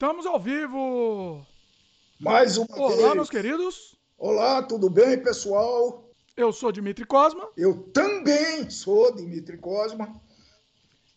[0.00, 1.46] Estamos ao vivo!
[2.18, 3.14] Mais uma Olá, vez.
[3.16, 3.98] meus queridos.
[4.16, 6.10] Olá, tudo bem, pessoal?
[6.34, 10.18] Eu sou Dimitri Cosma Eu também sou Dimitri Cosma.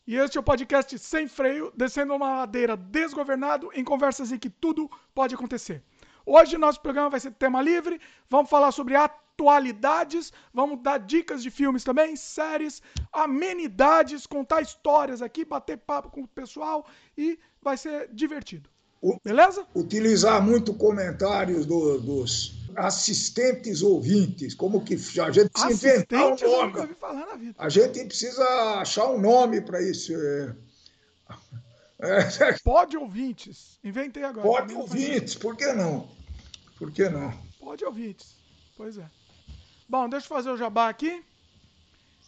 [0.06, 4.50] e este é o podcast Sem Freio, descendo uma ladeira desgovernado em conversas em que
[4.50, 5.82] tudo pode acontecer.
[6.26, 11.50] Hoje nosso programa vai ser tema livre, vamos falar sobre atualidades, vamos dar dicas de
[11.50, 12.82] filmes também, séries,
[13.14, 16.86] amenidades, contar histórias aqui, bater papo com o pessoal
[17.18, 18.73] e vai ser divertido.
[19.24, 19.66] Beleza?
[19.76, 26.96] Utilizar muito comentários do- dos assistentes ouvintes, como que a gente precisa inventar um nome.
[27.58, 28.44] A gente precisa
[28.80, 30.14] achar um nome para isso.
[30.18, 30.56] é.
[32.00, 33.80] É, Pode ouvintes.
[33.84, 34.46] Inventei agora.
[34.48, 36.10] Pode ouvintes, por que não?
[36.78, 37.32] Por que não?
[37.60, 38.36] Pode ouvintes.
[38.76, 39.10] Pois é.
[39.88, 41.24] Bom, deixa eu fazer o jabá aqui.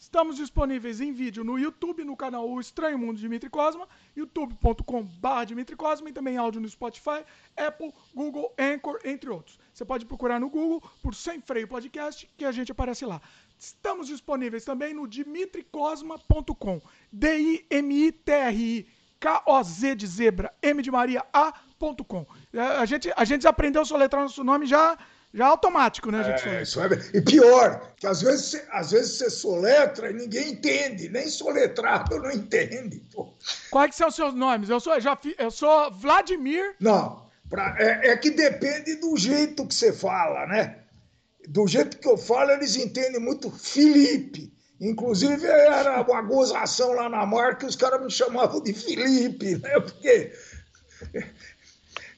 [0.06, 5.46] Estamos disponíveis em vídeo no YouTube, no canal O Estranho Mundo de Dimitri Cosma, youtube.com.br
[5.48, 7.26] Dimitri Cosma e também áudio no Spotify,
[7.58, 9.60] Apple, Google, Anchor, entre outros.
[9.74, 13.20] Você pode procurar no Google por Sem Freio Podcast, que a gente aparece lá.
[13.58, 16.82] Estamos disponíveis também no dimitricosma.com.
[17.12, 18.88] D-I-M-I-T-R-I
[19.20, 22.28] K-O-Z de zebra, M de Maria, A.com.
[22.80, 24.96] A gente, a gente aprendeu a soletrar nosso nome já,
[25.36, 26.24] já automático, né?
[26.24, 30.14] Gente É, isso é- E pior, que às vezes, você- às vezes você soletra e
[30.14, 33.04] ninguém entende, nem soletrado não entende.
[33.14, 33.34] pô.
[33.70, 34.70] Quais que são os seus nomes?
[34.70, 36.76] Eu sou, já, eu sou Vladimir.
[36.80, 40.78] Não, pra- é, é que depende do jeito que você fala, né?
[41.48, 44.52] Do jeito que eu falo, eles entendem muito Felipe.
[44.82, 49.80] Inclusive, era uma gozação lá na marca, os caras me chamavam de Felipe, né?
[49.80, 50.32] Porque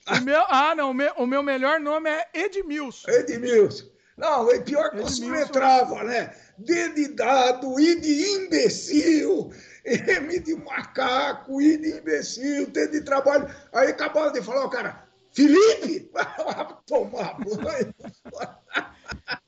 [0.10, 3.10] O meu, ah, não, o meu, o meu melhor nome é Edmilson.
[3.10, 3.86] Edmilson.
[4.18, 5.26] Não, é pior que eu Edmilson.
[5.26, 6.34] soletrava, né?
[6.58, 9.52] D de dado, I de imbecil,
[9.86, 13.48] M de macaco, I de imbecil, T de trabalho.
[13.74, 16.10] Aí acabava de falar, o cara, Felipe,
[16.88, 17.94] tomar banho.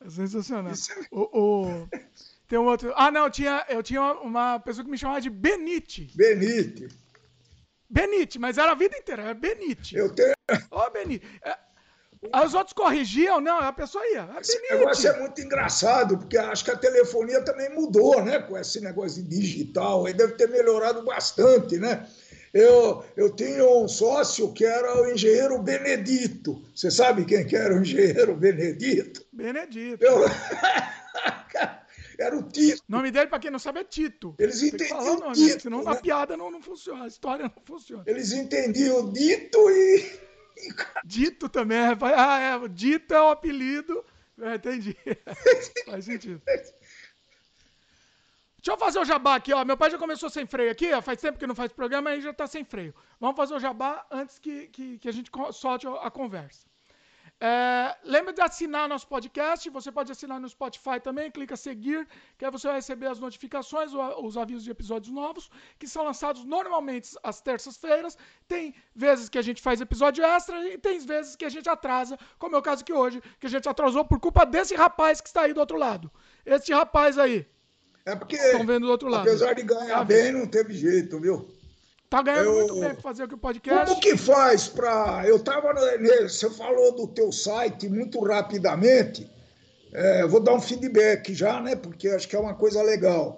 [0.08, 0.74] Sensacional.
[0.74, 1.90] É- O, o-
[2.48, 2.92] tem um outro.
[2.96, 6.12] Ah, não, eu tinha, eu tinha uma pessoa que me chamava de Benite.
[6.16, 6.88] Benite,
[7.90, 9.96] Benite, mas era a vida inteira, era Benite.
[9.96, 10.34] eu tenho.
[10.70, 11.26] Ô, Benite.
[11.44, 11.58] É,
[12.32, 14.30] aí os outros corrigiam, não, a pessoa ia.
[14.36, 14.74] É Esse Benite.
[14.76, 18.40] negócio é muito engraçado, porque acho que a telefonia também mudou, né?
[18.40, 22.08] Com esse negócio de digital, aí deve ter melhorado bastante, né?
[22.54, 26.64] Eu, eu tinha um sócio que era o engenheiro Benedito.
[26.74, 29.24] Você sabe quem que era o engenheiro Benedito?
[29.32, 30.04] Benedito.
[30.04, 30.26] Eu...
[32.20, 32.82] era o Tito.
[32.88, 34.36] O nome dele, pra quem não sabe, é Tito.
[34.38, 35.92] Eles entendiam o nome, Tito, senão né?
[35.92, 38.04] a piada não, não funciona, a história não funciona.
[38.06, 40.06] Eles entendiam o dito e.
[40.58, 40.60] e-
[41.06, 44.04] Dito também, é, ah, é, Dito é o apelido.
[44.42, 44.96] É, entendi.
[45.86, 46.42] Faz sentido.
[46.46, 46.74] Deixa
[48.72, 49.64] eu fazer o jabá aqui, ó.
[49.64, 51.02] Meu pai já começou sem freio aqui, ó.
[51.02, 52.94] Faz tempo que não faz programa, aí já tá sem freio.
[53.20, 56.69] Vamos fazer o jabá antes que, que, que a gente solte a conversa.
[57.42, 59.70] É, lembra de assinar nosso podcast.
[59.70, 61.32] Você pode assinar no Spotify também.
[61.32, 62.06] Clica seguir,
[62.38, 66.44] que aí você vai receber as notificações, os avisos de episódios novos, que são lançados
[66.44, 68.18] normalmente às terças-feiras.
[68.48, 72.18] Tem vezes que a gente faz episódio extra e tem vezes que a gente atrasa,
[72.38, 75.30] como é o caso aqui hoje, que a gente atrasou por culpa desse rapaz que
[75.30, 76.12] está aí do outro lado.
[76.46, 77.48] Esse rapaz aí.
[78.06, 79.22] É porque, Estão vendo do outro lado.
[79.22, 81.48] apesar de ganhar bem, não teve jeito, viu?
[82.10, 83.86] Tá ganhando Eu- muito bem pra fazer aqui o podcast.
[83.88, 85.24] Como que faz para.
[85.28, 85.74] Eu estava.
[86.28, 89.30] Você falou do teu site muito rapidamente.
[89.94, 91.76] É, vou dar um feedback já, né?
[91.76, 93.38] Porque acho que é uma coisa legal.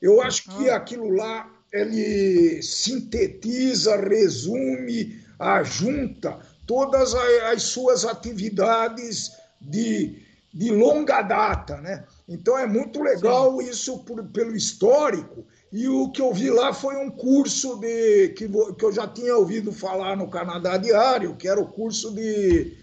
[0.00, 0.76] Eu acho que Ah.
[0.76, 10.22] aquilo lá ele sintetiza, resume, ajunta todas as suas atividades de,
[10.52, 12.04] de longa data, né?
[12.28, 15.44] Então é muito legal isso por- pelo histórico.
[15.72, 19.34] E o que eu vi lá foi um curso de que, que eu já tinha
[19.34, 22.76] ouvido falar no Canadá Diário, que era o curso de.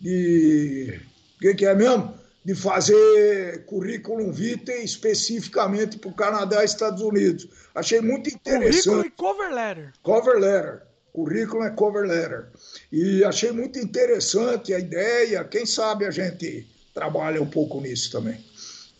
[0.00, 1.00] de
[1.40, 2.18] que, que é mesmo?
[2.44, 7.46] De fazer currículo vitae especificamente para o Canadá e Estados Unidos.
[7.74, 9.06] Achei muito Currículo interessante.
[9.06, 9.92] e cover letter.
[10.02, 10.82] Cover letter.
[11.12, 12.48] Currículo é cover letter.
[12.90, 15.44] E achei muito interessante a ideia.
[15.44, 18.49] Quem sabe a gente trabalha um pouco nisso também.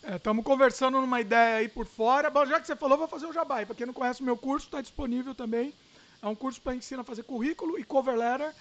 [0.02, 2.30] Estamos conversando numa ideia aí por fora.
[2.30, 3.64] Bom, já que você falou, vou fazer o jabá.
[3.66, 5.74] Para quem não conhece o meu curso, está disponível também.
[6.22, 8.54] É um curso para ensinar a fazer currículo e cover letter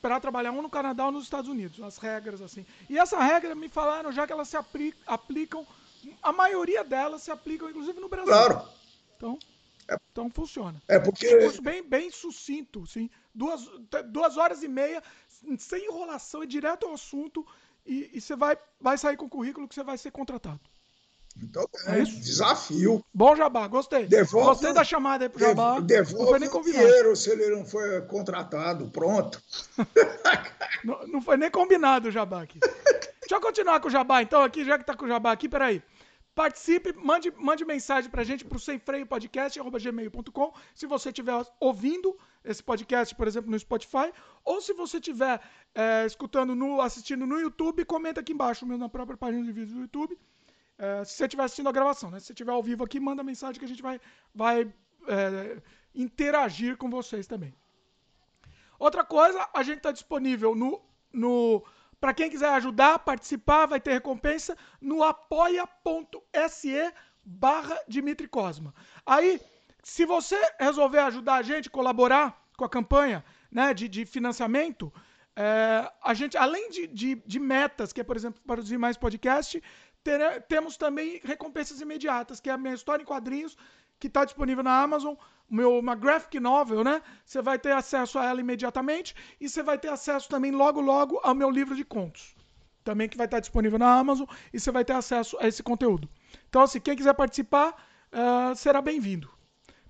[0.00, 1.80] para trabalhar um no Canadá ou nos Estados Unidos.
[1.80, 2.66] As regras, assim.
[2.90, 5.64] E essa regra, me falaram já que elas se apli- aplicam,
[6.22, 8.32] a maioria delas se aplicam, inclusive no Brasil.
[8.32, 8.68] Claro.
[9.16, 9.38] Então,
[10.10, 10.82] então funciona.
[10.88, 11.38] É É um porque.
[11.38, 13.08] curso bem, bem sucinto, sim.
[13.32, 13.64] Duas,
[14.06, 15.02] duas horas e meia,
[15.58, 17.46] sem enrolação, e direto ao assunto.
[17.84, 20.60] E, e você vai, vai sair com o currículo que você vai ser contratado.
[21.40, 23.02] Então, é, é desafio.
[23.12, 24.06] Bom jabá, gostei.
[24.06, 25.80] Devolve, gostei da chamada aí pro jabá.
[25.80, 28.90] Devolve não foi nem o dinheiro se ele não foi contratado.
[28.90, 29.42] Pronto.
[30.84, 32.58] não, não, foi nem combinado o jabá aqui.
[33.20, 35.48] Deixa eu continuar com o jabá, então, aqui, já que tá com o jabá aqui,
[35.48, 35.82] peraí.
[36.34, 42.18] Participe, mande, mande mensagem pra gente pro sem freio podcast, gmail.com, se você estiver ouvindo
[42.42, 44.10] esse podcast, por exemplo, no Spotify,
[44.42, 45.40] ou se você estiver
[45.74, 49.80] é, escutando, no, assistindo no YouTube, comenta aqui embaixo, na própria página de vídeo do
[49.82, 50.18] YouTube,
[50.78, 52.18] é, se você estiver assistindo a gravação, né?
[52.18, 54.00] Se você estiver ao vivo aqui, manda mensagem que a gente vai,
[54.34, 54.72] vai
[55.06, 55.60] é,
[55.94, 57.54] interagir com vocês também.
[58.78, 60.80] Outra coisa, a gente está disponível no,
[61.12, 61.62] no
[62.02, 66.92] para quem quiser ajudar, participar, vai ter recompensa no apoia.se
[67.24, 68.74] barra Dimitri Cosma.
[69.06, 69.40] Aí,
[69.84, 74.92] se você resolver ajudar a gente, colaborar com a campanha né, de, de financiamento,
[75.36, 79.62] é, a gente, além de, de, de, metas, que é, por exemplo, produzir mais podcast,
[80.02, 83.56] ter, temos também recompensas imediatas, que é a minha história em quadrinhos,
[84.00, 85.14] que está disponível na Amazon,
[85.52, 87.02] meu, uma graphic novel, né?
[87.24, 91.20] Você vai ter acesso a ela imediatamente e você vai ter acesso também logo, logo
[91.22, 92.34] ao meu livro de contos.
[92.82, 96.08] Também que vai estar disponível na Amazon e você vai ter acesso a esse conteúdo.
[96.48, 97.76] Então, assim, quem quiser participar,
[98.12, 99.30] uh, será bem-vindo.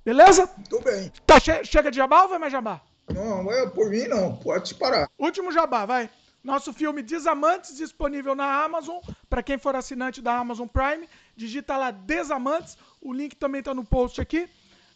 [0.05, 0.49] Beleza?
[0.69, 1.13] Tudo bem.
[1.25, 2.81] Tá, che chega de jabá ou vai mais jabá?
[3.09, 4.37] Não, é por mim não.
[4.37, 5.09] Pode parar.
[5.17, 6.11] Último jabá, vai.
[6.43, 8.99] Nosso filme Desamantes, disponível na Amazon.
[9.31, 12.77] Para quem for assinante da Amazon Prime, digita lá Desamantes.
[13.01, 14.51] O link também está no post aqui.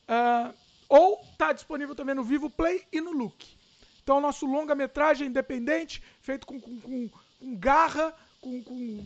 [0.09, 0.55] Uh,
[0.89, 3.57] ou está disponível também no Vivo Play e no Look.
[4.03, 7.11] Então, nosso longa-metragem independente, feito com, com, com,
[7.41, 9.05] com garra, com, com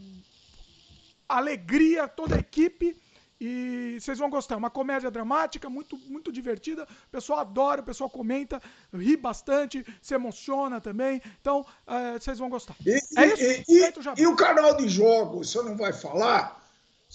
[1.26, 2.96] alegria, toda a equipe.
[3.40, 4.58] E vocês vão gostar.
[4.58, 6.82] Uma comédia dramática, muito, muito divertida.
[6.82, 8.60] O pessoal adora, o pessoal comenta,
[8.92, 11.22] ri bastante, se emociona também.
[11.40, 12.76] Então, uh, vocês vão gostar.
[12.84, 13.66] E, é isso?
[13.66, 16.60] E, e, e, o canal de jogos, você não vai falar?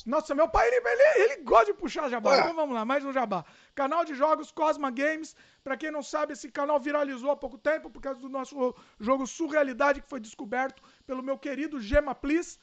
[0.04, 2.40] Nossa, meu pai, ele, ele, ele gosta de puxar jabá.
[2.40, 3.46] Então vamos lá, mais um jabá.
[3.76, 5.36] Canal de jogos Cosma Games.
[5.64, 9.28] Para quem não sabe, esse canal viralizou há pouco tempo por causa do nosso jogo
[9.28, 12.58] Surrealidade, que foi descoberto pelo meu querido Gema Please.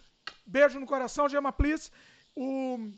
[0.47, 1.91] Beijo no coração, Gema Please.
[2.35, 2.91] O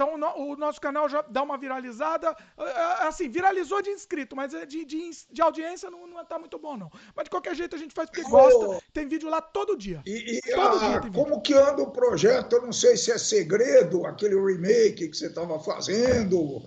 [0.00, 2.34] então o, nosso canal já dá uma viralizada.
[2.56, 6.38] É, é, assim, viralizou de inscrito, mas é de, de, de audiência não, não tá
[6.38, 6.90] muito bom, não.
[7.14, 8.82] Mas de qualquer jeito a gente faz porque gosta.
[8.94, 10.00] Tem vídeo lá todo dia.
[10.06, 12.56] E, e todo a, dia como que anda o projeto?
[12.56, 16.62] Eu não sei se é segredo, aquele remake que você estava fazendo.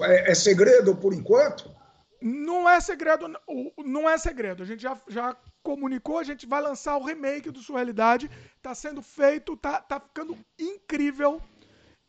[0.00, 1.70] É, é segredo por enquanto?
[2.22, 3.26] Não é segredo,
[3.78, 4.62] não é segredo.
[4.62, 8.30] A gente já, já comunicou, a gente vai lançar o remake do Surrealidade.
[8.60, 11.40] Tá sendo feito, tá, tá ficando incrível.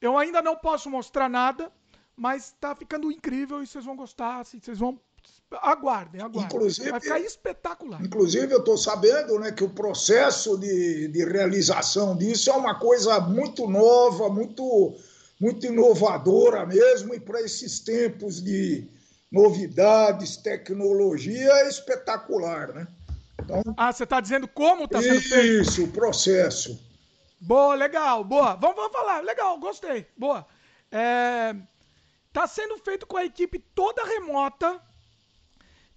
[0.01, 1.71] Eu ainda não posso mostrar nada,
[2.15, 4.99] mas tá ficando incrível e vocês vão gostar, assim, vocês vão
[5.61, 6.43] aguardem, aguardem.
[6.45, 8.01] Inclusive, Vai ficar espetacular.
[8.03, 13.19] Inclusive, eu estou sabendo né, que o processo de, de realização disso é uma coisa
[13.19, 14.95] muito nova, muito,
[15.41, 18.87] muito inovadora mesmo, e para esses tempos de
[19.31, 22.87] novidades, tecnologia, é espetacular, né?
[23.41, 25.63] Então, ah, você está dizendo como está sendo feito?
[25.63, 26.79] Isso, o processo.
[27.39, 28.53] Boa, legal, boa.
[28.53, 30.45] Vamos, vamos falar, legal, gostei, boa.
[30.91, 31.55] É,
[32.31, 34.79] tá sendo feito com a equipe toda remota.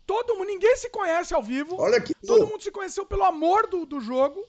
[0.06, 1.76] Todo mundo, ninguém se conhece ao vivo.
[1.78, 4.42] Olha que Todo mundo se conheceu pelo amor do, do jogo,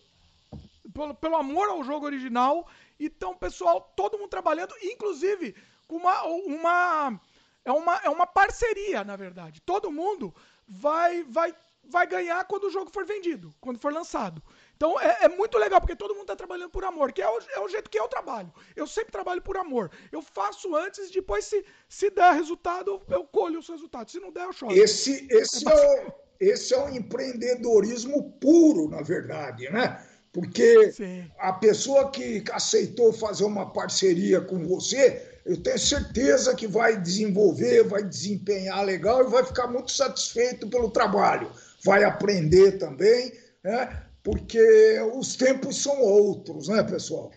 [0.94, 2.66] pelo, pelo amor ao jogo original.
[3.00, 5.56] Então, pessoal, todo mundo trabalhando, inclusive
[5.88, 7.22] com uma, uma
[7.64, 9.62] é uma é uma parceria, na verdade.
[9.62, 10.34] Todo mundo
[10.68, 11.54] vai vai
[11.88, 14.42] vai ganhar quando o jogo for vendido, quando for lançado.
[14.76, 17.40] Então é, é, muito legal, porque todo mundo está trabalhando por amor, que é o,
[17.52, 18.52] é o, jeito que eu trabalho.
[18.76, 19.92] Eu sempre trabalho por amor.
[20.12, 24.12] Eu faço antes, depois, se, se der resultado, eu colho os resultados.
[24.12, 24.74] Se não der, eu choro.
[24.74, 30.06] Esse, esse, é, é o, esse é empreendedorismo puro, na verdade, né?
[30.36, 31.24] Porque Sim.
[31.40, 37.86] a pessoa que aceitou fazer uma parceria com você, eu tenho certeza que vai desenvolver,
[37.86, 41.50] vai desempenhar legal e vai ficar muito satisfeito pelo trabalho.
[41.86, 43.32] Vai aprender também,
[43.64, 44.04] né?
[44.22, 47.32] porque os tempos são outros, né, pessoal?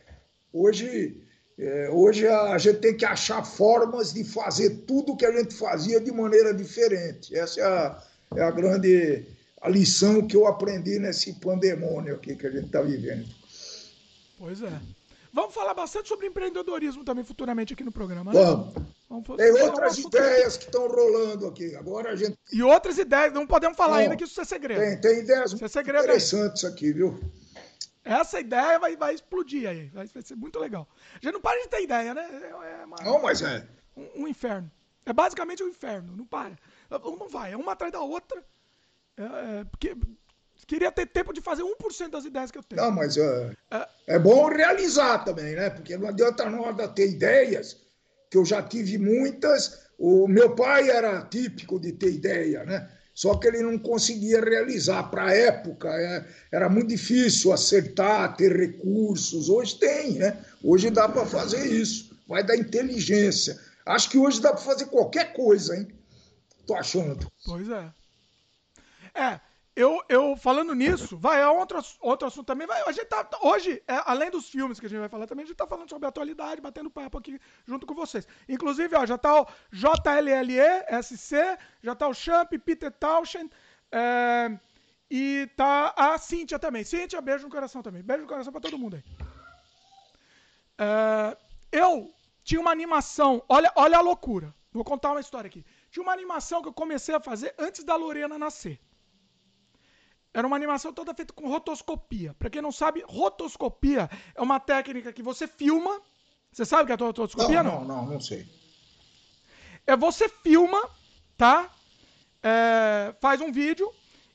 [0.52, 1.22] Hoje,
[1.56, 6.00] é, hoje a gente tem que achar formas de fazer tudo que a gente fazia
[6.00, 7.36] de maneira diferente.
[7.36, 8.02] Essa é a,
[8.38, 9.24] é a grande
[9.60, 13.28] a lição que eu aprendi nesse pandemônio aqui que a gente está vivendo.
[14.36, 14.80] Pois é.
[15.32, 18.40] Vamos falar bastante sobre empreendedorismo também futuramente aqui no programa, né?
[18.40, 18.74] Vamos.
[19.08, 21.74] Vamos Tem outras ideias que estão rolando aqui.
[21.76, 22.36] Agora a gente.
[22.52, 24.80] E outras ideias, não podemos falar não, ainda que isso é segredo.
[24.80, 27.18] Tem, tem ideias muito é interessantes aqui, viu?
[28.04, 29.86] Essa ideia vai, vai explodir aí.
[29.88, 30.88] Vai, vai ser muito legal.
[31.12, 32.26] A gente não para de ter ideia, né?
[32.42, 33.66] É, é uma, não, mas é.
[33.96, 34.70] Um, um, inferno.
[35.04, 36.16] É basicamente um inferno.
[36.16, 36.58] Não para.
[36.90, 37.52] Não vai.
[37.52, 38.42] É uma atrás da outra.
[39.18, 39.96] É, é, porque
[40.66, 42.80] queria ter tempo de fazer 1% das ideias que eu tenho.
[42.80, 45.70] Não, mas é, é, é bom realizar também, né?
[45.70, 47.76] Porque não adianta nada ter ideias,
[48.30, 49.88] que eu já tive muitas.
[49.98, 52.88] O meu pai era típico de ter ideia, né?
[53.12, 55.10] Só que ele não conseguia realizar.
[55.10, 59.48] Para a época, é, era muito difícil acertar, ter recursos.
[59.48, 60.38] Hoje tem, né?
[60.62, 62.16] Hoje dá para fazer isso.
[62.28, 63.58] Vai da inteligência.
[63.84, 65.88] Acho que hoje dá para fazer qualquer coisa, hein?
[66.64, 67.26] Tô achando.
[67.44, 67.90] Pois é.
[69.14, 69.40] É,
[69.78, 72.66] eu, eu falando nisso, vai, é outro, outro assunto também.
[72.66, 75.44] Vai, a gente tá, hoje, é, além dos filmes que a gente vai falar também,
[75.44, 78.26] a gente tá falando sobre a atualidade, batendo papo aqui junto com vocês.
[78.48, 81.36] Inclusive, ó, já tá o JLLE-SC,
[81.80, 83.48] já tá o Champ, Peter Tauschen,
[83.92, 84.58] é,
[85.08, 86.82] e tá a Cíntia também.
[86.82, 88.02] Cíntia, beijo no coração também.
[88.02, 89.04] Beijo no coração pra todo mundo aí.
[90.76, 91.36] É,
[91.70, 92.12] eu
[92.42, 94.52] tinha uma animação, olha, olha a loucura.
[94.72, 95.64] Vou contar uma história aqui.
[95.90, 98.80] Tinha uma animação que eu comecei a fazer antes da Lorena nascer.
[100.32, 102.34] Era uma animação toda feita com rotoscopia.
[102.38, 106.00] Para quem não sabe, rotoscopia é uma técnica que você filma.
[106.52, 107.62] Você sabe o que é rotoscopia?
[107.62, 108.46] Não, não, não, não sei.
[109.86, 110.88] É você filma,
[111.36, 111.70] tá?
[112.42, 113.92] É, faz um vídeo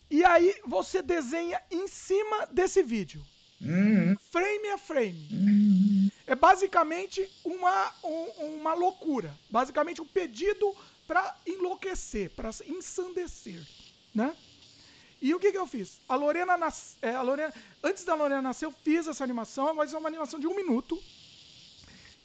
[0.09, 3.23] e aí você desenha em cima desse vídeo.
[3.61, 4.15] Uhum.
[4.31, 5.27] Frame a frame.
[5.31, 6.09] Uhum.
[6.27, 9.33] É basicamente uma, um, uma loucura.
[9.49, 10.75] Basicamente um pedido
[11.07, 13.61] para enlouquecer, para ensandecer,
[14.13, 14.35] né?
[15.23, 16.01] E o que, que eu fiz?
[16.09, 16.97] A Lorena, nas...
[17.01, 20.37] É, a Lorena, antes da Lorena nascer, eu fiz essa animação, mas é uma animação
[20.37, 21.01] de um minuto.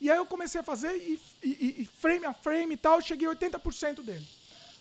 [0.01, 3.29] E aí eu comecei a fazer e, e, e frame a frame e tal, cheguei
[3.29, 4.27] a 80% dele.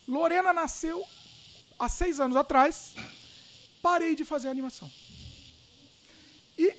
[0.07, 1.05] Lorena nasceu
[1.77, 2.95] há seis anos atrás,
[3.83, 4.89] parei de fazer a animação.
[6.57, 6.73] E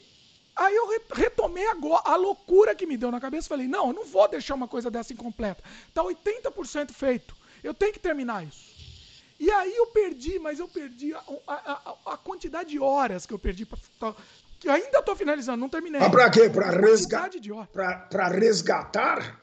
[0.56, 3.46] aí eu retomei agora a loucura que me deu na cabeça.
[3.46, 5.62] Falei, não, eu não vou deixar uma coisa dessa incompleta.
[5.94, 7.36] Tá 80% feito.
[7.62, 8.77] Eu tenho que terminar isso.
[9.38, 13.32] E aí eu perdi, mas eu perdi a, a, a, a quantidade de horas que
[13.32, 14.14] eu perdi para
[14.58, 16.00] que ainda estou finalizando, não terminei.
[16.00, 16.50] Mas para quê?
[16.50, 17.30] Para resga
[18.28, 19.40] resgatar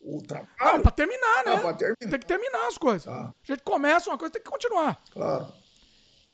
[0.00, 0.48] o trabalho?
[0.58, 1.52] Não, para terminar, né?
[1.62, 1.96] Ah, terminar.
[1.98, 3.04] Tem que terminar as coisas.
[3.04, 3.34] Tá.
[3.42, 4.98] A gente começa uma coisa, tem que continuar.
[5.10, 5.52] Claro.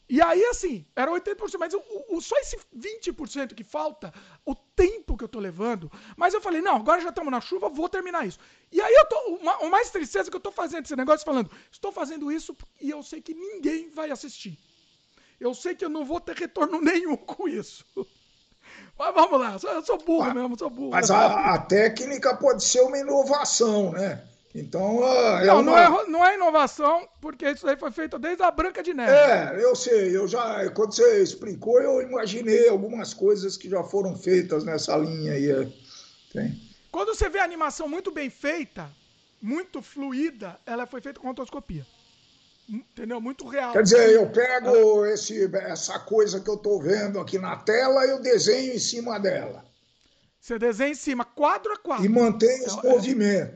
[0.08, 5.16] E aí, assim, era 80%, mas o, o, só esse 20% que falta, o tempo
[5.16, 5.90] que eu tô levando.
[6.16, 8.38] Mas eu falei, não, agora já estamos na chuva, vou terminar isso.
[8.70, 9.16] E aí eu tô.
[9.40, 12.56] Uma, o mais tristeza é que eu tô fazendo esse negócio falando, estou fazendo isso
[12.80, 14.56] e eu sei que ninguém vai assistir.
[15.40, 17.84] Eu sei que eu não vou ter retorno nenhum com isso.
[18.98, 20.90] Mas vamos lá, eu sou burro mesmo, sou burro.
[20.90, 24.24] Mas a, a técnica pode ser uma inovação, né?
[24.58, 25.62] Então, uh, é não, uma...
[25.62, 29.12] não, é, não é inovação, porque isso aí foi feito desde a Branca de Neve.
[29.12, 34.16] É, eu sei, eu já, quando você explicou, eu imaginei algumas coisas que já foram
[34.16, 35.50] feitas nessa linha aí.
[35.50, 35.68] É.
[36.32, 36.58] Tem.
[36.90, 38.90] Quando você vê a animação muito bem feita,
[39.42, 41.86] muito fluida, ela foi feita com rotoscopia.
[42.66, 43.20] Entendeu?
[43.20, 43.72] Muito real.
[43.72, 45.10] Quer dizer, eu pego ah.
[45.10, 49.20] esse, essa coisa que eu estou vendo aqui na tela e eu desenho em cima
[49.20, 49.64] dela.
[50.40, 52.04] Você desenha em cima, quadro a quadro.
[52.04, 53.54] E mantém os então, é.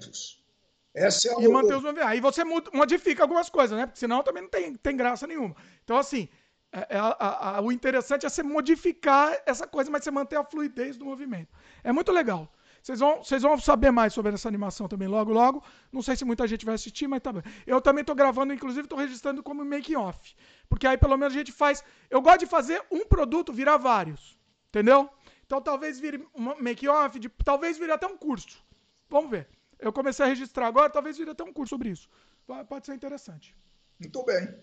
[0.94, 1.52] Essa é e o...
[1.52, 2.10] manter os movimentos.
[2.10, 3.86] Aí você modifica algumas coisas, né?
[3.86, 5.54] Porque senão também não tem, tem graça nenhuma.
[5.84, 6.28] Então, assim,
[6.72, 10.44] é, é, a, a, o interessante é você modificar essa coisa, mas você manter a
[10.44, 11.48] fluidez do movimento.
[11.82, 12.52] É muito legal.
[12.82, 15.62] Vocês vão, vocês vão saber mais sobre essa animação também logo, logo.
[15.92, 17.42] Não sei se muita gente vai assistir, mas tá bem.
[17.66, 20.34] Eu também tô gravando, inclusive tô registrando como make-off.
[20.68, 21.84] Porque aí pelo menos a gente faz.
[22.08, 24.38] Eu gosto de fazer um produto virar vários.
[24.68, 25.10] Entendeu?
[25.44, 28.64] Então talvez vire um make-off, talvez vire até um curso.
[29.08, 29.48] Vamos ver.
[29.80, 32.08] Eu comecei a registrar agora, talvez vire até um curso sobre isso.
[32.68, 33.54] Pode ser interessante.
[33.98, 34.54] Muito bem.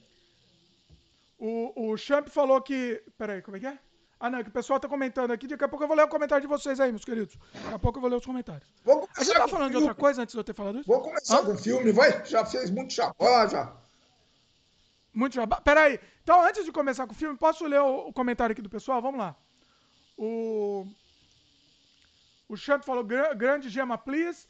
[1.40, 3.02] O, o Champ falou que.
[3.18, 3.80] Peraí, como é que é?
[4.20, 5.48] Ah, não, é que o pessoal tá comentando aqui.
[5.48, 7.38] Daqui a pouco eu vou ler o comentário de vocês aí, meus queridos.
[7.54, 8.68] Daqui a pouco eu vou ler os comentários.
[8.84, 10.88] Vou a gente tá falando de outra coisa antes de eu ter falado isso?
[10.88, 12.26] Vou começar com o filme, vai?
[12.26, 13.76] Já fez muito chapá, já.
[15.14, 15.62] Muito jabá.
[15.62, 16.00] Peraí.
[16.24, 19.02] Então, antes de começar com o filme, posso ler o, o comentário aqui do pessoal?
[19.02, 19.36] Vamos lá.
[20.18, 20.86] O.
[22.50, 24.48] O Champ falou: grande gema, please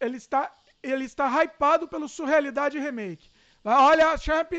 [0.00, 3.30] ele está, ele está hypado pelo Surrealidade Remake.
[3.64, 4.52] Olha, Champ,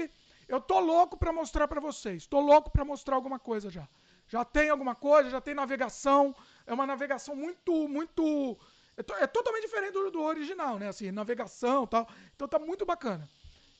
[0.48, 2.26] eu tô louco para mostrar para vocês.
[2.26, 3.88] Tô louco para mostrar alguma coisa já.
[4.28, 6.36] Já tem alguma coisa, já tem navegação.
[6.66, 8.58] É uma navegação muito, muito.
[8.98, 10.88] É, é totalmente diferente do, do, original, né?
[10.88, 12.08] Assim, navegação tal.
[12.36, 13.30] Então tá muito bacana.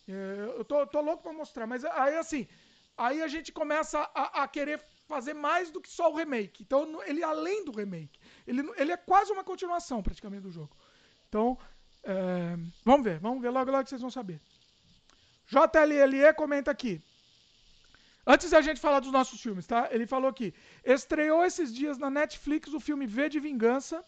[0.08, 1.66] É, eu tô, tô louco para mostrar.
[1.66, 2.48] Mas aí, assim,
[2.98, 6.64] aí a gente começa a, a, querer fazer mais do que só o remake.
[6.64, 8.20] Então, ele além do remake.
[8.46, 10.76] Ele, ele é quase uma continuação, praticamente, do jogo.
[11.36, 11.58] Então,
[12.02, 14.40] é, vamos ver, vamos ver logo, logo que vocês vão saber.
[15.48, 17.02] JLLE comenta aqui.
[18.26, 19.90] Antes da gente falar dos nossos filmes, tá?
[19.92, 20.54] Ele falou aqui.
[20.86, 24.02] Estreou esses dias na Netflix o filme V de Vingança.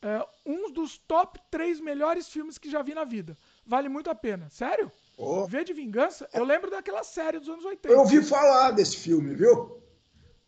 [0.00, 3.36] É um dos top 3 melhores filmes que já vi na vida.
[3.66, 4.48] Vale muito a pena.
[4.48, 4.90] Sério?
[5.18, 5.46] Oh.
[5.46, 6.26] V de Vingança?
[6.32, 7.88] Eu lembro daquela série dos anos 80.
[7.88, 9.82] Eu ouvi falar desse filme, viu?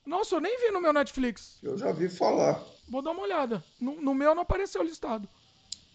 [0.06, 1.58] Nossa, eu nem vi no meu Netflix.
[1.62, 2.64] Eu já vi falar.
[2.88, 3.62] Vou dar uma olhada.
[3.78, 5.28] No, no meu não apareceu listado.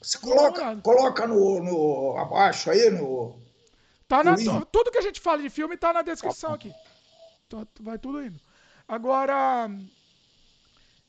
[0.03, 3.41] Você coloca, coloca no, no abaixo aí no.
[4.05, 6.73] Tá na, tudo que a gente fala de filme tá na descrição aqui.
[7.47, 8.37] Tá, vai tudo indo.
[8.85, 9.69] Agora,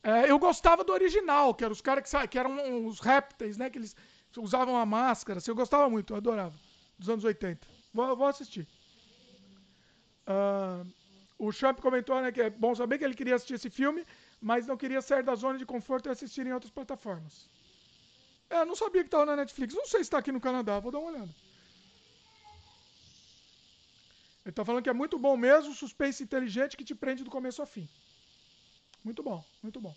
[0.01, 3.69] é, eu gostava do original, que eram os caras que, que eram os répteis, né?
[3.69, 3.97] Que eles
[4.37, 5.39] usavam a máscara.
[5.39, 6.55] Assim, eu gostava muito, eu adorava.
[6.97, 7.67] Dos anos 80.
[7.93, 8.69] Vou, vou assistir.
[10.29, 10.87] Uh,
[11.37, 14.07] o Champ comentou né, que é bom saber que ele queria assistir esse filme,
[14.41, 17.51] mas não queria sair da zona de conforto e assistir em outras plataformas.
[18.55, 19.75] É, não sabia que estava na Netflix.
[19.75, 21.35] Não sei se está aqui no Canadá, vou dar uma olhada.
[24.45, 27.61] Ele está falando que é muito bom mesmo, suspense inteligente que te prende do começo
[27.61, 27.89] ao fim.
[29.03, 29.93] Muito bom, muito bom.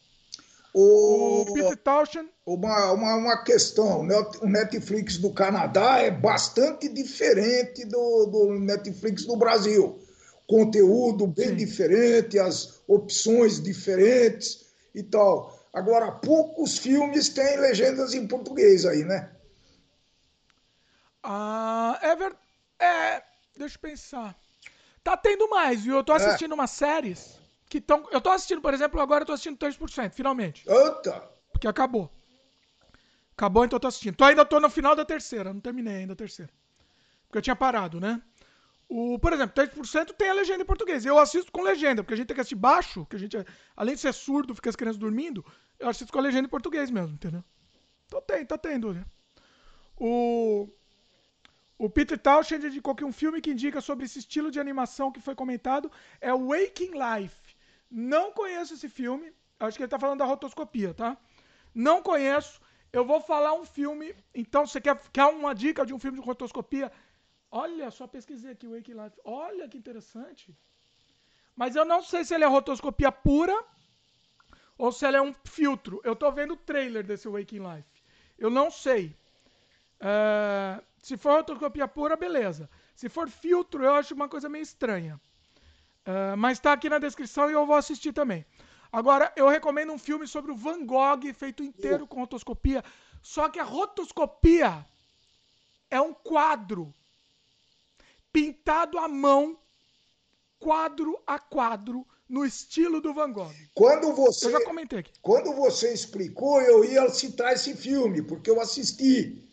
[0.73, 2.29] O, o Peter Townshend.
[2.45, 4.01] Uma, uma, uma questão:
[4.41, 9.99] o Netflix do Canadá é bastante diferente do, do Netflix do Brasil.
[10.47, 11.55] Conteúdo bem Sim.
[11.57, 15.56] diferente, as opções diferentes e tal.
[15.77, 19.31] Agora, poucos filmes têm legendas em português aí, né?
[21.21, 22.41] Ah, é verdade.
[22.79, 23.23] É,
[23.55, 24.35] deixa eu pensar.
[25.03, 25.97] Tá tendo mais, viu?
[25.97, 26.15] Eu tô é.
[26.15, 26.55] assistindo é.
[26.55, 28.07] umas séries que estão.
[28.11, 30.67] Eu tô assistindo, por exemplo, agora eu tô assistindo 3%, finalmente.
[30.67, 31.29] Eita!
[31.51, 32.11] Porque acabou.
[33.33, 34.15] Acabou, então eu tô assistindo.
[34.15, 36.51] Tô, ainda tô no final da terceira, não terminei ainda a terceira.
[37.27, 38.19] Porque eu tinha parado, né?
[38.89, 41.05] O, por exemplo, 3% tem a legenda em português.
[41.05, 43.37] Eu assisto com legenda, porque a gente tem que assistir baixo, que a gente,
[43.75, 45.45] além de ser surdo, fica as crianças dormindo,
[45.79, 47.43] eu assisto com a legenda em português mesmo, entendeu?
[48.05, 49.05] Então tem, tá tendo, né?
[49.95, 50.69] O,
[51.77, 55.21] o Peter Townshend indicou que um filme que indica sobre esse estilo de animação que
[55.21, 55.91] foi comentado
[56.21, 57.55] é Waking Life.
[57.89, 59.33] Não conheço esse filme.
[59.59, 61.17] Acho que ele tá falando da rotoscopia, tá?
[61.73, 62.59] Não conheço.
[62.91, 64.15] Eu vou falar um filme.
[64.33, 66.91] Então, você quer, quer uma dica de um filme de rotoscopia?
[67.51, 69.19] Olha, só pesquisei aqui Waking Life.
[69.23, 70.55] Olha que interessante.
[71.55, 73.57] Mas eu não sei se ele é rotoscopia pura
[74.77, 76.01] ou se ele é um filtro.
[76.03, 78.03] Eu tô vendo o trailer desse Waking Life.
[78.37, 79.15] Eu não sei.
[79.99, 82.69] É, se for rotoscopia pura, beleza.
[82.95, 85.19] Se for filtro, eu acho uma coisa meio estranha.
[86.05, 88.45] É, mas tá aqui na descrição e eu vou assistir também.
[88.91, 92.83] Agora, eu recomendo um filme sobre o Van Gogh, feito inteiro com rotoscopia.
[93.21, 94.85] Só que a rotoscopia
[95.89, 96.93] é um quadro
[98.31, 99.59] pintado à mão,
[100.59, 103.53] quadro a quadro, no estilo do Van Gogh.
[103.73, 105.11] Quando você, eu já comentei aqui.
[105.21, 109.43] Quando você explicou, eu ia citar esse filme, porque eu assisti.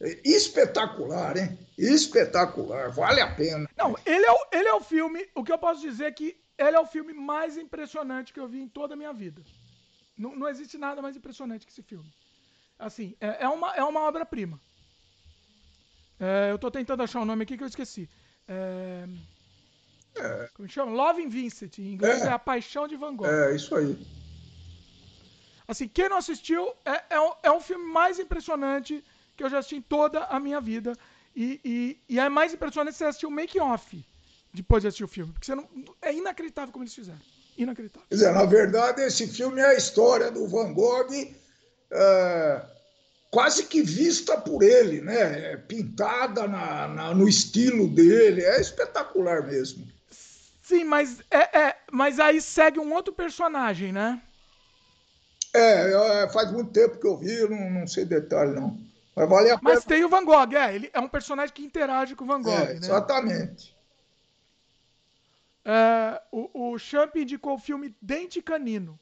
[0.00, 1.58] É espetacular, hein?
[1.78, 3.68] Espetacular, vale a pena.
[3.76, 6.36] Não, ele é, o, ele é o filme, o que eu posso dizer é que
[6.58, 9.42] ele é o filme mais impressionante que eu vi em toda a minha vida.
[10.16, 12.12] Não, não existe nada mais impressionante que esse filme.
[12.78, 14.60] Assim, é, é uma, é uma obra-prima.
[16.18, 18.08] É, eu estou tentando achar o um nome aqui que eu esqueci.
[18.46, 19.06] É...
[20.16, 20.48] É.
[20.54, 20.92] Como chama?
[20.92, 22.26] Loving Vincent, em inglês é.
[22.26, 22.30] é.
[22.30, 23.26] A Paixão de Van Gogh.
[23.26, 23.98] É, isso aí.
[25.66, 29.02] Assim, quem não assistiu, é, é, um, é um filme mais impressionante
[29.36, 30.92] que eu já assisti em toda a minha vida.
[31.34, 34.04] E, e, e é mais impressionante você assistir o make-off
[34.52, 35.32] depois de assistir o filme.
[35.32, 35.68] Porque você não,
[36.00, 37.20] é inacreditável como eles fizeram.
[37.56, 38.06] Inacreditável.
[38.08, 41.08] Quer dizer, na verdade, esse filme é a história do Van Gogh
[41.90, 42.62] é,
[43.30, 45.56] quase que vista por ele, né?
[45.68, 48.42] Pintada na, na, no estilo dele.
[48.42, 49.93] É espetacular mesmo.
[50.64, 54.22] Sim, mas, é, é, mas aí segue um outro personagem, né?
[55.54, 58.74] É, é, faz muito tempo que eu vi, não, não sei detalhe, não.
[59.14, 60.74] Mas vale a Mas tem o Van Gogh, é.
[60.74, 62.78] Ele é um personagem que interage com o Van Gogh, é, né?
[62.78, 63.76] Exatamente.
[65.66, 68.98] É, o, o Champ indicou o filme Dente Canino.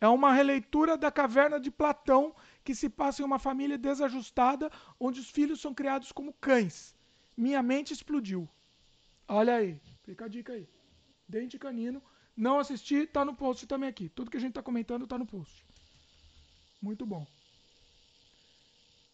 [0.00, 5.20] É uma releitura da Caverna de Platão que se passa em uma família desajustada onde
[5.20, 6.96] os filhos são criados como cães.
[7.36, 8.48] Minha mente explodiu.
[9.28, 10.68] Olha aí, fica a dica aí.
[11.28, 12.02] Dente Canino.
[12.36, 14.08] Não assisti, tá no post também aqui.
[14.08, 15.64] Tudo que a gente tá comentando tá no post.
[16.80, 17.26] Muito bom.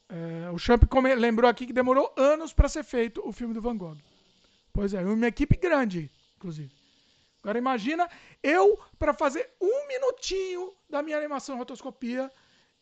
[0.09, 0.83] É, o Champ
[1.17, 3.97] lembrou aqui que demorou anos para ser feito o filme do Van Gogh.
[4.73, 6.71] Pois é, uma equipe grande, inclusive.
[7.43, 8.09] Agora imagina
[8.43, 12.31] eu para fazer um minutinho da minha animação rotoscopia,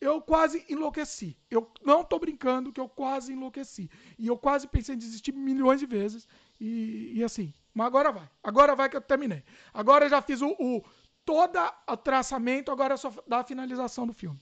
[0.01, 1.37] eu quase enlouqueci.
[1.49, 3.89] Eu não tô brincando que eu quase enlouqueci.
[4.17, 6.27] E eu quase pensei em desistir milhões de vezes.
[6.59, 8.27] E, e assim, mas agora vai.
[8.43, 9.43] Agora vai que eu terminei.
[9.71, 10.83] Agora eu já fiz o, o
[11.23, 14.39] todo o traçamento, agora é só dar a finalização do filme.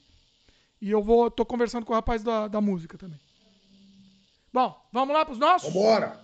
[0.81, 3.19] E eu vou, tô conversando com o rapaz da, da música também.
[4.53, 5.73] Bom, vamos lá pros nossos?
[5.73, 6.19] Vambora.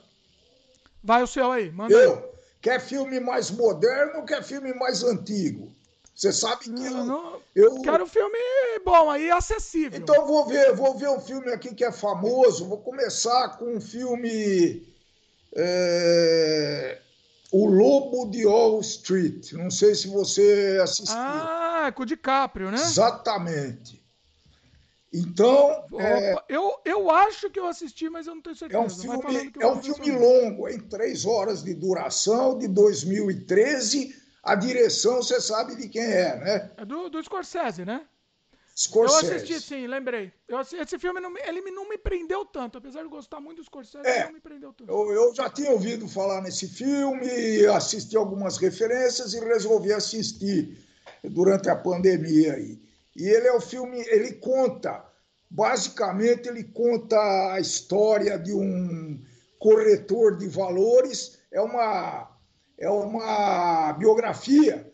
[1.04, 2.16] Vai o seu aí, manda eu.
[2.16, 2.36] Aí.
[2.62, 5.76] Quer filme mais moderno ou quer filme mais antigo?
[6.16, 8.38] Você sabe que eu, não, eu quero um filme
[8.86, 10.00] bom aí, acessível.
[10.00, 12.70] Então vou ver, vou ver um filme aqui que é famoso.
[12.70, 14.88] Vou começar com um filme
[15.54, 17.02] é,
[17.52, 19.52] O Lobo de Wall Street.
[19.52, 21.18] Não sei se você assistiu.
[21.18, 22.78] Ah, com o DiCaprio, né?
[22.78, 24.02] Exatamente.
[25.12, 25.86] Então.
[26.00, 28.82] É, eu, eu acho que eu assisti, mas eu não tenho certeza.
[28.82, 34.54] É um filme, é um filme longo, em três horas de duração, de 2013 a
[34.54, 36.72] direção, você sabe de quem é, né?
[36.78, 38.06] É do, do Scorsese, né?
[38.78, 39.32] Scorsese.
[39.32, 40.32] Eu assisti, sim, lembrei.
[40.48, 43.64] Eu assisti, esse filme não, ele não me prendeu tanto, apesar de gostar muito do
[43.64, 44.92] Scorsese, é, não me prendeu tanto.
[44.92, 50.78] Eu, eu, já tinha ouvido falar nesse filme, assisti algumas referências e resolvi assistir
[51.24, 52.80] durante a pandemia aí.
[53.16, 55.04] E ele é o filme, ele conta,
[55.50, 57.18] basicamente ele conta
[57.54, 59.20] a história de um
[59.58, 62.35] corretor de valores, é uma
[62.78, 64.92] é uma biografia,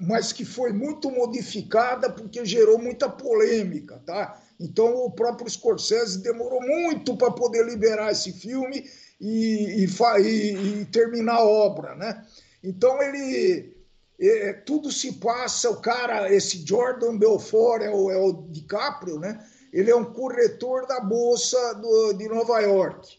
[0.00, 4.40] mas que foi muito modificada porque gerou muita polêmica, tá?
[4.58, 8.84] Então o próprio Scorsese demorou muito para poder liberar esse filme
[9.20, 12.24] e, e, e, terminar a obra, né?
[12.62, 13.76] Então ele
[14.20, 19.44] é, tudo se passa, o cara, esse Jordan Belfort é o, é o DiCaprio, né?
[19.72, 23.18] Ele é um corretor da bolsa do, de Nova York,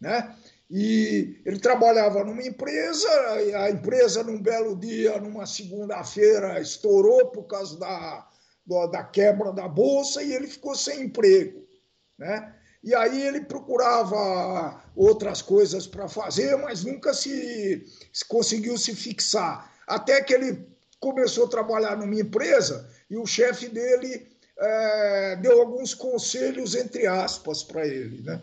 [0.00, 0.34] né?
[0.76, 3.08] E ele trabalhava numa empresa,
[3.62, 8.28] a empresa, num belo dia, numa segunda-feira, estourou por causa da,
[8.90, 11.64] da quebra da bolsa e ele ficou sem emprego.
[12.18, 12.52] Né?
[12.82, 19.72] E aí ele procurava outras coisas para fazer, mas nunca se, se conseguiu se fixar.
[19.86, 20.66] Até que ele
[20.98, 24.26] começou a trabalhar numa empresa e o chefe dele
[24.58, 28.22] é, deu alguns conselhos, entre aspas, para ele.
[28.22, 28.42] Né?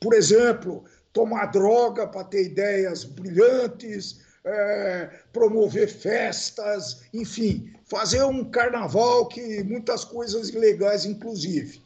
[0.00, 0.84] Por exemplo,
[1.18, 10.04] tomar droga para ter ideias brilhantes, é, promover festas, enfim, fazer um carnaval que muitas
[10.04, 11.82] coisas ilegais, inclusive.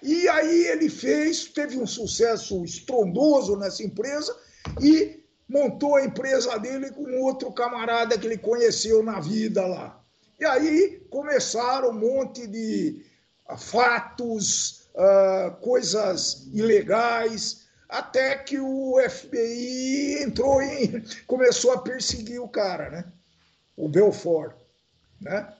[0.00, 4.32] E aí ele fez, teve um sucesso estrondoso nessa empresa
[4.80, 10.00] e montou a empresa dele com outro camarada que ele conheceu na vida lá.
[10.38, 13.04] E aí começaram um monte de
[13.58, 22.90] fatos, uh, coisas ilegais, até que o FBI entrou e começou a perseguir o cara,
[22.90, 23.04] né?
[23.76, 24.54] O Belfort,
[25.20, 25.52] né?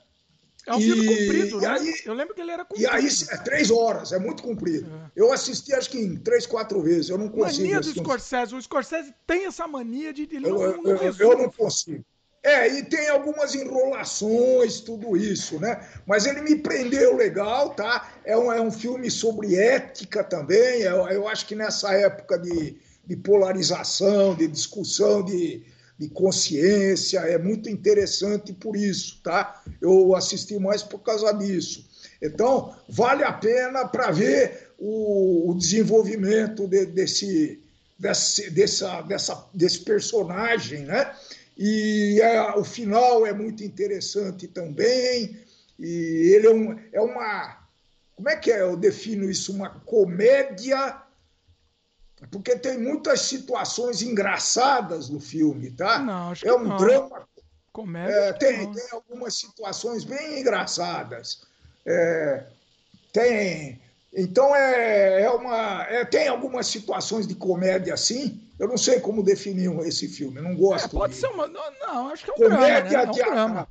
[0.67, 1.69] É um filme e, comprido, né?
[1.69, 2.91] Aí, eu lembro que ele era comprido.
[2.91, 4.91] E aí, é três horas, é muito comprido.
[4.91, 5.11] É.
[5.15, 7.63] Eu assisti acho que em três, quatro vezes, eu não consigo.
[7.63, 10.23] Mania do Scorsese, o Scorsese tem essa mania de...
[10.23, 12.05] Ele eu, não, não eu, eu não consigo.
[12.47, 15.85] É, e tem algumas enrolações, tudo isso, né?
[16.07, 18.09] Mas ele me prendeu legal, tá?
[18.25, 20.83] É um, é um filme sobre ética também.
[20.83, 25.65] Eu, eu acho que nessa época de, de polarização, de discussão, de,
[25.99, 29.61] de consciência, é muito interessante por isso, tá?
[29.81, 31.85] Eu assisti mais por causa disso.
[32.23, 37.61] Então, vale a pena para ver o, o desenvolvimento de, desse,
[37.99, 41.13] desse, dessa, dessa, desse personagem, né?
[41.57, 45.41] E é, o final é muito interessante também.
[45.79, 47.67] E ele é, um, é uma.
[48.15, 48.61] Como é que é?
[48.61, 49.53] Eu defino isso?
[49.53, 51.01] Uma comédia.
[52.31, 55.99] Porque tem muitas situações engraçadas no filme, tá?
[55.99, 56.77] Não, acho é um não.
[56.77, 57.27] drama.
[57.73, 58.13] Comédia.
[58.13, 61.43] É, tem, tem algumas situações bem engraçadas.
[61.85, 62.45] É,
[63.13, 63.81] tem.
[64.15, 65.83] Então é, é uma.
[65.85, 70.55] É, tem algumas situações de comédia assim eu não sei como definir esse filme, não
[70.57, 70.97] gosto.
[70.97, 71.21] É, pode de...
[71.21, 71.47] ser uma.
[71.47, 73.13] Não, acho que é um comédia drama.
[73.13, 73.21] Né?
[73.21, 73.69] É um drama.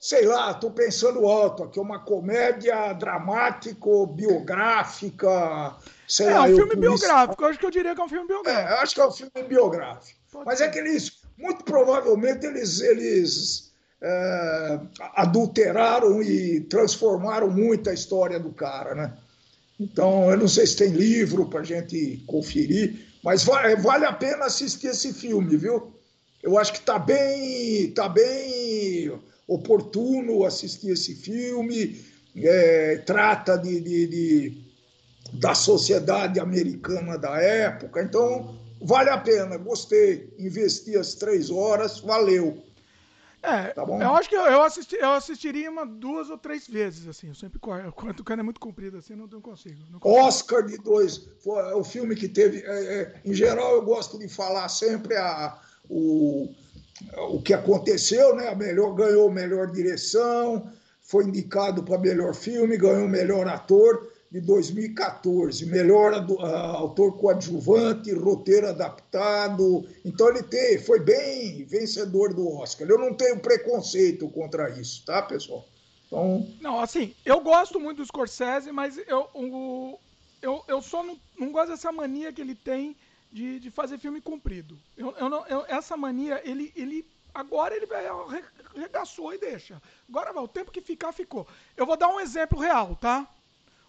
[0.00, 5.76] Sei lá, estou pensando alto aqui, uma comédia dramático, biográfica.
[6.06, 8.28] Sei é, lá, um filme biográfico, eu acho que eu diria que é um filme
[8.28, 8.68] biográfico.
[8.68, 10.20] É, acho que é um filme biográfico.
[10.30, 10.64] Pode Mas ser.
[10.64, 14.80] é que eles, muito provavelmente, eles, eles é,
[15.16, 19.16] adulteraram e transformaram muito a história do cara, né?
[19.80, 24.12] Então, eu não sei se tem livro para a gente conferir, mas vale, vale a
[24.12, 25.92] pena assistir esse filme, viu?
[26.42, 29.12] Eu acho que está bem, tá bem
[29.46, 32.00] oportuno assistir esse filme.
[32.36, 34.64] É, trata de, de, de,
[35.32, 38.02] da sociedade americana da época.
[38.02, 39.56] Então, vale a pena.
[39.56, 40.32] Gostei.
[40.38, 42.62] Investi as três horas, valeu.
[43.42, 47.06] É, tá eu acho que eu, eu, assisti, eu assistiria uma duas ou três vezes,
[47.06, 47.28] assim.
[47.28, 50.24] Eu sempre quando o cara é muito comprido assim, não, não, consigo, não consigo.
[50.24, 51.28] Oscar de dois.
[51.38, 52.62] Foi o filme que teve.
[52.64, 55.56] É, é, em geral, eu gosto de falar sempre a,
[55.88, 56.52] o,
[57.30, 58.48] o que aconteceu, né?
[58.48, 60.70] A melhor ganhou melhor direção,
[61.00, 64.12] foi indicado para melhor filme, ganhou melhor ator.
[64.30, 65.66] De 2014.
[65.66, 69.86] Melhor autor coadjuvante, roteiro adaptado.
[70.04, 72.88] Então ele tem, foi bem vencedor do Oscar.
[72.88, 75.66] Eu não tenho preconceito contra isso, tá, pessoal?
[76.06, 76.46] Então...
[76.60, 79.98] Não, assim, eu gosto muito do Scorsese, mas eu, o,
[80.40, 82.96] eu, eu só não, não gosto dessa mania que ele tem
[83.30, 84.78] de, de fazer filme comprido.
[84.96, 87.86] Eu, eu não, eu, essa mania, ele, ele agora ele
[88.74, 89.80] regaçou e deixa.
[90.08, 91.46] Agora o tempo que ficar, ficou.
[91.76, 93.28] Eu vou dar um exemplo real, tá?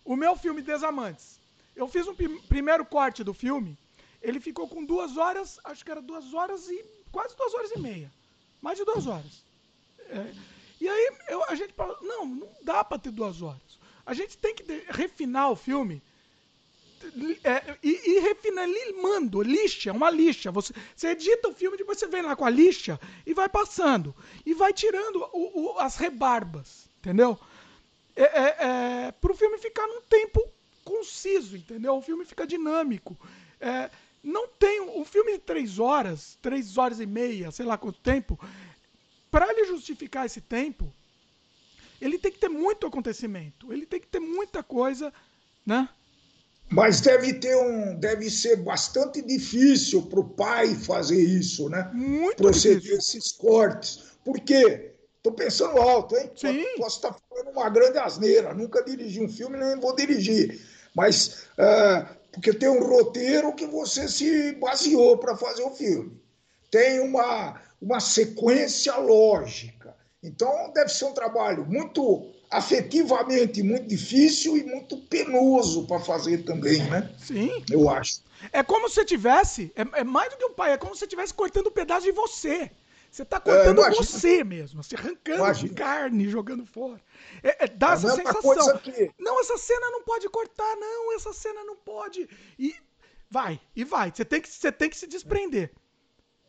[0.10, 1.40] O meu filme Desamantes.
[1.76, 2.16] Eu fiz um
[2.48, 3.78] primeiro corte do filme.
[4.20, 6.84] Ele ficou com duas horas, acho que era duas horas e.
[7.12, 8.12] quase duas horas e meia.
[8.60, 9.46] Mais de duas horas.
[10.00, 10.34] É,
[10.82, 13.78] e aí eu, a gente fala, não, não dá para ter duas horas.
[14.04, 16.02] A gente tem que refinar o filme
[17.44, 20.50] é, e, e refina, limando, lixa, uma lixa.
[20.52, 24.16] Você, você edita o filme, depois você vem lá com a lixa e vai passando.
[24.44, 27.40] E vai tirando o, o, as rebarbas, entendeu?
[28.24, 30.42] É, é, é para o filme ficar num tempo
[30.84, 31.96] conciso, entendeu?
[31.96, 33.18] O filme fica dinâmico.
[33.60, 33.90] É,
[34.24, 38.40] não tem um filme de três horas, três horas e meia, sei lá quanto tempo,
[39.32, 40.94] para ele justificar esse tempo,
[42.02, 45.14] ele tem que ter muito acontecimento, ele tem que ter muita coisa,
[45.66, 45.88] né?
[46.72, 51.90] Mas deve ter um, deve ser bastante difícil para o pai fazer isso, né?
[51.94, 53.20] Muito Proceder difícil.
[53.20, 56.32] esses cortes, porque Estou pensando alto, hein?
[56.34, 56.66] Sim.
[56.78, 58.54] Posso estar falando uma grande asneira.
[58.54, 60.60] Nunca dirigi um filme, nem vou dirigir.
[60.96, 66.20] Mas uh, porque tem um roteiro que você se baseou para fazer o filme.
[66.70, 69.96] Tem uma, uma sequência lógica.
[70.22, 76.84] Então deve ser um trabalho muito afetivamente muito difícil e muito penoso para fazer também,
[76.90, 77.10] né?
[77.20, 77.64] Sim.
[77.70, 78.22] Eu acho.
[78.52, 81.34] É como se tivesse, é, é mais do que um pai, é como se tivesse
[81.34, 82.72] cortando um pedaço de você.
[83.12, 85.74] Você está cortando é, você mesmo, você arrancando imagina.
[85.74, 87.02] carne, jogando fora.
[87.42, 88.78] É, é, dá essa sensação.
[88.78, 89.12] Que...
[89.18, 92.30] Não, essa cena não pode cortar, não, essa cena não pode.
[92.58, 92.76] E
[93.30, 94.12] vai, e vai.
[94.14, 95.72] Você tem que, você tem que se desprender.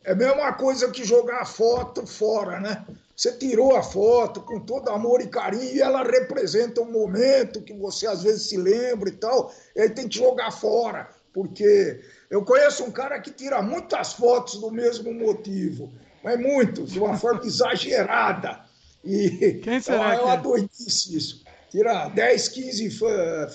[0.03, 2.85] É a mesma coisa que jogar a foto fora, né?
[3.15, 7.73] Você tirou a foto com todo amor e carinho e ela representa um momento que
[7.73, 12.43] você às vezes se lembra e tal, e aí tem que jogar fora, porque eu
[12.43, 15.91] conheço um cara que tira muitas fotos do mesmo motivo
[16.23, 18.59] mas muito, de uma forma exagerada.
[19.03, 20.43] E Quem será é uma que...
[20.43, 21.43] doidice isso.
[21.69, 22.99] Tira 10, 15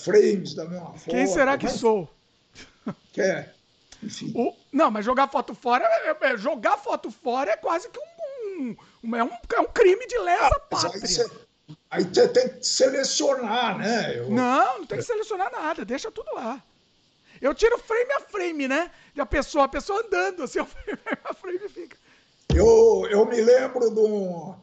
[0.03, 1.11] frames da mesma foto.
[1.11, 1.75] Quem será que mas...
[1.75, 2.09] sou?
[3.13, 3.53] Que é,
[4.03, 4.33] enfim.
[4.35, 4.55] O...
[4.73, 9.17] Não, mas jogar foto fora, é, é, jogar foto fora é quase que um, um,
[9.17, 11.31] é, um, é um crime de lesa ah, pátria.
[11.91, 14.19] Aí você tem que selecionar, né?
[14.19, 14.31] Eu...
[14.31, 16.63] Não, não tem que selecionar nada, deixa tudo lá.
[17.41, 18.91] Eu tiro frame a frame, né?
[19.15, 21.96] Da pessoa, a pessoa andando, assim, o frame a frame fica.
[22.57, 24.55] Eu, eu me lembro do,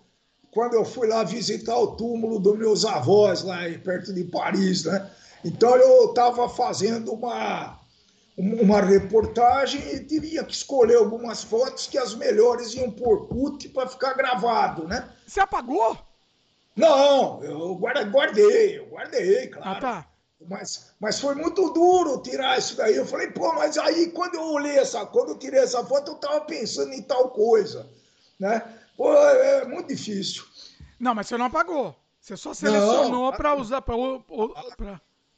[0.51, 5.11] quando eu fui lá visitar o túmulo dos meus avós, lá perto de Paris, né?
[5.45, 7.79] Então eu estava fazendo uma,
[8.35, 13.87] uma reportagem e teria que escolher algumas fotos que as melhores iam por CUT para
[13.87, 15.07] ficar gravado, né?
[15.27, 15.95] Você apagou?
[16.75, 19.77] Não, eu guardei, eu guardei, claro.
[19.77, 20.12] Ah, tá.
[20.49, 22.95] Mas, mas foi muito duro tirar isso daí.
[22.95, 26.15] Eu falei, pô, mas aí quando eu olhei essa, quando eu tirei essa foto, eu
[26.15, 27.87] estava pensando em tal coisa,
[28.39, 28.63] né?
[28.95, 30.43] Pô, é, é muito difícil.
[30.99, 31.95] Não, mas você não apagou.
[32.19, 33.95] Você só selecionou para usar para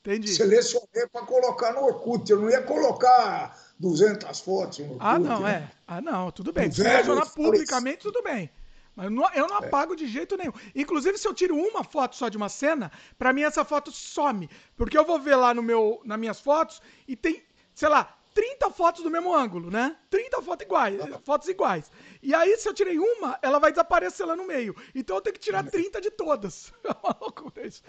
[0.05, 0.35] Entendi.
[0.35, 2.29] Selecionei para colocar no Orkut.
[2.29, 4.99] Eu não ia colocar 200 fotos no Orkut.
[5.01, 5.67] Ah, não, né?
[5.67, 5.75] é.
[5.87, 6.71] Ah, não, tudo bem.
[6.71, 8.51] Selecionar publicamente, tudo bem.
[8.95, 9.67] Mas não, eu não é.
[9.67, 9.95] apago é.
[9.95, 10.53] de jeito nenhum.
[10.73, 14.49] Inclusive, se eu tiro uma foto só de uma cena, para mim essa foto some.
[14.77, 18.69] Porque eu vou ver lá no meu, nas minhas fotos e tem, sei lá, 30
[18.71, 19.97] fotos do mesmo ângulo, né?
[20.09, 21.91] 30 fotos iguais, fotos iguais.
[22.21, 24.75] E aí, se eu tirei uma, ela vai desaparecer lá no meio.
[24.93, 26.73] Então eu tenho que tirar 30 de todas.
[26.85, 27.81] É uma loucura isso.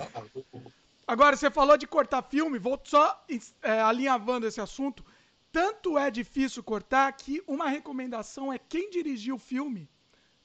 [1.06, 3.24] Agora, você falou de cortar filme, vou só
[3.62, 5.04] é, alinhavando esse assunto.
[5.52, 9.88] Tanto é difícil cortar que uma recomendação é quem dirigiu o filme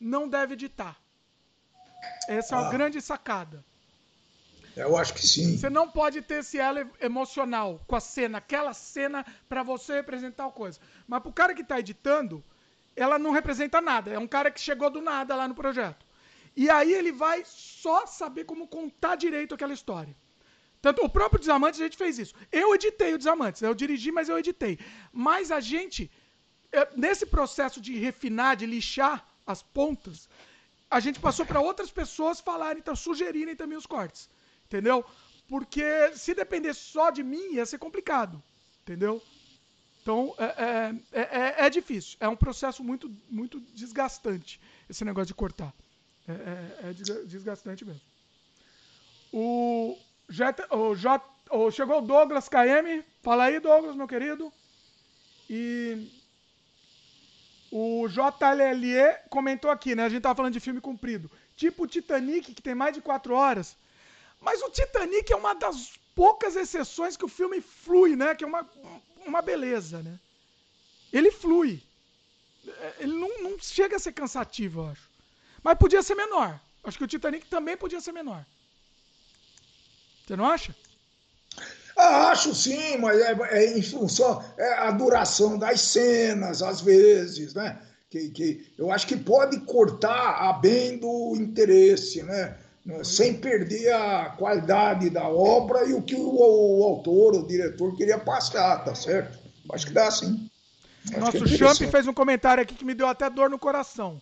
[0.02, 0.98] não deve editar.
[2.28, 2.58] Essa ah.
[2.58, 2.72] é uma ah.
[2.72, 3.64] grande sacada.
[4.76, 5.58] Eu acho que sim.
[5.58, 10.44] Você não pode ter esse elo emocional com a cena, aquela cena para você representar
[10.44, 10.80] tal coisa.
[11.08, 12.44] Mas pro cara que tá editando,
[12.96, 14.12] ela não representa nada.
[14.12, 16.06] É um cara que chegou do nada lá no projeto.
[16.56, 20.16] E aí ele vai só saber como contar direito aquela história.
[20.82, 22.34] Tanto o próprio Desamantes a gente fez isso.
[22.52, 24.80] Eu editei o Desamantes, eu dirigi, mas eu editei.
[25.12, 26.10] Mas a gente,
[26.72, 30.30] é, nesse processo de refinar, de lixar, as pontas,
[30.90, 34.30] a gente passou para outras pessoas falarem, então, sugerirem também os cortes.
[34.66, 35.06] Entendeu?
[35.48, 35.84] Porque
[36.16, 38.42] se depender só de mim, ia ser complicado.
[38.82, 39.22] Entendeu?
[40.02, 42.18] Então, é, é, é, é, é difícil.
[42.20, 45.74] É um processo muito, muito desgastante, esse negócio de cortar.
[46.28, 46.94] É, é, é
[47.26, 48.02] desgastante mesmo.
[49.32, 53.04] O, J, o J, o, chegou o Douglas KM.
[53.22, 54.52] Fala aí, Douglas, meu querido.
[55.50, 56.10] E
[57.72, 60.04] o JLLE comentou aqui, né?
[60.04, 61.32] A gente tava falando de filme comprido.
[61.56, 63.78] Tipo o Titanic, que tem mais de quatro horas.
[64.42, 68.36] Mas o Titanic é uma das poucas exceções que o filme flui, né?
[68.36, 68.68] Que é uma,
[69.26, 70.20] uma beleza, né?
[71.14, 71.82] Ele flui.
[72.68, 75.10] É, ele não, não chega a ser cansativo, eu acho.
[75.64, 76.60] Mas podia ser menor.
[76.84, 78.46] Acho que o Titanic também podia ser menor.
[80.26, 80.76] Você não acha?
[82.12, 87.80] Acho sim, mas é, é em função é a duração das cenas, às vezes, né?
[88.10, 92.58] Que, que eu acho que pode cortar a bem do interesse, né?
[93.04, 98.18] Sem perder a qualidade da obra e o que o, o autor, o diretor queria
[98.18, 99.40] passar, tá certo?
[99.72, 100.50] Acho que dá sim.
[101.18, 104.22] Nosso é Champ fez um comentário aqui que me deu até dor no coração.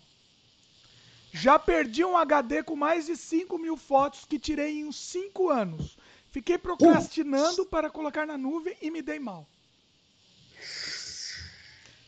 [1.32, 5.48] Já perdi um HD com mais de 5 mil fotos que tirei em uns 5
[5.48, 5.96] anos.
[6.30, 9.46] Fiquei procrastinando para colocar na nuvem e me dei mal.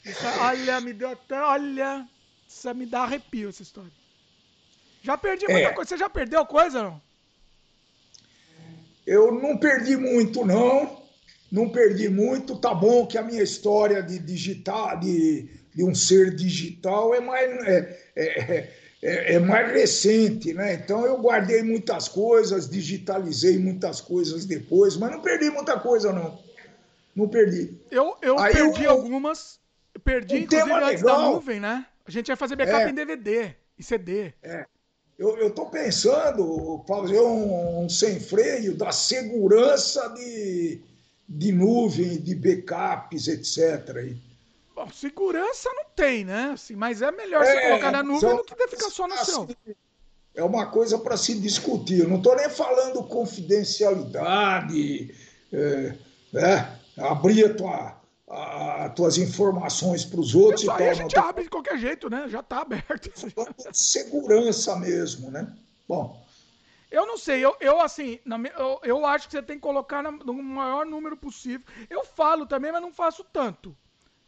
[0.05, 1.41] Isso, olha, me deu até.
[1.41, 2.09] Olha,
[2.49, 3.91] isso me dá arrepio essa história.
[5.03, 5.73] Já perdi muita é.
[5.73, 5.89] coisa.
[5.89, 7.03] Você já perdeu coisa não?
[9.07, 11.03] Eu não perdi muito, não.
[11.51, 12.57] Não perdi muito.
[12.57, 17.51] Tá bom que a minha história de digital, de, de um ser digital, é mais.
[17.67, 20.75] É, é, é, é, mais recente, né?
[20.75, 26.39] Então eu guardei muitas coisas, digitalizei muitas coisas depois, mas não perdi muita coisa, não.
[27.15, 27.77] Não perdi.
[27.91, 29.59] Eu, eu perdi eu, algumas,
[30.05, 31.85] perdi inclusive antes legal, da nuvem, né?
[32.07, 34.33] A gente vai fazer backup é, em DVD e CD.
[34.41, 34.67] É.
[35.19, 40.81] Eu estou pensando fazer um, um, sem freio da segurança de,
[41.29, 43.97] de nuvem, de backups, etc.
[43.97, 44.17] Aí.
[44.83, 46.51] Bom, segurança não tem, né?
[46.55, 49.33] Assim, mas é melhor é, você colocar na nuvem do que ficar só no assim,
[49.33, 49.47] céu.
[50.35, 52.01] É uma coisa para se discutir.
[52.01, 55.15] Eu não estou nem falando confidencialidade,
[55.53, 55.95] é,
[56.33, 56.81] né?
[56.99, 57.97] abrir a tua,
[58.29, 60.63] a, tuas informações para os outros.
[60.63, 62.25] Isso aí a gente abre de qualquer jeito, né?
[62.29, 63.09] Já está aberto.
[63.73, 65.47] Segurança mesmo, né?
[65.87, 66.21] Bom.
[66.91, 68.19] Eu não sei, eu, eu assim,
[68.59, 71.65] eu, eu acho que você tem que colocar no maior número possível.
[71.89, 73.77] Eu falo também, mas não faço tanto.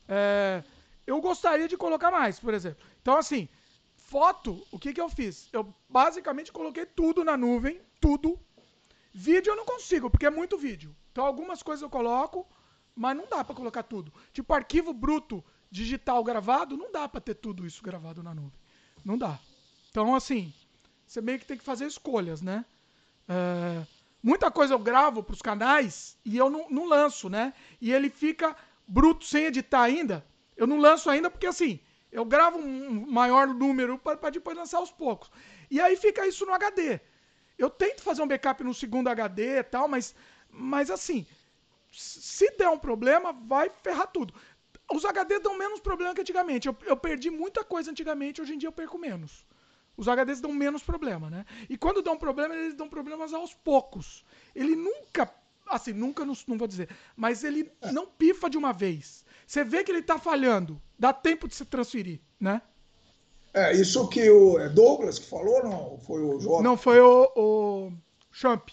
[0.08, 0.62] É,
[1.06, 2.84] eu gostaria de colocar mais, por exemplo.
[3.00, 3.48] Então, assim,
[3.96, 5.48] foto, o que, que eu fiz?
[5.52, 8.38] Eu basicamente coloquei tudo na nuvem, tudo.
[9.12, 10.94] Vídeo eu não consigo, porque é muito vídeo.
[11.12, 12.46] Então, algumas coisas eu coloco,
[12.94, 14.12] mas não dá para colocar tudo.
[14.32, 18.58] Tipo, arquivo bruto digital gravado, não dá para ter tudo isso gravado na nuvem.
[19.04, 19.38] Não dá.
[19.90, 20.52] Então, assim,
[21.06, 22.64] você meio que tem que fazer escolhas, né?
[23.28, 23.86] É,
[24.22, 27.52] muita coisa eu gravo para os canais e eu não, não lanço, né?
[27.80, 30.24] E ele fica bruto sem editar ainda,
[30.56, 31.80] eu não lanço ainda porque assim,
[32.12, 35.30] eu gravo um maior número para depois lançar aos poucos.
[35.70, 37.00] E aí fica isso no HD.
[37.58, 40.14] Eu tento fazer um backup no segundo HD e tal, mas,
[40.48, 41.26] mas assim,
[41.90, 44.34] se der um problema, vai ferrar tudo.
[44.92, 46.68] Os HDs dão menos problema que antigamente.
[46.68, 49.46] Eu, eu perdi muita coisa antigamente, hoje em dia eu perco menos.
[49.96, 51.44] Os HDs dão menos problema, né?
[51.68, 54.24] E quando dão problema, eles dão problemas aos poucos.
[54.54, 55.26] Ele nunca
[55.68, 59.24] assim, nunca não, não vou dizer, mas ele não pifa de uma vez.
[59.46, 62.62] Você vê que ele tá falhando, dá tempo de se transferir, né?
[63.52, 65.98] É, isso que o é Douglas que falou, não?
[65.98, 66.62] Foi o Jota?
[66.62, 67.92] Não, foi o, o
[68.32, 68.68] Champ.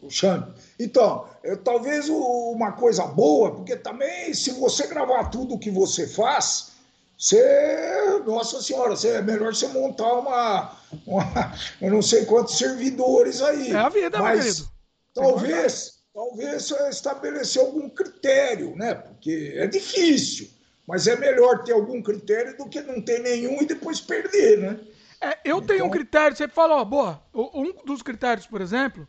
[0.00, 0.56] O Champ.
[0.80, 6.08] Então, eu, talvez uma coisa boa, porque também se você gravar tudo o que você
[6.08, 6.72] faz,
[7.18, 10.72] você, nossa senhora, você, é melhor você montar uma,
[11.06, 13.70] uma, eu não sei quantos servidores aí.
[13.70, 14.71] É a vida, mas, meu querido.
[15.14, 18.94] Talvez, talvez estabelecer algum critério, né?
[18.94, 20.48] Porque é difícil,
[20.86, 24.80] mas é melhor ter algum critério do que não ter nenhum e depois perder, né?
[25.20, 25.66] É, eu então...
[25.68, 29.06] tenho um critério, você falou, boa, um dos critérios, por exemplo,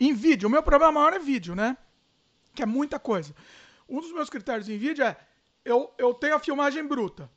[0.00, 1.76] em vídeo, o meu problema maior é vídeo, né?
[2.54, 3.34] Que é muita coisa.
[3.88, 5.16] Um dos meus critérios em vídeo é,
[5.64, 7.30] eu, eu tenho a filmagem bruta.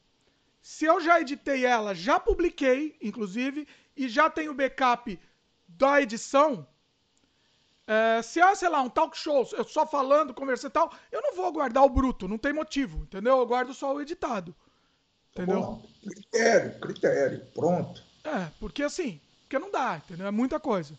[0.62, 5.19] Se eu já editei ela, já publiquei, inclusive, e já tenho backup
[5.67, 6.67] da edição,
[7.88, 11.21] é, se é, sei lá, um talk show, eu só falando, conversando e tal, eu
[11.21, 13.38] não vou guardar o bruto, não tem motivo, entendeu?
[13.38, 14.56] Eu guardo só o editado.
[15.32, 15.62] Entendeu?
[15.62, 18.02] Bom, critério, critério, pronto.
[18.24, 20.26] É, porque assim, porque não dá, entendeu?
[20.26, 20.98] É muita coisa.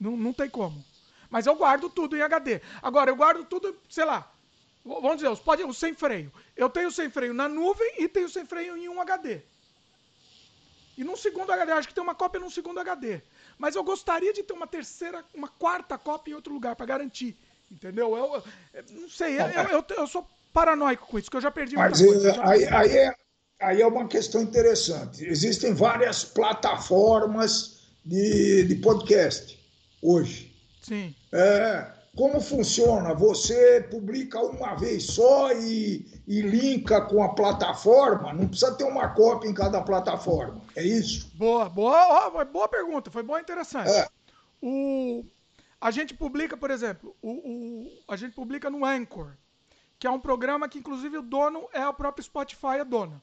[0.00, 0.84] Não, não tem como.
[1.30, 2.60] Mas eu guardo tudo em HD.
[2.82, 4.30] Agora, eu guardo tudo, sei lá,
[4.84, 6.32] vamos dizer, os, pode, o sem freio.
[6.56, 9.42] Eu tenho sem freio na nuvem e tenho sem freio em um HD.
[10.96, 13.20] E num segundo HD, acho que tem uma cópia num segundo HD.
[13.58, 17.36] Mas eu gostaria de ter uma terceira, uma quarta cópia em outro lugar para garantir.
[17.70, 18.16] Entendeu?
[18.16, 18.42] Eu,
[18.74, 22.00] eu, não sei, eu, eu, eu, sou paranoico com isso, que eu já perdi Mas
[22.00, 22.48] muita coisa.
[22.48, 23.14] Aí, aí, é,
[23.60, 25.24] aí é uma questão interessante.
[25.24, 29.58] Existem várias plataformas de, de podcast
[30.00, 30.54] hoje.
[30.80, 31.14] Sim.
[31.32, 33.12] É, como funciona?
[33.12, 38.32] Você publica uma vez só e, e linka com a plataforma?
[38.32, 40.62] Não precisa ter uma cópia em cada plataforma.
[40.74, 41.30] É isso?
[41.34, 43.90] Boa, boa, boa pergunta, foi boa interessante.
[43.90, 44.08] É.
[44.62, 45.26] O,
[45.78, 49.36] a gente publica, por exemplo, o, o, a gente publica no Anchor,
[49.98, 53.20] que é um programa que, inclusive, o dono é a própria Spotify, a dona.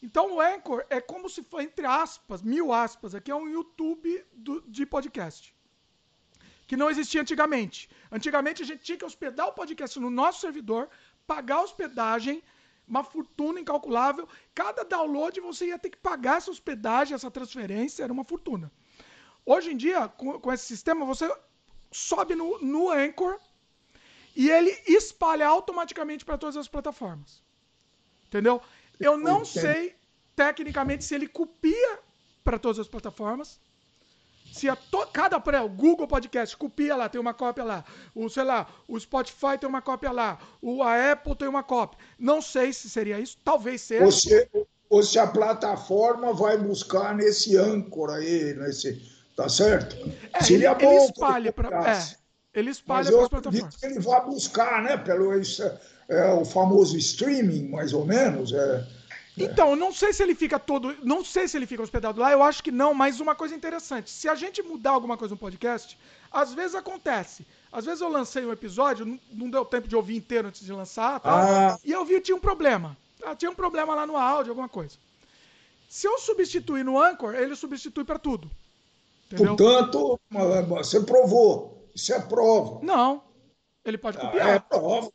[0.00, 4.24] Então, o Anchor é como se fosse, entre aspas, mil aspas, aqui é um YouTube
[4.32, 5.55] do, de podcast.
[6.66, 7.88] Que não existia antigamente.
[8.10, 10.88] Antigamente, a gente tinha que hospedar o podcast no nosso servidor,
[11.26, 12.42] pagar a hospedagem,
[12.86, 14.28] uma fortuna incalculável.
[14.54, 18.70] Cada download você ia ter que pagar essa hospedagem, essa transferência, era uma fortuna.
[19.44, 21.32] Hoje em dia, com, com esse sistema, você
[21.90, 23.38] sobe no, no Anchor
[24.34, 27.42] e ele espalha automaticamente para todas as plataformas.
[28.26, 28.60] Entendeu?
[28.98, 29.94] Eu não sei,
[30.34, 32.00] tecnicamente, se ele copia
[32.44, 33.60] para todas as plataformas.
[34.56, 37.84] Se a to, cada pré, o Google Podcast copia lá, tem uma cópia lá.
[38.14, 40.38] O, sei lá, o Spotify tem uma cópia lá.
[40.62, 41.98] O, a Apple tem uma cópia.
[42.18, 43.36] Não sei se seria isso.
[43.44, 44.06] Talvez seja.
[44.06, 44.48] Ou se,
[44.88, 49.14] ou se a plataforma vai buscar nesse âncora aí, nesse.
[49.36, 49.94] Tá certo?
[50.32, 51.92] É, Seria ele, bom ele espalha para.
[51.92, 53.82] É, ele espalha para as plataformas.
[53.82, 54.96] ele vai buscar, né?
[54.96, 55.62] Pelo isso,
[56.08, 58.54] é, o famoso streaming, mais ou menos.
[58.54, 58.86] É,
[59.36, 60.96] então, eu não sei se ele fica todo.
[61.02, 64.10] Não sei se ele fica hospedado lá, eu acho que não, mas uma coisa interessante:
[64.10, 65.98] se a gente mudar alguma coisa no podcast,
[66.32, 67.46] às vezes acontece.
[67.70, 71.20] Às vezes eu lancei um episódio, não, deu tempo de ouvir inteiro antes de lançar,
[71.20, 71.72] tá?
[71.72, 71.78] ah.
[71.84, 72.96] e eu vi que tinha um problema.
[73.22, 74.96] Ah, tinha um problema lá no áudio, alguma coisa.
[75.88, 78.50] Se eu substituir no Anchor, ele substitui para tudo.
[79.30, 79.56] Entendeu?
[79.56, 80.20] Portanto,
[80.68, 81.88] você provou.
[81.94, 82.80] Isso é prova.
[82.84, 83.22] Não.
[83.84, 84.46] Ele pode copiar.
[84.46, 85.10] Ah, é prova.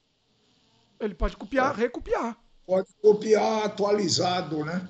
[1.00, 1.82] Ele pode copiar, é.
[1.82, 2.38] recopiar.
[2.66, 4.88] Pode copiar atualizado, né?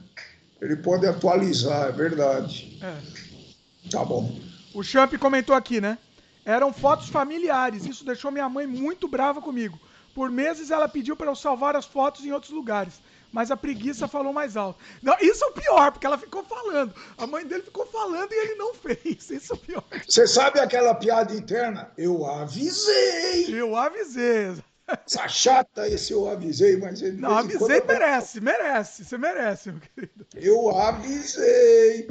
[0.62, 2.80] Ele pode atualizar, é verdade.
[2.82, 3.90] É.
[3.90, 4.40] Tá bom.
[4.74, 5.98] O Champ comentou aqui, né?
[6.46, 7.86] Eram fotos familiares.
[7.86, 9.80] Isso deixou minha mãe muito brava comigo.
[10.14, 13.02] Por meses ela pediu para eu salvar as fotos em outros lugares
[13.32, 14.80] mas a preguiça falou mais alto.
[15.02, 16.94] Não, isso é o pior, porque ela ficou falando.
[17.18, 19.30] A mãe dele ficou falando e ele não fez.
[19.30, 19.84] Isso é o pior.
[20.08, 21.92] Você sabe aquela piada interna?
[21.98, 23.48] Eu avisei.
[23.58, 24.58] Eu avisei.
[25.06, 27.18] Essa chata esse eu avisei, mas ele.
[27.18, 28.44] Não, avisei merece, eu...
[28.44, 29.06] merece.
[29.06, 30.28] Você merece, meu querido.
[30.36, 32.08] Eu avisei.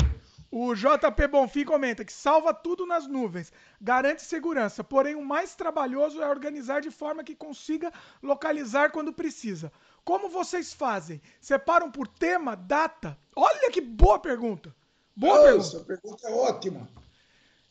[0.53, 6.20] O JP Bonfim comenta que salva tudo nas nuvens, garante segurança, porém o mais trabalhoso
[6.20, 9.70] é organizar de forma que consiga localizar quando precisa.
[10.05, 11.22] Como vocês fazem?
[11.41, 13.16] Separam por tema, data?
[13.37, 14.74] Olha que boa pergunta.
[15.14, 15.66] Boa Nossa, pergunta.
[15.68, 16.89] Essa pergunta é ótima.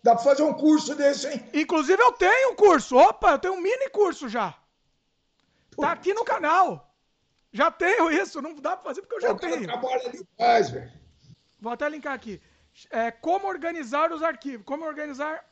[0.02, 1.44] Dá pra fazer um curso desse, hein?
[1.54, 2.96] Inclusive eu tenho um curso.
[2.96, 4.56] Opa, eu tenho um mini curso já.
[5.80, 6.94] Tá aqui no canal.
[7.52, 8.42] Já tenho isso.
[8.42, 9.64] Não dá pra fazer porque eu já tenho.
[9.64, 10.92] trabalha demais, velho.
[11.60, 12.42] Vou até linkar aqui.
[12.90, 14.66] É, como organizar os arquivos.
[14.66, 15.44] Como organizar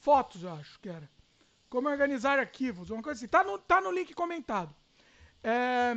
[0.00, 1.08] fotos, eu acho que era.
[1.68, 2.90] Como organizar arquivos.
[2.90, 3.28] Uma coisa assim.
[3.28, 4.74] Tá no, tá no link comentado.
[5.42, 5.94] É,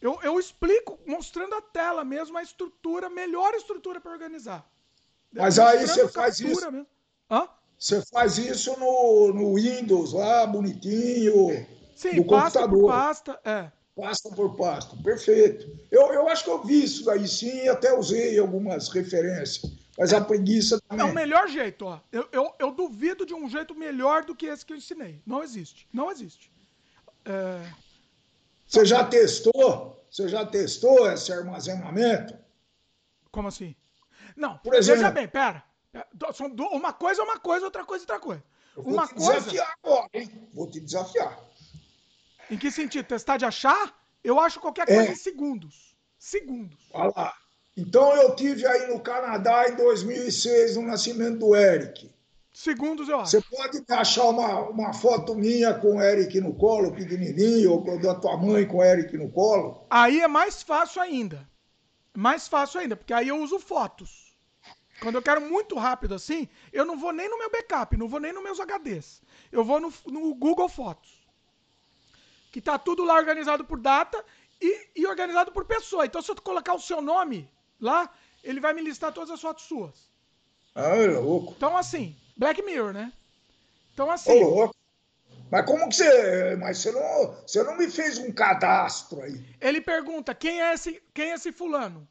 [0.00, 4.68] eu, eu explico mostrando a tela mesmo a estrutura, melhor estrutura para organizar.
[5.32, 6.70] Mas aí você faz isso.
[6.70, 6.86] Mesmo.
[7.30, 7.48] Hã?
[7.78, 11.66] Você faz isso no, no Windows lá, bonitinho.
[11.98, 12.80] Sim, no pasta computador.
[12.80, 13.72] por pasta, é.
[13.96, 15.68] Pasta por pasta, perfeito.
[15.90, 19.60] Eu, eu acho que eu vi isso daí sim, até usei algumas referências.
[19.98, 21.04] Mas a preguiça também.
[21.04, 21.98] É o melhor jeito, ó.
[22.12, 25.20] Eu, eu, eu duvido de um jeito melhor do que esse que eu ensinei.
[25.26, 25.88] Não existe.
[25.92, 26.52] Não existe.
[27.24, 27.68] É,
[28.64, 30.00] você já testou?
[30.08, 32.38] Você já testou esse armazenamento?
[33.32, 33.74] Como assim?
[34.36, 35.64] Não, Por exemplo, veja bem, pera.
[36.70, 38.44] Uma coisa é uma coisa, outra coisa é outra coisa.
[38.76, 39.32] Eu vou uma te coisa...
[39.32, 40.48] desafiar agora, hein?
[40.54, 41.47] Vou te desafiar.
[42.50, 43.06] Em que sentido?
[43.06, 43.94] Testar de achar?
[44.22, 45.12] Eu acho qualquer coisa é.
[45.12, 45.96] em segundos.
[46.18, 46.88] Segundos.
[46.92, 47.34] Olha lá.
[47.76, 52.10] Então eu tive aí no Canadá em 2006 no nascimento do Eric
[52.58, 53.30] segundos, eu acho.
[53.30, 58.16] Você pode achar uma, uma foto minha com o Eric no colo, pequenininho, ou da
[58.16, 59.86] tua mãe com o Eric no colo?
[59.88, 61.48] Aí é mais fácil ainda.
[62.16, 64.36] Mais fácil ainda, porque aí eu uso fotos.
[65.00, 68.18] Quando eu quero muito rápido assim, eu não vou nem no meu backup, não vou
[68.18, 69.22] nem nos meus HDs.
[69.52, 71.17] Eu vou no, no Google Fotos.
[72.50, 74.24] Que tá tudo lá organizado por data
[74.60, 76.06] e, e organizado por pessoa.
[76.06, 77.48] Então, se eu colocar o seu nome
[77.80, 78.10] lá,
[78.42, 80.10] ele vai me listar todas as fotos suas.
[80.74, 81.54] Ah, é louco.
[81.56, 83.12] Então, assim, Black Mirror, né?
[83.92, 84.42] Então, assim.
[84.42, 84.74] Ô, louco.
[85.50, 86.56] Mas como que você.
[86.56, 89.44] Mas você não, você não me fez um cadastro aí.
[89.60, 92.06] Ele pergunta: quem é esse, quem é esse fulano?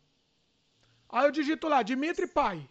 [1.09, 2.67] Aí eu digito lá, Dimitri Pai.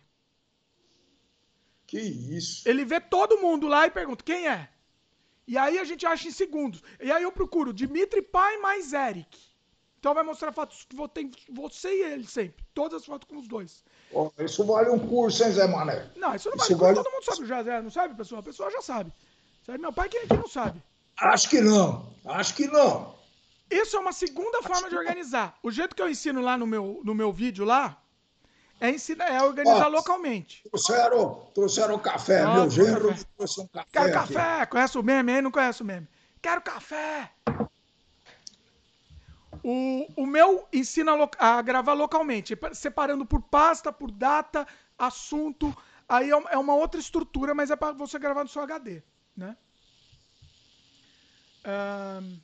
[1.86, 2.68] Que isso?
[2.68, 4.68] Ele vê todo mundo lá e pergunta: quem é?
[5.46, 6.82] E aí a gente acha em segundos.
[7.00, 9.38] E aí eu procuro Dimitri Pai mais Eric.
[9.98, 12.64] Então vai mostrar fotos que tem você e ele sempre.
[12.74, 13.84] Todas as fotos com os dois.
[14.12, 16.10] Oh, isso vale um curso, hein, Zé Mané?
[16.16, 16.94] Não, isso não vale, isso vale...
[16.94, 17.82] Todo mundo sabe já, Zé.
[17.82, 18.40] Não sabe, pessoal?
[18.40, 19.12] A pessoa já sabe.
[19.80, 20.80] Meu pai que, que não sabe.
[21.18, 22.12] Acho que não.
[22.24, 23.16] Acho que não.
[23.70, 25.58] Isso é uma segunda forma de organizar.
[25.62, 28.00] O jeito que eu ensino lá no meu, no meu vídeo lá
[28.80, 30.62] é, ensinar, é organizar localmente.
[30.68, 32.46] Trouxeram, trouxeram café.
[32.46, 33.88] Meu genro trouxe um café.
[33.90, 34.34] Quero aqui.
[34.34, 34.66] café.
[34.66, 35.42] Conhece o meme aí?
[35.42, 36.06] Não conhece o meme.
[36.42, 37.32] Quero café.
[39.62, 44.66] O, o meu ensina a, a gravar localmente, separando por pasta, por data,
[44.98, 45.76] assunto.
[46.08, 49.02] Aí é, é uma outra estrutura, mas é para você gravar no seu HD,
[49.36, 49.56] né?
[51.66, 52.38] Um,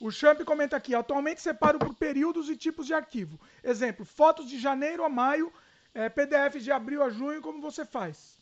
[0.00, 3.40] o Champ comenta aqui: atualmente separo por períodos e tipos de arquivo.
[3.62, 5.52] Exemplo: fotos de janeiro a maio,
[5.94, 8.38] é, PDF de abril a junho, como você faz?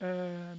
[0.00, 0.56] É,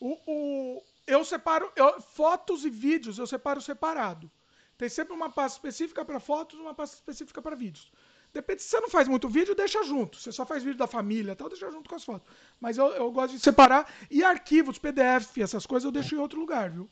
[0.00, 4.30] o, o, eu separo eu, fotos e vídeos, eu separo separado.
[4.76, 7.90] Tem sempre uma pasta específica para fotos, uma pasta específica para vídeos.
[8.32, 10.18] Depende, se você não faz muito vídeo, deixa junto.
[10.18, 12.28] Você só faz vídeo da família tal, deixa junto com as fotos.
[12.60, 13.92] Mas eu, eu gosto de separar.
[14.10, 16.88] E arquivos, PDF, essas coisas eu deixo em outro lugar, viu?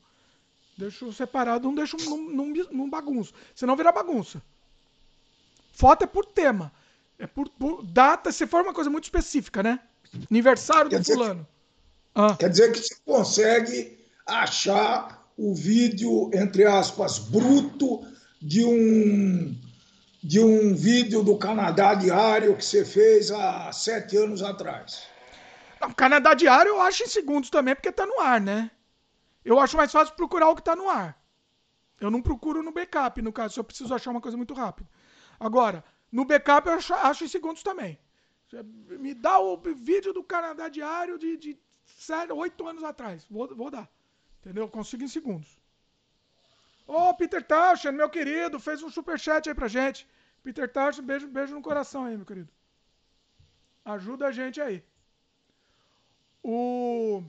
[0.77, 3.33] Deixo separado, não deixo num, num, num bagunço.
[3.55, 4.41] Senão vira bagunça.
[5.73, 6.71] Foto é por tema.
[7.17, 9.79] É por, por, data, se for uma coisa muito específica, né?
[10.29, 11.43] Aniversário quer do fulano.
[11.43, 12.35] Que, ah.
[12.39, 18.05] Quer dizer que você consegue achar o vídeo, entre aspas, bruto
[18.41, 19.55] de um
[20.23, 25.03] de um vídeo do Canadá Diário que você fez há sete anos atrás.
[25.81, 28.69] O Canadá Diário eu acho em segundos também, porque tá no ar, né?
[29.47, 31.17] Eu acho mais fácil procurar o que tá no ar.
[32.01, 34.89] Eu não procuro no backup, no caso, se eu preciso achar uma coisa muito rápida.
[35.39, 37.97] Agora, no backup eu acho, acho em segundos também.
[39.05, 41.57] Me dá o vídeo do Canadá Diário de, de
[42.35, 43.25] oito anos atrás.
[43.29, 43.89] Vou, vou dar.
[44.41, 44.65] Entendeu?
[44.65, 45.57] Eu consigo em segundos.
[46.85, 50.05] Ô, oh, Peter Tauschen, meu querido, fez um superchat aí pra gente.
[50.43, 52.51] Peter Tarso, beijo, beijo no coração aí, meu querido.
[53.85, 54.83] Ajuda a gente aí.
[56.43, 57.23] O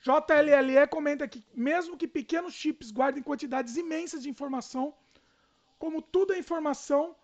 [0.00, 4.94] JLLE comenta que, mesmo que pequenos chips guardem quantidades imensas de informação,
[5.78, 7.14] como tudo é informação,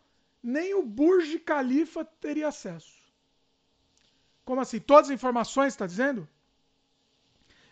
[0.43, 2.97] nem o Burj Khalifa teria acesso.
[4.45, 4.79] Como assim?
[4.79, 6.29] Todas as informações, está dizendo?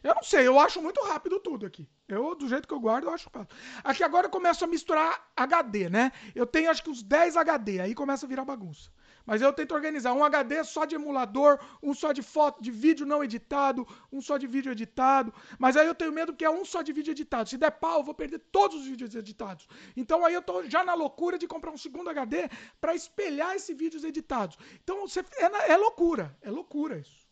[0.02, 1.88] Eu não sei, eu acho muito rápido tudo aqui.
[2.06, 3.56] Eu, do jeito que eu guardo, eu acho rápido.
[3.82, 6.12] Aqui agora eu começo a misturar HD, né?
[6.34, 8.90] Eu tenho acho que uns 10 HD, aí começa a virar bagunça.
[9.26, 13.06] Mas eu tento organizar um HD só de emulador, um só de foto, de vídeo
[13.06, 15.32] não editado, um só de vídeo editado.
[15.58, 17.48] Mas aí eu tenho medo que é um só de vídeo editado.
[17.48, 19.66] Se der pau, eu vou perder todos os vídeos editados.
[19.96, 22.48] Então aí eu tô já na loucura de comprar um segundo HD
[22.80, 24.58] para espelhar esses vídeos editados.
[24.82, 27.24] Então você, é, é loucura, é loucura isso.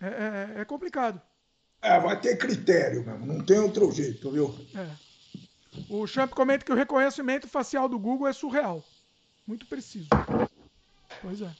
[0.00, 0.06] É,
[0.58, 1.22] é, é, complicado.
[1.80, 4.52] É, vai ter critério mesmo, não tem outro jeito, viu?
[4.74, 5.12] É.
[5.88, 8.84] O Champ comenta que o reconhecimento facial do Google é surreal.
[9.46, 10.08] Muito preciso.
[11.20, 11.50] Pois é.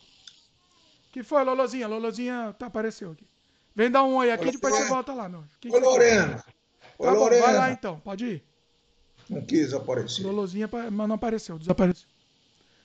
[1.12, 1.86] que foi, Lolozinha?
[1.86, 3.26] Lolozinha tá, apareceu aqui.
[3.74, 5.44] Vem dar um oi aqui, Oi, depois você volta lá, meu.
[5.70, 6.44] Oi, Lorena.
[6.98, 7.40] Oi, tá Lorena.
[7.40, 8.44] Bom, vai lá então, pode ir.
[9.28, 10.24] Não quis aparecer.
[10.24, 12.08] Lolozinha, mas não apareceu, desapareceu.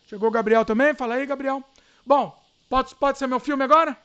[0.06, 0.94] Chegou o Gabriel também?
[0.94, 1.64] Fala aí, Gabriel.
[2.06, 2.38] Bom,
[2.70, 3.98] pode, pode ser meu filme agora?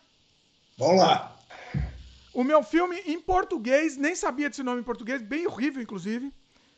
[0.76, 1.36] Vamos lá.
[2.34, 6.32] O meu filme em português, nem sabia desse nome em português, bem horrível inclusive,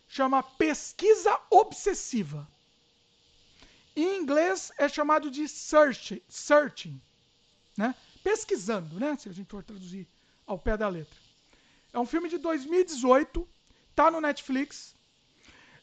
[0.08, 2.46] chama Pesquisa Obsessiva.
[3.96, 7.00] Em inglês é chamado de search, searching,
[7.76, 7.94] né?
[8.22, 9.16] Pesquisando, né?
[9.16, 10.08] Se a gente for traduzir
[10.46, 11.18] ao pé da letra.
[11.92, 13.48] É um filme de 2018,
[13.94, 14.94] tá no Netflix.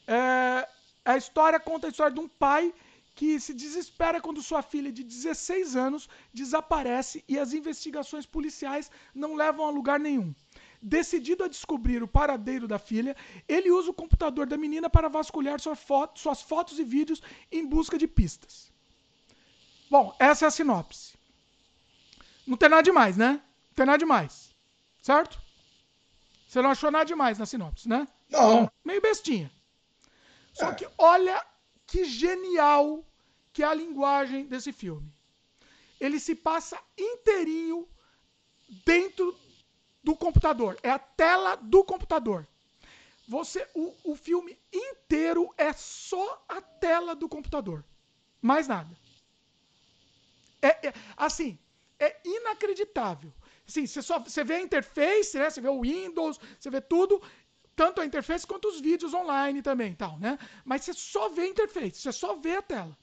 [0.06, 0.68] É,
[1.04, 2.72] a história conta a história de um pai
[3.14, 9.34] que se desespera quando sua filha de 16 anos desaparece e as investigações policiais não
[9.34, 10.34] levam a lugar nenhum.
[10.84, 13.16] Decidido a descobrir o paradeiro da filha,
[13.46, 17.22] ele usa o computador da menina para vasculhar sua foto, suas fotos e vídeos
[17.52, 18.72] em busca de pistas.
[19.88, 21.14] Bom, essa é a sinopse.
[22.44, 23.40] Não tem nada demais, né?
[23.68, 24.52] Não tem nada demais.
[25.00, 25.40] Certo?
[26.48, 28.08] Você não achou nada demais na sinopse, né?
[28.28, 28.68] Não.
[28.84, 29.52] Meio bestinha.
[30.52, 30.74] Só é.
[30.74, 31.44] que olha
[31.86, 33.04] que genial
[33.52, 35.14] que é a linguagem desse filme.
[36.00, 37.88] Ele se passa inteirinho
[38.84, 39.38] dentro
[40.02, 40.78] do computador.
[40.82, 42.46] É a tela do computador.
[43.28, 47.84] Você, o, o filme inteiro é só a tela do computador.
[48.40, 48.90] Mais nada.
[50.60, 51.58] É, é assim,
[51.98, 53.32] é inacreditável.
[53.66, 55.48] Assim, você só você vê a interface, né?
[55.48, 57.22] Você vê o Windows, você vê tudo,
[57.76, 60.38] tanto a interface quanto os vídeos online também, tal, né?
[60.64, 62.96] Mas você só vê a interface, você só vê a tela.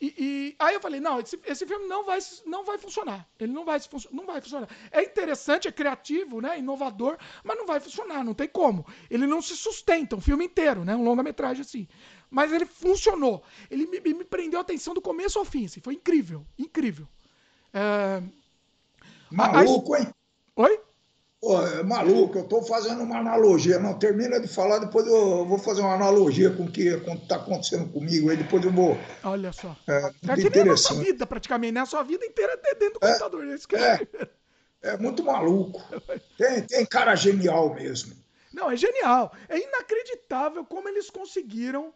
[0.00, 3.26] E, e, aí eu falei, não, esse, esse filme não vai, não vai funcionar.
[3.38, 3.80] Ele não vai,
[4.10, 4.68] não vai funcionar.
[4.90, 6.58] É interessante, é criativo, né?
[6.58, 8.86] Inovador, mas não vai funcionar, não tem como.
[9.08, 10.94] Ele não se sustenta um filme inteiro, né?
[10.94, 11.88] Um longa-metragem assim.
[12.30, 13.42] Mas ele funcionou.
[13.70, 15.66] Ele me, me, prendeu a atenção do começo ao fim.
[15.66, 15.80] Assim.
[15.80, 17.08] Foi incrível, incrível.
[17.72, 18.22] É...
[19.30, 20.08] Maluco, hein?
[20.56, 20.80] Oi?
[21.44, 23.78] Pô, é maluco, eu estou fazendo uma analogia.
[23.78, 27.86] Não, termina de falar, depois eu vou fazer uma analogia com o que está acontecendo
[27.92, 28.96] comigo aí, depois eu vou.
[29.22, 29.76] Olha só.
[29.86, 31.80] É, é que nem a nossa vida, praticamente, né?
[31.82, 33.46] A sua vida inteira é dentro do é, computador.
[33.46, 34.00] É, isso que é,
[34.84, 35.82] é muito maluco.
[36.38, 38.14] Tem, tem cara genial mesmo.
[38.50, 39.30] Não, é genial.
[39.46, 41.92] É inacreditável como eles conseguiram.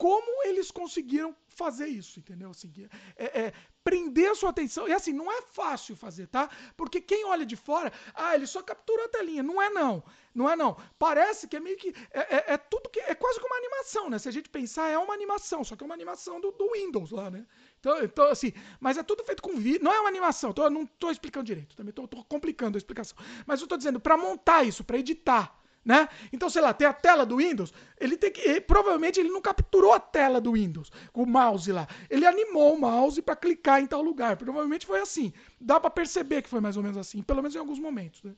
[0.00, 2.48] Como eles conseguiram fazer isso, entendeu?
[2.52, 2.72] Assim,
[3.18, 3.52] é, é,
[3.84, 4.88] prender a sua atenção.
[4.88, 6.48] E assim, não é fácil fazer, tá?
[6.74, 9.42] Porque quem olha de fora, ah, ele só capturou a telinha.
[9.42, 10.02] Não é não.
[10.34, 10.74] Não é não.
[10.98, 11.94] Parece que é meio que.
[12.12, 12.98] É, é, é tudo que.
[13.00, 14.18] É quase como uma animação, né?
[14.18, 17.10] Se a gente pensar, é uma animação, só que é uma animação do, do Windows
[17.10, 17.44] lá, né?
[17.78, 19.84] Então, então, assim, mas é tudo feito com vídeo.
[19.84, 23.18] Não é uma animação, tô, não tô explicando direito, também tô complicando a explicação.
[23.46, 26.08] Mas eu tô dizendo, para montar isso, para editar né?
[26.32, 28.40] Então, sei lá, tem a tela do Windows, ele tem que.
[28.40, 31.88] Ele, provavelmente ele não capturou a tela do Windows, o mouse lá.
[32.08, 34.36] Ele animou o mouse para clicar em tal lugar.
[34.36, 35.32] Provavelmente foi assim.
[35.60, 38.22] Dá para perceber que foi mais ou menos assim, pelo menos em alguns momentos.
[38.22, 38.32] Né?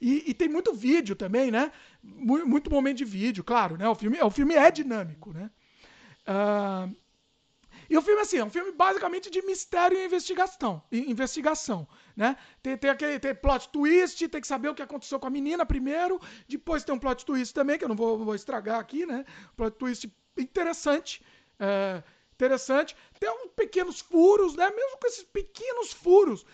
[0.00, 1.70] E, e, tem muito vídeo também, né?
[2.02, 3.88] Muito momento de vídeo, claro, né?
[3.88, 5.50] O filme, o filme é dinâmico, né?
[6.26, 6.94] Uh,
[7.88, 10.82] e o filme, assim, é um filme basicamente de mistério e investigação.
[10.92, 12.36] investigação né?
[12.62, 15.64] Tem, tem aquele tem plot twist, tem que saber o que aconteceu com a menina
[15.64, 16.20] primeiro.
[16.46, 19.24] Depois tem um plot twist também, que eu não vou, vou estragar aqui, né?
[19.56, 21.24] Plot twist interessante.
[21.58, 22.96] É, interessante.
[23.18, 24.68] Tem uns pequenos furos, né?
[24.70, 26.44] Mesmo com esses pequenos furos,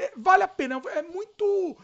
[0.00, 0.82] é, vale a pena.
[0.88, 1.76] É muito.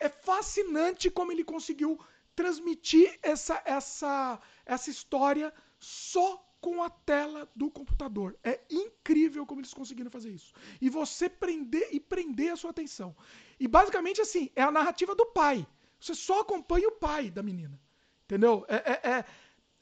[0.00, 2.00] É fascinante como ele conseguiu
[2.34, 8.38] transmitir essa, essa, essa história só com a tela do computador.
[8.42, 10.54] É incrível como eles conseguiram fazer isso.
[10.80, 13.14] E você prender e prender a sua atenção.
[13.58, 15.66] E basicamente assim, é a narrativa do pai.
[16.00, 17.78] Você só acompanha o pai da menina.
[18.24, 18.64] Entendeu?
[18.68, 19.24] É, é, é,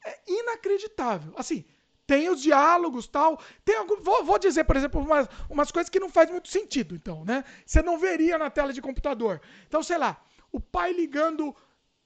[0.06, 1.34] é inacreditável.
[1.36, 1.66] Assim,
[2.06, 3.38] tem os diálogos tal.
[3.62, 6.94] Tem algum, vou, vou dizer, por exemplo, umas, umas coisas que não faz muito sentido,
[6.94, 7.44] então, né?
[7.66, 9.38] Você não veria na tela de computador.
[9.66, 11.54] Então, sei lá, o pai ligando,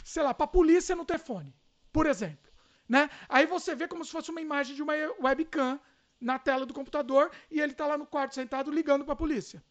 [0.05, 1.55] sei lá, pra polícia no telefone,
[1.93, 2.45] por exemplo
[2.89, 3.09] né?
[3.29, 5.81] Aí você vê como se fosse uma imagem de uma webcam
[6.21, 9.63] na tela do computador e ele está lá no quarto sentado ligando para a polícia.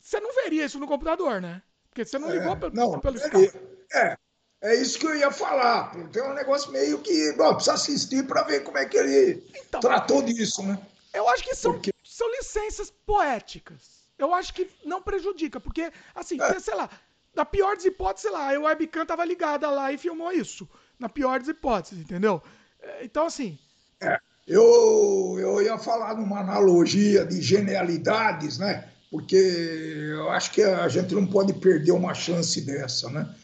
[0.00, 1.62] Você não veria isso no computador, né?
[1.88, 3.58] Porque você não ligou é, pelo, não, pelo Skype.
[3.92, 4.16] É,
[4.62, 5.92] é isso que eu ia falar.
[6.14, 9.80] É um negócio meio que bom, precisa assistir para ver como é que ele então,
[9.80, 10.80] tratou disso, né?
[11.12, 11.92] Eu acho que são, porque...
[12.04, 13.98] são licenças poéticas.
[14.18, 16.58] Eu acho que não prejudica, porque, assim, é.
[16.58, 16.90] sei lá,
[17.34, 20.68] na pior das hipóteses, sei lá, a webcam tava ligada lá e filmou isso
[20.98, 22.42] na pior das hipóteses, entendeu?
[22.82, 23.58] É, então, assim.
[24.00, 28.88] É, eu, eu ia falar numa analogia de genialidades, né?
[29.10, 33.34] Porque eu acho que a gente não pode perder uma chance dessa, né?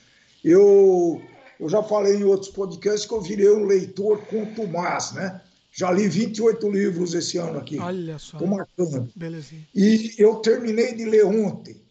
[0.43, 1.23] Eu,
[1.59, 5.41] eu já falei em outros podcasts que eu virei um leitor contumaz, né?
[5.73, 7.79] Já li 28 livros esse ano aqui.
[7.79, 8.39] Olha só.
[8.39, 9.11] Tô marcando.
[9.17, 9.67] Belezinha.
[9.75, 11.84] E eu terminei de ler ontem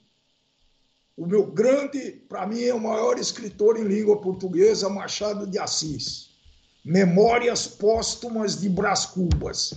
[1.16, 6.32] o meu grande, para mim, é o maior escritor em língua portuguesa, Machado de Assis.
[6.84, 9.74] Memórias Póstumas de Brás Cubas.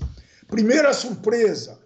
[0.49, 1.79] Primeira surpresa,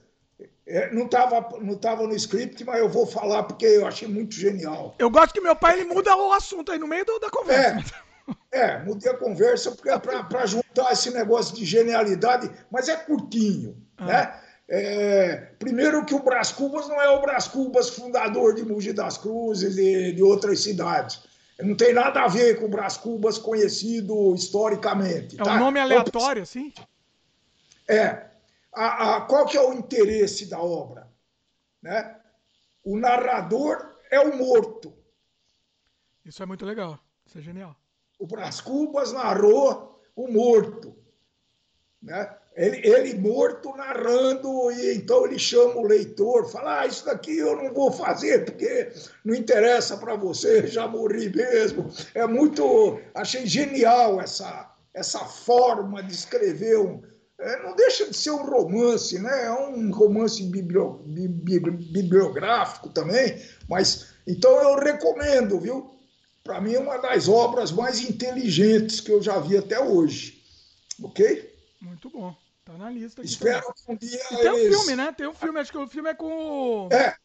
[0.67, 4.35] é, não estava não tava no script, mas eu vou falar porque eu achei muito
[4.35, 4.95] genial.
[4.99, 7.95] Eu gosto que meu pai ele muda o assunto aí no meio do, da conversa.
[8.53, 12.97] É, é mudei a conversa porque é para juntar esse negócio de genialidade, mas é
[12.97, 14.07] curtinho, ah.
[14.07, 14.41] né?
[14.73, 19.19] É, primeiro que o Brás Cubas não é o Brás Cubas fundador de Mogi das
[19.19, 21.25] Cruzes e de outras cidades.
[21.59, 25.41] Não tem nada a ver com o Brás Cubas conhecido historicamente.
[25.41, 25.57] É tá?
[25.57, 26.73] um nome aleatório, assim?
[27.89, 28.31] É.
[28.73, 31.09] A, a, qual que é o interesse da obra?
[31.83, 32.17] Né?
[32.85, 34.95] O narrador é o morto.
[36.25, 36.97] Isso é muito legal.
[37.27, 37.75] Isso é genial.
[38.21, 40.97] O Brás Cubas narrou o morto.
[42.01, 42.37] Né?
[42.57, 47.57] Ele, ele, morto narrando, e então ele chama o leitor, fala: ah, Isso daqui eu
[47.57, 48.91] não vou fazer porque
[49.25, 51.89] não interessa para você, já morri mesmo.
[52.15, 53.01] É muito.
[53.15, 57.01] Achei genial essa, essa forma de escrever um.
[57.39, 59.47] É, não deixa de ser um romance, né?
[59.47, 65.95] É um romance biblio, bibliográfico também, mas então eu recomendo, viu?
[66.45, 70.43] Para mim é uma das obras mais inteligentes que eu já vi até hoje.
[71.03, 71.50] Ok?
[71.81, 72.37] Muito bom.
[72.65, 73.23] Tá na lista.
[73.23, 73.75] Aqui Espero também.
[73.75, 74.23] que um dia.
[74.31, 74.77] E tem eles...
[74.77, 75.13] um filme, né?
[75.13, 76.89] Tem um filme, acho que o filme é com.
[76.93, 77.17] É.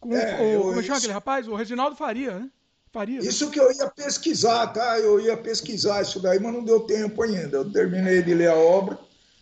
[0.00, 0.44] Com é, o.
[0.44, 1.46] Eu, como é chama aquele rapaz?
[1.46, 2.50] O Reginaldo Faria, né?
[2.90, 3.20] Faria.
[3.20, 4.98] Isso que eu ia pesquisar, tá?
[4.98, 7.58] Eu ia pesquisar isso daí, mas não deu tempo ainda.
[7.58, 8.98] Eu terminei de ler a obra.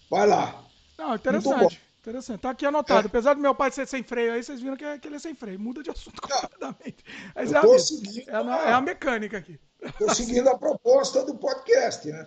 [0.08, 0.64] Vai lá.
[0.98, 1.80] Não, interessante.
[2.00, 2.40] Interessante.
[2.40, 3.06] Tá aqui anotado.
[3.06, 3.06] É.
[3.06, 5.18] Apesar do meu pai ser sem freio aí, vocês viram que, é, que ele é
[5.18, 5.58] sem freio.
[5.58, 7.04] Muda de assunto completamente.
[7.34, 9.58] Mas é a, seguindo, é, a, é a mecânica aqui.
[9.82, 12.26] Estou seguindo a proposta do podcast, né?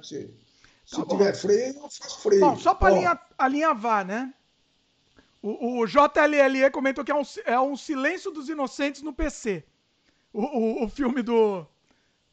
[0.85, 2.41] Se tá tiver freio, eu faço freio.
[2.41, 4.33] Bom, só para alinha, alinhavar, né?
[5.41, 9.63] O, o JLLE comentou que é um, é um Silêncio dos Inocentes no PC.
[10.31, 11.65] O, o, o filme do,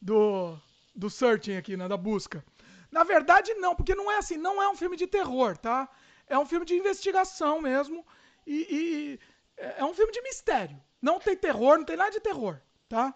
[0.01, 0.57] do,
[0.95, 1.87] do Searching aqui, né?
[1.87, 2.43] Da busca.
[2.91, 5.89] Na verdade, não, porque não é assim, não é um filme de terror, tá?
[6.27, 8.05] É um filme de investigação mesmo.
[8.45, 9.19] E, e
[9.57, 10.81] é um filme de mistério.
[11.01, 13.13] Não tem terror, não tem nada de terror, tá?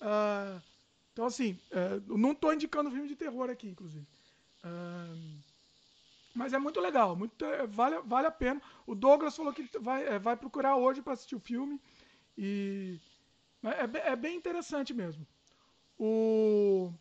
[0.00, 0.60] Uh,
[1.12, 4.06] então, assim, uh, não estou indicando filme de terror aqui, inclusive.
[6.38, 8.62] Mas é muito legal, muito, é, vale, vale a pena.
[8.86, 11.80] O Douglas falou que vai, é, vai procurar hoje para assistir o filme.
[12.36, 13.00] E
[13.64, 15.26] é, é bem interessante mesmo.
[15.98, 16.92] O.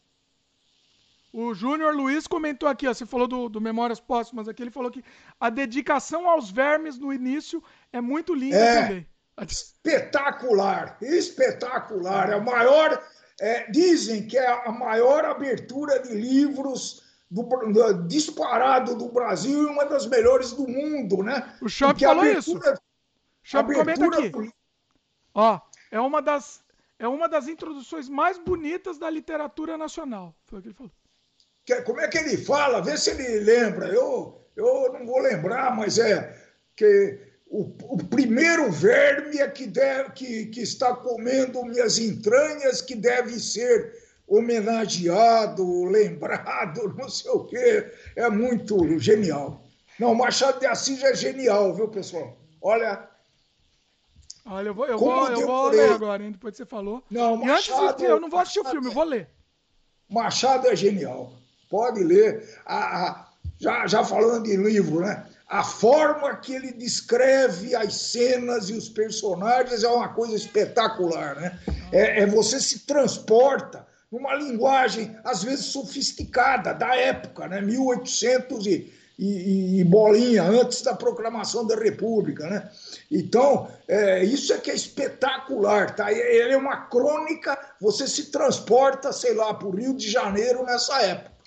[1.32, 4.90] O Júnior Luiz comentou aqui, ó, você falou do, do Memórias Póstumas aqui, ele falou
[4.90, 5.04] que
[5.40, 7.64] a dedicação aos vermes no início
[7.94, 9.08] é muito linda é, também.
[9.42, 12.32] Espetacular, espetacular.
[12.32, 13.06] É o maior,
[13.40, 19.66] é, dizem que é a maior abertura de livros do, do, disparado do Brasil e
[19.66, 21.56] uma das melhores do mundo, né?
[21.62, 22.82] O Champ falou abertura, isso.
[23.44, 24.52] Champ comenta aqui.
[25.34, 25.60] Ó,
[25.92, 26.62] é uma das
[27.00, 30.34] é uma das introduções mais bonitas da literatura nacional.
[30.46, 30.92] Foi o que ele falou.
[31.86, 32.82] Como é que ele fala?
[32.82, 33.88] Vê se ele lembra.
[33.88, 36.36] Eu, eu não vou lembrar, mas é
[36.76, 42.96] que o, o primeiro verme é que, deve, que, que está comendo minhas entranhas, que
[42.96, 43.94] deve ser
[44.28, 47.92] homenageado, lembrado, não sei o quê.
[48.16, 49.64] É muito genial.
[50.00, 52.38] Não, Machado de Assis é genial, viu, pessoal?
[52.62, 53.08] Olha.
[54.46, 56.32] Olha, eu vou, eu vou, eu vou ler agora, hein?
[56.32, 57.04] Depois que você falou.
[57.10, 59.30] Não, Machado, e antes, eu não vou assistir Machado, o filme, eu vou ler.
[60.10, 61.34] Machado é genial
[61.70, 62.58] pode ler.
[62.66, 63.28] A, a,
[63.60, 65.26] já, já falando de livro, né?
[65.48, 71.60] A forma que ele descreve as cenas e os personagens é uma coisa espetacular, né?
[71.92, 77.62] É, é você se transporta numa linguagem, às vezes, sofisticada, da época, né?
[77.62, 82.70] 1800 e, e, e, bolinha, antes da proclamação da República, né?
[83.12, 86.12] Então, é, isso é que é espetacular, tá?
[86.12, 91.02] Ele é uma crônica, você se transporta, sei lá, para o Rio de Janeiro nessa
[91.02, 91.38] época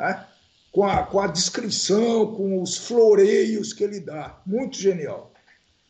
[0.00, 0.26] né?
[0.72, 4.40] com, a, com a descrição, com os floreios que ele dá.
[4.46, 5.32] Muito genial.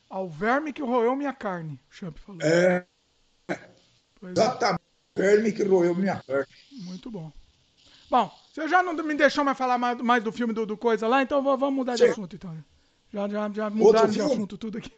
[0.08, 2.42] Ao verme que roeu minha carne, o Champ falou.
[2.42, 2.84] É.
[4.18, 4.42] Pois é.
[4.42, 4.82] Exatamente.
[4.82, 4.89] É.
[5.16, 6.46] Verme que roeu minha carne.
[6.72, 7.32] Muito bom.
[8.10, 11.06] Bom, você já não me deixou mais falar mais, mais do filme do, do Coisa
[11.06, 12.10] lá, então vamos mudar de Sim.
[12.10, 12.56] assunto, então.
[13.12, 14.92] Já, já, já mudaram de assunto tudo aqui.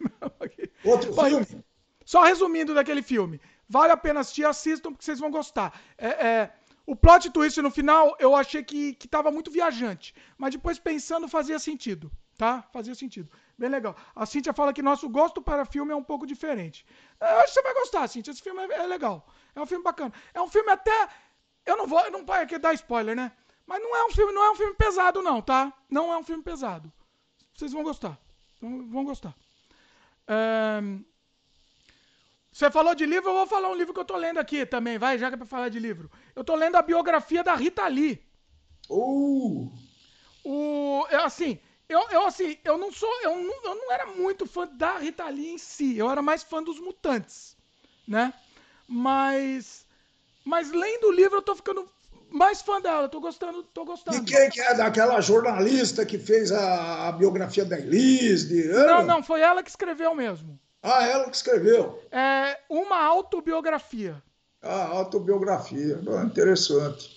[0.84, 1.64] Outro Bom, filme?
[2.04, 3.40] Só resumindo daquele filme.
[3.68, 5.80] Vale a pena assistir, assistam, porque vocês vão gostar.
[5.96, 6.52] É, é,
[6.86, 10.14] o plot twist no final eu achei que, que tava muito viajante.
[10.36, 12.10] Mas depois pensando fazia sentido.
[12.36, 12.62] Tá?
[12.72, 13.30] Fazia sentido.
[13.56, 13.96] Bem legal.
[14.16, 16.84] A Cintia fala que nosso gosto para filme é um pouco diferente.
[17.20, 18.32] Eu acho que você vai gostar, Cintia.
[18.32, 19.26] Esse filme é, é legal.
[19.55, 20.12] É um filme bacana.
[20.32, 21.09] É um filme até.
[21.64, 22.00] Eu não vou.
[22.00, 23.32] Eu não vai aqui dar spoiler, né?
[23.66, 25.72] Mas não é um filme, não é um filme pesado, não, tá?
[25.88, 26.92] Não é um filme pesado.
[27.55, 28.18] Vocês vão gostar.
[28.61, 29.34] Vão gostar.
[30.28, 31.05] Um,
[32.53, 34.98] você falou de livro, eu vou falar um livro que eu tô lendo aqui também,
[34.98, 36.11] vai, já que é pra falar de livro.
[36.36, 38.22] Eu tô lendo a biografia da Rita Lee.
[38.90, 39.72] Uh!
[40.44, 44.44] O, eu, assim, eu, eu, assim, eu não sou, eu não, eu não era muito
[44.46, 47.57] fã da Rita Lee em si, eu era mais fã dos Mutantes,
[48.07, 48.34] né?
[48.95, 49.86] Mas,
[50.45, 51.88] mas lendo o livro eu tô ficando
[52.28, 54.18] mais fã dela, tô gostando, tô gostando.
[54.18, 58.49] E quem que é daquela jornalista que fez a, a biografia da Elise?
[58.49, 58.68] De...
[58.68, 60.61] Não, não, foi ela que escreveu mesmo.
[60.82, 62.03] Ah, ela que escreveu.
[62.11, 64.22] É uma autobiografia.
[64.61, 65.99] Ah, autobiografia.
[66.24, 67.11] Interessante.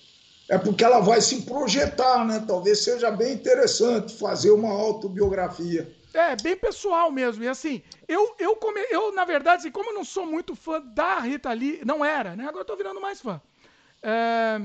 [0.48, 2.42] É porque ela vai se projetar, né?
[2.46, 5.94] Talvez seja bem interessante fazer uma autobiografia.
[6.16, 7.44] É, bem pessoal mesmo.
[7.44, 10.80] E assim, eu, eu, come, eu na verdade, assim, como eu não sou muito fã
[10.80, 12.48] da Rita Lee, não era, né?
[12.48, 13.40] Agora eu tô virando mais fã.
[14.02, 14.58] É,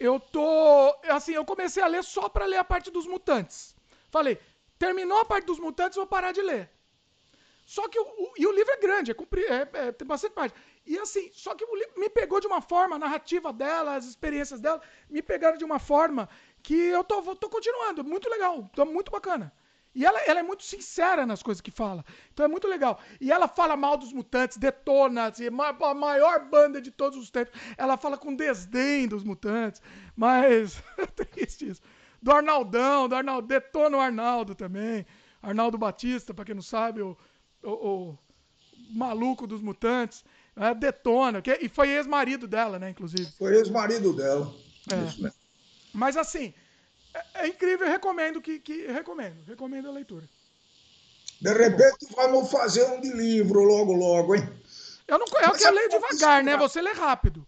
[0.00, 0.96] eu tô.
[1.08, 3.76] Assim, eu comecei a ler só para ler a parte dos mutantes.
[4.10, 4.36] Falei,
[4.80, 6.68] terminou a parte dos mutantes, vou parar de ler.
[7.64, 10.60] Só que o, e o livro é grande, é, é, é, tem bastante páginas.
[10.84, 14.06] E assim, só que o livro me pegou de uma forma, a narrativa dela, as
[14.06, 16.28] experiências dela, me pegaram de uma forma
[16.64, 18.02] que eu tô, tô continuando.
[18.02, 19.52] Muito legal, tô muito bacana.
[19.94, 22.04] E ela, ela é muito sincera nas coisas que fala.
[22.32, 22.98] Então é muito legal.
[23.20, 27.52] E ela fala mal dos mutantes, detona, assim, a maior banda de todos os tempos.
[27.76, 29.82] Ela fala com desdém dos mutantes.
[30.16, 31.82] Mas é triste isso.
[32.22, 35.04] Do Arnaldão, do Arnaldo, detona o Arnaldo também.
[35.42, 37.16] Arnaldo Batista, para quem não sabe, o
[37.62, 37.70] o,
[38.10, 38.18] o
[38.90, 40.24] maluco dos mutantes,
[40.54, 43.30] né, detona, que, e foi ex-marido dela, né, inclusive.
[43.38, 44.52] Foi ex-marido dela.
[44.90, 45.08] É.
[45.08, 45.32] Isso, né?
[45.94, 46.52] Mas assim,
[47.14, 50.28] é, é, incrível, recomendo que, que recomendo, recomendo a leitura.
[51.40, 54.48] De repente vamos fazer um de livro logo, logo, hein?
[55.06, 56.56] Eu não eu quero ler devagar, né?
[56.56, 57.46] Você lê rápido.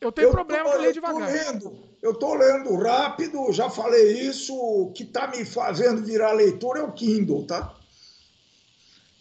[0.00, 1.30] Eu tenho eu problema com ler devagar.
[1.30, 4.54] Lendo, eu tô lendo rápido, já falei isso.
[4.54, 7.74] O que tá me fazendo virar leitura é o Kindle, tá?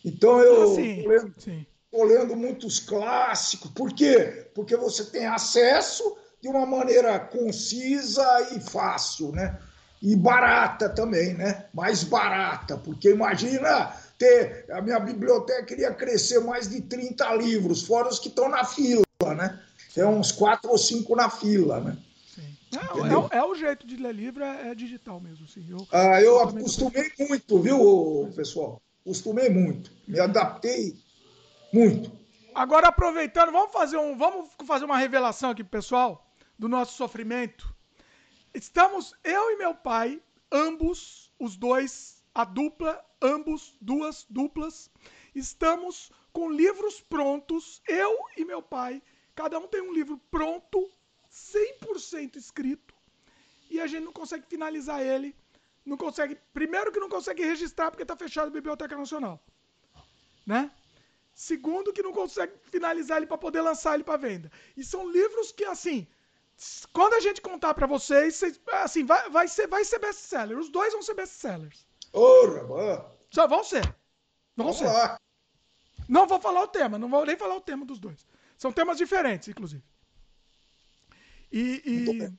[0.04, 1.36] Então eu ah, sim, tô, lendo,
[1.91, 3.72] tô lendo muitos clássicos.
[3.72, 4.50] Por quê?
[4.54, 8.24] Porque você tem acesso de uma maneira concisa
[8.56, 9.58] e fácil, né?
[10.00, 11.66] E barata também, né?
[11.74, 14.66] Mais barata, porque imagina ter.
[14.70, 19.04] A minha biblioteca queria crescer mais de 30 livros, fora os que estão na fila,
[19.36, 19.60] né?
[19.96, 21.98] Tem uns quatro ou cinco na fila, né?
[22.72, 25.46] Não, é, é, o jeito de ler livro, é, é digital mesmo.
[25.46, 25.66] Assim.
[25.68, 28.80] Eu, ah, eu acostumei muito, viu, pessoal?
[29.04, 29.91] Acostumei muito.
[30.08, 30.96] Me adaptei
[31.74, 32.12] muito.
[32.54, 36.25] Agora, aproveitando, vamos fazer, um, vamos fazer uma revelação aqui, pessoal,
[36.58, 37.74] do nosso sofrimento.
[38.53, 44.89] Estamos, eu e meu pai, ambos, os dois, a dupla, ambos, duas duplas,
[45.34, 49.01] estamos com livros prontos, eu e meu pai,
[49.34, 50.89] cada um tem um livro pronto
[51.30, 52.95] 100% escrito
[53.70, 55.36] e a gente não consegue finalizar ele.
[55.86, 56.36] Não consegue.
[56.53, 59.43] Primeiro, que não consegue registrar porque está fechado a Biblioteca Nacional.
[60.45, 60.72] Né?
[61.34, 64.51] Segundo, que não consegue finalizar ele para poder lançar ele para venda.
[64.78, 66.08] E são livros que, assim,
[66.93, 70.58] quando a gente contar para vocês, vocês, assim, vai, vai ser, vai ser best-seller.
[70.58, 71.86] Os dois vão ser best-sellers.
[72.14, 72.66] Ora,
[73.30, 73.84] Só vão ser.
[74.56, 74.86] Vão Vamos ser.
[74.86, 75.20] Lá.
[76.08, 78.26] Não vou falar o tema, não vou nem falar o tema dos dois.
[78.58, 79.84] São temas diferentes, inclusive.
[81.51, 82.34] E, e...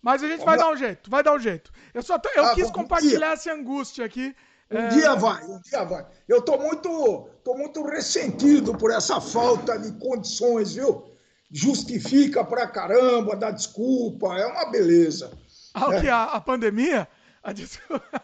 [0.00, 1.72] Mas a gente vai dar um jeito, vai dar um jeito.
[1.92, 4.34] Eu só tô, eu ah, quis compartilhar essa angústia aqui.
[4.70, 4.88] Um é...
[4.88, 6.06] dia vai, um dia vai.
[6.28, 11.09] Eu tô muito, tô muito ressentido por essa falta de condições, viu?
[11.50, 15.36] Justifica pra caramba, dá desculpa, é uma beleza.
[15.74, 16.00] Ah, é.
[16.00, 16.08] que?
[16.08, 17.08] A, a pandemia?
[17.42, 18.22] A, desculpa.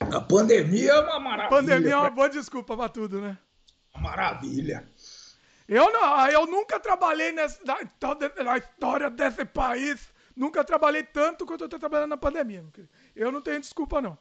[0.00, 1.46] a pandemia é uma maravilha.
[1.46, 3.36] A pandemia é uma boa desculpa pra tudo, né?
[3.94, 4.88] Maravilha.
[5.68, 7.76] Eu não, eu nunca trabalhei nessa, na,
[8.44, 10.00] na história desse país,
[10.34, 12.64] nunca trabalhei tanto quanto eu estou trabalhando na pandemia.
[13.14, 14.16] Eu não tenho desculpa, não.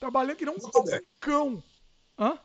[0.00, 0.58] Trabalhei que não um
[1.20, 1.62] cão.
[2.18, 2.38] Hã?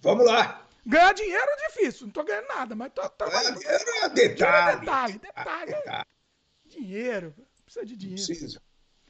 [0.00, 0.65] Vamos lá.
[0.86, 3.58] Ganhar dinheiro é difícil, não estou ganhando nada, mas tô trabalhando.
[3.58, 4.80] Dinheiro é detalhe.
[4.80, 5.72] Detalhe, detalhe.
[5.72, 6.06] detalhe.
[6.64, 7.34] Dinheiro,
[7.64, 8.24] precisa de dinheiro.
[8.24, 8.62] Precisa.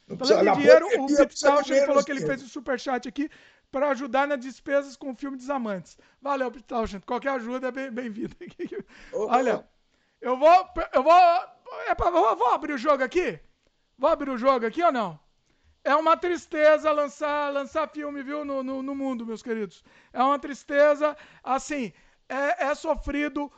[0.07, 0.43] Não precisa.
[0.43, 3.29] de dinheiro, o Piptal falou que ele fez o superchat aqui
[3.71, 5.97] para ajudar nas despesas com o filme Desamantes.
[6.19, 7.05] Valeu, Pital, gente.
[7.05, 8.35] Qualquer ajuda é bem-vinda.
[8.39, 8.49] Bem
[9.13, 9.67] Olha,
[10.19, 10.69] eu vou.
[10.93, 11.13] Eu vou.
[11.87, 13.39] É pra, vou, vou abrir o jogo aqui?
[13.97, 15.19] Vou abrir o jogo aqui ou não?
[15.83, 19.83] É uma tristeza lançar, lançar filme, viu, no, no, no mundo, meus queridos.
[20.11, 21.93] É uma tristeza, assim,
[22.27, 23.51] é, é sofrido.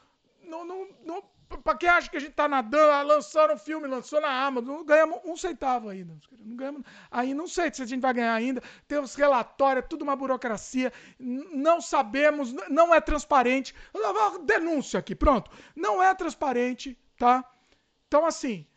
[0.43, 1.24] No, no, no,
[1.63, 4.78] Pra quem acha que a gente tá nadando, ah, lançaram um filme, lançou na Amazon,
[4.78, 6.15] não ganhamos um centavo ainda.
[6.32, 8.61] Não ganhamos, aí não sei se a gente vai ganhar ainda.
[8.88, 10.93] Tem os relatórios, tudo uma burocracia.
[11.17, 13.74] Não sabemos, não é transparente.
[14.43, 15.49] Denúncia aqui, pronto.
[15.76, 17.43] Não é transparente, tá?
[18.07, 18.67] Então, assim.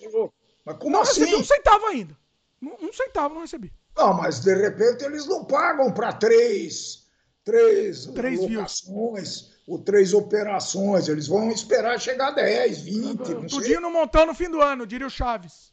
[0.65, 1.21] Mas como não assim?
[1.21, 2.22] recebi um centavo ainda.
[2.63, 3.73] Um centavo não recebi.
[3.97, 7.07] Não, mas de repente eles não pagam para três,
[7.45, 9.41] três, três locações.
[9.41, 11.09] Views ou três operações.
[11.09, 13.19] Eles vão esperar chegar a 10, 20.
[13.19, 15.73] Não tudinho não montão no fim do ano, diria o Chaves.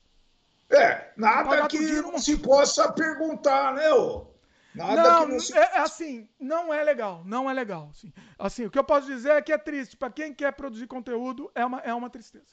[0.69, 4.27] É, nada que não se possa perguntar, né, ô?
[4.75, 5.57] Nada não, que não se...
[5.57, 7.89] é, assim, não é legal, não é legal.
[7.91, 9.97] Assim, assim, o que eu posso dizer é que é triste.
[9.97, 12.45] Para quem quer produzir conteúdo, é uma, é uma tristeza.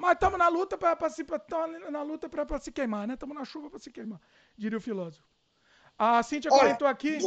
[0.00, 1.26] Mas estamos na luta para se
[1.90, 3.14] na luta para se queimar, né?
[3.14, 4.18] Estamos na chuva para se queimar,
[4.56, 5.28] diria o filósofo.
[5.98, 7.18] A Cíntia Olha, comentou aqui.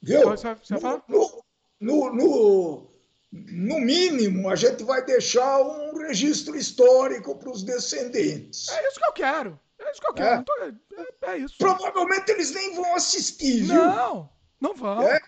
[0.00, 0.28] Viu?
[0.30, 1.44] Você, você no, no,
[1.80, 2.90] no, no,
[3.30, 8.68] no mínimo, a gente vai deixar um registro histórico para os descendentes.
[8.68, 9.60] É isso que eu quero.
[9.78, 10.40] É isso que eu quero.
[10.40, 11.54] É, tô, é, é isso.
[11.56, 13.76] Provavelmente eles nem vão assistir, viu?
[13.76, 14.28] Não,
[14.60, 15.02] não vão.
[15.02, 15.20] É.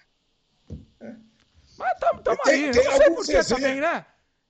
[1.79, 2.72] Mas estamos aí.
[2.72, 4.05] Tem não sei por que também, né?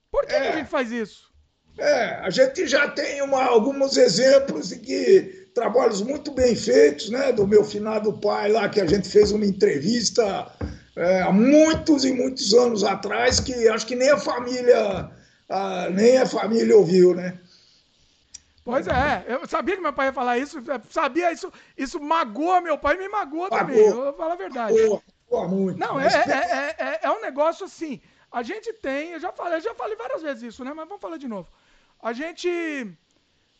[0.09, 0.53] Por que, que, a é.
[0.53, 1.34] gente faz isso?
[1.77, 7.31] É, a gente já tem uma, alguns exemplos de que trabalhos muito bem feitos, né?
[7.31, 10.51] Do meu finado pai lá, que a gente fez uma entrevista
[10.95, 15.11] é, há muitos e muitos anos atrás que acho que nem a família
[15.49, 17.39] a, nem a família ouviu, né?
[18.63, 20.57] Pois é, eu sabia que meu pai ia falar isso,
[20.89, 24.73] sabia isso, isso magoa meu pai, me magoa também, eu vou falar a verdade.
[24.73, 25.79] Magoa, magoa muito.
[25.79, 28.01] Não, é, é, é, é, um negócio assim,
[28.31, 31.17] a gente tem, eu já falei, já falei várias vezes isso, né, mas vamos falar
[31.17, 31.47] de novo.
[32.05, 32.47] A gente,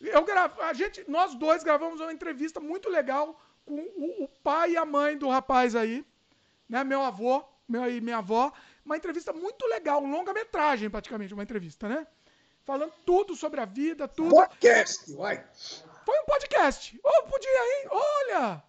[0.00, 4.70] eu gravo, a gente, nós dois gravamos uma entrevista muito legal com o, o pai
[4.70, 6.06] e a mãe do rapaz aí,
[6.68, 6.84] né?
[6.84, 8.52] Meu avô, meu e minha avó,
[8.84, 12.06] uma entrevista muito legal, longa-metragem praticamente, uma entrevista, né?
[12.64, 14.30] Falando tudo sobre a vida, tudo.
[14.30, 15.44] Podcast, vai.
[16.04, 17.00] Foi um podcast.
[17.02, 17.88] Oh, podia, hein?
[17.90, 18.62] Olha!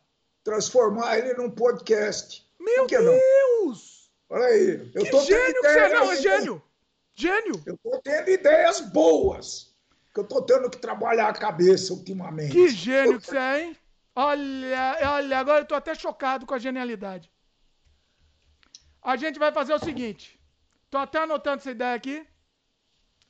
[0.47, 2.49] transformar ele num podcast.
[2.57, 4.09] Meu Deus!
[4.29, 4.91] Olha aí.
[4.95, 6.63] Eu que tô gênio que você é, não, é gênio.
[7.17, 7.61] Gênio.
[7.65, 9.75] Eu tô tendo ideias boas.
[10.13, 12.51] Que eu tô tendo que trabalhar a cabeça ultimamente.
[12.51, 13.77] Que gênio que você é, hein?
[14.15, 17.31] Olha, olha, agora eu tô até chocado com a genialidade.
[19.01, 20.39] A gente vai fazer o seguinte.
[20.89, 22.27] Tô até anotando essa ideia aqui.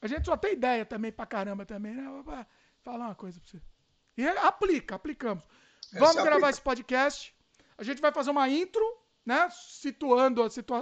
[0.01, 2.03] A gente só tem ideia também pra caramba também, né?
[2.03, 2.23] Vou
[2.83, 3.61] falar uma coisa pra você.
[4.17, 5.43] E aplica, aplicamos.
[5.93, 6.49] Vamos Essa gravar aplica.
[6.49, 7.35] esse podcast.
[7.77, 8.83] A gente vai fazer uma intro,
[9.25, 9.49] né?
[9.51, 10.79] Situando a situa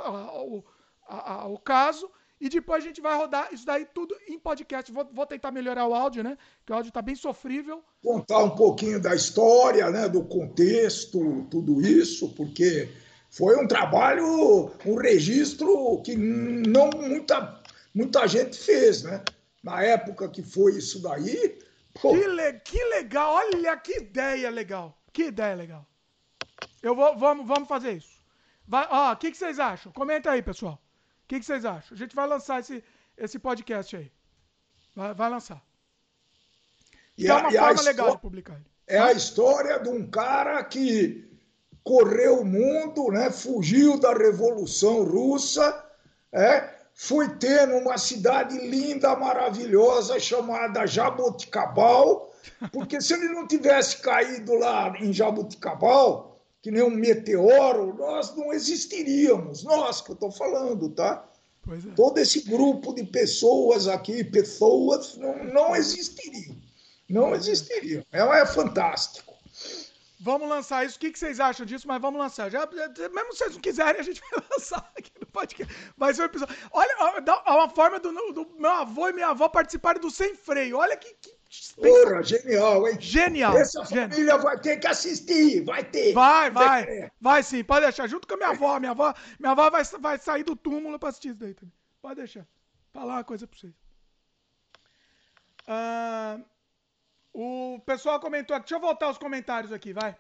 [1.08, 2.12] a, a, o caso.
[2.40, 4.92] E depois a gente vai rodar isso daí tudo em podcast.
[4.92, 6.38] Vou, vou tentar melhorar o áudio, né?
[6.66, 7.84] Que o áudio tá bem sofrível.
[8.04, 10.10] Contar um pouquinho da história, né?
[10.10, 12.90] Do contexto, tudo isso, porque
[13.30, 17.62] foi um trabalho, um registro que não muita,
[17.94, 19.24] muita gente fez, né?
[19.64, 21.58] Na época que foi isso daí.
[22.00, 24.98] Que, le, que legal, olha que ideia legal.
[25.14, 25.88] Que ideia legal.
[26.84, 28.22] Eu vou, vamos, vamos fazer isso.
[28.68, 29.92] Vai, ó, o que, que vocês acham?
[29.92, 30.80] Comenta aí, pessoal.
[31.26, 31.96] O que, que vocês acham?
[31.96, 32.84] A gente vai lançar esse,
[33.18, 34.12] esse podcast aí.
[34.96, 35.60] Vai, vai lançar.
[37.18, 38.62] E é uma forma legal de publicar.
[38.86, 41.28] É a história de um cara que
[41.84, 43.32] correu o mundo, né?
[43.32, 45.84] fugiu da Revolução Russa,
[46.32, 46.76] é?
[46.94, 52.32] foi ter numa cidade linda, maravilhosa, chamada Jaboticabal,
[52.72, 56.35] porque se ele não tivesse caído lá em Jaboticabal,
[56.66, 59.64] que nem um meteoro, nós não existiríamos.
[59.64, 61.24] Nós que eu estou falando, tá?
[61.70, 61.94] É.
[61.96, 66.56] Todo esse grupo de pessoas aqui, pessoas, não, não existiriam.
[67.08, 68.04] Não existiriam.
[68.12, 69.36] É, é fantástico.
[70.20, 70.98] Vamos lançar isso.
[70.98, 71.88] O que, que vocês acham disso?
[71.88, 72.50] Mas vamos lançar.
[72.50, 75.72] Já, mesmo se vocês não quiserem, a gente vai lançar aqui no podcast.
[75.96, 76.56] Vai ser um episódio.
[76.72, 80.78] Olha, dá uma forma do, do, meu avô e minha avó participarem do Sem Freio.
[80.80, 81.35] Olha que, que
[81.76, 82.98] Porra, genial, hein?
[83.00, 83.58] Genial.
[83.58, 84.10] Essa genial.
[84.10, 86.14] família vai ter que assistir, vai ter.
[86.14, 87.12] Vai, vai.
[87.20, 88.08] Vai sim, pode deixar.
[88.08, 88.80] Junto com a minha avó.
[88.80, 91.74] Minha avó, minha avó vai, vai sair do túmulo pra assistir isso daí também.
[92.02, 92.48] Pode deixar.
[92.94, 93.74] Falar uma coisa pra vocês.
[95.68, 96.46] Uh,
[97.34, 98.66] o pessoal comentou aqui.
[98.68, 100.16] Deixa eu voltar os comentários aqui, vai.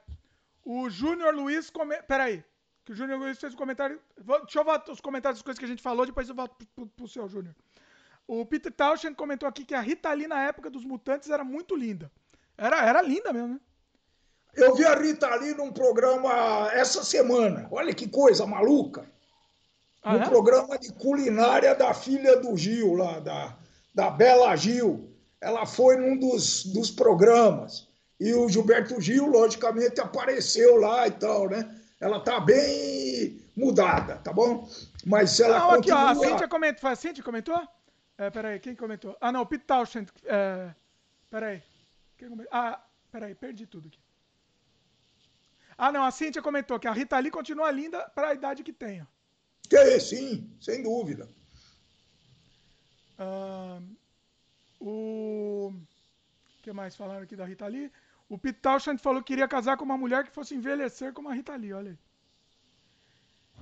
[0.63, 1.69] O Júnior Luiz.
[1.69, 2.01] Come...
[2.03, 2.43] Peraí.
[2.83, 3.99] Que o Júnior Luiz fez um comentário.
[4.17, 6.67] Deixa eu voltar os comentários das coisas que a gente falou, depois eu volto pro,
[6.67, 7.55] pro, pro seu, Júnior.
[8.28, 11.76] O Peter Tauschen comentou aqui que a Rita Lee na época dos Mutantes era muito
[11.76, 12.11] linda.
[12.57, 13.59] Era, era linda mesmo, né?
[14.55, 17.67] Eu vi a Rita Lee num programa essa semana.
[17.69, 19.05] Olha que coisa maluca.
[20.01, 20.30] Ah, no é?
[20.30, 23.57] programa de culinária da filha do Gil, lá, da,
[23.93, 25.11] da Bela Gil.
[25.41, 27.88] Ela foi num dos, dos programas.
[28.19, 31.69] E o Gilberto Gil, logicamente, apareceu lá e tal, né?
[31.99, 34.69] Ela tá bem mudada, tá bom?
[35.05, 36.11] Mas ela Não, continua...
[36.11, 36.89] aqui, ó, a Cíntia comentou.
[36.89, 37.67] A Cíntia comentou?
[38.18, 39.18] É, peraí, quem comentou?
[39.20, 40.09] Ah, não, o Pete Townshend.
[40.24, 40.74] É,
[41.30, 41.61] peraí.
[42.18, 42.53] Quem comentou?
[42.53, 43.99] Ah, peraí, perdi tudo aqui.
[45.78, 48.72] Ah, não, a Cíntia comentou que a Rita Lee continua linda para a idade que
[48.72, 49.05] tem.
[49.70, 51.28] Que sim, sem dúvida.
[53.18, 53.82] Ah,
[54.80, 55.74] o
[56.61, 57.91] que mais falaram aqui da Rita Lee?
[58.30, 61.34] O Pete Townshend falou que queria casar com uma mulher que fosse envelhecer como a
[61.34, 61.97] Rita Lee, olha aí.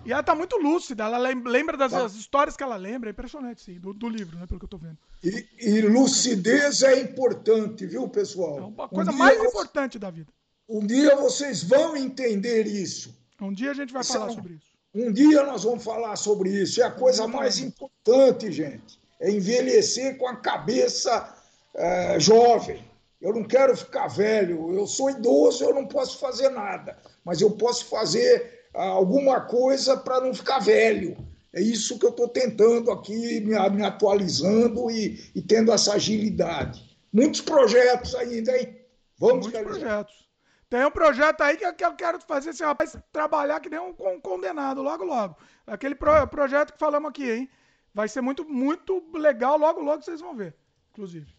[0.05, 2.05] E ela tá muito lúcida, ela lembra das tá.
[2.05, 4.77] histórias que ela lembra, é impressionante, sim, do, do, livro, né, pelo que eu tô
[4.77, 4.97] vendo.
[5.23, 8.57] E, e, lucidez é importante, viu, pessoal?
[8.57, 10.31] É uma coisa um mais importante da vida.
[10.67, 13.15] Um dia vocês vão entender isso.
[13.41, 14.73] Um dia a gente vai isso falar é, sobre isso.
[14.93, 16.81] Um dia nós vamos falar sobre isso.
[16.81, 18.99] É a coisa mais importante, gente.
[19.19, 21.33] É envelhecer com a cabeça
[21.73, 22.83] é, jovem.
[23.21, 24.73] Eu não quero ficar velho.
[24.73, 26.97] Eu sou idoso, eu não posso fazer nada.
[27.23, 31.17] Mas eu posso fazer alguma coisa para não ficar velho.
[31.53, 36.97] É isso que eu estou tentando aqui, me, me atualizando e, e, tendo essa agilidade.
[37.11, 38.75] Muitos projetos ainda, hein?
[39.19, 40.27] Vamos Muitos projetos.
[40.67, 43.93] Tem um projeto aí que, que eu quero fazer esse rapaz trabalhar que nem um,
[43.99, 45.37] um condenado logo, logo.
[45.67, 47.49] Aquele pro, projeto que falamos aqui, hein?
[47.93, 50.55] Vai ser muito, muito legal, logo, logo vocês vão ver,
[50.89, 51.31] inclusive.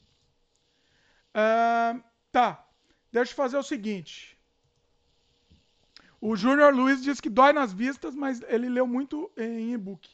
[1.35, 2.65] Uh, tá.
[3.11, 4.34] Deixa eu fazer o seguinte.
[6.25, 10.09] O Júnior Luiz diz que dói nas vistas, mas ele leu muito em e-book.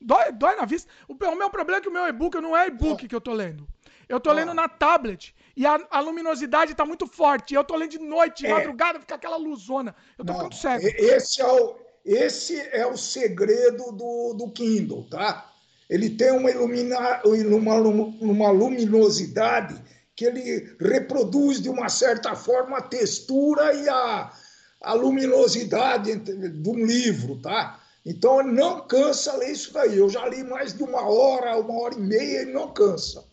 [0.00, 0.88] Dói, dói na vista.
[1.08, 3.32] O, o, meu problema é que o meu e-book não é e-book que eu tô
[3.32, 3.66] lendo.
[4.08, 5.34] Eu tô lendo na tablet.
[5.56, 7.52] E a, a luminosidade tá muito forte.
[7.52, 8.54] Eu tô lendo de noite, de é.
[8.54, 9.92] madrugada, fica aquela luzona.
[10.16, 10.86] Eu tô ficando cego.
[10.86, 15.50] Esse é o, esse é o segredo do, do Kindle, tá?
[15.90, 19.82] Ele tem uma, ilumina, uma, uma luminosidade
[20.14, 24.32] que ele reproduz de uma certa forma a textura e a,
[24.80, 27.80] a luminosidade de um livro, tá?
[28.04, 29.98] Então não cansa ler isso daí.
[29.98, 33.24] Eu já li mais de uma hora, uma hora e meia e não cansa.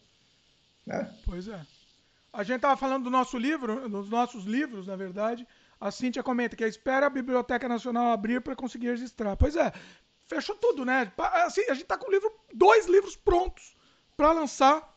[0.85, 1.13] Né?
[1.25, 1.65] Pois é.
[2.33, 5.47] A gente estava falando do nosso livro, dos nossos livros, na verdade.
[5.79, 9.37] A Cíntia comenta que espera a Biblioteca Nacional abrir para conseguir registrar.
[9.37, 9.71] Pois é,
[10.27, 11.11] fechou tudo, né?
[11.45, 13.75] Assim, a gente tá com livro, dois livros prontos
[14.17, 14.93] para lançar.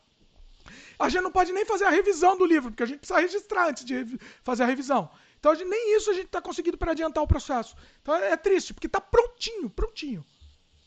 [0.97, 3.69] A gente não pode nem fazer a revisão do livro, porque a gente precisa registrar
[3.69, 5.09] antes de fazer a revisão.
[5.39, 7.75] Então gente, nem isso a gente está conseguindo para adiantar o processo.
[8.01, 10.25] Então é, é triste, porque está prontinho, prontinho.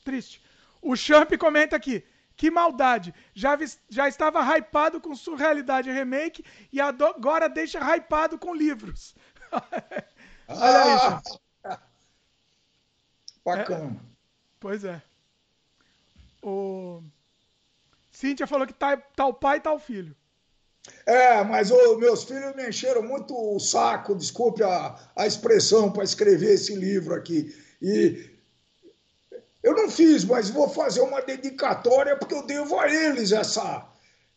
[0.04, 0.42] Triste.
[0.80, 2.04] O Champ comenta aqui.
[2.36, 3.14] Que maldade.
[3.34, 9.14] Já, vi, já estava hypado com Surrealidade Remake e agora deixa hypado com livros.
[10.48, 11.24] Olha aí, Champ.
[13.44, 13.96] Bacana.
[13.96, 14.06] É,
[14.60, 15.02] pois é.
[16.42, 17.02] O...
[18.10, 20.16] Cíntia falou que tá, tá o pai e tá o filho.
[21.06, 26.04] É, mas os meus filhos me encheram muito o saco, desculpe a, a expressão, para
[26.04, 27.54] escrever esse livro aqui.
[27.80, 28.30] E
[29.62, 33.88] eu não fiz, mas vou fazer uma dedicatória porque eu devo a eles essa,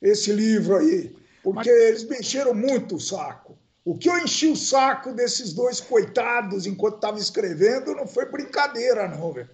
[0.02, 1.16] esse livro aí.
[1.44, 1.82] Porque mas...
[1.82, 3.58] eles me encheram muito o saco.
[3.84, 9.08] O que eu enchi o saco desses dois coitados enquanto estava escrevendo não foi brincadeira,
[9.08, 9.50] não, velho.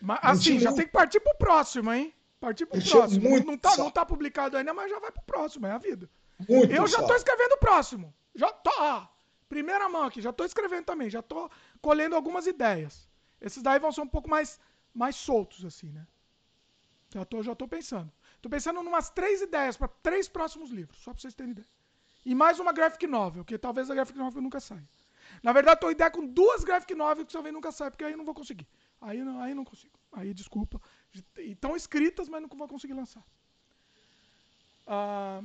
[0.00, 2.14] Mas assim, já tem que partir pro próximo, hein?
[2.40, 3.28] Partir pro próximo.
[3.28, 6.08] Muito não, tá, não tá publicado ainda, mas já vai pro próximo, é a vida.
[6.48, 8.14] Muito eu já estou escrevendo o próximo.
[8.34, 9.06] Já tô, ó,
[9.48, 13.08] primeira mão aqui, já estou escrevendo também, já estou colhendo algumas ideias.
[13.40, 14.58] Esses daí vão ser um pouco mais,
[14.94, 16.06] mais soltos, assim, né?
[17.12, 18.10] Já tô, já tô pensando.
[18.40, 21.68] Tô pensando em umas três ideias para três próximos livros, só para vocês terem ideia.
[22.24, 24.88] E mais uma graphic novel, que talvez a graphic novel nunca saia.
[25.42, 28.24] Na verdade, tô ideia com duas graphic novels que talvez nunca saia, porque aí não
[28.24, 28.66] vou conseguir.
[29.00, 29.98] Aí não, aí não consigo.
[30.12, 30.80] Aí, desculpa.
[31.36, 33.22] Estão escritas, mas não vou conseguir lançar.
[34.86, 35.42] Ah,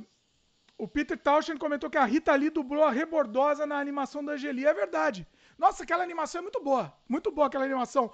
[0.78, 4.64] o Peter Tauschen comentou que a Rita Lee dublou a Rebordosa na animação da Angeli.
[4.64, 5.26] É verdade.
[5.58, 6.94] Nossa, aquela animação é muito boa.
[7.08, 8.12] Muito boa aquela animação.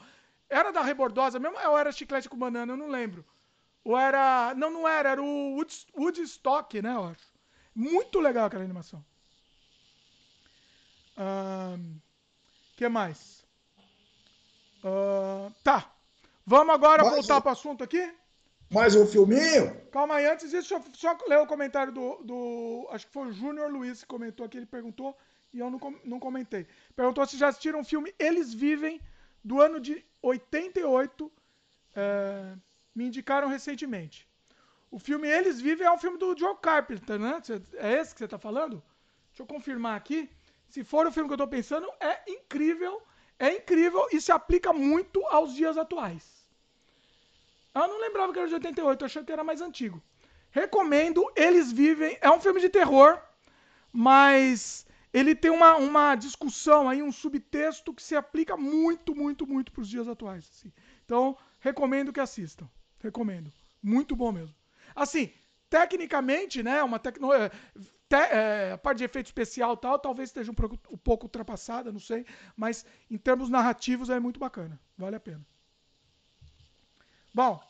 [0.49, 2.73] Era da Rebordosa mesmo ou era Chiclete com Banana?
[2.73, 3.23] Eu não lembro.
[3.85, 4.55] Ou era...
[4.57, 5.11] Não, não era.
[5.11, 7.35] Era o Wood, Woodstock, né, eu acho.
[7.75, 9.05] Muito legal aquela animação.
[11.17, 12.01] O um,
[12.77, 13.45] que mais?
[14.83, 15.91] Uh, tá.
[16.47, 18.13] Vamos agora Mas, voltar para o assunto aqui?
[18.75, 19.73] Mais um filminho?
[19.93, 22.17] Calma aí, antes disso, deixa eu só ler o comentário do.
[22.25, 24.57] do acho que foi o Júnior Luiz que comentou aqui.
[24.57, 25.17] Ele perguntou
[25.53, 26.67] e eu não, não comentei.
[26.97, 29.01] Perguntou se já assistiram o filme Eles Vivem,
[29.45, 31.31] do ano de 88.
[31.95, 32.55] É,
[32.93, 34.29] me indicaram recentemente.
[34.91, 37.41] O filme Eles Vivem é um filme do Joe Carpenter, né?
[37.75, 38.83] É esse que você está falando?
[39.29, 40.29] Deixa eu confirmar aqui.
[40.69, 43.01] Se for o filme que eu estou pensando, é incrível.
[43.39, 46.34] É incrível e se aplica muito aos dias atuais.
[47.75, 50.03] Eu não lembrava que era de 88, eu achei que era mais antigo.
[50.51, 52.17] Recomendo, Eles Vivem.
[52.21, 53.21] É um filme de terror,
[53.93, 59.73] mas ele tem uma, uma discussão aí, um subtexto que se aplica muito, muito, muito
[59.73, 60.49] para os dias atuais.
[60.53, 60.73] Assim.
[61.05, 62.69] Então, recomendo que assistam.
[63.01, 63.53] Recomendo.
[63.83, 64.55] Muito bom mesmo.
[64.95, 65.33] Assim,
[65.69, 67.51] tecnicamente, né, uma tecnologia.
[68.09, 72.25] Te, é, a parte de efeito especial tal, talvez esteja um pouco ultrapassada, não sei.
[72.57, 74.81] Mas em termos narrativos é muito bacana.
[74.97, 75.45] Vale a pena.
[77.35, 77.61] Bom,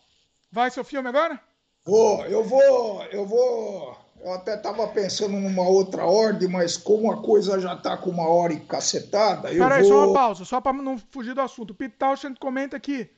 [0.53, 1.41] vai seu filme agora?
[1.87, 3.97] Vou, eu vou, eu vou.
[4.21, 8.29] Eu até estava pensando numa outra ordem, mas como a coisa já está com uma
[8.29, 9.91] hora e cacetada, eu Peraí, vou...
[9.91, 11.71] só uma pausa, só para não fugir do assunto.
[11.71, 13.11] O Pete Townshend comenta aqui.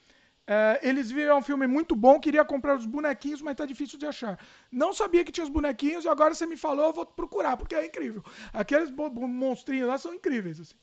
[0.49, 4.07] É, eles viram um filme muito bom, queria comprar os bonequinhos, mas tá difícil de
[4.07, 4.39] achar.
[4.71, 7.75] Não sabia que tinha os bonequinhos e agora você me falou, eu vou procurar, porque
[7.75, 8.25] é incrível.
[8.53, 10.75] Aqueles monstrinhos lá são incríveis, assim.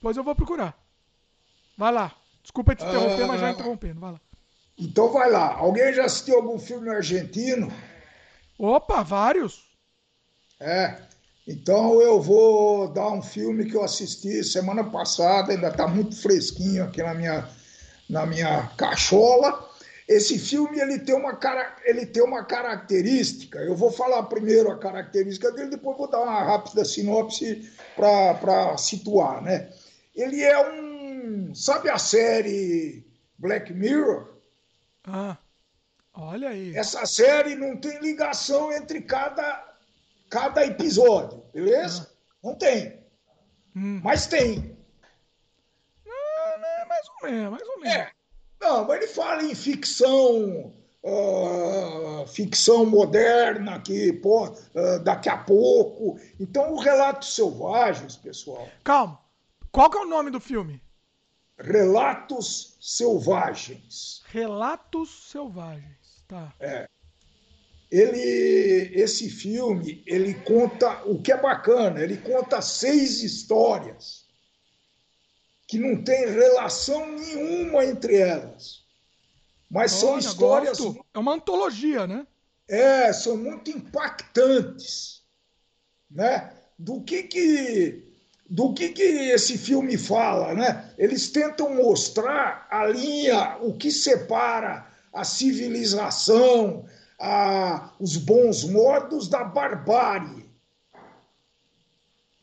[0.00, 0.74] Pois eu vou procurar.
[1.76, 2.12] Vai lá.
[2.42, 4.00] Desculpa te interromper, ah, mas já interrompendo.
[4.00, 4.20] Vai lá.
[4.78, 5.54] Então vai lá.
[5.54, 7.72] Alguém já assistiu algum filme argentino?
[8.58, 9.64] Opa, vários.
[10.60, 11.06] É.
[11.46, 16.84] Então eu vou dar um filme que eu assisti semana passada, ainda está muito fresquinho
[16.84, 17.48] aqui na minha,
[18.10, 19.64] na minha cachola.
[20.08, 21.38] Esse filme ele tem, uma,
[21.84, 23.58] ele tem uma característica.
[23.58, 29.42] Eu vou falar primeiro a característica dele, depois vou dar uma rápida sinopse para situar.
[29.42, 29.68] Né?
[30.14, 31.54] Ele é um.
[31.54, 33.04] Sabe a série
[33.38, 34.35] Black Mirror?
[35.06, 35.36] Ah,
[36.12, 36.76] olha aí.
[36.76, 39.76] Essa série não tem ligação entre cada,
[40.28, 42.10] cada episódio, beleza?
[42.10, 42.16] Ah.
[42.42, 43.00] Não tem.
[43.74, 44.00] Hum.
[44.02, 44.76] Mas tem.
[46.04, 47.96] Não, não, é mais ou menos, mais ou menos.
[47.96, 48.10] É.
[48.60, 50.74] Não, mas ele fala em ficção.
[51.08, 56.18] Uh, ficção moderna que pô, uh, daqui a pouco.
[56.40, 58.66] Então, o Relatos Selvagens, pessoal.
[58.82, 59.20] Calma.
[59.70, 60.82] Qual que é o nome do filme?
[61.58, 64.22] Relatos Selvagens.
[64.26, 66.52] Relatos Selvagens, tá.
[66.60, 66.88] É.
[67.90, 74.26] Ele, esse filme, ele conta o que é bacana, ele conta seis histórias
[75.68, 78.84] que não tem relação nenhuma entre elas.
[79.70, 80.78] Mas Olha, são histórias.
[80.78, 81.04] Gosto.
[81.12, 82.26] É uma antologia, né?
[82.68, 85.22] É, são muito impactantes,
[86.10, 86.52] né?
[86.78, 88.05] Do que que
[88.48, 90.92] do que, que esse filme fala, né?
[90.96, 96.84] Eles tentam mostrar a linha, o que separa a civilização,
[97.18, 100.46] a, os bons modos da barbárie.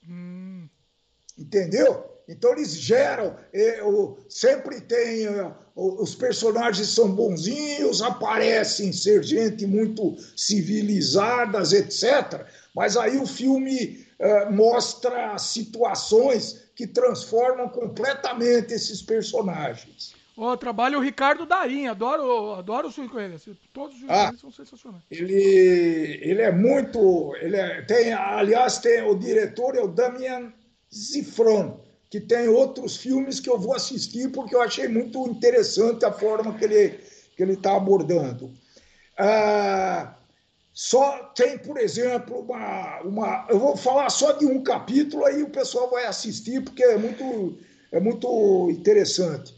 [0.07, 0.67] Hum.
[1.37, 2.13] Entendeu?
[2.27, 3.35] Então eles geram,
[4.29, 5.27] sempre tem,
[5.75, 12.45] os personagens são bonzinhos, aparecem ser gente muito civilizadas, etc.
[12.73, 14.12] Mas aí o filme eh,
[14.49, 20.13] mostra situações que transformam completamente esses personagens.
[20.35, 23.37] Oh, trabalho o Ricardo Darim, adoro, adoro os com ele.
[23.71, 25.03] Todos os filmes ah, são sensacionais.
[25.11, 27.35] Ele, ele é muito.
[27.39, 30.51] Ele é, tem, aliás, tem o diretor, é o Damian
[30.91, 31.79] Zifron,
[32.09, 36.55] que tem outros filmes que eu vou assistir porque eu achei muito interessante a forma
[36.55, 36.99] que ele
[37.35, 38.51] que ele está abordando.
[39.17, 40.15] Ah,
[40.73, 43.47] só tem, por exemplo, uma, uma.
[43.47, 47.59] Eu vou falar só de um capítulo, aí o pessoal vai assistir, porque é muito,
[47.91, 49.53] é muito interessante.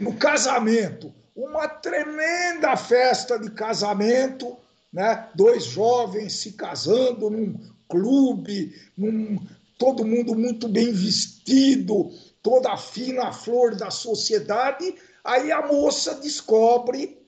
[0.00, 4.56] No casamento, uma tremenda festa de casamento,
[4.90, 5.28] né?
[5.34, 7.54] dois jovens se casando num
[7.86, 9.38] clube, num,
[9.78, 12.10] todo mundo muito bem vestido,
[12.42, 14.94] toda a fina flor da sociedade.
[15.22, 17.18] Aí a moça descobre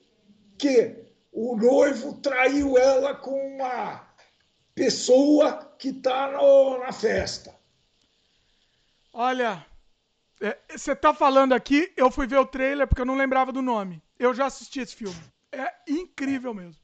[0.57, 1.04] que
[1.35, 4.07] o noivo traiu ela com uma
[4.73, 7.53] pessoa que está na festa.
[9.11, 9.65] Olha,
[10.41, 13.61] é, você está falando aqui, eu fui ver o trailer porque eu não lembrava do
[13.61, 14.01] nome.
[14.17, 15.15] Eu já assisti esse filme.
[15.51, 16.81] É incrível mesmo.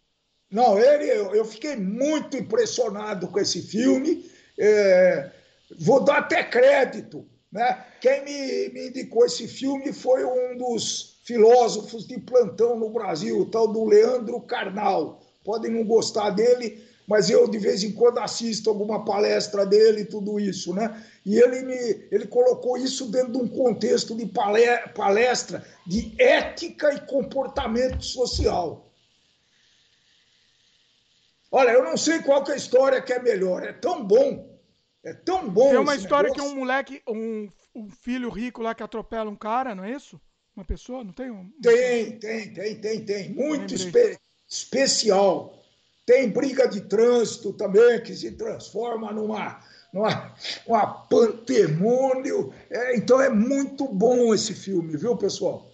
[0.51, 4.29] Não, ele, eu, eu fiquei muito impressionado com esse filme.
[4.59, 5.31] É,
[5.79, 7.25] vou dar até crédito.
[7.51, 7.85] Né?
[7.99, 13.45] Quem me, me indicou esse filme foi um dos filósofos de plantão no Brasil, o
[13.45, 15.21] tal do Leandro Carnal.
[15.43, 20.05] Podem não gostar dele, mas eu de vez em quando assisto alguma palestra dele e
[20.05, 21.03] tudo isso, né?
[21.25, 24.31] E ele me ele colocou isso dentro de um contexto de
[24.95, 28.87] palestra de ética e comportamento social.
[31.51, 33.61] Olha, eu não sei qual que é a história que é melhor.
[33.63, 34.50] É tão bom.
[35.03, 35.69] É tão bom.
[35.69, 36.49] Tem uma história negócio.
[36.49, 40.19] que um moleque, um, um filho rico lá que atropela um cara, não é isso?
[40.55, 41.03] uma pessoa?
[41.03, 41.31] Não tem?
[41.31, 41.49] Um...
[41.61, 43.29] Tem, tem, tem, tem, tem.
[43.29, 44.17] Muito espe
[44.47, 45.57] especial.
[46.05, 49.59] Tem briga de trânsito também, que se transforma numa,
[49.93, 50.35] numa
[50.67, 52.53] uma pandemônio.
[52.69, 55.70] É, então é muito bom esse filme, viu, pessoal?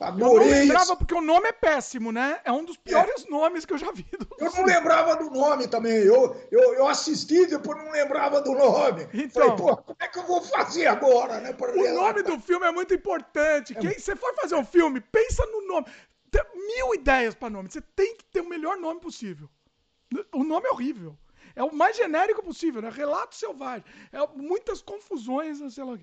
[0.00, 0.46] Adorei.
[0.46, 2.40] Eu não lembrava porque o nome é péssimo, né?
[2.44, 3.30] É um dos piores é.
[3.30, 4.06] nomes que eu já vi.
[4.38, 5.96] Eu não lembrava do nome também.
[5.96, 9.08] Eu, eu, eu assisti e depois não lembrava do nome.
[9.12, 11.54] Então, Falei, pô, como é que eu vou fazer agora, né?
[11.58, 13.76] o nome do filme é muito importante.
[13.76, 13.80] É.
[13.80, 15.86] Quem você for fazer um filme, pensa no nome.
[16.30, 17.70] Tem mil ideias para nome.
[17.70, 19.48] Você tem que ter o melhor nome possível.
[20.32, 21.18] O nome é horrível.
[21.56, 22.88] É o mais genérico possível, né?
[22.88, 23.84] Relato selvagem.
[24.12, 25.98] É muitas confusões, sei lá.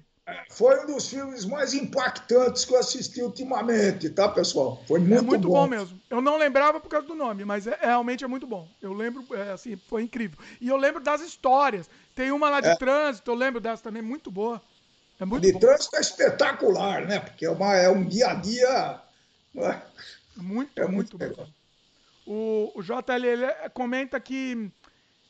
[0.50, 4.82] Foi um dos filmes mais impactantes que eu assisti ultimamente, tá, pessoal?
[4.88, 5.54] Foi muito, é muito bom.
[5.54, 5.68] bom.
[5.68, 6.02] mesmo.
[6.10, 8.68] Eu não lembrava por causa do nome, mas é, realmente é muito bom.
[8.82, 10.40] Eu lembro, é, assim, foi incrível.
[10.60, 11.88] E eu lembro das histórias.
[12.16, 12.76] Tem uma lá de é.
[12.76, 14.60] trânsito, eu lembro dessa também, muito boa.
[15.20, 15.60] É muito de bom.
[15.60, 17.20] trânsito é espetacular, né?
[17.20, 19.02] Porque é, uma, é um dia a dia.
[19.58, 19.82] É?
[20.36, 21.48] Muito, é muito, muito bom.
[22.26, 24.72] O, o JL comenta que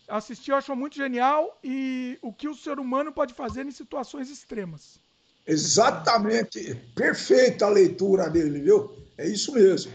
[0.07, 4.99] assistiu, achou muito genial e o que o ser humano pode fazer em situações extremas.
[5.48, 8.91] Exatamente, perfeita a leitura dele, viu?
[9.18, 9.94] É isso mesmo.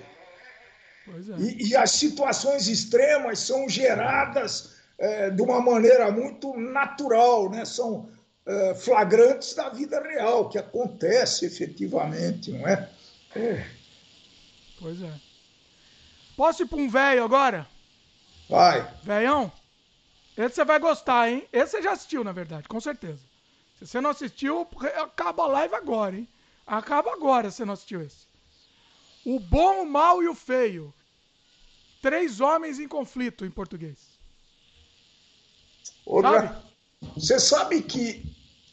[1.09, 1.41] É.
[1.41, 7.65] E, e, as situações extremas são geradas é, de uma maneira muito natural, né?
[7.65, 8.09] São
[8.47, 12.89] é, flagrantes da vida real, que acontece efetivamente, não é?
[13.35, 13.67] é.
[14.79, 15.13] Pois é.
[16.37, 17.67] Posso ir para um velho agora?
[18.49, 18.89] Vai.
[19.03, 19.53] Velhão?
[20.41, 21.47] Esse você vai gostar, hein?
[21.53, 23.21] Esse você já assistiu, na verdade, com certeza.
[23.79, 24.67] Se você não assistiu,
[25.03, 26.27] acaba a live agora, hein?
[26.67, 28.27] Acaba agora se você não assistiu esse.
[29.23, 30.95] O bom, o mal e o feio.
[32.01, 33.99] Três homens em conflito em português.
[36.07, 36.57] Sabe?
[37.17, 38.25] Você sabe que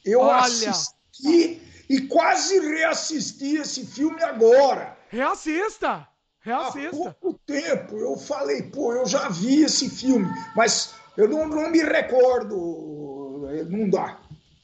[0.05, 0.39] eu Olha.
[0.39, 4.97] assisti e quase reassisti esse filme agora.
[5.09, 6.07] Reassista!
[6.39, 7.09] Reassista.
[7.09, 10.25] Há pouco tempo eu falei, pô, eu já vi esse filme,
[10.55, 14.19] mas eu não, não me recordo, não dá.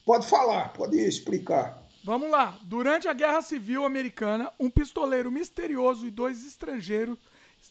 [0.05, 1.81] Pode falar, pode explicar.
[2.03, 2.59] Vamos lá.
[2.63, 7.17] Durante a Guerra Civil Americana, um pistoleiro misterioso e dois estrangeiros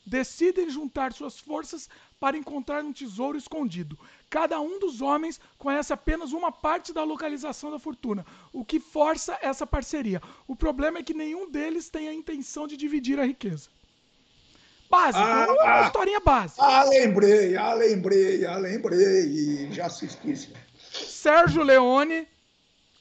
[0.04, 1.88] decidem juntar suas forças
[2.18, 3.96] para encontrar um tesouro escondido.
[4.28, 9.38] Cada um dos homens conhece apenas uma parte da localização da fortuna, o que força
[9.40, 10.20] essa parceria.
[10.48, 13.68] O problema é que nenhum deles tem a intenção de dividir a riqueza
[14.93, 15.24] básico.
[15.24, 16.62] Ah, uma ah, historinha básica.
[16.62, 19.73] Ah, lembrei, ah, lembrei, ah, lembrei.
[19.73, 20.52] Já assisti.
[20.93, 22.28] Sérgio Leone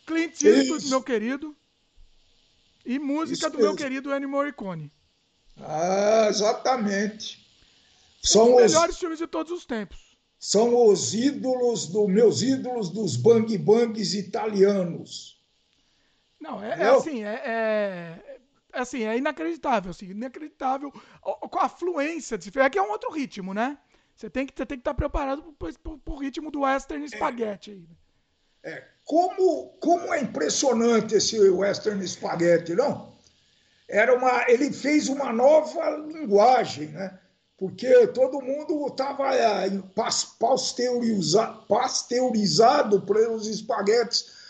[0.06, 1.56] Clint Eastwood, meu querido.
[2.86, 3.74] E música Isso do mesmo.
[3.74, 4.92] meu querido Ennio Morricone.
[5.60, 7.46] Ah, exatamente.
[8.24, 10.18] São os melhores filmes de todos os tempos.
[10.40, 15.40] São os ídolos dos meus ídolos dos bang bangs italianos.
[16.40, 18.31] Não, é, é assim, é, é, é,
[18.74, 20.92] assim, é inacreditável, assim, inacreditável
[21.22, 23.78] com a fluência de É que é um outro ritmo, né?
[24.16, 27.88] Você tem que, você tem que estar preparado para o ritmo do western spaghetti aí.
[28.64, 33.16] É, como, como é impressionante esse western spaghetti, não?
[33.88, 37.20] Era uma, ele fez uma nova linguagem, né?
[37.58, 39.70] Porque todo mundo estava é,
[40.40, 44.42] pasteurizado, pasteurizado pelos espaguetes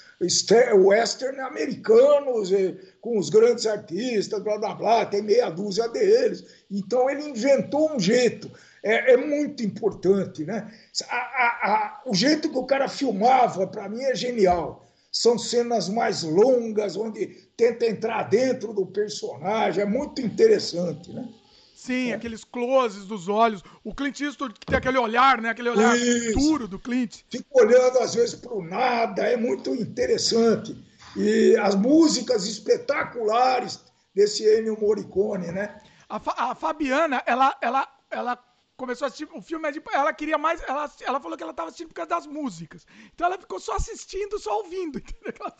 [0.76, 2.52] western americanos,
[3.02, 6.46] com os grandes artistas, blá blá blá, tem meia dúzia deles.
[6.70, 8.50] Então ele inventou um jeito.
[8.84, 10.72] É, é muito importante, né?
[11.10, 14.88] A, a, a, o jeito que o cara filmava, para mim, é genial.
[15.12, 17.26] São cenas mais longas, onde
[17.58, 21.28] tenta entrar dentro do personagem, é muito interessante, né?
[21.76, 22.14] Sim, é.
[22.14, 23.64] aqueles closes dos olhos.
[23.84, 25.50] O Clint Eastwood tem aquele olhar, né?
[25.50, 26.38] Aquele olhar Isso.
[26.38, 27.22] duro do Clint.
[27.30, 30.78] Fica olhando às vezes para o nada, é muito interessante.
[31.16, 33.84] E as músicas espetaculares
[34.14, 35.82] desse Ennio Morricone, né?
[36.08, 38.38] A, Fa a Fabiana, ela, ela, ela
[38.82, 41.90] começou a assistir o filme, ela queria mais, ela, ela falou que ela estava assistindo
[41.90, 42.86] por causa das músicas.
[43.14, 45.34] Então ela ficou só assistindo, só ouvindo, entendeu?
[45.34, 45.56] Que ela,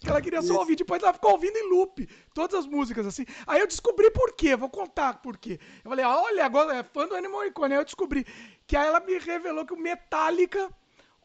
[0.00, 3.26] que ela queria só ouvir, depois ela ficou ouvindo em loop, todas as músicas, assim.
[3.46, 5.60] Aí eu descobri por quê, vou contar por quê.
[5.84, 8.26] Eu falei, olha, agora é fã do Animal Icon, aí eu descobri
[8.66, 10.70] que aí ela me revelou que o Metallica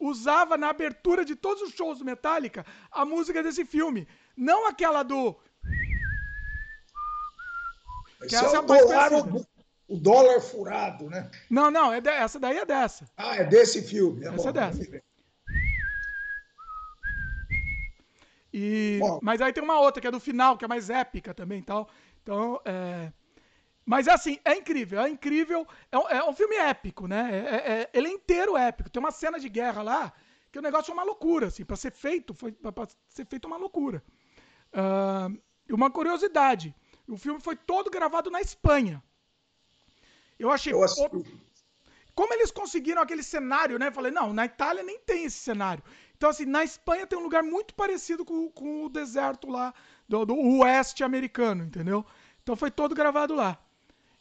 [0.00, 4.08] usava na abertura de todos os shows do Metallica a música desse filme.
[4.36, 5.36] Não aquela do.
[8.28, 9.46] Que essa é a mais conhecida
[9.90, 11.28] o dólar furado, né?
[11.50, 13.10] Não, não, é de, essa daí é dessa.
[13.16, 14.24] Ah, é desse filme.
[14.24, 15.02] É essa bom, é dessa.
[18.52, 21.60] E, mas aí tem uma outra que é do final, que é mais épica também,
[21.60, 21.88] tal.
[22.22, 23.12] Então, é...
[23.90, 25.66] mas assim, é incrível, é incrível.
[25.90, 27.28] É um, é um filme épico, né?
[27.32, 28.88] É, é, é, ele é inteiro épico.
[28.88, 30.12] Tem uma cena de guerra lá
[30.52, 33.56] que o negócio é uma loucura, assim, para ser feito, foi para ser feito uma
[33.56, 34.00] loucura.
[34.72, 35.36] Uh,
[35.74, 36.72] uma curiosidade,
[37.08, 39.02] o filme foi todo gravado na Espanha.
[40.38, 40.72] Eu achei.
[40.72, 40.84] Eu
[42.14, 43.88] Como eles conseguiram aquele cenário, né?
[43.88, 45.82] Eu falei, não, na Itália nem tem esse cenário.
[46.16, 49.74] Então, assim, na Espanha tem um lugar muito parecido com, com o deserto lá
[50.08, 52.06] do, do oeste americano, entendeu?
[52.40, 53.58] Então foi todo gravado lá.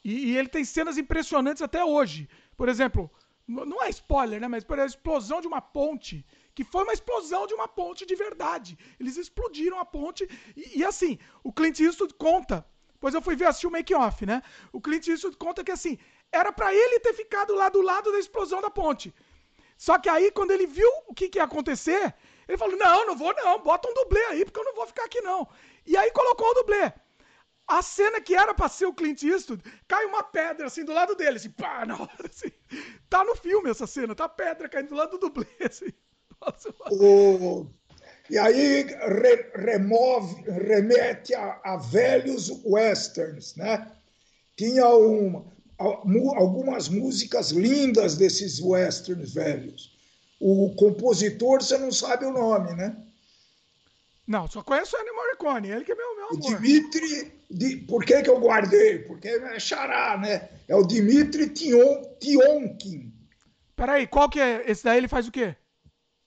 [0.03, 2.29] E, e, ele tem cenas impressionantes até hoje.
[2.55, 3.11] Por exemplo,
[3.47, 4.47] não é spoiler, né?
[4.47, 8.05] Mas por exemplo, a explosão de uma ponte, que foi uma explosão de uma ponte
[8.05, 8.77] de verdade.
[8.99, 12.65] Eles explodiram a ponte e, e assim, o Clint Eastwood conta
[12.99, 14.43] Pois eu fui ver assistir o make-off, né?
[14.73, 15.97] O Clint Eastwood conta que assim,
[16.31, 19.13] era para ele ter ficado lá do lado da explosão da ponte.
[19.77, 22.13] Só que aí, quando ele viu o que, que ia acontecer,
[22.47, 25.05] ele falou: Não, não vou não, bota um dublê aí, porque eu não vou ficar
[25.05, 25.47] aqui não.
[25.85, 26.91] E aí colocou o dublê.
[27.69, 31.13] A cena que era pra ser o Clint Eastwood, cai uma pedra assim do lado
[31.13, 32.51] dele, assim, pá, na hora, assim.
[33.07, 35.93] Tá no filme essa cena, tá a pedra caindo do lado do dublê, assim.
[36.41, 37.67] Nossa, o,
[38.29, 43.91] e aí re, remove, remete a, a, velhos westerns, né?
[44.55, 45.45] Tinha uma,
[45.77, 49.95] algumas músicas lindas desses westerns velhos.
[50.39, 52.95] O compositor, você não sabe o nome, né?
[54.27, 56.39] Não, só conheço o Ennio Morricone, ele que é meu, meu amor.
[56.39, 58.99] Dimitri, di, por que, que eu guardei?
[58.99, 60.49] Porque é xará, né?
[60.67, 63.11] É o Dimitri Tion, Tionkin.
[63.75, 64.63] Peraí, qual que é?
[64.69, 65.55] Esse daí ele faz o quê?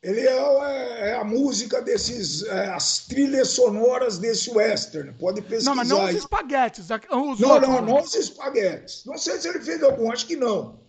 [0.02, 5.12] Ele é, é, a música desses, é, as trilhas sonoras desse western.
[5.12, 5.70] Pode pesquisar.
[5.70, 6.90] Não, mas não os espaguetes.
[6.90, 9.04] Os não, outros, não, não os espaguetes.
[9.04, 10.80] Não sei se ele fez algum, acho que não.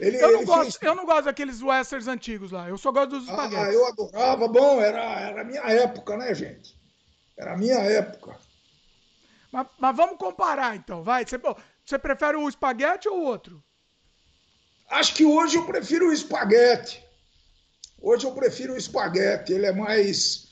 [0.00, 0.78] Ele, eu, não gosto, fez...
[0.82, 2.68] eu não gosto daqueles westerns antigos lá.
[2.68, 3.58] Eu só gosto dos espaguetes.
[3.58, 4.48] Ah, eu adorava.
[4.48, 6.76] Bom, era, era a minha época, né, gente?
[7.36, 8.36] Era a minha época.
[9.52, 11.02] Mas, mas vamos comparar, então.
[11.02, 11.24] Vai.
[11.26, 11.38] Você,
[11.84, 13.62] você prefere o espaguete ou o outro?
[14.90, 17.04] Acho que hoje eu prefiro o espaguete.
[18.00, 20.48] Hoje eu prefiro o espaguete, ele é mais,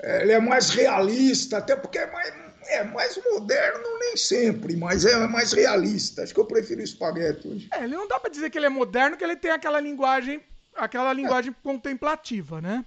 [0.00, 2.34] é, ele é mais realista, até porque é mais,
[2.66, 6.22] é mais moderno nem sempre, mas é mais realista.
[6.22, 7.68] Acho que eu prefiro o espaguete hoje.
[7.72, 10.42] É, ele não dá para dizer que ele é moderno, que ele tem aquela linguagem,
[10.74, 11.62] aquela linguagem é.
[11.62, 12.84] contemplativa, né?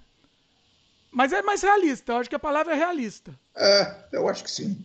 [1.09, 3.33] Mas é mais realista, eu acho que a palavra é realista.
[3.55, 4.83] É, eu acho que sim.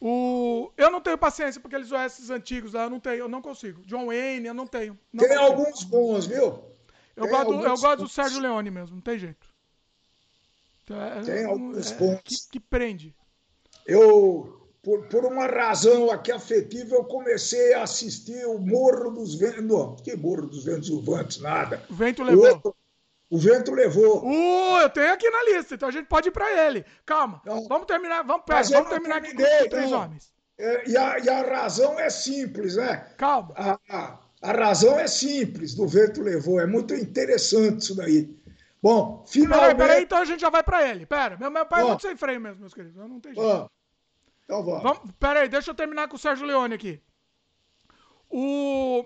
[0.00, 0.72] O...
[0.78, 3.82] Eu não tenho paciência porque eles OS antigos lá, eu não tenho, eu não consigo.
[3.84, 4.98] John Wayne, eu não tenho.
[5.12, 5.52] Não tem consigo.
[5.52, 6.64] alguns bons, viu?
[7.14, 9.46] Eu, gosto, eu gosto do Sérgio Leone mesmo, não tem jeito.
[10.84, 12.22] Então, é, tem alguns é, pontos.
[12.22, 13.14] Que, que, prende.
[13.86, 19.62] Eu, por, por uma razão aqui afetiva, eu comecei a assistir o Morro dos Ventos.
[19.62, 21.84] Não, que Morro dos Ventos Uvantes, nada.
[21.90, 22.46] O vento levou.
[22.46, 22.76] Outro,
[23.30, 24.26] O vento levou.
[24.26, 26.84] Uh, eu tenho aqui na lista, então a gente pode ir pra ele.
[27.06, 30.00] Calma, vamos terminar, vamos, pera, vamos terminar aqui com três não.
[30.00, 30.32] homens.
[30.58, 33.06] É, e, a, e a razão é simples, né?
[33.16, 33.54] Calma.
[33.56, 36.60] A, a, a razão é simples do vento levou.
[36.60, 38.36] É muito interessante isso daí.
[38.82, 39.76] Bom, Peraí, finalmente.
[39.76, 41.06] peraí, então a gente já vai pra ele.
[41.06, 42.96] Pera, meu, meu pai é muito sem freio mesmo, meus queridos.
[42.96, 43.70] Eu não tem jeito.
[44.44, 44.82] Então vamos.
[44.82, 47.00] Vamos, pera aí, deixa eu terminar com o Sérgio Leone aqui.
[48.28, 49.04] O,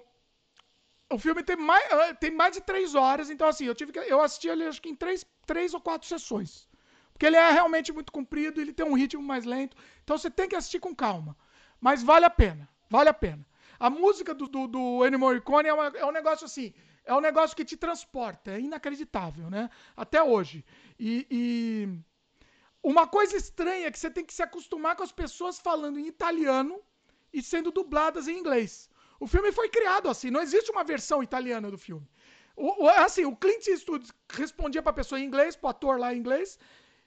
[1.11, 1.85] o filme tem mais,
[2.21, 4.89] tem mais de três horas, então assim, eu tive que, eu assisti ele acho que
[4.89, 6.69] em três, três ou quatro sessões.
[7.13, 10.49] Porque ele é realmente muito comprido, ele tem um ritmo mais lento, então você tem
[10.49, 11.37] que assistir com calma.
[11.81, 13.47] Mas vale a pena, vale a pena.
[13.79, 16.73] A música do, do, do Ennio Morricone é, uma- é um negócio assim,
[17.05, 19.71] é um negócio que te transporta, é inacreditável, né?
[19.97, 20.65] Até hoje.
[20.99, 21.99] E- e
[22.83, 26.07] uma coisa estranha é que você tem que se acostumar com as pessoas falando em
[26.07, 26.81] italiano
[27.33, 28.91] e sendo dubladas em inglês.
[29.21, 32.07] O filme foi criado assim, não existe uma versão italiana do filme.
[32.57, 36.19] O, o- assim, o Clint Eastwood respondia pra pessoa em inglês, pro ator lá em
[36.19, 36.59] inglês,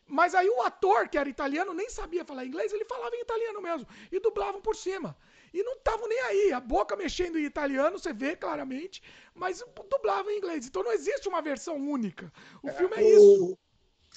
[0.06, 3.62] mas aí o ator, que era italiano, nem sabia falar inglês, ele falava em italiano
[3.62, 3.88] mesmo.
[4.12, 5.16] E dublavam por cima.
[5.54, 6.54] E não estavam nem aí.
[6.54, 9.02] A boca mexendo em italiano, você vê claramente,
[9.34, 10.66] mas dublavam em inglês.
[10.68, 12.32] Então não existe uma versão única.
[12.64, 13.58] O filme é isso.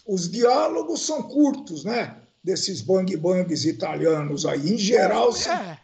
[0.07, 2.23] O- os diálogos são curtos, né?
[2.43, 4.71] Desses bang bangs italianos aí.
[4.75, 5.81] Em geral, são- É.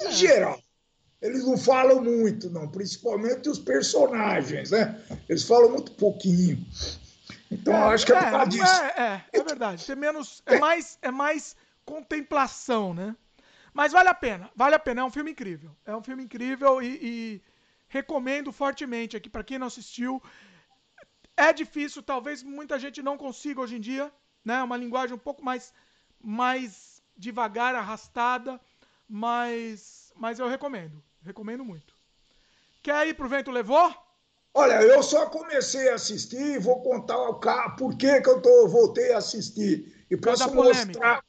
[0.00, 0.60] em geral.
[1.20, 5.00] Eles não falam muito, não, principalmente os personagens, né?
[5.28, 6.64] Eles falam muito pouquinho.
[7.50, 8.82] Então, eu acho que é por causa disso.
[8.96, 9.84] É, é, é verdade.
[9.84, 13.16] Tem menos, é mais, é mais contemplação, né?
[13.72, 15.00] Mas vale a pena, vale a pena.
[15.00, 15.74] É um filme incrível.
[15.84, 17.42] É um filme incrível e, e
[17.88, 20.22] recomendo fortemente aqui para quem não assistiu.
[21.36, 24.12] É difícil, talvez muita gente não consiga hoje em dia,
[24.44, 24.56] né?
[24.58, 25.72] É uma linguagem um pouco mais,
[26.20, 28.60] mais devagar, arrastada,
[29.08, 31.94] mas, mas eu recomendo, recomendo muito.
[32.82, 33.94] Quer ir pro vento levou?
[34.54, 38.40] Olha, eu só comecei a assistir e vou contar o ca- por que, que eu
[38.42, 40.04] tô, voltei a assistir.
[40.10, 41.22] E posso mostrar.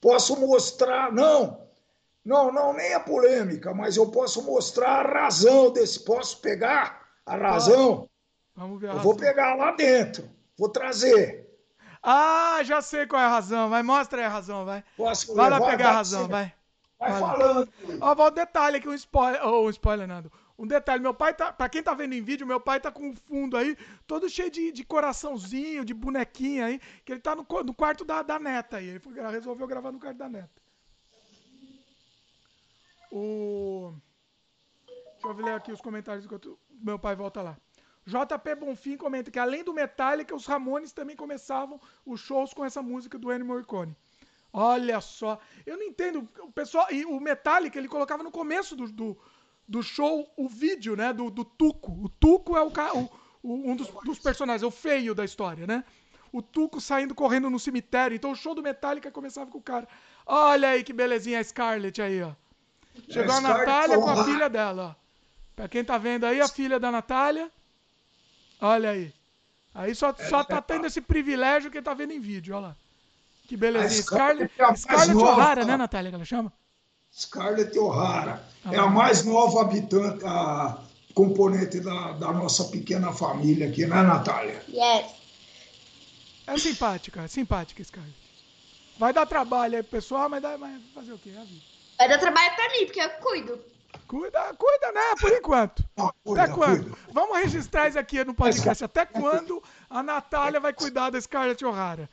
[0.00, 1.12] Posso mostrar.
[1.12, 1.66] Não,
[2.24, 6.00] não, não, nem a polêmica, mas eu posso mostrar a razão desse.
[6.04, 8.08] Posso pegar a razão?
[8.54, 10.28] Vamos ver a Eu vou pegar lá dentro.
[10.58, 11.48] Vou trazer.
[12.02, 13.70] Ah, já sei qual é a razão.
[13.70, 14.84] Vai, mostra aí a razão, vai.
[14.96, 16.52] Posso Vai lá pegar a razão, vai.
[17.02, 17.72] Vai falando.
[18.00, 19.44] Ó, vai um detalhe aqui, um spoiler.
[19.46, 20.32] Ou um spoiler, Nando.
[20.56, 21.52] Um detalhe, meu pai tá.
[21.52, 23.76] Pra quem tá vendo em vídeo, meu pai tá com o fundo aí,
[24.06, 28.22] todo cheio de, de coraçãozinho, de bonequinha aí, que ele tá no, no quarto da,
[28.22, 28.88] da neta aí.
[28.88, 30.62] Ele foi resolveu gravar no quarto da neta.
[33.10, 33.92] O.
[34.86, 37.56] Deixa eu ler aqui os comentários enquanto meu pai volta lá.
[38.04, 42.82] JP Bonfim comenta que além do Metallica, os Ramones também começavam os shows com essa
[42.82, 43.96] música do Ennio Morricone.
[44.52, 46.28] Olha só, eu não entendo.
[46.40, 49.18] O pessoal e o Metallica ele colocava no começo do, do,
[49.66, 51.92] do show o vídeo, né, do, do Tuco.
[52.04, 53.10] O Tuco é o, o-
[53.42, 55.82] o- um dos, dos personagens, é o feio da história, né?
[56.30, 58.14] O Tuco saindo correndo no cemitério.
[58.14, 59.88] Então o show do Metallica começava com o cara.
[60.26, 62.32] Olha aí que belezinha a Scarlett aí, ó.
[63.08, 65.02] Chegou a Natália com a filha dela, ó.
[65.56, 67.50] Pra quem tá vendo aí, a filha da Natália.
[68.60, 69.12] Olha aí.
[69.74, 72.76] Aí só, só tá tendo esse privilégio que tá vendo em vídeo, olha lá.
[73.46, 74.00] Que belezinha.
[74.00, 75.32] A Scarlett Scarlett, é Scarlett nova.
[75.36, 76.52] O'Hara, né, Natália, que ela chama?
[77.12, 78.42] Scarlett O'Hara.
[78.70, 78.82] É Ah.
[78.84, 80.78] a mais nova habitante, a
[81.14, 84.62] componente da, da nossa pequena família aqui, né, Natália?
[84.68, 85.10] Yes.
[86.46, 88.16] É simpática, é simpática, Scarlett.
[88.98, 91.30] Vai dar trabalho aí pro pessoal, mas, dá, mas fazer o quê?
[91.30, 91.44] É.
[91.98, 93.58] Vai dar trabalho pra mim, porque eu cuido.
[94.08, 95.00] Cuida, cuida, né?
[95.20, 95.84] Por enquanto.
[95.98, 96.82] Ah, cuida, Até quando?
[96.84, 96.98] cuida.
[97.12, 98.84] Vamos registrar isso aqui no podcast.
[98.84, 102.08] Até quando a Natália vai cuidar da Scarlett O'Hara?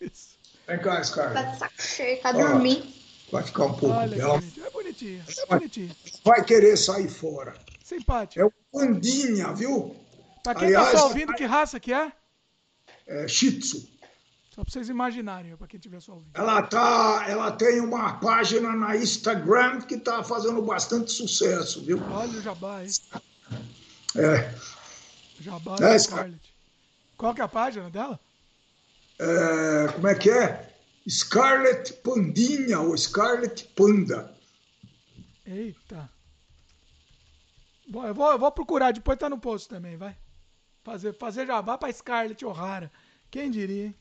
[0.00, 0.36] Isso.
[0.66, 1.52] Vem cá, Tá Scarlett.
[1.52, 2.86] de saco cheio, tá dormindo.
[3.30, 4.34] Vai ficar um pouco Olha dela.
[4.64, 5.96] É bonitinha, é bonitinha.
[6.24, 7.54] Vai querer sair fora.
[7.84, 8.40] Simpática.
[8.42, 9.96] É o Pandinha, viu?
[10.42, 12.12] Pra quem tá Aliás, só ouvindo, que raça que é?
[13.06, 13.88] É Shih Tzu.
[14.54, 16.32] Só pra vocês imaginarem, pra quem tiver só ouvindo.
[16.34, 21.98] Ela, tá, ela tem uma página na Instagram que está fazendo bastante sucesso, viu?
[22.10, 22.88] Olha o jabá aí.
[24.14, 24.54] É,
[25.40, 26.54] Jabá É, Scarlett.
[27.16, 28.20] Qual que é a página dela?
[29.22, 30.68] É, como é que é?
[31.08, 34.32] Scarlet Pandinha ou Scarlet Panda.
[35.46, 36.08] Eita.
[37.88, 40.16] Bom, eu vou, eu vou procurar, depois tá no post também, vai.
[40.84, 42.90] Fazer, fazer jabá pra Scarlett O'Hara.
[43.30, 43.94] Quem diria, hein?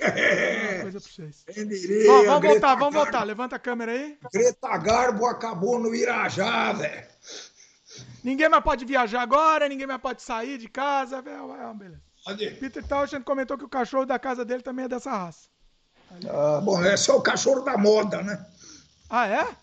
[0.00, 1.44] Uma coisa pra vocês.
[1.52, 3.24] Quem diria, Bom, vamos Greta voltar, vamos Garbo- voltar.
[3.24, 4.18] Levanta a câmera aí.
[4.32, 7.06] Greta Garbo acabou no Irajá, velho.
[8.24, 11.22] Ninguém mais pode viajar agora, ninguém mais pode sair de casa.
[11.24, 12.02] É uma beleza.
[12.24, 12.50] Cadê?
[12.52, 15.48] Peter Townshend comentou que o cachorro da casa dele também é dessa raça.
[16.28, 18.44] Ah, bom, esse é o cachorro da moda, né?
[19.08, 19.56] Ah, é?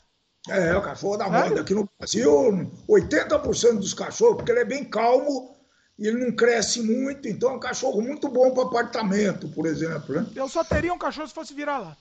[0.50, 1.50] É, o cachorro da Sério?
[1.50, 1.62] moda.
[1.62, 5.56] Aqui no Brasil, 80% dos cachorros, porque ele é bem calmo
[5.98, 10.16] e ele não cresce muito, então é um cachorro muito bom para apartamento, por exemplo.
[10.16, 10.28] Né?
[10.36, 11.98] Eu só teria um cachorro se fosse virar-lata.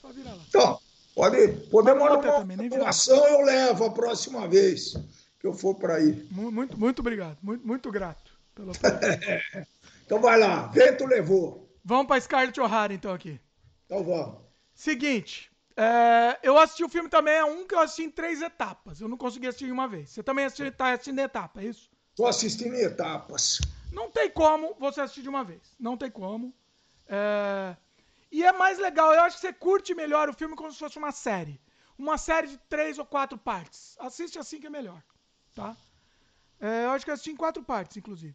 [0.00, 0.44] Só virar-lata.
[0.48, 0.78] Então,
[1.14, 4.94] pode, podemos uma doação, eu levo a próxima vez
[5.40, 6.26] que eu for para aí.
[6.30, 8.30] Muito, muito obrigado, muito, muito grato.
[8.54, 8.72] Pela...
[10.10, 11.72] então vai lá, vento levou.
[11.84, 13.40] Vamos para Scarlett O'Hara então aqui.
[13.86, 14.40] Então vamos.
[14.74, 19.00] Seguinte, é, eu assisti o filme também, é um que eu assisti em três etapas.
[19.00, 20.10] Eu não consegui assistir em uma vez.
[20.10, 21.88] Você também está assistindo etapa, é isso?
[22.10, 23.60] Estou assistindo em etapas.
[23.92, 25.76] Não tem como você assistir de uma vez.
[25.78, 26.52] Não tem como.
[27.06, 27.76] É...
[28.32, 29.14] E é mais legal.
[29.14, 31.60] Eu acho que você curte melhor o filme como se fosse uma série.
[31.96, 33.94] Uma série de três ou quatro partes.
[34.00, 35.00] Assiste assim que é melhor.
[35.54, 35.76] Tá?
[36.60, 38.34] É, eu acho que eu assisti em quatro partes, inclusive.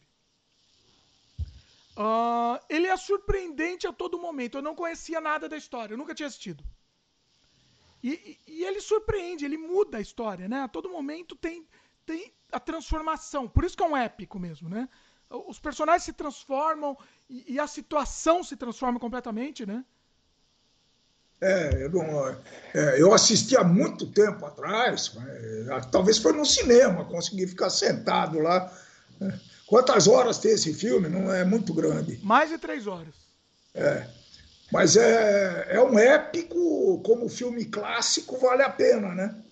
[1.98, 4.58] Uh, ele é surpreendente a todo momento.
[4.58, 5.94] Eu não conhecia nada da história.
[5.94, 6.64] Eu nunca tinha assistido.
[8.04, 10.62] E, e, e ele surpreende, ele muda a história, né?
[10.62, 11.66] A todo momento tem,
[12.06, 13.48] tem a transformação.
[13.48, 14.88] Por isso que é um épico mesmo, né?
[15.30, 16.96] Os personagens se transformam
[17.30, 19.84] e, e a situação se transforma completamente, né?
[21.42, 22.30] É, eu, não,
[22.74, 28.40] é, eu assisti há muito tempo atrás, é, talvez foi no cinema, consegui ficar sentado
[28.40, 28.72] lá.
[29.20, 29.40] Né?
[29.68, 31.10] Quantas horas tem esse filme?
[31.10, 32.20] Não é muito grande.
[32.24, 33.16] Mais de três horas.
[33.74, 34.08] É.
[34.72, 39.44] Mas é, é um épico, como filme clássico, vale a pena, né?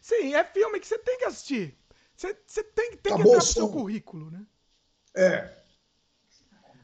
[0.00, 1.76] Sim, é filme que você tem que assistir.
[2.16, 4.44] Você, você tem, tem que entrar no seu currículo, né?
[5.14, 5.62] É.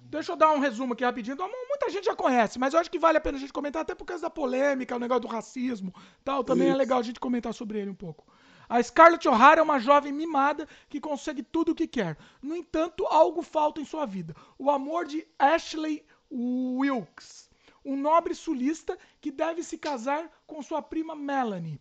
[0.05, 1.37] Deixa eu dar um resumo aqui rapidinho.
[1.37, 3.95] Muita gente já conhece, mas eu acho que vale a pena a gente comentar, até
[3.95, 5.95] por causa da polêmica, o negócio do racismo
[6.25, 6.43] tal.
[6.43, 6.77] Também é Isso.
[6.77, 8.27] é legal a gente comentar sobre ele um pouco.
[8.69, 12.19] A Scarlett O'Hara é uma jovem mimada que consegue tudo o que quer.
[12.43, 14.37] No entanto, algo falta em sua vida.
[14.59, 17.49] O amor de Ashley Wilkes,
[17.85, 21.81] um nobre sulista que deve se casar com sua prima Melanie.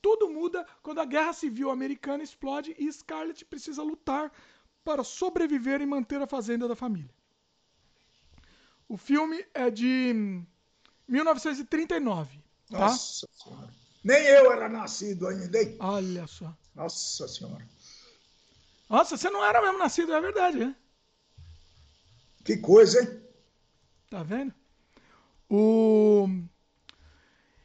[0.00, 4.32] Tudo muda quando a guerra civil americana explode e Scarlett precisa lutar
[4.84, 7.12] para sobreviver e manter a fazenda da família.
[8.88, 10.42] O filme é de
[11.08, 12.40] 1939.
[12.70, 12.78] Tá?
[12.78, 13.87] Nossa Senhora.
[14.02, 15.76] Nem eu era nascido ainda, hein?
[15.80, 16.54] Olha só.
[16.74, 17.66] Nossa Senhora.
[18.88, 20.74] Nossa, você não era mesmo nascido, é verdade, né?
[22.44, 23.22] Que coisa, hein?
[24.08, 24.54] Tá vendo?
[25.50, 26.26] O...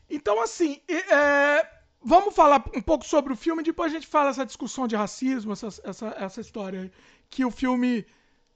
[0.09, 1.65] Então, assim, é,
[2.01, 5.53] vamos falar um pouco sobre o filme, depois a gente fala essa discussão de racismo,
[5.53, 6.91] essa, essa, essa história
[7.29, 8.05] que o filme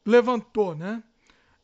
[0.06, 1.02] levantou, né?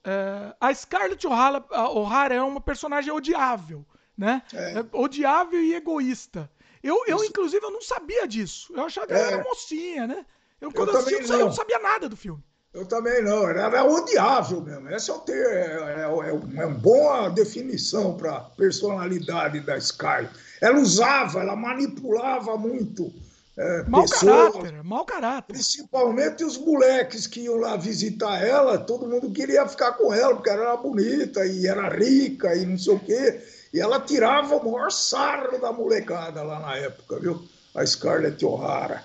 [0.03, 3.85] É, a Scarlett O'Hara é uma personagem odiável,
[4.17, 4.41] né?
[4.53, 4.79] É.
[4.79, 6.49] É odiável e egoísta.
[6.81, 8.73] Eu, eu inclusive, eu não sabia disso.
[8.75, 9.43] Eu achava que ela era é.
[9.43, 10.25] mocinha, né?
[10.59, 11.39] Eu, quando eu, assisti, não.
[11.39, 12.43] eu não sabia nada do filme.
[12.73, 14.89] Eu também não, era odiável mesmo.
[14.89, 20.27] Essa é, o ter, é, é, é uma boa definição para a personalidade da Sky.
[20.59, 23.13] Ela usava, ela manipulava muito.
[23.55, 25.53] É, mau pessoas, caráter, mau caráter.
[25.53, 30.49] Principalmente os moleques que iam lá visitar ela, todo mundo queria ficar com ela, porque
[30.49, 33.39] ela era bonita e era rica e não sei o quê.
[33.73, 37.47] E ela tirava o maior sarro da molecada lá na época, viu?
[37.73, 39.03] A Scarlett O'Hara.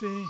[0.00, 0.26] Sim.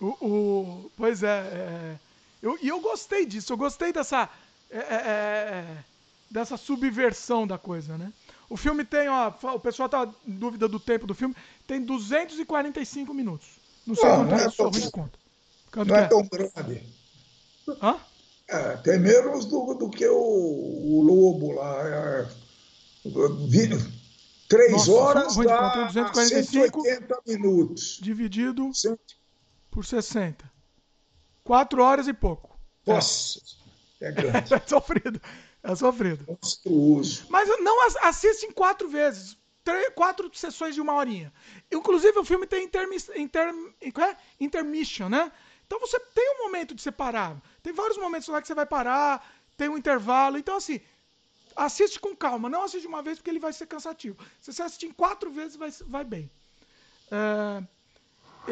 [0.00, 1.96] O, o, pois é, é
[2.42, 4.28] eu, e eu gostei disso, eu gostei dessa,
[4.70, 5.84] é, é, é,
[6.30, 8.12] dessa subversão da coisa, né?
[8.48, 11.34] O filme tem, ó, o pessoal tá em dúvida do tempo do filme,
[11.66, 13.48] tem 245 minutos.
[13.86, 15.18] Não sei quanto é, só de conta.
[15.72, 16.82] Quanto não é, é tão grande.
[17.82, 17.96] Hã?
[18.48, 22.28] É, tem menos do, do que o, o Lobo lá.
[23.08, 27.98] É, três Nossa, horas dá 245 180 minutos.
[28.02, 28.70] Dividido
[29.70, 30.50] por 60.
[31.44, 32.58] 4 horas e pouco.
[32.86, 33.40] Nossa,
[34.00, 34.52] é grande.
[34.54, 35.20] é sofrido.
[35.62, 36.24] É sofrido.
[36.26, 37.26] Monstruoso.
[37.28, 39.36] Mas não assiste em quatro vezes.
[39.64, 41.32] Três, quatro sessões de uma horinha.
[41.70, 43.52] Inclusive, o filme tem intermiss, inter,
[43.82, 44.16] é?
[44.40, 45.30] intermission, né?
[45.66, 47.36] Então você tem um momento de separar.
[47.62, 49.22] Tem vários momentos lá que você vai parar,
[49.56, 50.38] tem um intervalo.
[50.38, 50.80] Então, assim,
[51.58, 52.48] assiste com calma.
[52.48, 54.16] Não assiste uma vez porque ele vai ser cansativo.
[54.40, 56.30] Se você assistir em quatro vezes, vai, vai bem.
[57.10, 57.62] É,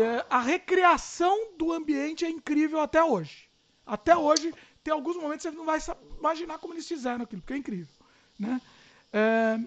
[0.01, 3.49] é, a recriação do ambiente é incrível até hoje.
[3.87, 4.53] Até hoje,
[4.83, 5.79] tem alguns momentos que você não vai
[6.19, 7.95] imaginar como eles fizeram aquilo, porque é incrível.
[8.39, 8.61] Né?
[9.13, 9.59] É,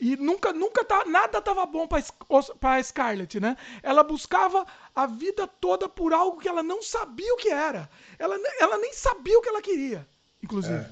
[0.00, 3.56] e nunca, nunca tá, nada estava bom para Scarlett, né?
[3.82, 4.64] Ela buscava
[4.94, 7.90] a vida toda por algo que ela não sabia o que era.
[8.16, 10.08] Ela, ela nem sabia o que ela queria,
[10.40, 10.76] inclusive.
[10.76, 10.90] É.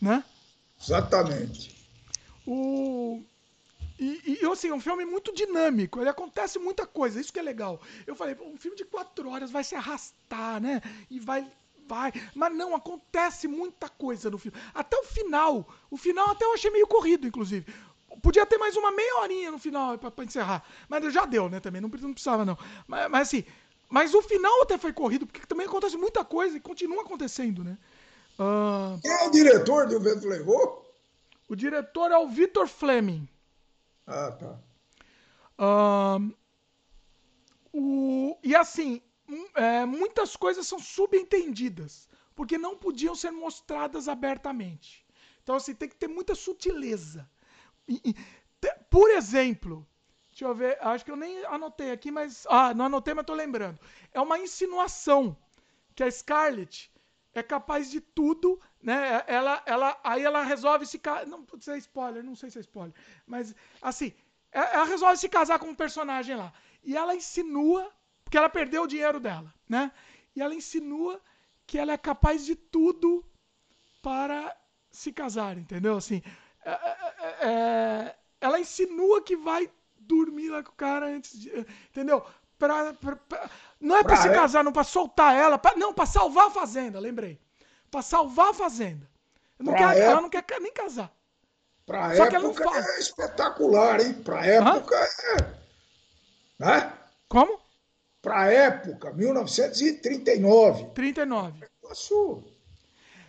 [0.00, 0.24] Né?
[0.84, 1.74] Exatamente.
[2.46, 3.22] O,
[3.98, 7.42] e, e assim, é um filme muito dinâmico, ele acontece muita coisa, isso que é
[7.42, 7.80] legal.
[8.06, 10.82] Eu falei, um filme de quatro horas vai se arrastar, né?
[11.10, 11.50] E vai.
[11.86, 12.12] Vai.
[12.34, 14.58] Mas não, acontece muita coisa no filme.
[14.72, 15.68] Até o final.
[15.90, 17.66] O final até eu achei meio corrido, inclusive.
[18.22, 20.64] Podia ter mais uma meia horinha no final pra encerrar.
[20.88, 21.82] Mas já deu, né, também.
[21.82, 22.56] Não, não precisava, não.
[22.86, 23.44] Mas, mas assim,
[23.88, 27.76] Mas o final até foi corrido, porque também acontece muita coisa e continua acontecendo, né?
[28.36, 30.84] Quem é o diretor do Vento Levou?
[31.48, 33.28] O diretor é o Victor Fleming.
[34.06, 34.58] Ah, tá.
[37.72, 39.00] O, e assim,
[39.54, 45.04] é, muitas coisas são subentendidas, porque não podiam ser mostradas abertamente.
[45.42, 47.28] Então, assim, tem que ter muita sutileza.
[47.86, 48.12] E, e,
[48.60, 49.86] te, por exemplo,
[50.30, 52.46] deixa eu ver, acho que eu nem anotei aqui, mas.
[52.48, 53.78] Ah, não anotei, mas tô lembrando.
[54.12, 55.36] É uma insinuação
[55.94, 56.90] que a Scarlett
[57.34, 59.24] é capaz de tudo, né?
[59.26, 61.26] Ela, ela, aí ela resolve se casar.
[61.26, 62.94] Não pode ser spoiler, não sei se é spoiler.
[63.26, 64.12] Mas, assim,
[64.52, 66.52] é, ela resolve se casar com um personagem lá.
[66.84, 67.90] E ela insinua,
[68.24, 69.90] porque ela perdeu o dinheiro dela, né?
[70.36, 71.20] E ela insinua
[71.66, 73.24] que ela é capaz de tudo
[74.00, 74.56] para
[74.90, 75.96] se casar, entendeu?
[75.96, 76.22] Assim,
[76.64, 81.50] é, é, é, ela insinua que vai dormir lá com o cara antes de.
[81.90, 82.24] Entendeu?
[82.68, 83.50] Pra, pra, pra
[83.80, 85.58] não é pra, pra se casar, não pra soltar ela.
[85.58, 87.38] Pra, não, pra salvar a fazenda, lembrei.
[87.90, 89.08] Pra salvar a fazenda.
[89.58, 91.12] Não quer, ela não quer nem casar.
[91.86, 94.14] Pra Só época é espetacular, hein?
[94.14, 95.54] Pra época é.
[96.58, 96.92] Né?
[97.28, 97.60] Como?
[98.22, 100.86] Pra época, 1939.
[100.94, 101.52] 39.
[101.52, 102.44] Um negócio.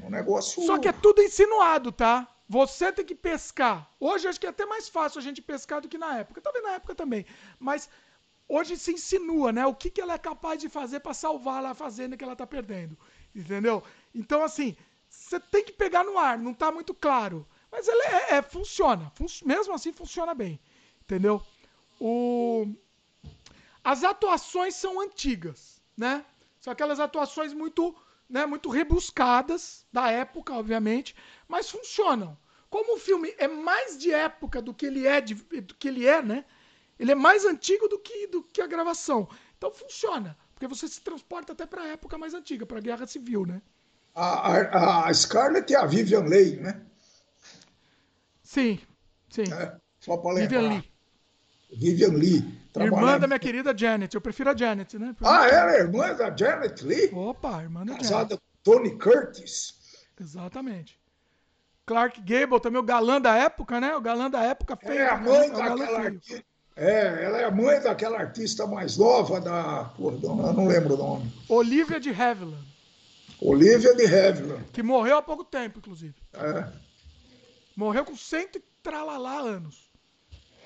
[0.01, 0.65] Um negócio.
[0.65, 2.27] Só que é tudo insinuado, tá?
[2.47, 3.91] Você tem que pescar.
[3.99, 6.39] Hoje acho que é até mais fácil a gente pescar do que na época.
[6.39, 7.25] Talvez na época também.
[7.59, 7.89] Mas
[8.47, 9.65] hoje se insinua, né?
[9.65, 12.45] O que, que ela é capaz de fazer para salvar a fazenda que ela tá
[12.45, 12.97] perdendo.
[13.33, 13.83] Entendeu?
[14.13, 14.75] Então, assim,
[15.09, 17.47] você tem que pegar no ar, não tá muito claro.
[17.71, 19.11] Mas ela é, é funciona.
[19.15, 20.59] Fun mesmo assim funciona bem.
[21.01, 21.41] Entendeu?
[21.99, 22.67] O...
[23.83, 26.25] As atuações são antigas, né?
[26.59, 27.95] São aquelas atuações muito,
[28.27, 31.15] né, muito rebuscadas da época, obviamente,
[31.47, 32.35] mas funcionam.
[32.69, 36.07] Como o filme é mais de época do que ele é, de, do que ele
[36.07, 36.43] é, né?
[36.99, 39.27] Ele é mais antigo do que, do que a gravação.
[39.57, 43.05] Então funciona, porque você se transporta até para a época mais antiga, para a Guerra
[43.05, 43.61] Civil, né?
[44.13, 46.81] A, a, a, Scarlett é a Vivian Leigh, né?
[48.41, 48.79] Sim,
[49.29, 49.43] sim.
[49.51, 50.59] É, só para lembrar.
[50.59, 50.91] Vivian Lee.
[51.71, 52.65] Vivian Lee.
[52.77, 54.13] Irmã da minha querida Janet.
[54.13, 55.15] Eu prefiro a Janet, né?
[55.21, 57.09] Ah, ela é irmã da Janet Lee?
[57.13, 58.39] Opa, irmã da Casada Janet.
[58.39, 59.75] com Tony Curtis.
[60.19, 60.99] Exatamente.
[61.85, 63.95] Clark Gable também, o galã da época, né?
[63.95, 64.99] O galã da época feio.
[64.99, 66.43] É a mãe daquela artista.
[66.75, 69.93] É, ela é a mãe daquela artista mais nova da.
[69.97, 71.33] Eu não lembro o nome.
[71.47, 72.67] Olivia de Havilland.
[73.39, 74.63] Olivia de Havilland.
[74.73, 76.15] Que morreu há pouco tempo, inclusive.
[76.33, 76.69] É.
[77.77, 79.89] Morreu com cento e tralalá anos.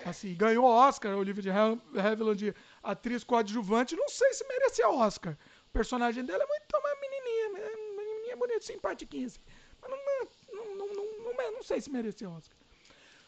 [0.03, 3.95] Assim, ganhou Oscar, Olivia de Havilland, de atriz coadjuvante.
[3.95, 5.37] Não sei se merecia Oscar.
[5.67, 9.27] O personagem dela é muito uma menininha, menininha bonita, simpatiquinha.
[9.27, 9.39] Assim.
[9.81, 9.97] Mas não,
[10.55, 12.57] não, não, não, não, não sei se merecia Oscar.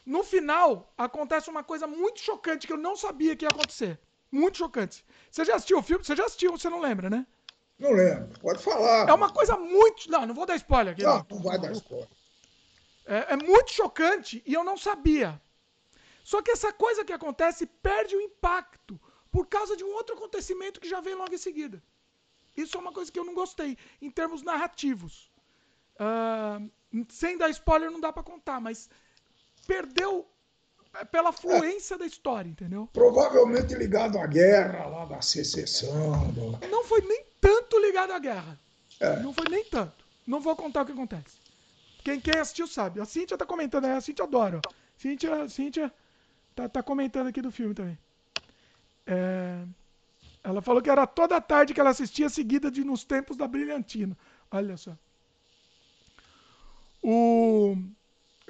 [0.06, 4.00] No final, acontece uma coisa muito chocante que eu não sabia que ia acontecer.
[4.32, 5.06] Muito chocante.
[5.30, 6.04] Você já assistiu o filme?
[6.04, 7.28] Você já assistiu, você não lembra, né?
[7.78, 8.40] Não lembro.
[8.40, 9.10] Pode falar.
[9.10, 10.10] É uma coisa muito.
[10.10, 11.04] Não, não vou dar spoiler aqui.
[11.04, 12.08] Não, não, não vai dar spoiler.
[13.06, 15.42] É, é muito chocante e eu não sabia.
[16.24, 19.00] Só que essa coisa que acontece perde o impacto
[19.32, 21.82] por causa de um outro acontecimento que já vem logo em seguida.
[22.56, 25.32] Isso é uma coisa que eu não gostei, em termos narrativos.
[25.96, 28.90] Uh, sem dar spoiler não dá para contar, mas
[29.66, 30.28] perdeu
[31.12, 32.90] pela fluência é, da história, entendeu?
[32.92, 36.32] Provavelmente ligado à guerra lá da secessão.
[36.32, 36.68] Do...
[36.68, 38.60] Não foi nem tanto ligado à guerra.
[39.00, 39.20] É.
[39.22, 40.06] Não foi nem tanto.
[40.28, 41.40] Não vou contar o que acontece.
[42.04, 43.00] Quem, quem assistiu sabe.
[43.00, 44.62] A Cintia tá comentando aí, a Cintia adora.
[44.98, 45.92] Cintia, Cintia
[46.56, 47.98] tá, tá comentando aqui do filme também.
[49.06, 49.64] É...
[50.44, 53.48] Ela falou que era toda a tarde que ela assistia, seguida de Nos Tempos da
[53.48, 54.18] Brilhantina.
[54.52, 54.98] Olha só.
[57.02, 57.78] O...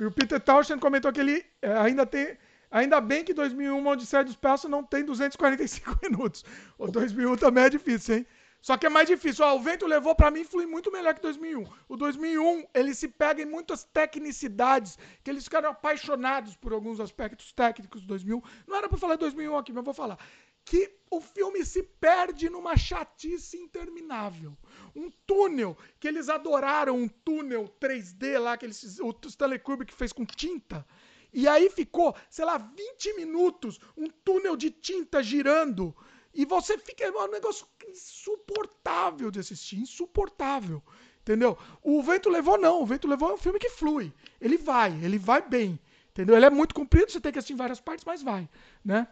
[0.01, 2.35] E o Peter Townshend comentou que ele é, ainda tem.
[2.71, 6.43] Ainda bem que 2001 Odisseia do Espaço não tem 245 minutos.
[6.75, 8.27] O 2001 também é difícil, hein?
[8.63, 9.45] Só que é mais difícil.
[9.45, 11.67] Ó, o vento levou para mim flui muito melhor que 2001.
[11.87, 17.53] O 2001, ele se pega em muitas tecnicidades, que eles ficaram apaixonados por alguns aspectos
[17.53, 18.41] técnicos do 2001.
[18.67, 20.17] Não era para falar 2001 aqui, mas vou falar
[20.65, 24.57] que o filme se perde numa chatice interminável.
[24.95, 30.11] Um túnel que eles adoraram, um túnel 3D lá que eles, o Stanley Kubrick fez
[30.11, 30.85] com tinta.
[31.33, 35.95] E aí ficou, sei lá, 20 minutos, um túnel de tinta girando.
[36.33, 37.03] E você fica.
[37.03, 40.81] É um negócio insuportável de assistir, insuportável.
[41.21, 41.57] Entendeu?
[41.83, 42.81] O Vento Levou não.
[42.81, 44.13] O Vento Levou é um filme que flui.
[44.39, 45.79] Ele vai, ele vai bem.
[46.09, 46.35] Entendeu?
[46.35, 48.49] Ele é muito comprido, você tem que assistir em várias partes, mas vai,
[48.83, 49.07] né?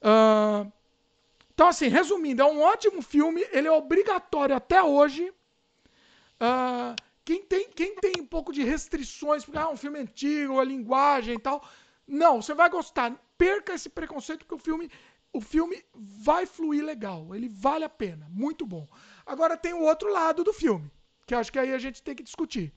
[0.00, 0.72] Uh,
[1.54, 5.30] então, assim, resumindo, é um ótimo filme, ele é obrigatório até hoje.
[6.40, 10.58] Uh, quem, tem, quem tem um pouco de restrições, porque ah, é um filme antigo,
[10.58, 11.66] a linguagem e tal.
[12.06, 13.14] Não, você vai gostar.
[13.38, 14.90] Perca esse preconceito, porque o filme
[15.34, 18.88] o filme vai fluir legal, ele vale a pena, muito bom.
[19.26, 20.88] Agora tem o outro lado do filme,
[21.26, 22.72] que acho que aí a gente tem que discutir.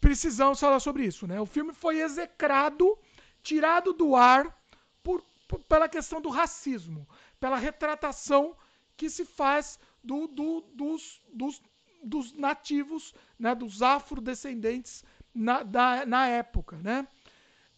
[0.00, 1.38] Precisamos falar sobre isso, né?
[1.38, 2.98] O filme foi execrado,
[3.42, 4.58] tirado do ar
[5.02, 7.06] por, por pela questão do racismo,
[7.40, 8.54] pela retratação
[8.96, 11.62] que se faz do, do, dos, dos,
[12.02, 15.04] dos, nativos, né, dos afrodescendentes
[15.34, 17.06] na, da, na época, né?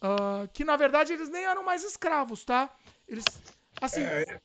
[0.03, 2.75] Uh, que na verdade eles nem eram mais escravos, tá?
[3.07, 3.23] Eles,
[3.79, 4.41] assim, é...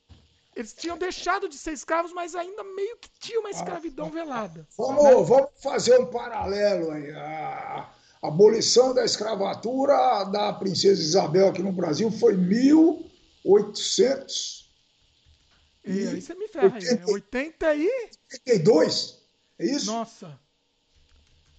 [0.55, 4.69] eles tinham deixado de ser escravos, mas ainda meio que tinha uma escravidão velada.
[4.77, 5.15] Vamos, né?
[5.15, 7.11] vamos fazer um paralelo aí.
[7.11, 7.91] A
[8.23, 14.66] abolição da escravatura da princesa Isabel aqui no Brasil foi 1800
[15.87, 17.13] e aí você me ferra 80, aí.
[17.13, 18.11] 80 e.
[18.33, 19.23] 82?
[19.59, 19.87] É isso?
[19.87, 20.39] Nossa.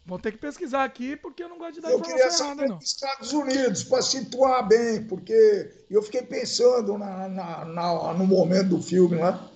[0.05, 2.77] Vou ter que pesquisar aqui porque eu não gosto de dar eu informação errada, não.
[2.79, 8.81] Estados Unidos, para situar bem, porque eu fiquei pensando na, na, na, no momento do
[8.81, 9.31] filme lá.
[9.33, 9.49] Né?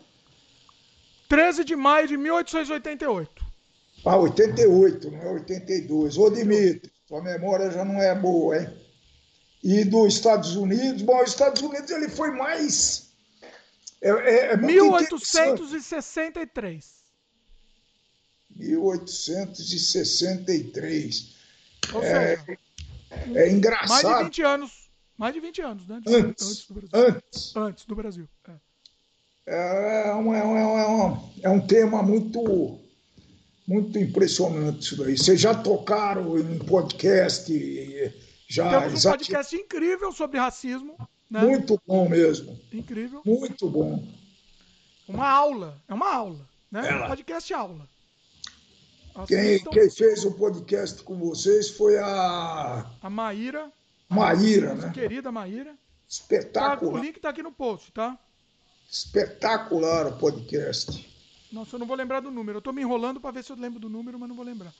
[1.30, 3.45] 13 de maio de 1888.
[4.03, 6.18] Ah, 88, não é 82.
[6.18, 8.69] Ô, Dimitri, sua memória já não é boa, hein?
[9.64, 13.10] E dos Estados Unidos, bom, os Estados Unidos ele foi mais
[14.01, 17.01] é, é, é 1863.
[18.55, 21.35] 1863.
[21.93, 22.57] Ou é, seja,
[23.35, 24.03] é engraçado.
[24.03, 24.89] Mais de 20 anos.
[25.17, 26.01] Mais de 20 anos, né?
[26.07, 26.47] Antes.
[26.47, 26.89] Antes do Brasil.
[26.93, 28.27] Antes, antes do Brasil.
[28.47, 28.51] É.
[29.45, 32.79] É, um, é, um, é, um, é um tema muito,
[33.67, 35.17] muito impressionante isso daí.
[35.17, 37.51] Vocês já tocaram em podcast?
[38.47, 40.95] Já, Temos um podcast incrível sobre racismo.
[41.31, 41.41] Né?
[41.45, 42.59] Muito bom mesmo.
[42.73, 43.21] Incrível.
[43.25, 44.05] Muito bom.
[45.07, 45.81] Uma aula.
[45.87, 46.45] É uma aula.
[46.69, 46.85] Né?
[46.85, 47.05] Ela.
[47.05, 47.89] Um podcast aula.
[49.27, 52.85] Quem, quem, fez o podcast com vocês foi a.
[53.01, 53.71] A Maíra.
[54.09, 54.91] Maíra, né?
[54.93, 55.73] Querida Maíra.
[56.07, 56.91] Espetacular.
[56.91, 58.19] Tá, o link tá aqui no post, tá?
[58.89, 61.09] Espetacular o podcast.
[61.49, 62.57] Nossa, eu não vou lembrar do número.
[62.57, 64.73] Eu tô me enrolando para ver se eu lembro do número, mas não vou lembrar.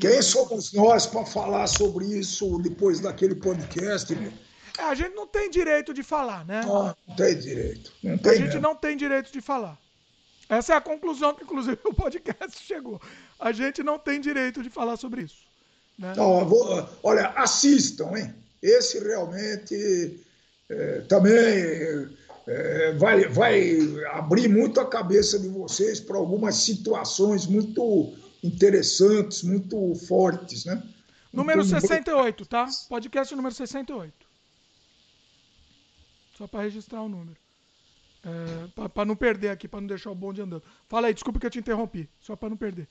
[0.00, 4.14] Quem somos nós para falar sobre isso depois daquele podcast?
[4.78, 6.62] É, a gente não tem direito de falar, né?
[6.64, 7.92] Não, não tem direito.
[8.02, 8.60] Não tem a gente mesmo.
[8.60, 9.78] não tem direito de falar.
[10.48, 13.00] Essa é a conclusão que, inclusive, o podcast chegou.
[13.38, 15.44] A gente não tem direito de falar sobre isso.
[15.98, 16.12] Né?
[16.16, 18.34] Não, vou, olha, assistam, hein?
[18.62, 20.20] Esse realmente
[20.68, 21.34] é, também
[22.46, 23.78] é, vai, vai
[24.12, 30.82] abrir muito a cabeça de vocês para algumas situações muito interessantes, muito fortes, né?
[31.32, 32.68] Número 68, tá?
[32.88, 34.23] Podcast número 68.
[36.36, 37.36] Só para registrar o número.
[38.24, 40.62] É, para não perder aqui, para não deixar o bonde andando.
[40.88, 42.88] Fala aí, desculpa que eu te interrompi, só para não perder.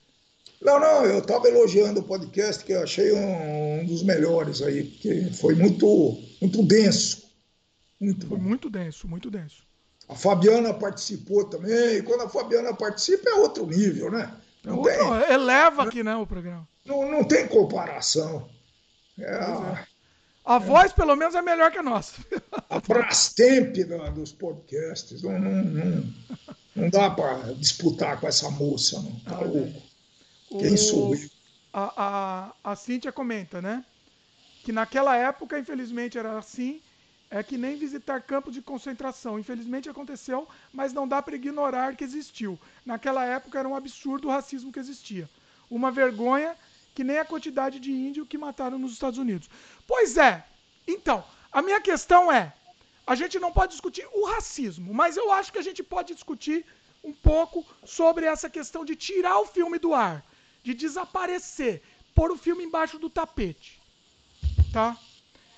[0.62, 4.84] Não, não, eu estava elogiando o podcast, que eu achei um, um, dos melhores aí,
[4.84, 7.24] porque foi muito, muito denso.
[8.00, 8.44] Muito foi bom.
[8.44, 9.64] muito denso, muito denso.
[10.08, 14.32] A Fabiana participou também, e quando a Fabiana participa é outro nível, né?
[14.62, 16.68] Não é outro, tem, eleva aqui, né, o programa.
[16.84, 18.48] Não, não tem comparação.
[19.18, 19.84] É,
[20.46, 20.52] é.
[20.52, 22.20] A voz, pelo menos, é melhor que a nossa.
[22.68, 23.76] A Brastemp
[24.14, 25.22] dos podcasts.
[25.22, 26.14] Não, não, não,
[26.76, 29.20] não dá para disputar com essa moça, não.
[29.20, 29.82] Tá ah, louco.
[30.48, 31.20] Quem sou eu?
[31.72, 33.84] A, a, a Cíntia comenta, né?
[34.62, 36.80] Que naquela época, infelizmente, era assim.
[37.30, 39.38] É que nem visitar campos de concentração.
[39.38, 42.58] Infelizmente aconteceu, mas não dá para ignorar que existiu.
[42.86, 45.28] Naquela época era um absurdo o racismo que existia.
[45.68, 46.54] Uma vergonha
[46.94, 49.50] que nem a quantidade de índio que mataram nos Estados Unidos.
[49.86, 50.44] Pois é.
[50.86, 52.52] Então, a minha questão é:
[53.06, 56.64] a gente não pode discutir o racismo, mas eu acho que a gente pode discutir
[57.02, 60.24] um pouco sobre essa questão de tirar o filme do ar,
[60.62, 61.82] de desaparecer,
[62.14, 63.80] pôr o filme embaixo do tapete.
[64.72, 64.96] Tá?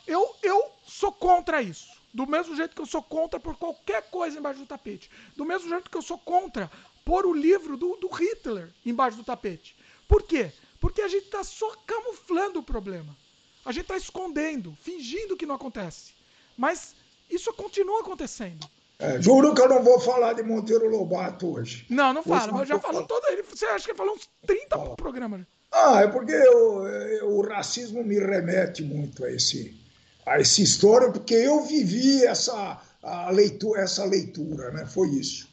[0.06, 1.94] Eu, eu sou contra isso.
[2.12, 5.10] Do mesmo jeito que eu sou contra por qualquer coisa embaixo do tapete.
[5.36, 6.70] Do mesmo jeito que eu sou contra
[7.04, 9.76] pôr o livro do, do Hitler embaixo do tapete.
[10.08, 10.50] Por quê?
[10.80, 13.16] Porque a gente está só camuflando o problema.
[13.64, 16.12] A gente está escondendo, fingindo que não acontece.
[16.56, 16.94] Mas
[17.28, 18.68] isso continua acontecendo.
[18.98, 21.84] É, juro que eu não vou falar de Monteiro Lobato hoje.
[21.90, 23.42] Não, não fala, mas já falou todo ele.
[23.42, 24.96] Você acha que falou uns 30 Fala.
[24.96, 25.42] programas?
[25.70, 29.76] Ah, é porque eu, eu, o racismo me remete muito a esse
[30.24, 34.86] a essa história, porque eu vivi essa a leitura, essa leitura, né?
[34.86, 35.48] Foi isso.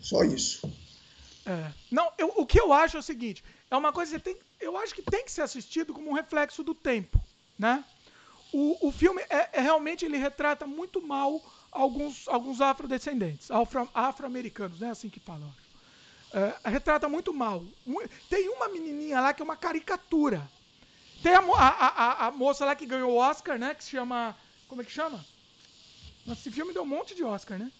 [0.00, 0.68] Só isso.
[1.44, 1.70] É.
[1.90, 4.76] Não, eu, o que eu acho é o seguinte: é uma coisa que tem, eu
[4.76, 7.20] acho que tem que ser assistido como um reflexo do tempo,
[7.58, 7.84] né?
[8.52, 14.80] O, o filme é, é realmente ele retrata muito mal alguns, alguns afrodescendentes, afro, afro-americanos,
[14.80, 14.90] né?
[14.90, 15.52] Assim que falam.
[16.32, 17.64] É, retrata muito mal.
[18.28, 20.48] Tem uma menininha lá que é uma caricatura.
[21.22, 23.74] Tem a, a, a, a, moça lá que ganhou o Oscar, né?
[23.74, 24.36] Que se chama.
[24.68, 25.24] Como é que chama?
[26.26, 27.70] Esse filme deu um monte de Oscar, né?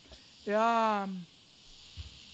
[0.46, 1.08] É a.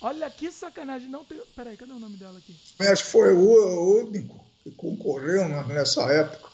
[0.03, 1.09] Olha que sacanagem.
[1.09, 1.41] Não tem.
[1.55, 2.55] Peraí, cadê o nome dela aqui?
[2.81, 6.51] Acho que foi o único que concorreu nessa época,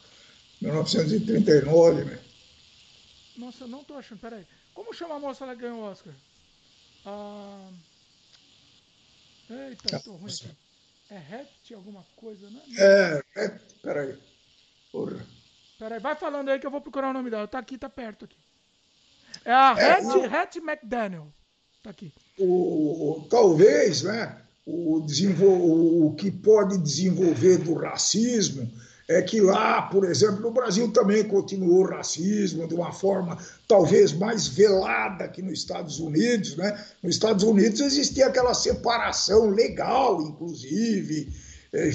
[0.61, 2.05] 1939.
[2.05, 2.19] Né?
[3.39, 4.21] Nossa, eu não tô achando.
[4.21, 4.47] Peraí.
[4.75, 6.13] Como chama a moça que ganhou o Oscar?
[7.07, 7.71] Ah...
[9.51, 10.57] Eita, tô ruim aqui.
[11.11, 12.61] É Hat alguma coisa, né?
[12.77, 13.49] É, é
[13.83, 14.19] peraí.
[14.93, 15.25] Porra.
[15.79, 17.49] Peraí, vai falando aí que eu vou procurar o nome dela.
[17.49, 18.37] Tá aqui, tá perto aqui.
[19.43, 20.27] É a é, Hattie.
[20.27, 21.33] Hattie McDaniel.
[21.83, 22.13] Tá aqui.
[22.39, 24.37] O, talvez, né?
[24.67, 25.03] O,
[26.07, 28.71] o que pode desenvolver do racismo
[29.09, 34.13] é que lá, por exemplo, no Brasil também continuou o racismo de uma forma talvez
[34.13, 36.55] mais velada que nos Estados Unidos.
[36.57, 36.85] Né?
[37.03, 41.33] Nos Estados Unidos existia aquela separação legal, inclusive.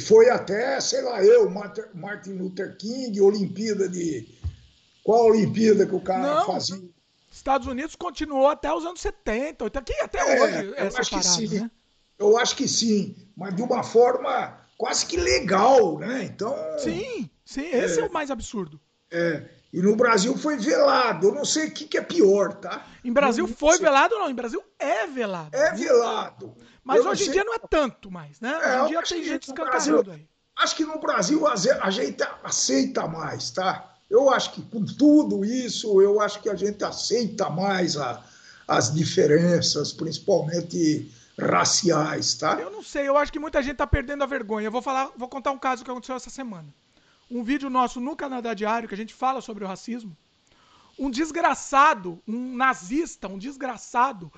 [0.05, 4.27] Foi até, sei lá, eu, Martin Luther King, Olimpíada de.
[5.03, 6.45] Qual Olimpíada que o cara Não.
[6.45, 6.92] fazia?
[7.33, 11.23] Estados Unidos continuou até os anos 70, aqui até é, hoje é eu acho que
[11.23, 11.59] sim.
[11.59, 11.71] Né?
[12.19, 16.25] Eu acho que sim, mas de uma forma quase que legal, né?
[16.25, 16.55] Então.
[16.77, 18.79] Sim, sim, esse é, é o mais absurdo.
[19.11, 19.49] É.
[19.73, 21.29] E no Brasil foi velado.
[21.29, 22.85] Eu não sei o que, que é pior, tá?
[23.03, 24.29] Em Brasil foi velado, não.
[24.29, 25.55] Em Brasil é velado.
[25.55, 26.55] É velado.
[26.83, 28.59] Mas eu hoje em dia não é tanto mais, né?
[28.63, 30.27] É, hoje em dia tem gente escancarando aí.
[30.55, 33.92] Acho que no Brasil a gente aceita mais, tá?
[34.13, 38.23] Eu acho que com tudo isso, eu acho que a gente aceita mais a,
[38.67, 42.61] as diferenças, principalmente raciais, tá?
[42.61, 44.67] Eu não sei, eu acho que muita gente tá perdendo a vergonha.
[44.67, 46.71] Eu vou falar, vou contar um caso que aconteceu essa semana.
[47.27, 50.15] Um vídeo nosso no Canadá Diário que a gente fala sobre o racismo.
[50.99, 54.31] Um desgraçado, um nazista, um desgraçado,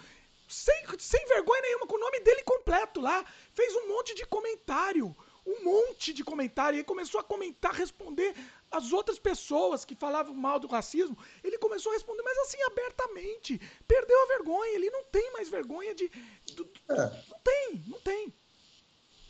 [0.47, 5.13] sem, sem vergonha nenhuma, com o nome dele completo lá, fez um monte de comentário
[5.45, 8.33] um monte de comentário e aí começou a comentar, responder
[8.71, 13.61] as outras pessoas que falavam mal do racismo, ele começou a responder, mas assim, abertamente.
[13.87, 16.09] Perdeu a vergonha, ele não tem mais vergonha de.
[16.55, 16.95] Do, é.
[17.29, 18.33] Não tem, não tem.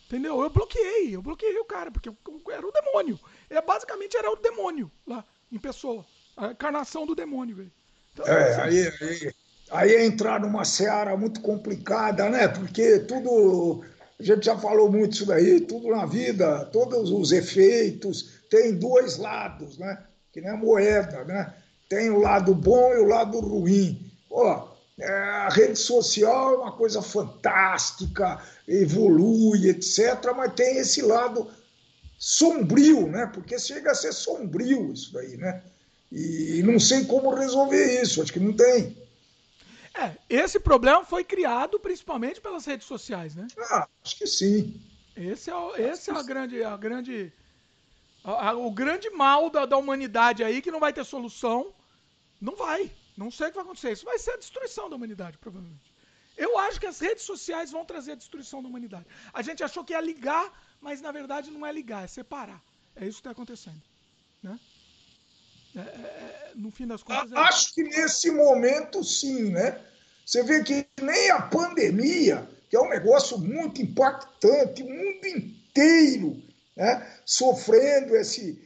[0.06, 0.42] Entendeu?
[0.42, 2.10] Eu bloqueei, eu bloqueei o cara, porque
[2.50, 3.20] era o demônio.
[3.50, 6.06] Ele basicamente era o demônio lá, em pessoa.
[6.38, 7.72] A encarnação do demônio, velho.
[8.14, 9.34] Então, é, assim, aí, aí,
[9.72, 12.48] aí é entrar numa seara muito complicada, né?
[12.48, 13.84] Porque tudo.
[14.20, 19.18] A gente já falou muito isso daí, tudo na vida, todos os efeitos, tem dois
[19.18, 20.04] lados, né?
[20.32, 21.54] Que nem a moeda, né?
[21.90, 24.10] Tem o lado bom e o lado ruim.
[24.32, 31.48] Ó, é, a rede social é uma coisa fantástica, evolui, etc., mas tem esse lado
[32.18, 33.30] sombrio, né?
[33.34, 35.62] Porque chega a ser sombrio isso daí, né?
[36.12, 38.96] E não sei como resolver isso, acho que não tem.
[39.98, 43.48] É, esse problema foi criado principalmente pelas redes sociais, né?
[43.72, 44.82] Ah, acho que sim.
[45.16, 45.56] Esse é,
[45.90, 47.34] esse é a grande, a grande
[48.58, 51.74] o grande mal da, da humanidade aí, que não vai ter solução,
[52.42, 52.92] não vai.
[53.16, 53.92] Não sei o que vai acontecer.
[53.92, 55.94] Isso vai ser a destruição da humanidade, provavelmente.
[56.36, 59.06] Eu acho que as redes sociais vão trazer a destruição da humanidade.
[59.32, 60.52] A gente achou que ia ligar,
[60.82, 62.62] mas na verdade não é ligar, é separar.
[62.96, 63.82] É isso que está acontecendo.
[64.44, 64.60] Né?
[65.76, 67.32] É, é, no fim das contas.
[67.32, 69.80] É acho que nesse momento, sim, né?
[70.26, 76.42] Você vê que nem a pandemia, que é um negócio muito impactante, o mundo inteiro
[76.76, 78.60] né, sofrendo esse,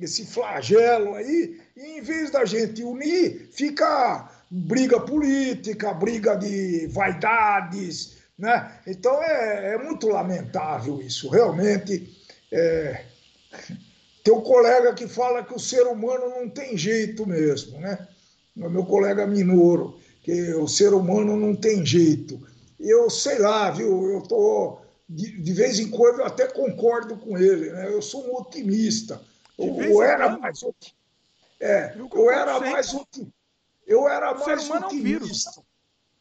[0.00, 8.18] esse flagelo aí, e em vez da gente unir, fica briga política, briga de vaidades,
[8.38, 8.80] né?
[8.86, 12.10] Então é, é muito lamentável isso, realmente.
[12.50, 13.04] É...
[14.22, 18.06] Tem um colega que fala que o ser humano não tem jeito mesmo, né?
[18.56, 22.40] O meu colega Minoro, que o ser humano não tem jeito.
[22.78, 24.12] Eu sei lá, viu?
[24.12, 24.78] Eu tô
[25.08, 27.88] de, de, vez em quando eu até concordo com ele, né?
[27.88, 29.20] Eu sou um otimista.
[29.58, 30.62] Eu, eu era mais
[31.60, 32.94] é, eu, eu era mais
[33.86, 35.62] eu era mais otimista.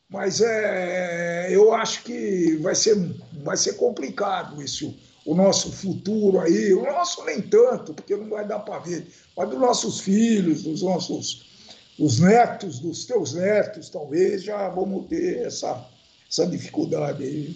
[0.09, 2.95] Mas é, eu acho que vai ser,
[3.43, 4.97] vai ser complicado isso,
[5.29, 9.07] o nosso futuro aí, o nosso nem tanto, porque não vai dar para ver,
[9.37, 11.47] mas dos nossos filhos, dos nossos
[11.99, 15.87] os netos, dos teus netos, talvez já vamos ter essa,
[16.27, 17.55] essa dificuldade aí.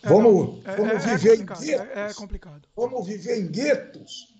[0.00, 1.68] É, vamos, é, vamos é, viver em guetos.
[1.68, 2.68] É, complicado.
[2.76, 4.32] Vamos viver em guetos.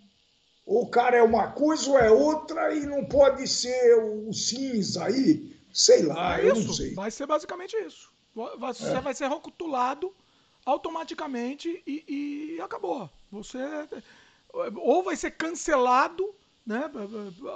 [0.65, 5.59] O cara é uma coisa ou é outra e não pode ser o cinza aí.
[5.73, 6.94] Sei lá, eu não sei.
[6.94, 8.09] Vai ser basicamente isso.
[8.61, 10.15] Você vai ser rotulado
[10.65, 13.11] automaticamente e, e acabou.
[13.31, 13.59] Você
[14.77, 16.35] ou vai ser cancelado
[16.66, 16.91] né?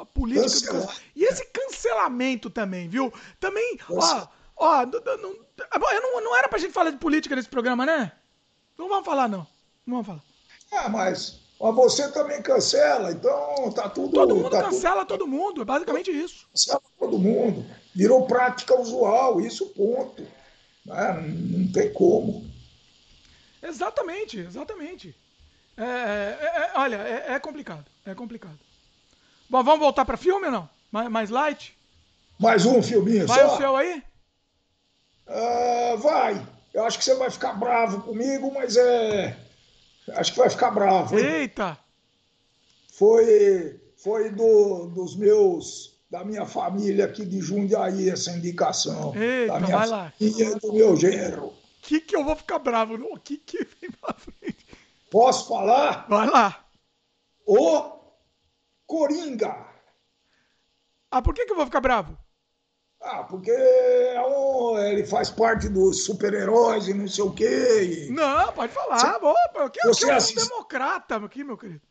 [0.01, 0.89] A política.
[1.15, 3.13] E esse cancelamento também, viu?
[3.39, 4.27] Também, ó,
[4.57, 8.13] Ó, não, não, não era pra gente falar de política nesse programa, né?
[8.79, 9.47] Não vamos falar, não.
[9.87, 10.23] Não vamos falar.
[10.73, 14.13] Ah, mas Mas você também cancela, então tá tudo.
[14.13, 16.49] Todo mundo tá cancela tudo, todo mundo, é basicamente isso.
[16.51, 17.65] Cancela todo mundo.
[17.95, 20.23] Virou prática usual, isso ponto.
[20.85, 21.35] Né?
[21.51, 22.45] Não tem como.
[23.65, 25.17] Exatamente, exatamente.
[25.77, 28.59] É, é, é, olha, é, é, complicado, é complicado.
[29.49, 30.69] Bom, vamos voltar para filme ou não?
[30.93, 31.77] Mais, mais light?
[32.39, 33.47] Mais um filminho vai só?
[33.47, 34.03] Vai o seu aí?
[35.27, 36.47] Uh, vai.
[36.73, 39.37] Eu acho que você vai ficar bravo comigo, mas é...
[40.11, 41.19] Acho que vai ficar bravo.
[41.19, 41.25] Hein?
[41.25, 41.79] Eita!
[42.93, 45.95] Foi, foi do, dos meus...
[46.11, 49.13] Da minha família aqui de Jundiaí, essa indicação.
[49.17, 50.13] Eita, da minha vai lá.
[50.21, 50.31] E
[50.61, 51.53] do meu genro.
[51.85, 52.95] O que que eu vou ficar bravo?
[52.95, 54.67] O que que vem pra frente?
[55.11, 56.07] Posso falar?
[56.09, 56.67] Vai lá.
[57.47, 58.01] O
[58.87, 59.69] Coringa.
[61.11, 62.17] Ah, por que, que eu vou ficar bravo?
[63.03, 68.07] Ah, porque é ele faz parte dos super-heróis e não sei o quê.
[68.09, 68.11] E...
[68.11, 69.19] Não, pode falar.
[69.21, 70.41] Você, Opa, que, você que é assist...
[70.41, 71.83] um democrata aqui, meu querido.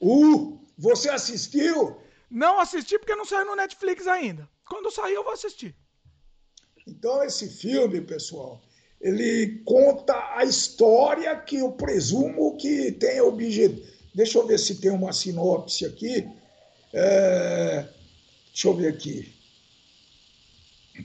[0.00, 2.00] Uh, você assistiu?
[2.30, 4.48] Não assisti porque não saiu no Netflix ainda.
[4.66, 5.76] Quando sair, eu vou assistir.
[6.86, 8.62] Então, esse filme, pessoal,
[9.00, 13.82] ele conta a história que eu presumo que tem objeto.
[14.14, 16.26] Deixa eu ver se tem uma sinopse aqui.
[16.92, 17.86] É...
[18.52, 19.34] Deixa eu ver aqui.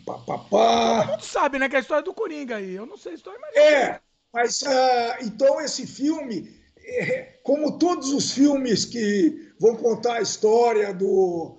[0.05, 1.01] Pá, pá, pá.
[1.01, 1.68] Todo mundo sabe, né?
[1.68, 2.73] Que é a história do Coringa aí.
[2.73, 3.55] Eu não sei a história, mas.
[3.55, 3.99] É,
[4.34, 10.93] mas uh, então esse filme, é, como todos os filmes que vão contar a história
[10.93, 11.57] do,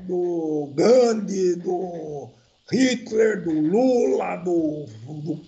[0.00, 2.28] do Gandhi, do
[2.70, 5.42] Hitler, do Lula, do, do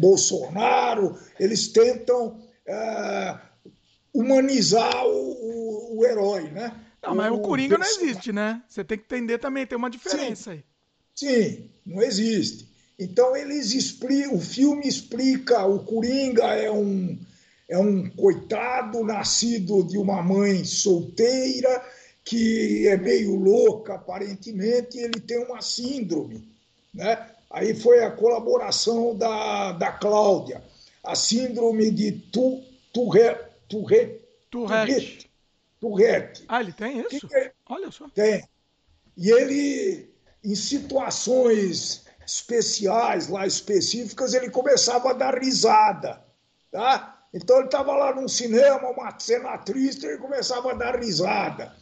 [0.00, 3.38] Bolsonaro, eles tentam uh,
[4.14, 6.74] humanizar o, o, o, herói, né?
[7.02, 8.62] Não, mas o, o Coringa não existe, né?
[8.66, 10.64] Você tem que entender também, tem uma diferença sim, aí.
[11.14, 12.66] Sim, não existe.
[12.98, 17.18] Então eles explicam, o filme explica, o Coringa é um,
[17.68, 21.84] é um coitado nascido de uma mãe solteira
[22.24, 26.48] que é meio louca aparentemente, e ele tem uma síndrome,
[26.94, 27.26] né?
[27.50, 30.62] Aí foi a colaboração da, da Cláudia,
[31.02, 32.62] a síndrome de tu,
[32.92, 33.50] Tourette.
[33.68, 34.20] Tourette.
[34.50, 35.30] Tourette.
[35.80, 36.44] Tourette.
[36.48, 37.26] Ah, ele tem isso?
[37.26, 37.52] Que é?
[37.68, 38.08] Olha só.
[38.10, 38.48] Tem.
[39.16, 40.08] E ele,
[40.44, 46.22] em situações especiais, lá específicas, ele começava a dar risada.
[46.70, 47.20] Tá?
[47.34, 51.74] Então ele estava lá num cinema, uma cena triste, ele começava a dar risada.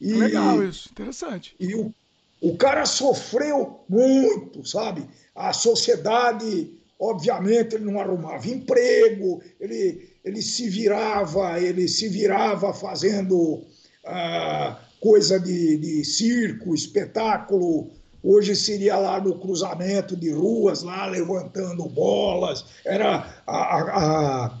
[0.00, 1.54] E, Legal isso, interessante.
[1.60, 1.94] E o,
[2.42, 5.08] o cara sofreu muito, sabe?
[5.32, 13.62] A sociedade, obviamente, ele não arrumava emprego, ele, ele se virava, ele se virava fazendo
[14.04, 17.92] ah, coisa de, de circo, espetáculo.
[18.20, 22.64] Hoje seria lá no cruzamento de ruas, lá levantando bolas.
[22.84, 24.58] Era a, a, a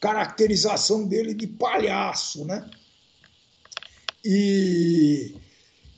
[0.00, 2.64] caracterização dele de palhaço, né?
[4.24, 5.34] E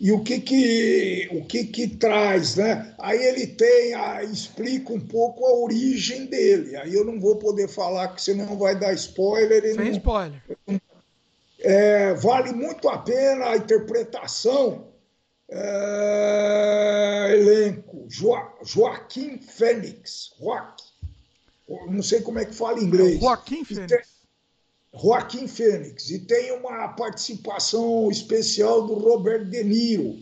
[0.02, 2.92] e o que que, o que que traz, né?
[2.98, 6.74] Aí ele tem, a, explica um pouco a origem dele.
[6.74, 9.62] Aí eu não vou poder falar, que senão vai dar spoiler.
[9.62, 10.42] Sem não, spoiler.
[11.60, 14.88] É, vale muito a pena a interpretação.
[15.48, 18.34] É, elenco, jo,
[18.64, 20.34] Joaquim Fênix.
[20.40, 20.84] Joaquim.
[21.88, 23.20] Não sei como é que fala em inglês.
[23.20, 24.11] Joaquim Fênix.
[24.94, 26.10] Joaquim Fênix.
[26.10, 30.18] E tem uma participação especial do Robert De Niro.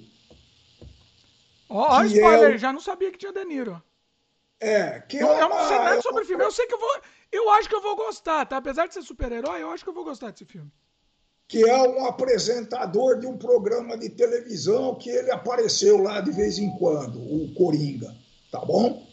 [1.69, 2.59] Ó, oh, spoiler, é...
[2.59, 3.83] já não sabia que tinha De Niro.
[4.61, 6.45] É, que eu, é eu não sei nada sobre o filme.
[6.45, 7.01] Eu sei que eu vou.
[7.33, 8.59] Eu acho que eu vou gostar, tá?
[8.59, 10.71] Apesar de ser super-herói, eu acho que eu vou gostar desse filme.
[11.49, 16.59] Que é um apresentador de um programa de televisão que ele apareceu lá de vez
[16.59, 18.15] em quando, o Coringa.
[18.51, 19.10] Tá bom?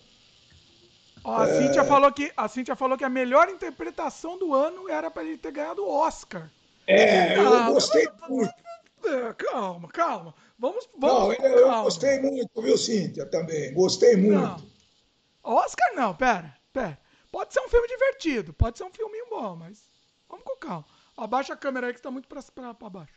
[1.23, 1.61] A, é...
[1.61, 5.37] Cíntia falou que, a Cíntia falou que a melhor interpretação do ano era para ele
[5.37, 6.49] ter ganhado o Oscar.
[6.85, 8.53] É, eu ah, gostei muito.
[9.37, 10.33] Calma, calma.
[10.57, 11.83] Vamos, vamos não, eu, calma.
[11.83, 13.73] gostei muito, viu, Cíntia, também.
[13.73, 14.41] Gostei muito.
[14.41, 14.67] Não.
[15.43, 16.97] Oscar não, pera, pera.
[17.31, 19.79] Pode ser um filme divertido, pode ser um filminho bom, mas
[20.27, 20.85] vamos com calma.
[21.15, 22.41] Abaixa a câmera aí que está muito para
[22.89, 23.13] baixo.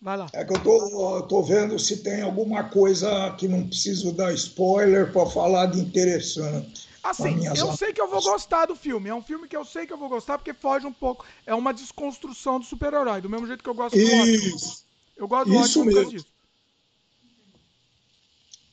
[0.00, 0.28] Vai lá.
[0.34, 5.10] É que eu tô, tô vendo se tem alguma coisa que não preciso dar spoiler
[5.10, 6.88] para falar de interessante.
[7.04, 9.10] Assim, eu sei que eu vou gostar do filme.
[9.10, 11.26] É um filme que eu sei que eu vou gostar porque foge um pouco.
[11.44, 14.86] É uma desconstrução do super-herói, do mesmo jeito que eu gosto do Isso.
[15.14, 16.10] Eu gosto do Isso mesmo.
[16.10, 16.26] disso.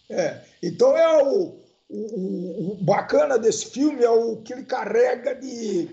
[0.09, 1.59] É, então é o,
[1.89, 5.89] o, o, bacana desse filme é o que ele carrega de,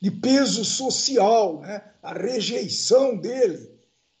[0.00, 1.82] de peso social, né?
[2.00, 3.68] A rejeição dele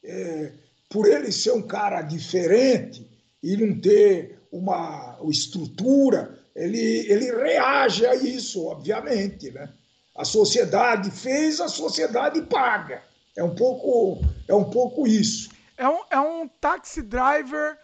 [0.02, 0.52] é,
[0.88, 3.06] por ele ser um cara diferente
[3.40, 9.72] e não ter uma estrutura ele, ele reage a isso, obviamente, né?
[10.16, 13.02] A sociedade fez, a sociedade paga.
[13.36, 15.50] É um pouco, é um pouco isso.
[15.76, 17.76] É um, é um taxi driver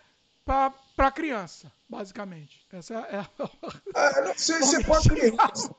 [0.45, 2.65] para criança, basicamente.
[2.73, 3.29] Essa é a...
[3.95, 5.75] ah, não sei se é para criança.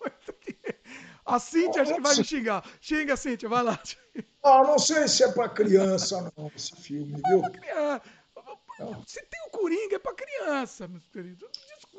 [1.25, 2.65] A Cíntia acho que vai me xingar.
[2.81, 3.79] Xinga, Cíntia, vai lá.
[4.43, 7.41] Ah, não sei se é para criança, não, esse filme, viu?
[9.05, 11.47] Se tem o Coringa, é para criança, meus queridos.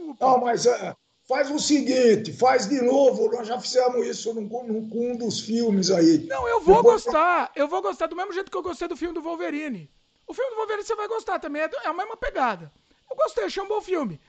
[0.03, 0.27] Desculpa.
[0.27, 0.97] Não, mas é,
[1.29, 3.31] faz o seguinte, faz de novo.
[3.31, 6.27] Nós já fizemos isso num, num, num dos filmes aí.
[6.27, 7.05] Não, eu vou Depois...
[7.05, 7.53] gostar.
[7.55, 9.91] Eu vou gostar do mesmo jeito que eu gostei do filme do Wolverine.
[10.27, 12.73] O filme do Wolverine você vai gostar também, é, é a mesma pegada.
[13.11, 14.21] Eu gostei, achei um bom filme.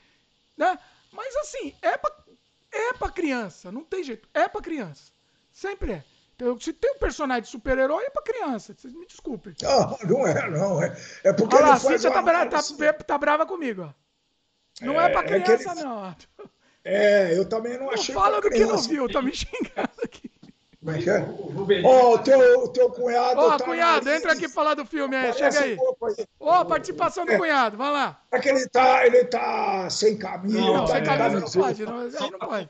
[0.58, 0.78] Né?
[1.12, 2.12] Mas assim, é pra,
[2.72, 4.28] é pra criança, não tem jeito.
[4.34, 5.12] É pra criança.
[5.52, 6.04] Sempre é.
[6.36, 8.76] Então, se tem um personagem de super-herói, é pra criança.
[8.76, 9.54] Vocês me desculpem.
[9.62, 10.82] Não, não é, não.
[10.82, 11.56] É, é porque.
[11.56, 12.60] Olha lá, a Cíntia tá, bra tá,
[13.06, 14.03] tá, brava comigo, ó.
[14.84, 15.84] Não é, é pra criança, é ele...
[15.84, 16.16] não.
[16.86, 18.14] É, eu também não achei.
[18.14, 20.30] Fala do que não viu, tá me xingando aqui.
[20.84, 21.26] Como é que é?
[21.86, 23.40] Ó, oh, o teu, teu cunhado.
[23.40, 25.78] Ó, oh, tá cunhado, entra aqui falar do filme aí, chega aí.
[26.42, 27.38] Ó, oh, participação do é.
[27.38, 28.20] cunhado, vai lá.
[28.30, 30.60] É que ele tá, ele tá sem caminho.
[30.60, 32.70] Não, não tá sem caminho não pode, não, aí não pode.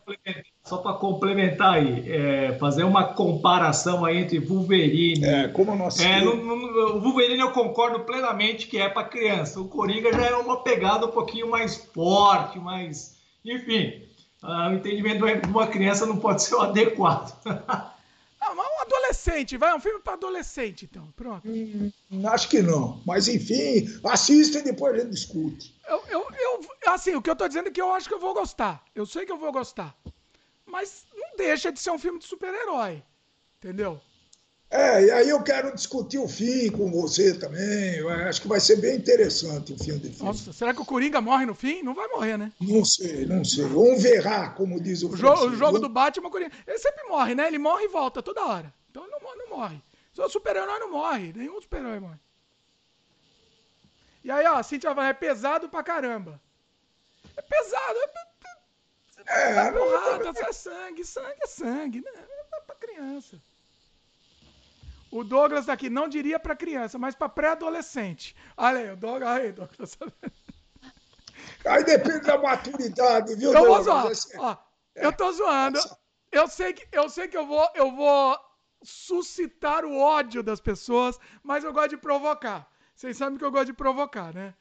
[0.63, 5.25] Só para complementar aí, é, fazer uma comparação aí entre Wolverine.
[5.25, 5.99] É, como nós.
[5.99, 9.59] É, no, no, o Wolverine eu concordo plenamente que é para criança.
[9.59, 13.17] O Coringa já é uma pegada um pouquinho mais forte, mais.
[13.43, 14.03] Enfim,
[14.43, 17.35] uh, o entendimento de uma criança não pode ser o adequado.
[18.83, 21.47] Adolescente, vai, um filme para adolescente, então, pronto.
[21.47, 21.91] Hum,
[22.27, 25.73] acho que não, mas enfim, assista e depois a gente discute.
[25.87, 28.19] Eu, eu, eu, assim, o que eu tô dizendo é que eu acho que eu
[28.19, 28.83] vou gostar.
[28.93, 29.95] Eu sei que eu vou gostar.
[30.65, 33.03] Mas não deixa de ser um filme de super-herói,
[33.57, 34.01] entendeu?
[34.73, 37.95] É, e aí eu quero discutir o fim com você também.
[37.95, 40.23] Eu acho que vai ser bem interessante o fim do filme.
[40.23, 41.83] Nossa, será que o Coringa morre no fim?
[41.83, 42.51] Não vai morrer, né?
[42.59, 43.65] Não sei, não sei.
[43.65, 46.51] Vamos verá, como diz o, o, jogo, o jogo do Batman, o Coringa.
[46.65, 47.45] Ele sempre morre, né?
[47.45, 48.73] Ele morre e volta toda hora.
[48.89, 49.79] Então não, não morre.
[50.11, 51.31] Só o super-herói não morre.
[51.35, 52.17] Nenhum super-herói morre.
[54.23, 56.41] E aí, ó, a Cintia vai, é pesado pra caramba.
[57.37, 57.99] É pesado.
[59.27, 62.11] É, é, é porrada, é sangue, sangue é sangue, né?
[62.11, 63.39] É pra criança.
[65.13, 68.35] O Douglas aqui não diria para criança, mas para pré-adolescente.
[68.57, 69.29] Olha aí, o Douglas.
[69.29, 69.97] Aí, Douglas.
[71.67, 73.85] Aí depende da maturidade, viu, eu Douglas?
[73.85, 74.39] Vou zoar.
[74.39, 74.57] Ó,
[74.95, 75.05] é.
[75.05, 75.79] Eu tô zoando.
[76.31, 78.39] Eu sei que eu sei que eu vou eu vou
[78.81, 82.67] suscitar o ódio das pessoas, mas eu gosto de provocar.
[82.95, 84.55] Vocês sabem que eu gosto de provocar, né?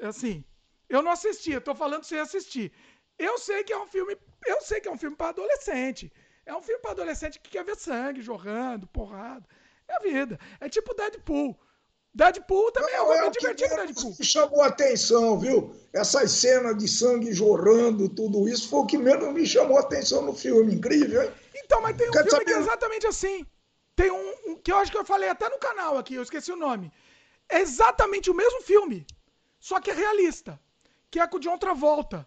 [0.00, 0.44] É assim,
[0.88, 2.72] eu não assisti, eu tô falando sem assistir.
[3.16, 6.12] Eu sei que é um filme, eu sei que é um filme para adolescente.
[6.44, 9.46] É um filme para adolescente que quer ver sangue jorrando, porrada.
[9.88, 10.38] É a vida.
[10.60, 11.58] É tipo Deadpool.
[12.14, 14.16] Deadpool também não, é, é divertido, Deadpool.
[14.18, 15.74] Me chamou a atenção, viu?
[15.92, 20.22] Essas cenas de sangue jorrando, tudo isso, foi o que mesmo me chamou a atenção
[20.22, 20.74] no filme.
[20.74, 21.30] Incrível, hein?
[21.54, 22.44] Então, mas tem um Quer filme saber?
[22.44, 23.46] que é exatamente assim.
[23.94, 26.50] Tem um, um, que eu acho que eu falei até no canal aqui, eu esqueci
[26.50, 26.90] o nome.
[27.48, 29.06] É exatamente o mesmo filme,
[29.60, 30.58] só que é realista.
[31.10, 32.26] Que é com o John Travolta.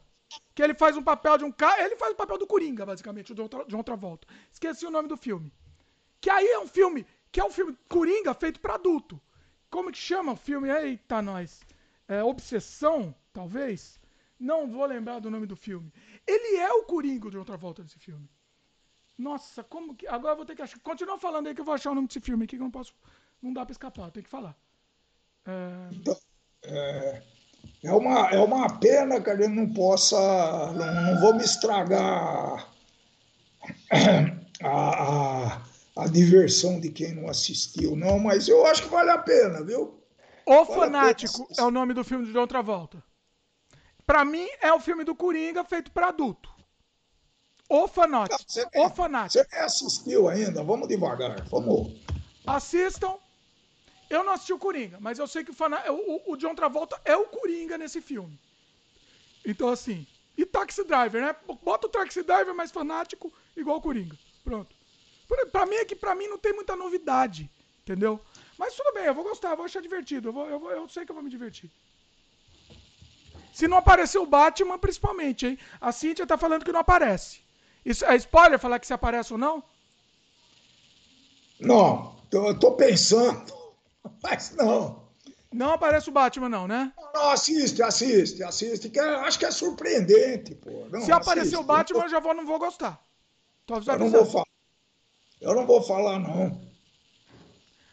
[0.53, 1.84] Que ele faz um papel de um cara.
[1.84, 4.27] Ele faz o papel do Coringa, basicamente, o John, Tra John Travolta.
[4.52, 5.52] Esqueci o nome do filme.
[6.22, 9.19] Que aí é um filme que é um filme Coringa feito para adulto.
[9.69, 10.69] Como que chama o filme?
[10.69, 11.61] Eita, nós.
[12.07, 13.99] É, Obsessão, talvez?
[14.39, 15.91] Não vou lembrar do nome do filme.
[16.26, 18.27] Ele é o Coringa de outra volta nesse filme.
[19.18, 20.07] Nossa, como que.
[20.07, 20.80] Agora eu vou ter que achar.
[20.80, 22.72] Continua falando aí que eu vou achar o nome desse filme aqui que eu não
[22.72, 22.93] posso.
[23.41, 24.56] Não dá pra escapar, tem que falar.
[25.45, 25.89] É...
[25.91, 26.18] Então,
[26.64, 27.23] é,
[27.84, 30.18] é, uma, é uma pena que gente não possa.
[30.73, 32.73] Não, não vamos estragar
[34.64, 35.69] a, a
[35.99, 40.01] a diversão de quem não assistiu, não, mas eu acho que vale a pena, viu?
[40.45, 43.03] O vale Fanático é o nome do filme de John Travolta.
[44.05, 46.49] Para mim, é o filme do Coringa feito para adulto.
[47.69, 48.41] O Fanático.
[48.47, 49.45] Você, o Fanático.
[49.47, 50.63] Você assistiu ainda?
[50.63, 52.01] Vamos devagar, vamos.
[52.47, 53.15] Assistam.
[54.09, 55.55] Eu não assisti o Coringa, mas eu sei que o,
[55.91, 58.39] o, o John Travolta é o Coringa nesse filme.
[59.45, 60.07] Então, assim.
[60.35, 61.35] E Taxi Driver, né?
[61.61, 64.17] Bota o Taxi Driver mais fanático, igual o Coringa.
[64.43, 64.78] Pronto.
[65.51, 67.49] Pra mim é que pra mim não tem muita novidade,
[67.81, 68.19] entendeu?
[68.57, 70.30] Mas tudo bem, eu vou gostar, eu vou achar divertido.
[70.30, 71.69] Eu, vou, eu, vou, eu sei que eu vou me divertir.
[73.53, 75.60] Se não aparecer o Batman, principalmente, hein?
[75.80, 77.39] A Cintia tá falando que não aparece.
[77.85, 79.64] Isso é spoiler falar que se aparece ou não?
[81.60, 83.53] Não, eu tô pensando,
[84.23, 85.07] mas não.
[85.51, 86.93] Não aparece o Batman, não, né?
[87.14, 90.88] Não, assiste, assiste, assiste, que é, acho que é surpreendente, pô.
[90.91, 93.03] Não, se aparecer o Batman, eu já vou, não vou gostar.
[93.65, 94.48] Tô eu não vou falar.
[95.41, 96.61] Eu não vou falar, não.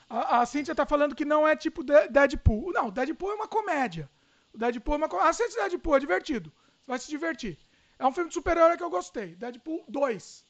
[0.09, 2.73] A, a Cíntia tá falando que não é tipo Deadpool.
[2.73, 4.11] Não, Deadpool é uma comédia.
[4.53, 5.31] O Deadpool é uma comédia.
[5.31, 6.51] Assiste Deadpool, é divertido.
[6.51, 7.59] Você vai se divertir.
[7.99, 9.35] É um filme de super-herói que eu gostei.
[9.37, 10.45] Deadpool 2.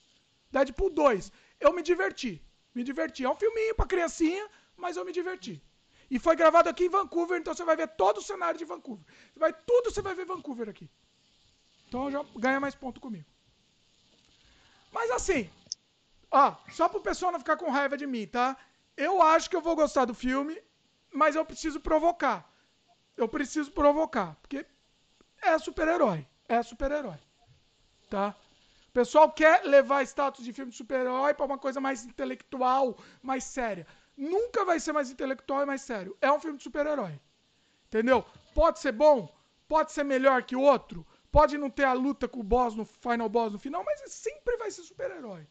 [0.51, 1.32] Deadpool 2.
[1.60, 2.43] eu me diverti.
[2.74, 3.24] Me diverti.
[3.24, 5.62] É um filminho pra criancinha, mas eu me diverti.
[6.10, 9.05] E foi gravado aqui em Vancouver, então você vai ver todo o cenário de Vancouver.
[9.32, 10.89] Você vai tudo, você vai ver Vancouver aqui.
[11.89, 13.27] Então já ganha mais ponto comigo.
[14.93, 15.51] Mas assim,
[16.31, 18.57] ó, só pro pessoal não ficar com raiva de mim, tá?
[18.97, 20.61] Eu acho que eu vou gostar do filme,
[21.12, 22.51] mas eu preciso provocar.
[23.16, 24.66] Eu preciso provocar, porque
[25.40, 27.19] é super-herói, é super-herói,
[28.11, 28.35] tá?
[28.89, 33.44] O pessoal quer levar status de filme de super-herói para uma coisa mais intelectual, mais
[33.44, 33.86] séria
[34.16, 36.16] nunca vai ser mais intelectual e mais sério.
[36.20, 37.20] É um filme de super-herói.
[37.86, 38.24] Entendeu?
[38.55, 39.32] Pode ser bom,
[39.69, 42.85] pode ser melhor que o outro, pode não ter a luta com o boss no
[42.85, 45.47] final boss no final, mas sempre vai ser super-herói.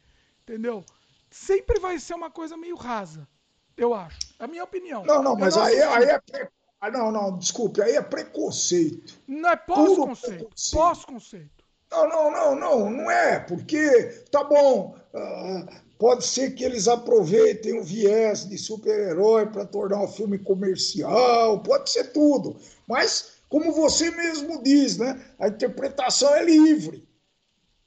[0.48, 0.84] Entendeu?
[1.30, 3.28] Sempre vai ser uma coisa meio rasa,
[3.76, 4.20] eu acho.
[4.40, 5.04] É a minha opinião.
[5.04, 6.48] Não, não, mas não aí, aí é pre...
[6.80, 9.20] ah, não, não, desculpe, aí é preconceito.
[9.28, 10.50] Não é pós-conceito.
[10.72, 11.66] Pós-conceito.
[11.92, 14.98] Não, não, não, não, não é, porque tá bom.
[15.14, 21.62] Uh, Pode ser que eles aproveitem o viés de super-herói para tornar o filme comercial,
[21.64, 22.58] pode ser tudo.
[22.86, 27.08] Mas, como você mesmo diz, né, a interpretação é livre.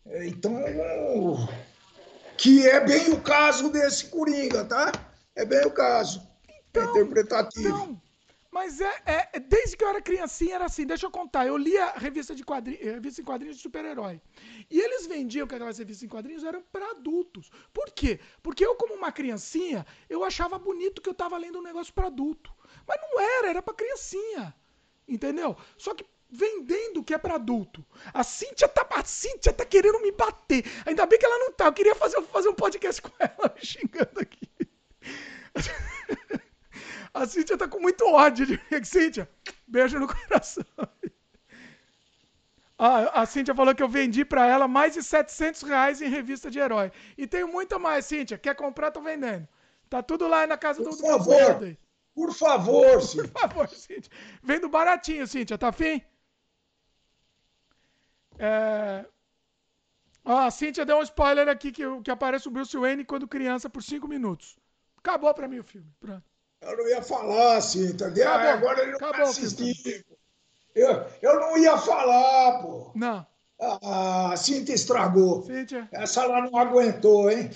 [0.07, 0.55] É, então,
[2.39, 4.93] que é bem o caso desse Coringa, tá?
[5.35, 6.27] É bem o caso.
[6.49, 7.69] É então, interpretativo.
[7.69, 8.03] Então,
[8.51, 10.87] mas é, é, desde que eu era criancinha era assim.
[10.87, 11.47] Deixa eu contar.
[11.47, 14.21] Eu lia revista de quadrinhos, revista em quadrinhos de super-herói.
[14.71, 17.51] E eles vendiam que aquelas revistas em quadrinhos eram para adultos.
[17.73, 18.21] Por quê?
[18.43, 22.07] Porque eu, como uma criancinha, eu achava bonito que eu tava lendo um negócio para
[22.07, 22.53] adulto.
[22.87, 24.55] Mas não era, era para criancinha.
[25.07, 25.57] Entendeu?
[25.77, 27.85] Só que vendendo que é para adulto.
[28.13, 30.65] A Cíntia, tá, a Cíntia tá querendo me bater.
[30.85, 31.67] Ainda bem que ela não tá.
[31.67, 34.49] Eu queria fazer, fazer um podcast com ela xingando aqui.
[37.15, 38.85] A Cíntia tá com muito ódio de mim.
[38.85, 39.29] Cíntia,
[39.67, 40.65] beijo no coração.
[42.79, 46.49] Ah, a Cíntia falou que eu vendi para ela mais de 700 reais em revista
[46.49, 46.93] de herói.
[47.17, 48.39] E tenho muito mais, Cíntia.
[48.39, 49.49] Quer comprar, tô vendendo.
[49.91, 51.77] Tá tudo lá na casa por do favor,
[52.15, 53.29] Por favor, Cíntia.
[53.29, 54.13] Por favor, Cíntia.
[54.43, 55.59] Vendo baratinho, Cíntia.
[55.59, 56.01] Tá afim?
[58.39, 59.05] É...
[60.25, 63.71] Ah, a Cíntia deu um spoiler aqui que, que aparece o Bruce Wayne quando criança
[63.71, 64.57] por 5 minutos.
[64.99, 65.91] Acabou pra mim o filme.
[65.99, 66.25] Pronto.
[66.61, 68.29] Eu não ia falar assim, entendeu?
[68.29, 70.05] Acabou, agora ele não acabou, vai assistir.
[70.75, 72.93] Eu, eu não ia falar, pô.
[72.95, 73.27] Não.
[73.61, 75.43] Ah, a Cintia estragou.
[75.45, 75.89] Cíntia.
[75.91, 77.51] Essa lá não aguentou, hein?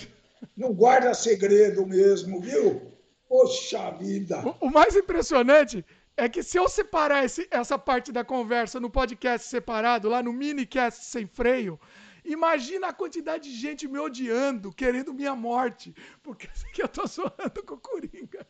[0.56, 2.92] Não guarda segredo mesmo, viu?
[3.28, 4.42] Poxa vida.
[4.60, 5.84] O, o mais impressionante
[6.16, 10.32] é que se eu separar esse, essa parte da conversa no podcast separado, lá no
[10.32, 11.80] minicast sem freio,
[12.24, 16.48] imagina a quantidade de gente me odiando, querendo minha morte, porque
[16.78, 18.46] eu tô zoando com o Coringa.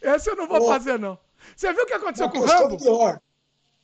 [0.00, 1.18] Essa eu não vou fazer, não.
[1.54, 2.76] Você viu o que aconteceu com o Rambo?
[2.76, 3.20] De ordem.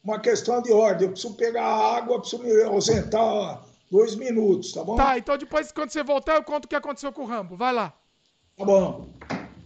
[0.02, 1.06] Uma questão de ordem.
[1.06, 4.96] Eu preciso pegar água, preciso me ausentar dois minutos, tá bom?
[4.96, 7.56] Tá, então depois, quando você voltar, eu conto o que aconteceu com o Rambo.
[7.56, 7.92] Vai lá.
[8.56, 9.12] Tá bom.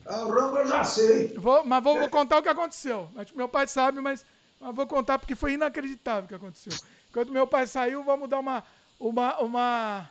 [0.07, 1.29] Ah, o eu já sei.
[1.37, 3.11] Vou, mas vou, vou, contar o que aconteceu.
[3.35, 4.25] Meu pai sabe, mas,
[4.61, 6.73] mas vou contar porque foi inacreditável o que aconteceu.
[7.13, 8.63] Quando meu pai saiu, vamos dar uma,
[9.01, 10.11] uma, uma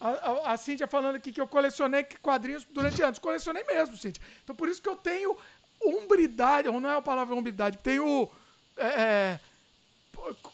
[0.00, 3.18] a, a, a Cíntia falando aqui que eu colecionei quadrinhos durante anos.
[3.18, 4.22] Colecionei mesmo, Cíntia.
[4.42, 5.36] Então por isso que eu tenho
[5.84, 8.28] umbridade, ou não é a palavra umbridade, tenho
[8.76, 9.40] é, é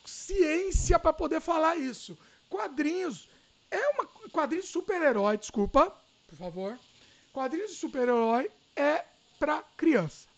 [0.05, 2.19] ciência para poder falar isso.
[2.48, 3.28] Quadrinhos
[3.70, 5.94] é uma quadrinhos de super-herói, desculpa,
[6.27, 6.78] por favor.
[7.35, 9.05] Quadrinhos de super-herói é
[9.40, 10.28] para criança.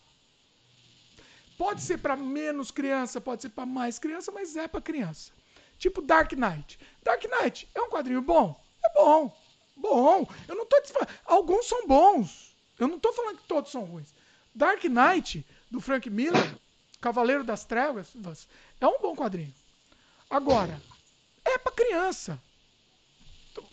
[1.55, 5.31] Pode ser para menos criança, pode ser para mais criança, mas é para criança.
[5.77, 6.79] Tipo Dark Knight.
[7.03, 8.59] Dark Knight é um quadrinho bom?
[8.83, 9.37] É bom.
[9.75, 10.27] Bom.
[10.47, 10.75] Eu não tô
[11.23, 12.51] Alguns são bons.
[12.79, 14.11] Eu não tô falando que todos são ruins.
[14.55, 16.57] Dark Knight, do Frank Miller,
[16.99, 18.11] Cavaleiro das Trevas,
[18.81, 19.53] é um bom quadrinho.
[20.31, 20.81] Agora,
[21.45, 22.41] é para criança.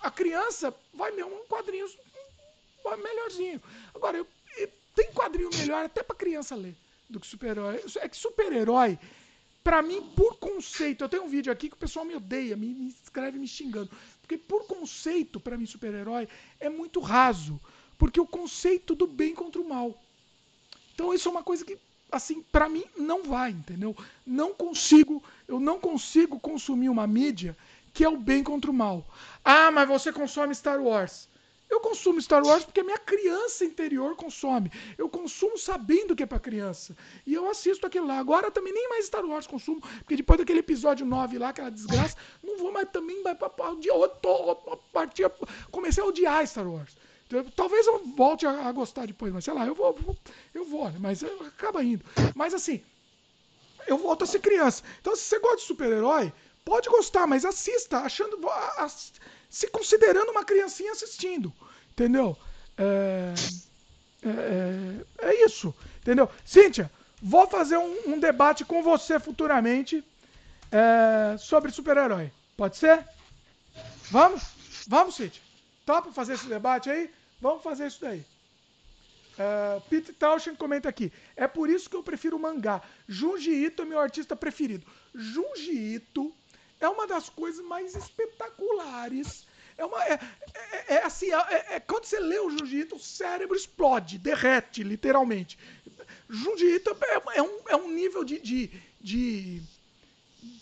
[0.01, 1.89] A criança vai ler um quadrinho
[2.97, 3.63] melhorzinho.
[3.95, 4.27] Agora, eu,
[4.59, 6.75] eu, tem quadrinho melhor até para criança ler
[7.09, 7.83] do que super-herói.
[7.97, 8.99] É que super-herói,
[9.63, 12.75] para mim, por conceito, eu tenho um vídeo aqui que o pessoal me odeia, me,
[12.75, 13.91] me escreve me xingando.
[14.21, 16.29] Porque por conceito, para mim, super-herói
[16.61, 17.61] é muito raso.
[17.99, 19.99] Porque o conceito do bem contra o mal.
[20.95, 21.79] Então isso é uma coisa que,
[22.11, 23.97] assim, para mim não vai, entendeu?
[24.25, 27.57] Não consigo, eu não consigo consumir uma mídia
[27.93, 29.07] que é o bem contra o mal.
[29.45, 31.29] Ah, mas você consome Star Wars.
[31.75, 34.71] Eu consumo Star Wars porque a minha criança interior consome.
[34.97, 36.97] Eu consumo sabendo que é para criança.
[37.27, 38.17] E eu assisto aquilo lá.
[38.17, 42.17] Agora também nem mais Star Wars consumo, porque depois daquele episódio 9 lá, aquela desgraça,
[42.45, 43.21] não vou mais também
[44.93, 45.29] partir
[45.73, 46.97] comecei a odiar Star Wars.
[47.27, 50.17] Então, talvez eu volte a, gostar depois, mas sei lá, eu vou,
[50.55, 50.99] eu vou, né?
[51.01, 52.05] mas acaba indo.
[52.37, 52.81] Mas assim,
[53.89, 54.85] eu volto a ser criança.
[55.01, 56.33] Então, se você gosta de super-herói,
[56.65, 58.39] pode gostar, mas assista, achando.
[59.55, 61.55] Se considerando uma criancinha assistindo,
[61.93, 62.37] entendeu?
[62.77, 63.33] É,
[64.25, 66.29] é, é isso, entendeu?
[66.45, 66.91] Cíntia,
[67.23, 70.05] vou fazer um, um debate com você futuramente
[70.73, 72.33] é, sobre super-herói.
[72.57, 73.07] Pode ser?
[74.11, 74.43] Vamos?
[74.89, 75.41] Vamos, Cíntia?
[75.87, 77.09] Topa fazer esse debate aí?
[77.41, 78.25] Vamos fazer isso daí.
[79.39, 81.13] Uh, Pete Tauschen comenta aqui.
[81.37, 82.83] É por isso que eu prefiro mangá.
[83.07, 84.85] Junji Ito é meu artista preferido.
[85.15, 86.35] Junji Ito
[86.85, 89.47] é uma das coisas mais espetaculares.
[89.77, 90.21] É, uma, é,
[90.55, 95.59] é, é assim, é, é, quando você lê o Ito, o cérebro explode, derrete, literalmente.
[96.29, 96.97] Junji Ito
[97.35, 98.71] é, um, é um nível de, de,
[99.01, 99.63] de,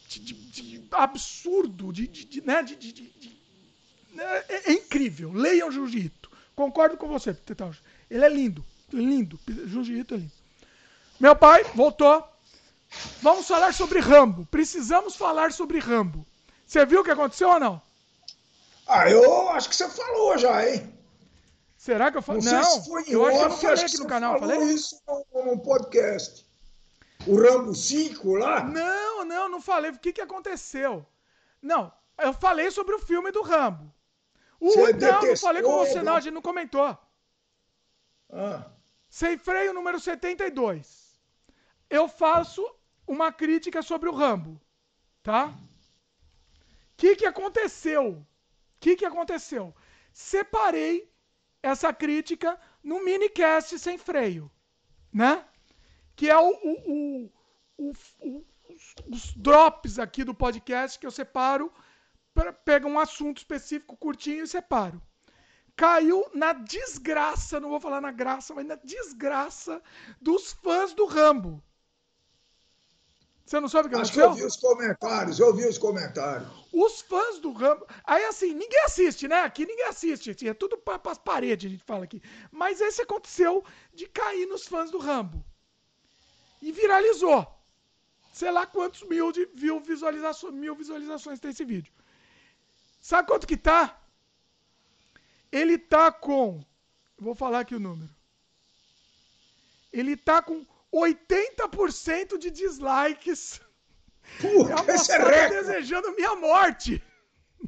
[0.08, 3.12] de absurdo, de, de, né, de,
[4.48, 5.32] é, incrível.
[5.32, 6.30] Leiam Ito.
[6.54, 7.82] Concordo com você, Tauscher.
[8.10, 8.64] Ele é lindo.
[8.92, 9.38] Lindo.
[9.48, 10.32] Jiu-jitsu é lindo.
[11.18, 12.31] Meu pai voltou.
[13.20, 14.46] Vamos falar sobre Rambo.
[14.46, 16.26] Precisamos falar sobre Rambo.
[16.66, 17.82] Você viu o que aconteceu ou não?
[18.86, 20.92] Ah, eu acho que você falou já, hein?
[21.76, 22.42] Será que eu falei?
[22.42, 24.38] Não, não foi eu acho que eu não falei aqui no canal.
[24.38, 25.02] Falei isso
[25.34, 26.46] no, podcast.
[27.26, 28.64] O Rambo 5 lá?
[28.64, 29.90] Não, não, não falei.
[29.90, 31.04] O que, que aconteceu?
[31.60, 33.92] Não, eu falei sobre o filme do Rambo.
[34.60, 36.96] O, você não, não falei com você, não, a gente não comentou.
[38.32, 38.64] Ah.
[39.08, 41.20] Sem freio número 72.
[41.90, 42.64] Eu faço
[43.12, 44.60] uma crítica sobre o Rambo,
[45.22, 45.48] tá?
[45.48, 48.12] O que que aconteceu?
[48.12, 48.26] O
[48.80, 49.74] que que aconteceu?
[50.12, 51.10] Separei
[51.62, 54.50] essa crítica no minicast sem freio,
[55.12, 55.44] né?
[56.16, 57.32] Que é o, o,
[57.78, 61.70] o, o os, os drops aqui do podcast que eu separo,
[62.64, 65.02] pego um assunto específico curtinho e separo
[65.76, 69.82] caiu na desgraça, não vou falar na graça, mas na desgraça
[70.20, 71.62] dos fãs do Rambo.
[73.52, 74.30] Você não sabe o que Acho aconteceu?
[74.30, 76.48] Acho que eu vi os comentários, eu vi os comentários.
[76.72, 77.86] Os fãs do Rambo.
[78.02, 79.42] Aí assim, ninguém assiste, né?
[79.42, 80.30] Aqui ninguém assiste.
[80.30, 82.22] Assim, é tudo para as paredes, a gente fala aqui.
[82.50, 83.62] Mas esse aconteceu
[83.92, 85.44] de cair nos fãs do Rambo.
[86.62, 87.46] E viralizou.
[88.32, 91.92] Sei lá quantos mil, de, mil, visualizações, mil visualizações tem esse vídeo.
[93.02, 94.00] Sabe quanto que tá?
[95.50, 96.64] Ele tá com.
[97.18, 98.08] Vou falar aqui o número.
[99.92, 103.60] Ele tá com 80% de dislikes.
[104.40, 105.54] Puta, é esse é recorde.
[105.54, 107.02] desejando minha morte.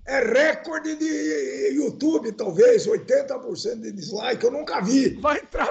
[0.06, 5.14] É recorde de YouTube, talvez, 80% de dislike, eu nunca vi.
[5.20, 5.70] Vai entrar.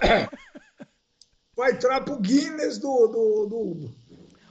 [1.56, 3.92] Vai entrar pro Guinness do, do, do,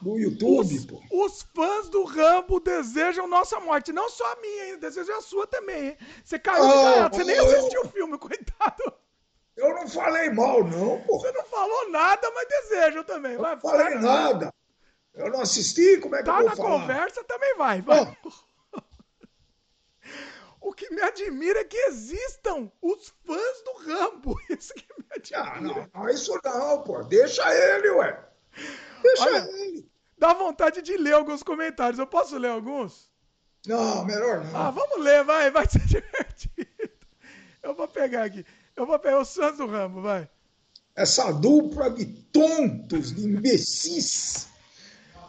[0.02, 1.02] no YouTube, os, pô.
[1.10, 3.92] Os fãs do Rambo desejam nossa morte.
[3.92, 4.78] Não só a minha, hein?
[4.78, 5.96] Desejam a sua também, hein?
[6.24, 8.94] Você caiu oh, de Você nem assistiu o filme, coitado.
[9.56, 11.18] Eu não falei mal, não, pô.
[11.18, 13.34] Você não falou nada, mas desejam também.
[13.34, 14.52] Eu não falei nada.
[15.14, 16.68] Eu não assisti, como é que tá eu vou falar?
[16.68, 17.82] Tá na conversa, também vai.
[17.82, 18.16] vai.
[20.64, 24.40] O que me admira é que existam os fãs do Rambo.
[24.48, 25.42] Isso que me admira.
[25.42, 27.02] Ah, não, não, isso não, pô.
[27.02, 28.24] Deixa ele, ué.
[29.02, 31.98] Deixa Olha, ele dá vontade de ler alguns comentários.
[31.98, 33.10] Eu posso ler alguns?
[33.66, 34.56] Não, melhor não.
[34.56, 36.92] Ah, vamos ler, vai, vai ser divertido.
[37.60, 38.46] Eu vou pegar aqui.
[38.76, 40.28] Eu vou pegar o Santos do Rambo, vai.
[40.94, 44.48] Essa dupla de tontos, de imbecis.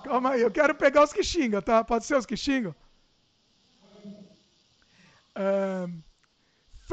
[0.04, 1.84] Calma aí, eu quero pegar os que xingam, tá?
[1.84, 2.76] Pode ser os que xingam?
[5.36, 6.02] Um,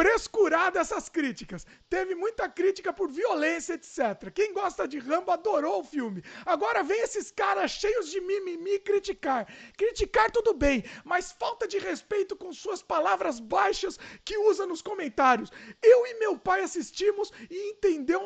[0.00, 1.66] frescurada essas críticas.
[1.90, 4.30] Teve muita crítica por violência, etc.
[4.34, 6.24] Quem gosta de Rambo adorou o filme.
[6.46, 9.46] Agora vem esses caras cheios de mimimi criticar.
[9.76, 15.50] Criticar tudo bem, mas falta de respeito com suas palavras baixas que usa nos comentários.
[15.82, 18.22] Eu e meu pai assistimos e entendeu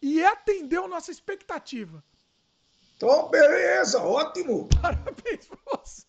[0.00, 2.02] e atendeu nossa expectativa.
[2.98, 4.68] Então, beleza, ótimo.
[4.82, 6.04] Parabéns pra você.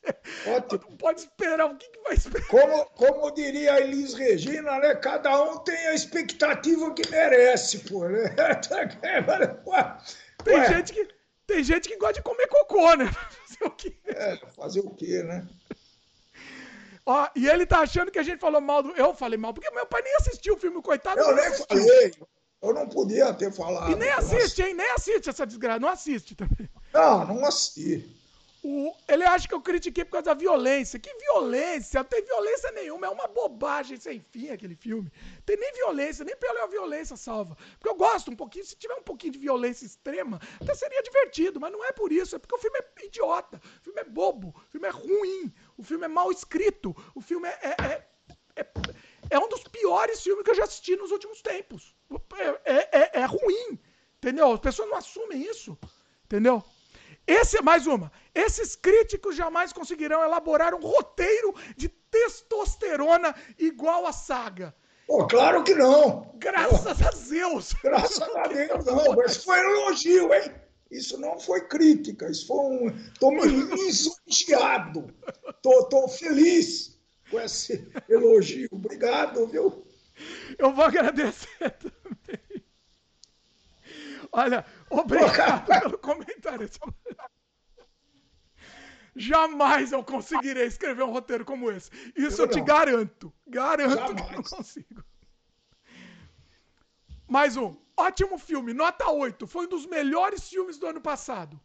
[0.47, 0.81] Ótimo.
[0.89, 2.47] Não pode esperar, o que, que vai esperar?
[2.47, 4.95] Como, como diria a Elis Regina, né?
[4.95, 8.07] Cada um tem a expectativa que merece, pô.
[8.07, 8.33] Né?
[10.43, 11.07] tem, gente que,
[11.45, 13.05] tem gente que gosta de comer cocô, né?
[13.45, 13.95] Fazer o quê?
[14.07, 15.47] É, fazer o quê, né?
[17.05, 18.91] Ó, e ele tá achando que a gente falou mal do.
[18.91, 21.19] Eu falei mal, porque meu pai nem assistiu o filme, coitado.
[21.19, 21.67] Eu nem assistiu.
[21.67, 22.13] falei.
[22.61, 23.91] Eu não podia ter falado.
[23.91, 24.73] E nem assiste, hein?
[24.73, 25.79] Nem assiste essa desgraça.
[25.79, 26.69] Não assiste também.
[26.93, 28.19] Não, não assisti.
[28.61, 30.99] O, ele acha que eu critiquei por causa da violência.
[30.99, 32.01] Que violência?
[32.01, 33.07] Não tem violência nenhuma.
[33.07, 35.09] É uma bobagem sem fim aquele filme.
[35.45, 37.57] Tem nem violência, nem pela violência salva.
[37.79, 38.65] Porque eu gosto um pouquinho.
[38.65, 41.59] Se tiver um pouquinho de violência extrema, até seria divertido.
[41.59, 42.35] Mas não é por isso.
[42.35, 43.61] É porque o filme é idiota.
[43.79, 44.49] O filme é bobo.
[44.49, 45.53] O filme é ruim.
[45.77, 46.93] O filme é mal escrito.
[47.15, 48.05] O filme é, é, é,
[48.57, 48.67] é,
[49.29, 51.95] é um dos piores filmes que eu já assisti nos últimos tempos.
[52.37, 53.79] É, é, é, é ruim.
[54.17, 54.51] Entendeu?
[54.51, 55.77] As pessoas não assumem isso.
[56.25, 56.61] Entendeu?
[57.29, 58.11] Esse, mais uma.
[58.33, 64.73] Esses críticos jamais conseguirão elaborar um roteiro de testosterona igual a saga.
[65.05, 66.33] Pô, claro que não.
[66.39, 67.73] Graças Pô, a Deus.
[67.83, 69.15] Graças a Deus, não.
[69.15, 70.51] Mas foi um elogio, hein?
[70.89, 72.87] Isso não foi crítica, isso foi um.
[72.87, 75.13] Estou me lisonjeado.
[75.63, 76.99] Estou feliz
[77.29, 78.69] com esse elogio.
[78.71, 79.85] Obrigado, viu?
[80.57, 82.63] Eu vou agradecer também.
[84.31, 86.69] Olha, obrigado pelo comentário.
[89.15, 91.91] Jamais eu conseguirei escrever um roteiro como esse.
[92.15, 93.33] Isso eu, eu te garanto.
[93.47, 94.21] Garanto Jamais.
[94.21, 95.03] que eu não consigo.
[97.27, 97.75] Mais um.
[97.97, 99.45] Ótimo filme, nota 8.
[99.45, 101.59] Foi um dos melhores filmes do ano passado.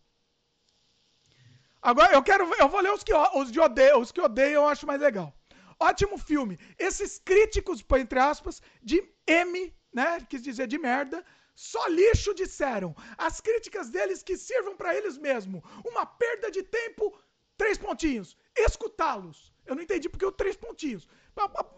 [1.80, 2.52] Agora eu quero.
[2.58, 5.32] Eu vou ler os que, os de odeio, os que odeiam, eu acho mais legal.
[5.78, 6.58] Ótimo filme.
[6.78, 10.20] Esses críticos, entre aspas, de M, né?
[10.28, 11.24] Quis dizer de merda.
[11.54, 12.94] Só lixo disseram.
[13.16, 15.62] As críticas deles que sirvam para eles mesmo.
[15.84, 17.16] Uma perda de tempo,
[17.56, 18.36] três pontinhos.
[18.56, 19.52] Escutá-los.
[19.64, 21.08] Eu não entendi porque o três pontinhos.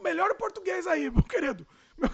[0.00, 1.66] Melhor o português aí, meu querido.
[1.96, 2.10] Meu...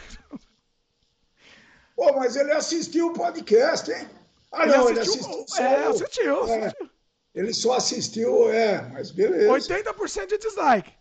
[1.94, 4.08] Pô, mas ele assistiu o podcast, hein?
[4.50, 5.46] Ah, ele não, assistiu, ele assistiu.
[5.46, 6.90] Só, é, assistiu, é, assistiu.
[7.34, 9.50] Ele só assistiu, é, mas beleza.
[9.50, 10.92] 80% de dislike.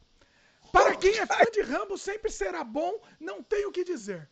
[0.71, 4.29] Para quem é fã de Rambo, sempre será bom, não tenho o que dizer.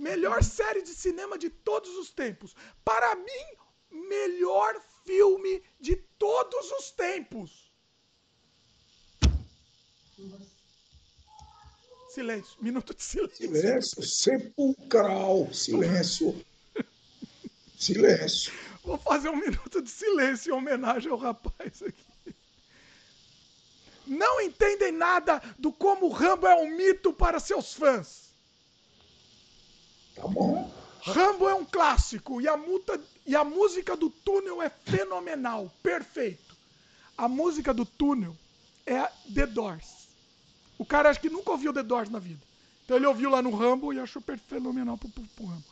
[0.00, 2.56] Melhor série de cinema de todos os tempos.
[2.82, 3.46] Para mim,
[3.90, 7.70] melhor filme de todos os tempos.
[12.08, 13.36] Silêncio, minuto de silêncio.
[13.36, 16.46] Silêncio, sepulcral, silêncio.
[17.78, 18.54] silêncio.
[18.82, 22.34] Vou fazer um minuto de silêncio em homenagem ao rapaz aqui.
[24.06, 28.29] Não entendem nada do como o Rambo é um mito para seus fãs.
[30.20, 30.70] Tá bom.
[31.02, 36.54] Rambo é um clássico e a, muta, e a música do túnel é fenomenal, perfeito.
[37.16, 38.36] A música do túnel
[38.86, 39.02] é
[39.32, 40.08] The Doors.
[40.78, 42.40] O cara acho que nunca ouviu The Doors na vida.
[42.84, 45.64] Então ele ouviu lá no Rambo e achou fenomenal pro, pro, pro Rambo.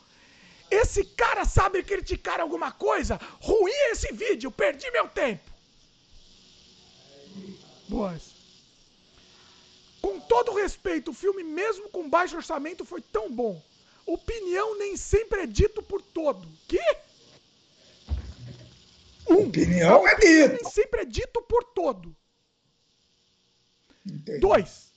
[0.71, 3.19] Esse cara sabe criticar alguma coisa?
[3.41, 5.49] Ruim é esse vídeo, perdi meu tempo.
[7.87, 8.31] Boas.
[10.01, 13.61] Com todo respeito, o filme, mesmo com baixo orçamento, foi tão bom.
[14.09, 16.47] Opinião nem sempre é dito por todo.
[16.67, 16.81] Que?
[19.29, 20.53] Um, opinião é dito.
[20.53, 22.15] Nem sempre é dito por todo.
[24.03, 24.39] Entendi.
[24.39, 24.91] Dois.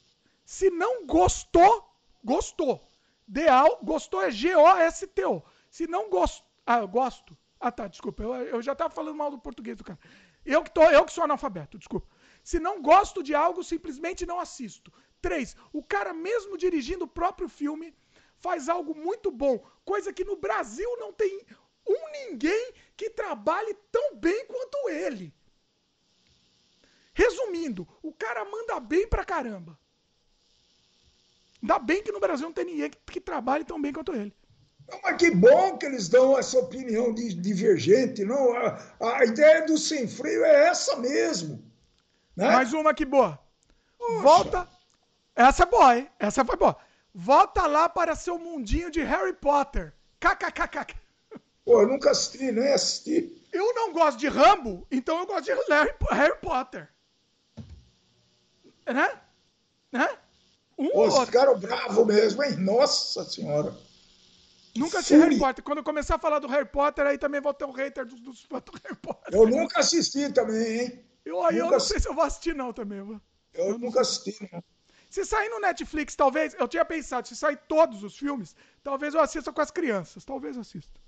[0.46, 1.94] Se não gostou,
[2.24, 2.88] gostou.
[3.28, 5.42] Deal, gostou é G-O-S-T-O.
[5.70, 6.46] Se não gostou.
[6.64, 7.36] Ah, eu gosto.
[7.60, 8.22] Ah, tá, desculpa.
[8.22, 9.98] Eu, eu já tava falando mal do português do cara.
[10.42, 12.08] Eu que, tô, eu que sou analfabeto, desculpa.
[12.42, 14.90] Se não gosto de algo, simplesmente não assisto.
[15.20, 15.54] Três.
[15.70, 17.94] O cara, mesmo dirigindo o próprio filme,
[18.42, 21.46] faz algo muito bom, coisa que no Brasil não tem
[21.86, 25.32] um ninguém que trabalhe tão bem quanto ele.
[27.14, 29.78] Resumindo, o cara manda bem pra caramba.
[31.62, 34.34] Ainda bem que no Brasil não tem ninguém que, que trabalhe tão bem quanto ele.
[35.02, 38.24] Mas que bom que eles dão essa opinião divergente.
[38.24, 41.64] Não, a, a ideia do sem freio é essa mesmo.
[42.36, 42.50] Né?
[42.50, 43.38] Mais uma que boa.
[43.96, 44.22] Poxa.
[44.22, 44.68] Volta.
[45.34, 46.10] Essa é boa, hein?
[46.18, 46.76] Essa foi boa.
[47.14, 49.92] Volta lá para seu mundinho de Harry Potter.
[50.18, 50.94] KKKK.
[51.64, 53.46] Pô, eu nunca assisti, nem assisti.
[53.52, 55.52] Eu não gosto de Rambo, então eu gosto de
[56.10, 56.88] Harry, Potter.
[58.86, 59.20] Né?
[59.92, 60.18] Né?
[60.78, 61.26] Um Pô, outro.
[61.26, 62.56] ficaram bravos mesmo, hein?
[62.56, 63.76] Nossa Senhora.
[64.74, 65.62] Nunca assisti Harry Potter.
[65.62, 68.20] Quando eu começar a falar do Harry Potter, aí também vou ter um hater dos,
[68.20, 69.34] dos do Harry Potter.
[69.34, 71.04] Eu nunca assisti também, hein?
[71.24, 72.98] Eu, aí eu não sei se eu vou assistir, não, também.
[72.98, 73.20] Eu,
[73.54, 74.64] eu nunca assisti, não.
[75.12, 76.56] Se sair no Netflix, talvez.
[76.58, 80.24] Eu tinha pensado, se sair todos os filmes, talvez eu assista com as crianças.
[80.24, 80.98] Talvez assista.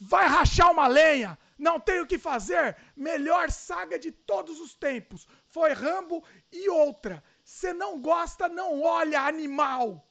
[0.00, 1.38] Vai rachar uma lenha?
[1.56, 2.76] Não tem o que fazer?
[2.96, 5.28] Melhor saga de todos os tempos.
[5.46, 7.22] Foi Rambo e outra.
[7.44, 10.04] Se não gosta, não olha, animal.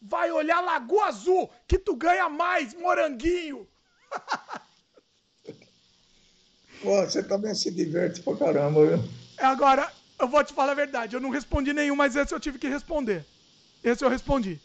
[0.00, 3.66] Vai olhar Lagoa Azul, que tu ganha mais, moranguinho.
[6.80, 8.98] Pô, você também se diverte pra caramba, viu?
[9.38, 12.58] Agora, eu vou te falar a verdade, eu não respondi nenhum, mas esse eu tive
[12.58, 13.24] que responder.
[13.82, 14.60] Esse eu respondi.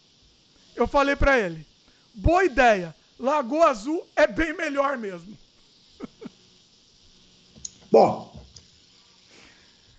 [0.76, 1.66] Eu falei para ele:
[2.14, 5.38] boa ideia, Lagoa Azul é bem melhor mesmo.
[7.92, 8.30] Bom.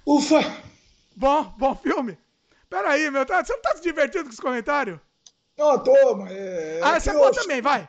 [0.06, 0.40] Ufa!
[1.14, 2.16] Bom, bom filme.
[2.68, 5.00] Peraí, meu, tá, você não tá se divertindo com esse comentário?
[5.58, 6.32] Não, tô, mas.
[6.32, 7.88] É, ah, essa é boa também, vai.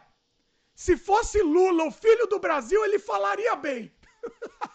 [0.75, 3.91] Se fosse Lula, o filho do Brasil, ele falaria bem.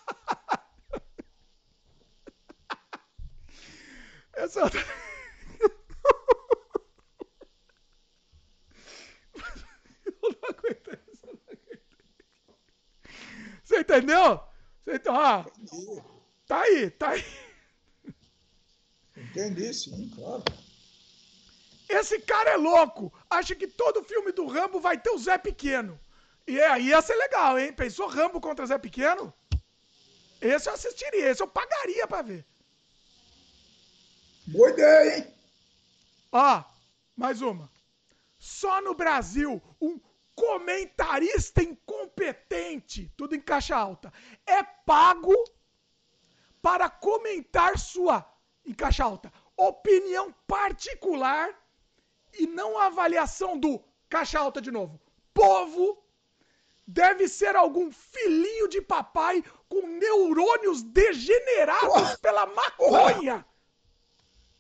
[4.37, 4.81] Outra...
[10.05, 11.01] eu não aguento eu
[11.31, 11.77] não aguento.
[13.81, 14.41] entendeu?
[14.87, 15.45] Então, ah,
[16.47, 17.25] tá aí, tá aí.
[19.17, 20.45] Entendi, sim, claro.
[21.89, 23.13] Esse cara é louco.
[23.31, 25.99] Acha que todo filme do Rambo vai ter o Zé Pequeno.
[26.47, 27.73] E aí ia ser legal, hein?
[27.73, 29.33] Pensou Rambo contra Zé Pequeno?
[30.41, 32.45] Esse eu assistiria, esse eu pagaria pra ver.
[34.47, 35.35] Boa ideia, hein?
[36.31, 36.63] Ó,
[37.17, 37.69] mais uma.
[38.39, 39.99] Só no Brasil, um
[40.37, 44.13] comentarista incompetente, tudo em caixa alta,
[44.47, 45.35] é pago
[46.63, 48.25] para comentar sua,
[48.65, 51.49] em caixa alta, opinião particular
[52.39, 55.01] e não a avaliação do, caixa alta de novo,
[55.35, 56.05] povo
[56.87, 63.45] deve ser algum filhinho de papai com neurônios degenerados oh, pela maconha.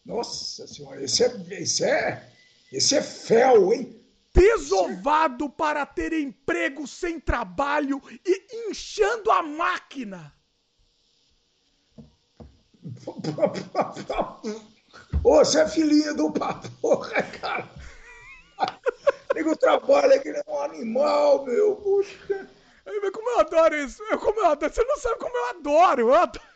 [0.07, 2.31] Nossa senhora, esse é, esse é,
[2.73, 4.01] esse é fel, hein?
[4.33, 10.33] Desovado para ter emprego sem trabalho e inchando a máquina.
[15.25, 17.69] Ô, você é filhinho do paporra, cara.
[19.35, 21.77] Nego trabalha que nem um animal, meu.
[21.77, 22.49] Puxa.
[23.13, 24.03] Como eu adoro isso.
[24.05, 24.73] Eu, como eu adoro.
[24.73, 26.01] Você não sabe como eu adoro.
[26.03, 26.56] Eu adoro.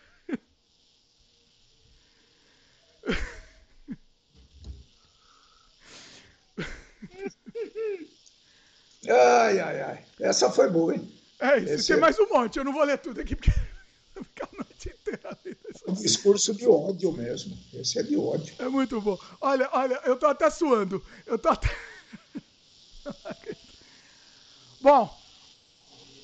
[9.10, 10.04] Ai, ai, ai.
[10.20, 11.12] Essa foi boa, hein?
[11.40, 12.00] É, isso Esse tem é...
[12.00, 12.58] mais um monte.
[12.58, 13.50] Eu não vou ler tudo aqui porque
[14.14, 15.38] vai ficar a noite inteira.
[15.88, 17.56] Um discurso de ódio mesmo.
[17.74, 18.54] Esse é de ódio.
[18.58, 19.18] É muito bom.
[19.40, 21.04] Olha, olha, eu tô até suando.
[21.26, 21.68] Eu tô até.
[24.80, 25.18] bom,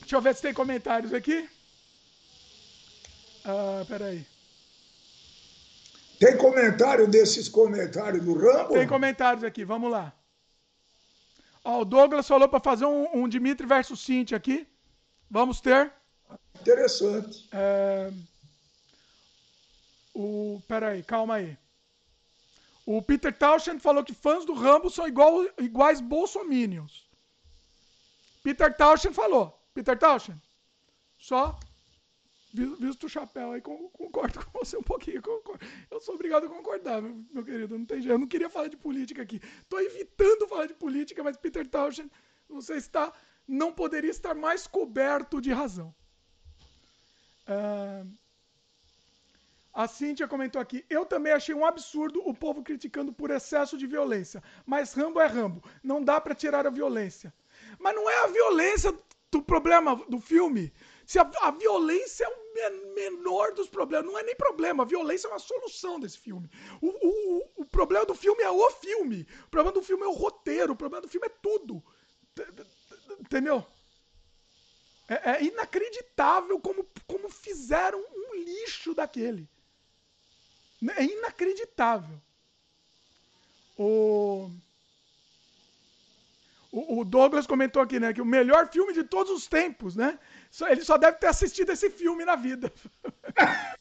[0.01, 1.49] deixa eu ver se tem comentários aqui.
[3.45, 4.27] Ah, peraí.
[6.19, 8.75] Tem comentário desses comentários do Rambo?
[8.75, 10.13] Tem comentários aqui, vamos lá.
[11.69, 14.69] Ó, o Douglas falou para fazer um, um Dimitri versus Cintia aqui.
[15.29, 15.93] Vamos ter.
[16.61, 17.49] Interessante.
[17.51, 18.13] É...
[20.15, 20.63] O...
[20.69, 21.59] Peraí, calma aí.
[22.87, 27.05] O Peter Townshend falou que fãs do Rambo são igual, iguais bolsominions.
[28.45, 29.61] Peter Townshend falou.
[29.75, 30.41] Peter Townshend,
[31.19, 31.59] só
[32.65, 35.21] visto o chapéu aí, concordo com você um pouquinho.
[35.23, 35.65] Concordo.
[35.91, 37.79] Eu sou obrigado a concordar, meu, meu, querido.
[37.79, 38.13] Não tem jeito.
[38.13, 39.41] Eu não queria falar de política aqui.
[39.63, 42.11] Estou evitando falar de política, mas Peter Townshend,
[42.49, 43.13] você está,
[43.47, 45.95] não poderia estar mais coberto de razão.
[47.49, 48.11] Uh,
[49.77, 50.85] a Cíntia comentou aqui.
[50.89, 54.43] Eu também achei um absurdo o povo criticando por excesso de violência.
[54.65, 55.63] Mas Rambo é Rambo.
[55.83, 57.33] Não dá para tirar a violência.
[57.79, 58.95] Mas não é a violência
[59.31, 60.73] do problema do filme.
[61.07, 65.29] Se a, a violência é o menor dos problemas, não é nem problema, a violência
[65.29, 66.51] é uma solução desse filme.
[66.83, 70.13] O, o, o problema do filme é o filme, o problema do filme é o
[70.13, 71.83] roteiro, o problema do filme é tudo.
[73.21, 73.65] Entendeu?
[75.09, 79.49] É, é inacreditável como, como fizeram um lixo daquele.
[80.97, 82.21] É inacreditável.
[83.79, 84.51] O...
[86.79, 88.13] O, Douglas comentou aqui, né?
[88.13, 90.19] Que o melhor filme de todos os tempos, né?
[90.69, 92.71] Ele só deve ter assistido esse filme na vida.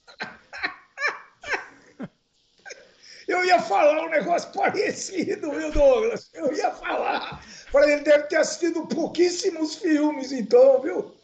[3.27, 6.29] Eu ia falar um negócio parecido, viu, Douglas?
[6.31, 7.43] Eu ia falar.
[7.71, 11.14] Falei, ele deve ter assistido pouquíssimos filmes, então, viu?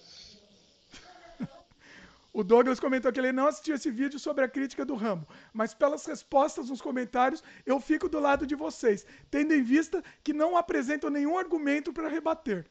[2.34, 5.74] O Douglas comentou que ele não assistiu esse vídeo sobre a crítica do Rambo, mas
[5.74, 10.56] pelas respostas nos comentários, eu fico do lado de vocês, tendo em vista que não
[10.56, 12.66] apresentam nenhum argumento para rebater.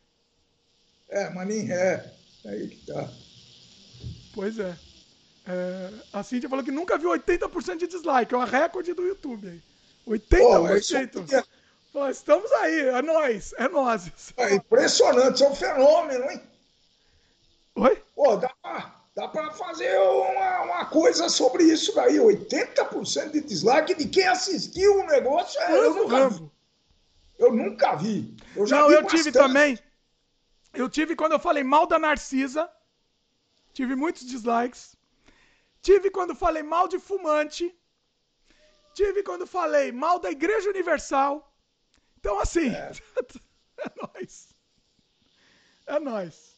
[1.08, 2.10] É, mas nem é.
[2.46, 3.10] Aí que tá.
[4.34, 4.74] Pois é.
[5.46, 5.90] é.
[6.10, 9.62] A Cintia falou que nunca viu 80% de dislike, é o recorde do YouTube aí.
[10.08, 11.44] 80%.
[11.92, 14.32] Pô, estamos aí, é nós, é nós.
[14.38, 16.40] É impressionante, é um fenômeno, hein?
[17.74, 18.02] Oi?
[18.14, 22.16] Pô, dá pra Dá para fazer uma, uma, coisa sobre isso daí.
[22.16, 25.60] 80% de dislike de quem assistiu o negócio.
[25.60, 26.50] É, eu, nunca vi.
[27.38, 28.36] eu nunca vi.
[28.54, 29.22] Eu já Não, vi eu bastante.
[29.24, 29.78] tive também.
[30.72, 32.70] Eu tive quando eu falei mal da Narcisa.
[33.72, 34.96] Tive muitos dislikes.
[35.82, 37.74] Tive quando falei mal de fumante.
[38.94, 41.52] Tive quando falei mal da Igreja Universal.
[42.18, 42.92] Então, assim, é,
[43.78, 44.54] é nóis.
[45.86, 46.49] É nóis.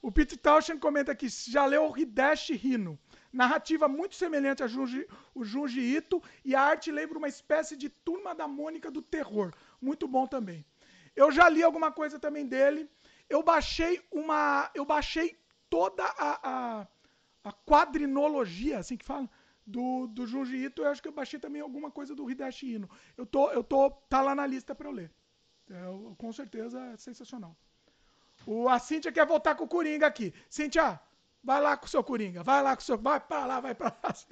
[0.00, 2.98] O Pete Townshend comenta aqui, já leu Hideshi Hino.
[3.32, 7.88] Narrativa muito semelhante a Junji, o Junji Ito e a arte lembra uma espécie de
[7.88, 9.52] turma da Mônica do terror.
[9.80, 10.64] Muito bom também.
[11.14, 12.88] Eu já li alguma coisa também dele.
[13.28, 14.70] Eu baixei uma.
[14.72, 15.36] Eu baixei
[15.68, 16.88] toda a, a,
[17.44, 19.28] a quadrinologia, assim que fala,
[19.66, 20.82] do, do Junji Ito.
[20.82, 22.88] Eu acho que eu baixei também alguma coisa do Hideshi Hino.
[23.16, 25.10] Eu tô, eu tô, tá lá na lista para eu ler.
[25.68, 27.54] Eu, com certeza é sensacional.
[28.50, 30.32] O, a Cíntia quer voltar com o Coringa aqui.
[30.48, 30.98] Cíntia,
[31.42, 32.42] Vai lá com o seu Coringa.
[32.42, 32.98] Vai lá com o seu.
[32.98, 34.14] Vai pra lá, vai pra lá.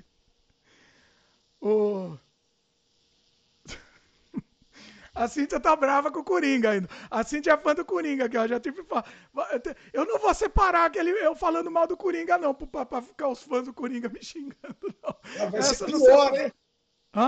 [1.58, 2.18] O...
[5.14, 6.88] A Cintia tá brava com o Coringa ainda.
[7.10, 8.84] A Cintia é fã do Coringa, que eu já tive.
[9.90, 13.42] Eu não vou separar aquele eu falando mal do Coringa, não, pra, pra ficar os
[13.42, 15.50] fãs do Coringa me xingando, não.
[15.50, 16.52] Vai Essa ser pior, hein?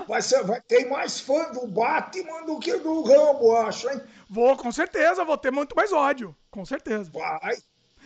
[0.07, 4.03] Vai, ser, vai ter mais fã do Batman do que do Rambo, acho, hein?
[4.29, 6.37] Vou, com certeza, vou ter muito mais ódio.
[6.59, 7.09] Com certeza.
[7.13, 7.55] Vai.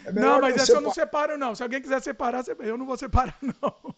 [0.05, 1.55] É não, mas essa eu não separo, não.
[1.55, 3.97] Se alguém quiser separar, eu não vou separar, não.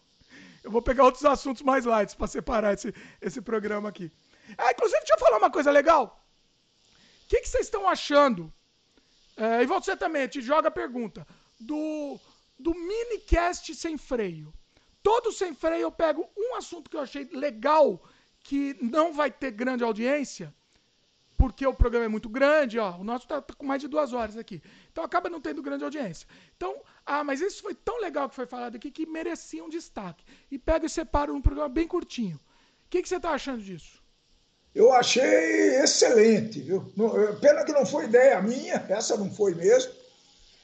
[0.63, 4.09] Eu vou pegar outros assuntos mais light para separar esse, esse programa aqui.
[4.57, 6.25] Ah, inclusive, deixa eu falar uma coisa legal.
[7.25, 8.51] O que, que vocês estão achando?
[9.35, 11.27] É, e você também, te joga a pergunta.
[11.59, 12.17] Do,
[12.57, 14.53] do minicast sem freio.
[15.03, 18.01] Todo sem freio eu pego um assunto que eu achei legal,
[18.39, 20.55] que não vai ter grande audiência,
[21.37, 22.97] porque o programa é muito grande, ó.
[22.97, 24.61] O nosso tá, tá, com mais de duas horas aqui.
[24.91, 26.27] Então acaba não tendo grande audiência.
[26.55, 26.75] Então,
[27.05, 30.23] ah, mas isso foi tão legal que foi falado aqui que merecia um destaque.
[30.49, 32.37] E pega e separa um programa bem curtinho.
[32.85, 34.03] O que, que você está achando disso?
[34.73, 36.91] Eu achei excelente, viu?
[37.39, 39.91] Pena que não foi ideia minha, essa não foi mesmo.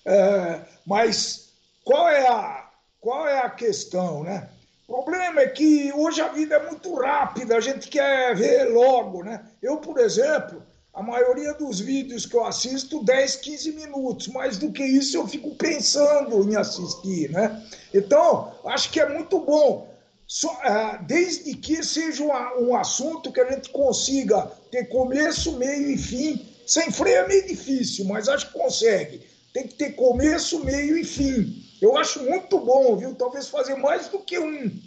[0.06, 1.54] É, mas
[1.84, 2.70] qual é, a,
[3.00, 4.50] qual é a questão, né?
[4.92, 9.24] O problema é que hoje a vida é muito rápida, a gente quer ver logo,
[9.24, 9.42] né?
[9.62, 10.62] Eu, por exemplo,
[10.94, 14.28] a maioria dos vídeos que eu assisto, 10, 15 minutos.
[14.28, 17.66] Mais do que isso, eu fico pensando em assistir, né?
[17.94, 19.90] Então, acho que é muito bom
[20.28, 22.26] só, uh, desde que seja
[22.60, 26.46] um, assunto que a gente consiga ter começo, meio e fim.
[26.68, 29.22] Sem freio é meio difícil, mas acho que consegue.
[29.54, 31.61] Tem que ter começo, meio e fim.
[31.82, 33.16] Eu acho muito bom, viu?
[33.16, 34.80] Talvez fazer mais do que um.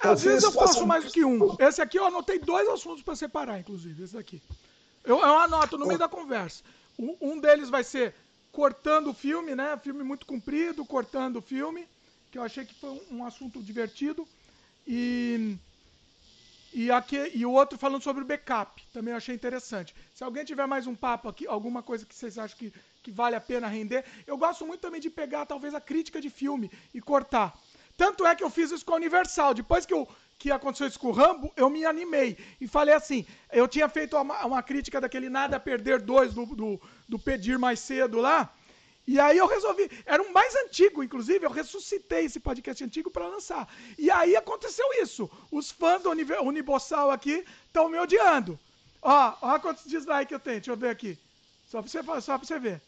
[0.00, 1.56] Às vezes eu faço mais do que um.
[1.60, 4.02] Esse aqui eu anotei dois assuntos para separar, inclusive.
[4.02, 4.42] Esse aqui.
[5.04, 6.64] Eu, eu anoto no meio da conversa.
[6.98, 8.14] Um, um deles vai ser
[8.50, 9.78] cortando o filme, né?
[9.82, 11.88] Filme muito comprido, cortando o filme,
[12.30, 14.26] que eu achei que foi um, um assunto divertido.
[14.86, 15.56] E,
[16.72, 19.94] e, aqui, e o outro falando sobre o backup, também eu achei interessante.
[20.12, 22.72] Se alguém tiver mais um papo aqui, alguma coisa que vocês acham que,
[23.02, 26.30] que vale a pena render, eu gosto muito também de pegar talvez a crítica de
[26.30, 27.58] filme e cortar.
[27.96, 29.54] Tanto é que eu fiz isso com a Universal.
[29.54, 30.08] Depois que, eu,
[30.38, 32.38] que aconteceu isso com o Rambo, eu me animei.
[32.60, 36.46] E falei assim: eu tinha feito uma, uma crítica daquele Nada a Perder 2 do,
[36.46, 38.52] do, do Pedir Mais Cedo lá.
[39.04, 43.26] E aí eu resolvi, era um mais antigo, inclusive, eu ressuscitei esse podcast antigo para
[43.26, 43.68] lançar.
[43.98, 45.28] E aí aconteceu isso.
[45.50, 48.58] Os fãs do Unibossal aqui estão me odiando.
[49.02, 51.18] Ó, ó quantos dislikes eu tenho, deixa eu ver aqui.
[51.66, 52.80] Só para você, só pra você ver.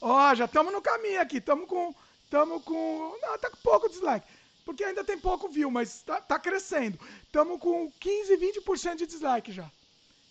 [0.00, 1.94] Ó, já estamos no caminho aqui, estamos com,
[2.24, 4.26] estamos com, não, tá com pouco dislike.
[4.64, 6.98] Porque ainda tem pouco view, mas tá, tá crescendo.
[7.24, 9.70] Estamos com 15, 20% de dislike já.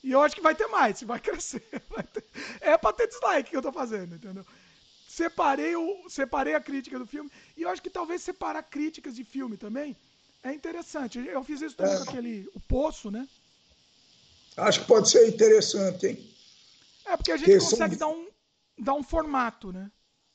[0.04, 1.64] E eu acho que vai ter mais, vai crescer.
[1.90, 2.24] Vai ter...
[2.62, 4.46] É para ter dislike que eu tô fazendo, entendeu?
[5.20, 7.30] separei, o, separei a crítica do filme.
[7.58, 9.96] E eu acho que talvez separar críticas de filme também
[10.42, 11.20] é interessante.
[11.20, 11.98] Eu fiz isso também é.
[11.98, 12.50] com aquele.
[12.56, 13.28] O Poço, né?
[14.56, 16.30] Acho que pode ser interessante, hein?
[17.06, 18.12] É, porque a gente que consegue são...
[18.12, 18.29] dar, um,
[18.80, 19.92] dar um formato, né?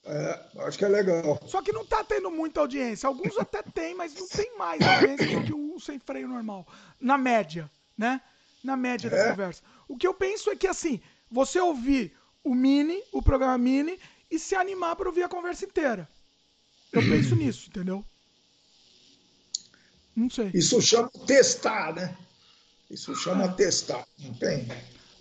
[0.07, 1.41] É, acho que é legal.
[1.47, 3.07] Só que não tá tendo muita audiência.
[3.07, 6.67] Alguns até tem, mas não tem mais audiência do que o sem freio normal.
[7.01, 8.21] Na média, né?
[8.63, 9.31] Na média da é.
[9.31, 9.63] conversa.
[9.89, 11.01] O que eu penso é que, assim,
[11.31, 13.99] você ouvir o Mini, o programa Mini,
[14.31, 16.09] e se animar para ouvir a conversa inteira.
[16.93, 18.05] Eu penso nisso, entendeu?
[20.15, 20.51] Não sei.
[20.55, 22.17] Isso chama testar, né?
[22.91, 24.69] Isso chama testar, não tem?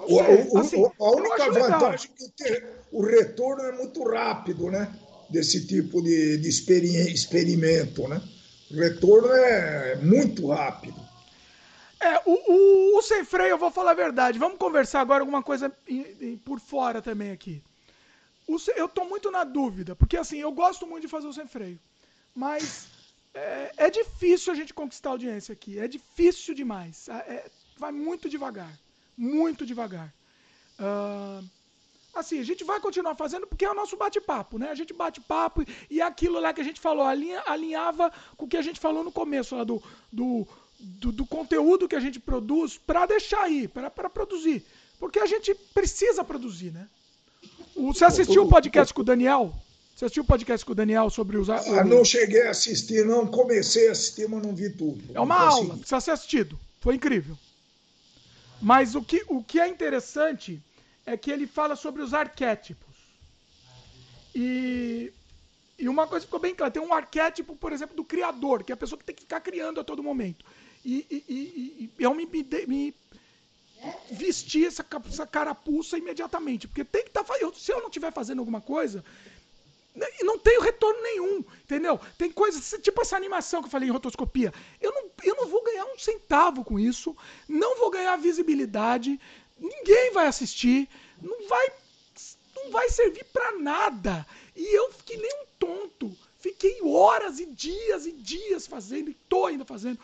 [0.08, 4.94] O, o, assim, a única vantagem é que o retorno é muito rápido, né?
[5.30, 8.22] Desse tipo de, de experimento, né?
[8.72, 11.02] O retorno é muito rápido.
[12.00, 14.38] É, o, o, o, sem freio, eu vou falar a verdade.
[14.38, 15.72] Vamos conversar agora alguma coisa
[16.44, 17.62] por fora também aqui
[18.76, 21.80] eu tô muito na dúvida, porque assim, eu gosto muito de fazer o sem freio,
[22.36, 22.88] mas
[23.34, 27.92] é, é difícil a gente conquistar a audiência aqui, é difícil demais, é, é vai
[27.92, 28.72] muito devagar,
[29.18, 30.14] muito devagar.
[30.80, 31.44] Uh,
[32.14, 34.70] assim, a gente vai continuar fazendo porque é o nosso bate-papo, né?
[34.70, 38.46] A gente bate papo e, é aquilo lá que a gente falou, alinha, alinhava com
[38.46, 40.48] o que a gente falou no começo lá do, do,
[40.80, 44.64] do, do conteúdo que a gente produz para deixar aí, para produzir.
[45.00, 46.88] Porque a gente precisa produzir, né?
[47.76, 49.54] Você assistiu o podcast com o Daniel?
[49.96, 51.50] Você assistiu o podcast com o Daniel sobre os.
[51.50, 53.28] Ah, não cheguei a assistir, não.
[53.28, 55.04] Comecei a assistir, mas não vi tudo.
[55.14, 56.60] É uma aula, precisa ser assistido.
[56.80, 57.38] Foi incrível.
[58.64, 60.62] Mas o que, o que é interessante
[61.06, 62.96] é que ele fala sobre os arquétipos.
[64.34, 65.12] E,
[65.78, 68.76] e uma coisa ficou bem clara: tem um arquétipo, por exemplo, do criador, que é
[68.76, 70.46] a pessoa que tem que ficar criando a todo momento.
[70.86, 72.96] E, e, e, e eu me, me,
[74.10, 76.66] vestir essa, essa carapuça imediatamente.
[76.66, 79.04] Porque tem que estar tá, Se eu não estiver fazendo alguma coisa,
[79.96, 82.00] e não tenho retorno nenhum, entendeu?
[82.18, 84.52] Tem coisas, tipo essa animação que eu falei em rotoscopia.
[84.82, 87.16] Eu não, eu não vou ganhar um centavo com isso,
[87.48, 89.20] não vou ganhar visibilidade,
[89.60, 90.90] ninguém vai assistir,
[91.22, 91.68] não vai,
[92.56, 94.26] não vai servir para nada.
[94.56, 96.18] E eu fiquei nem um tonto.
[96.40, 100.00] Fiquei horas e dias e dias fazendo, e tô ainda fazendo.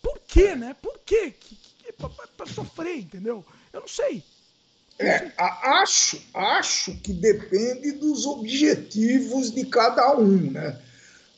[0.00, 0.74] Por quê, né?
[0.80, 1.32] Por quê?
[1.32, 3.44] Que, que, pra, pra sofrer, entendeu?
[3.72, 4.22] Eu não sei.
[4.98, 10.78] É, acho, acho que depende dos objetivos de cada um, né?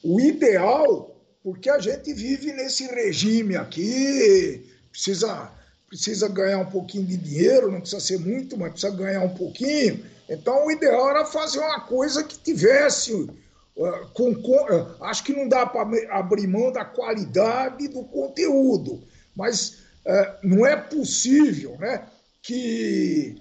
[0.02, 5.50] O ideal, porque a gente vive nesse regime aqui, precisa,
[5.88, 10.04] precisa ganhar um pouquinho de dinheiro, não precisa ser muito, mas precisa ganhar um pouquinho.
[10.28, 13.12] Então, o ideal era fazer uma coisa que tivesse.
[13.12, 19.02] Uh, com, uh, acho que não dá para abrir mão da qualidade do conteúdo,
[19.34, 22.04] mas uh, não é possível né,
[22.42, 23.40] que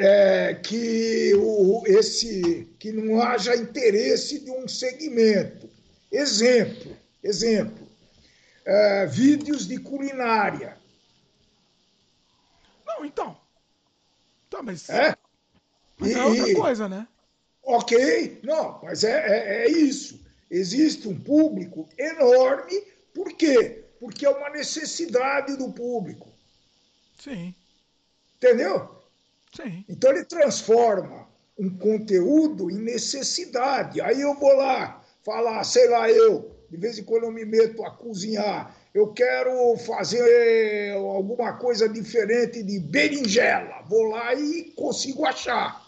[0.00, 5.68] é, que, o, esse, que não haja interesse de um segmento.
[6.10, 7.86] Exemplo, exemplo,
[8.64, 10.78] é, vídeos de culinária.
[12.86, 13.36] Não, então.
[14.48, 15.14] Tá, mas, é,
[15.98, 17.06] mas e, é outra coisa, né?
[17.62, 20.18] Ok, não, mas é, é, é isso.
[20.50, 22.80] Existe um público enorme,
[23.14, 23.84] por quê?
[24.00, 26.26] Porque é uma necessidade do público.
[27.22, 27.54] Sim.
[28.38, 28.99] Entendeu?
[29.54, 29.84] Sim.
[29.88, 34.00] Então ele transforma um conteúdo em necessidade.
[34.00, 37.84] Aí eu vou lá falar, sei lá, eu, de vez em quando eu me meto
[37.84, 43.82] a cozinhar, eu quero fazer alguma coisa diferente de berinjela.
[43.88, 45.86] Vou lá e consigo achar.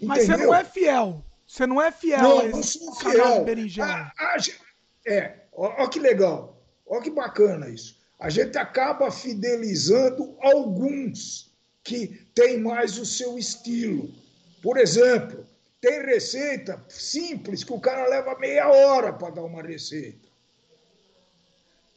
[0.00, 0.38] Mas Entendeu?
[0.38, 1.24] você não é fiel.
[1.46, 3.38] Você não é fiel não, a esse não sou fiel.
[3.38, 4.12] de berinjela.
[4.18, 4.36] A, a,
[5.06, 6.62] é, olha que legal.
[6.86, 8.00] Olha que bacana isso.
[8.18, 11.51] A gente acaba fidelizando alguns
[11.82, 14.10] que tem mais o seu estilo.
[14.62, 15.46] Por exemplo,
[15.80, 20.30] tem receita simples que o cara leva meia hora para dar uma receita.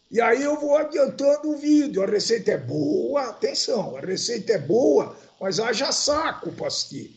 [0.09, 2.01] E aí eu vou adiantando o vídeo.
[2.01, 7.15] A receita é boa, atenção, a receita é boa, mas haja saco para assistir.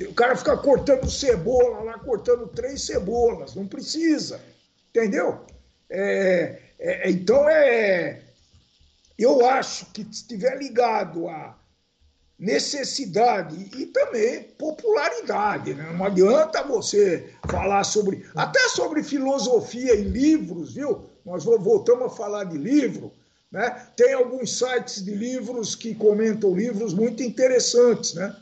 [0.00, 4.40] O cara fica cortando cebola lá, cortando três cebolas, não precisa.
[4.90, 5.44] Entendeu?
[5.90, 8.22] É, é, então é.
[9.18, 11.58] Eu acho que se estiver ligado a
[12.38, 15.74] necessidade e também popularidade.
[15.74, 15.92] Né?
[15.96, 21.04] Não adianta você falar sobre, até sobre filosofia em livros, viu?
[21.24, 23.12] Nós voltamos a falar de livro.
[23.50, 23.70] Né?
[23.96, 28.14] Tem alguns sites de livros que comentam livros muito interessantes.
[28.14, 28.36] Né?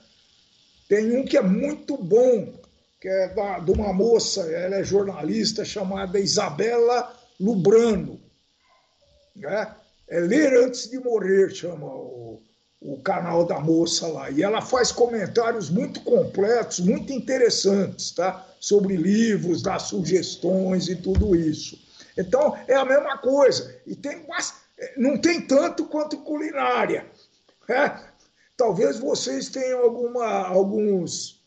[0.89, 2.53] Tem um que é muito bom,
[3.01, 8.21] que é da, de uma moça, ela é jornalista, chamada Isabela Lubrano.
[9.37, 9.75] Né?
[10.09, 12.43] É Ler Antes de Morrer, chama o,
[12.85, 14.31] o canal da moça lá.
[14.31, 18.47] E ela faz comentários muito completos, muito interessantes, tá?
[18.61, 21.79] Sobre livros, dá sugestões e tudo isso.
[22.17, 23.75] Então, é a mesma coisa.
[23.87, 24.25] E tem
[24.97, 27.07] não tem tanto quanto culinária.
[27.69, 28.05] Né?
[28.57, 31.43] Talvez vocês tenham alguma, alguns,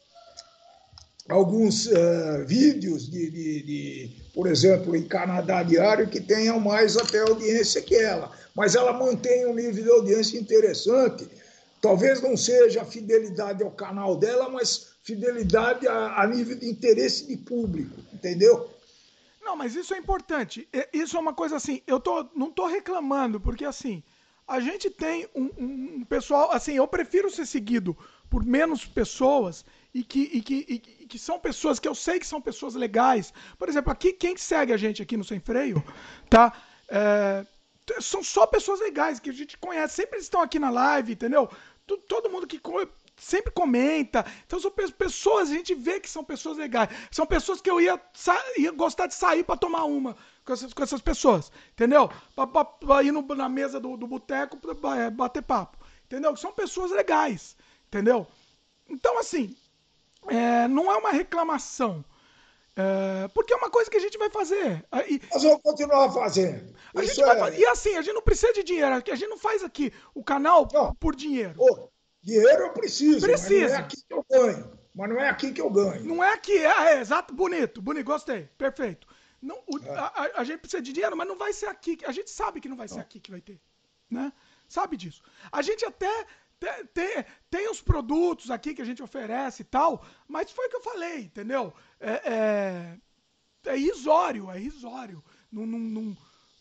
[1.29, 7.19] alguns uh, vídeos de, de, de, por exemplo, em Canadá Diário, que tenham mais até
[7.19, 11.29] audiência que ela mas ela mantém um nível de audiência interessante.
[11.79, 17.27] Talvez não seja a fidelidade ao canal dela, mas fidelidade a, a nível de interesse
[17.27, 18.67] de público, entendeu?
[19.43, 20.67] Não, mas isso é importante.
[20.91, 24.03] Isso é uma coisa assim, eu tô, não estou reclamando, porque assim,
[24.47, 27.95] a gente tem um, um, pessoal, assim, eu prefiro ser seguido
[28.27, 29.63] por menos pessoas
[29.97, 30.55] e que, e que,
[31.01, 33.33] e que são pessoas que eu sei que são pessoas legais.
[33.57, 35.83] Por exemplo, aqui, quem segue a gente aqui no Sem Freio,
[36.29, 36.53] tá?
[36.87, 37.43] É,
[37.99, 41.49] são só pessoas legais que a gente conhece, sempre estão aqui na live, entendeu?
[42.07, 42.61] Todo mundo que
[43.15, 44.23] sempre comenta.
[44.45, 46.89] Então são pessoas, a gente vê que são pessoas legais.
[47.09, 47.99] São pessoas que eu ia,
[48.57, 52.07] ia gostar de sair para tomar uma com essas, com essas pessoas, entendeu?
[52.35, 56.35] Para ir no, na mesa do, do boteco pra é, bater papo, entendeu?
[56.35, 58.27] São pessoas legais, entendeu?
[58.89, 59.55] Então, assim,
[60.29, 62.03] é, não é uma reclamação.
[62.75, 64.85] É, porque é uma coisa que a gente vai fazer.
[65.09, 66.75] E, Nós vamos continuar fazendo.
[66.93, 67.35] A gente é...
[67.35, 68.93] vai, e assim, a gente não precisa de dinheiro.
[68.93, 70.93] A gente não faz aqui o canal não.
[70.95, 71.55] por dinheiro.
[71.57, 71.89] Oh,
[72.21, 73.25] dinheiro eu preciso.
[73.25, 73.69] Precisa.
[73.69, 74.77] Não é aqui que eu ganho.
[74.93, 76.03] Mas não é aqui que eu ganho.
[76.03, 79.07] Não é aqui, é, é exato, bonito, bonito, gostei, perfeito.
[79.41, 79.95] Não, o, é.
[79.95, 81.99] a, a, gente precisa de dinheiro, mas não vai ser aqui.
[82.05, 83.59] A gente sabe que não vai ser aqui que vai ter.
[84.09, 84.33] Né?
[84.67, 85.21] Sabe disso.
[85.51, 86.25] A gente até
[86.59, 90.69] tem, tem, tem os produtos aqui que a gente oferece e tal, mas foi o
[90.69, 91.73] que eu falei, entendeu?
[91.99, 92.97] É, é,
[93.69, 95.23] é irrisório, é irrisório.
[95.51, 95.79] Não, não,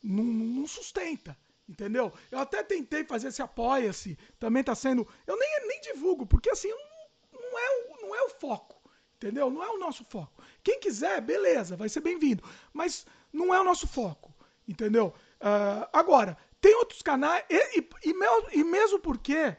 [0.02, 1.36] não, não, sustenta.
[1.68, 2.12] Entendeu?
[2.30, 5.06] Eu até tentei fazer esse apoia-se, também tá sendo.
[5.26, 8.76] Eu nem, nem divulgo, porque assim, não, não, é, o, não é o foco.
[9.16, 9.50] Entendeu?
[9.50, 10.42] Não é o nosso foco.
[10.62, 12.44] Quem quiser, beleza, vai ser bem-vindo.
[12.72, 14.32] Mas não é o nosso foco.
[14.68, 15.14] Entendeu?
[15.40, 17.44] Uh, agora, tem outros canais.
[17.48, 19.56] E, e, e, e mesmo porque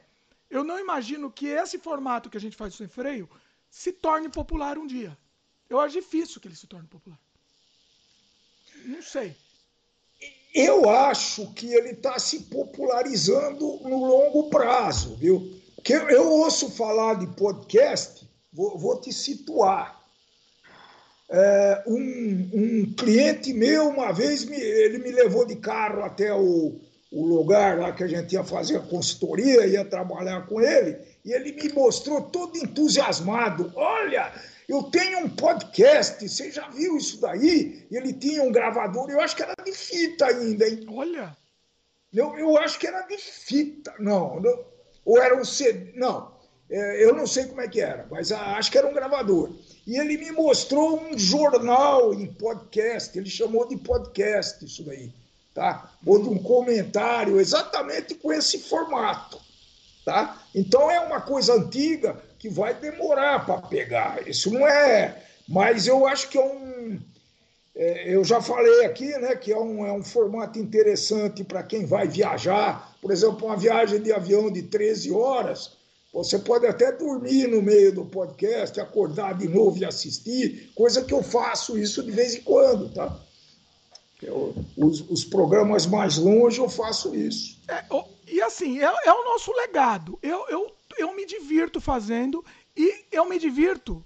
[0.49, 3.29] eu não imagino que esse formato que a gente faz sem freio
[3.69, 5.17] se torne popular um dia.
[5.69, 7.19] Eu acho difícil que ele se torne popular.
[8.85, 9.35] Não sei.
[10.53, 15.61] Eu acho que ele está se popularizando no longo prazo, viu?
[15.75, 20.01] Porque eu ouço falar de podcast, vou, vou te situar.
[21.29, 26.79] É, um, um, cliente meu, uma vez, me, ele me levou de carro até o,
[27.11, 31.31] o lugar lá que a gente ia fazer a consultoria, ia trabalhar com ele, e
[31.31, 33.71] ele me mostrou todo entusiasmado.
[33.75, 34.33] Olha,
[34.67, 37.87] eu tenho um podcast, você já viu isso daí?
[37.89, 40.85] Ele tinha um gravador, eu acho que era de fita ainda, hein?
[40.89, 41.35] Olha!
[42.13, 44.77] Eu, eu acho que era de fita, não, não
[45.07, 46.33] ou era um CD, não,
[46.69, 49.55] é, eu não sei como é que era, mas acho que era um gravador.
[49.85, 55.13] E ele me mostrou um jornal em podcast, ele chamou de podcast isso daí,
[55.57, 55.91] tá?
[56.05, 59.41] Ou de um comentário, exatamente com esse formato,
[60.05, 60.39] tá?
[60.53, 64.27] Então é uma coisa antiga, que vai demorar para pegar.
[64.27, 65.19] Isso não é.
[65.49, 66.99] Mas eu acho que é um.
[67.75, 71.87] É, eu já falei aqui né, que é um, é um formato interessante para quem
[71.87, 72.95] vai viajar.
[73.01, 75.71] Por exemplo, uma viagem de avião de 13 horas.
[76.13, 81.13] Você pode até dormir no meio do podcast, acordar de novo e assistir, coisa que
[81.13, 83.26] eu faço isso de vez em quando, tá?
[84.75, 87.59] Os, os, programas mais longe eu faço isso.
[87.67, 87.85] É,
[88.27, 90.17] e assim, é, é, o nosso legado.
[90.23, 92.43] Eu, eu eu me divirto fazendo
[92.75, 94.03] e eu me divirto.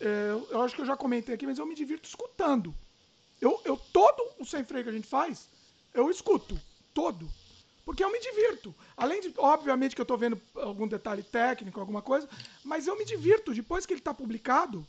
[0.00, 2.74] É, eu acho que eu já comentei aqui, mas eu me divirto escutando.
[3.40, 5.48] Eu, eu todo o sem freio que a gente faz,
[5.92, 6.58] eu escuto
[6.94, 7.28] todo,
[7.84, 8.74] porque eu me divirto.
[8.96, 12.28] Além de, obviamente, que eu estou vendo algum detalhe técnico, alguma coisa,
[12.64, 13.52] mas eu me divirto.
[13.52, 14.86] Depois que ele está publicado,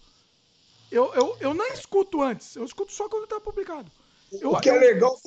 [0.89, 3.91] eu, eu, eu não escuto antes, eu escuto só quando está publicado.
[4.31, 5.19] Eu, o que é legal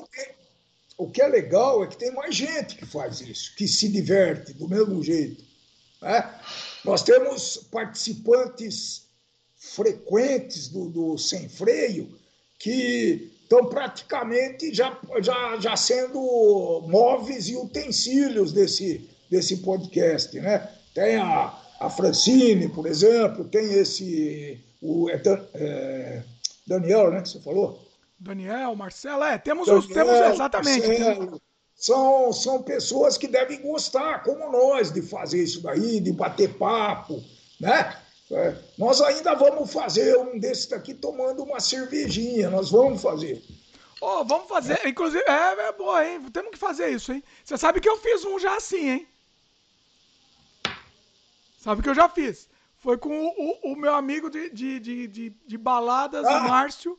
[1.00, 4.52] o que é legal é que tem mais gente que faz isso, que se diverte
[4.52, 5.42] do mesmo jeito.
[6.02, 6.40] Né?
[6.84, 9.08] Nós temos participantes
[9.56, 12.18] frequentes do, do Sem Freio
[12.58, 20.38] que estão praticamente já, já, já sendo móveis e utensílios desse, desse podcast.
[20.38, 20.70] Né?
[20.94, 24.62] Tem a, a Francine, por exemplo, tem esse.
[24.82, 25.20] O, é,
[25.54, 26.22] é,
[26.66, 27.89] Daniel, né, que você falou?
[28.20, 29.92] Daniel, Marcelo, é, temos Daniel, os.
[29.92, 30.86] Temos, exatamente.
[30.86, 31.42] Marcelo,
[31.74, 37.24] são, são pessoas que devem gostar, como nós, de fazer isso daí, de bater papo,
[37.58, 37.98] né?
[38.30, 43.42] É, nós ainda vamos fazer um desses daqui tomando uma cervejinha, nós vamos fazer.
[44.00, 44.88] Oh, vamos fazer, é.
[44.90, 46.22] inclusive, é, é boa, hein?
[46.30, 47.24] Temos que fazer isso, hein?
[47.42, 49.08] Você sabe que eu fiz um já assim, hein?
[51.58, 52.48] Sabe que eu já fiz.
[52.78, 56.38] Foi com o, o, o meu amigo de, de, de, de, de baladas, ah.
[56.38, 56.98] o Márcio.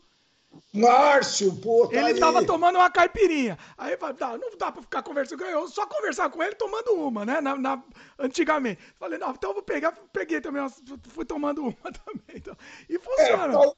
[0.73, 2.19] Márcio, pô, tá Ele aí.
[2.19, 3.57] tava tomando uma caipirinha.
[3.77, 5.43] Aí falei, tá, não dá pra ficar conversando.
[5.43, 7.41] Eu só conversar com ele tomando uma, né?
[7.41, 7.83] Na, na,
[8.17, 8.79] antigamente.
[8.97, 9.91] Falei, não, então eu vou pegar.
[10.13, 10.65] Peguei também,
[11.09, 11.73] fui tomando uma
[12.05, 12.35] também.
[12.35, 12.55] Então,
[12.89, 13.47] e funciona.
[13.47, 13.77] É, tal,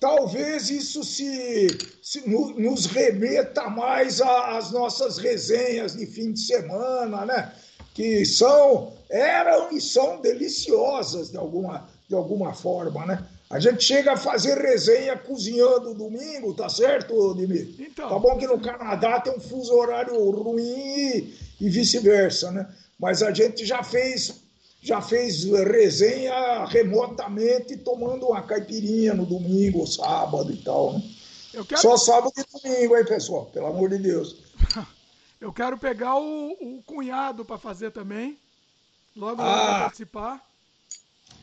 [0.00, 1.68] talvez isso se,
[2.02, 7.54] se no, nos remeta mais às nossas resenhas de fim de semana, né?
[7.94, 13.28] Que são, eram e são deliciosas de alguma, de alguma forma, né?
[13.50, 17.74] A gente chega a fazer resenha cozinhando domingo, tá certo, Dimi?
[17.80, 18.08] Então.
[18.08, 22.72] Tá bom que no Canadá tem um fuso horário ruim e, e vice-versa, né?
[22.96, 24.40] Mas a gente já fez
[24.82, 31.02] já fez resenha remotamente tomando uma caipirinha no domingo, sábado e tal, né?
[31.68, 31.80] Quero...
[31.80, 33.46] Só sábado e domingo, hein, pessoal?
[33.46, 34.36] Pelo amor de Deus.
[35.40, 38.38] Eu quero pegar o, o cunhado para fazer também.
[39.16, 39.80] Logo ah.
[39.80, 40.49] participar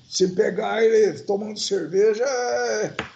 [0.07, 2.25] se pegar ele tomando cerveja,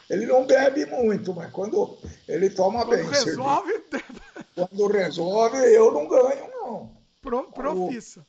[0.10, 1.98] ele não bebe muito, mas quando
[2.28, 3.10] ele toma quando bem.
[3.10, 3.84] Resolve...
[4.54, 6.92] Quando resolve, eu não ganho, não.
[7.22, 8.26] Pro, profissa.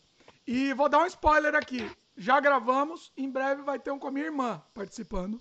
[0.46, 1.90] E vou dar um spoiler aqui.
[2.16, 5.40] Já gravamos, em breve vai ter um com a minha irmã participando.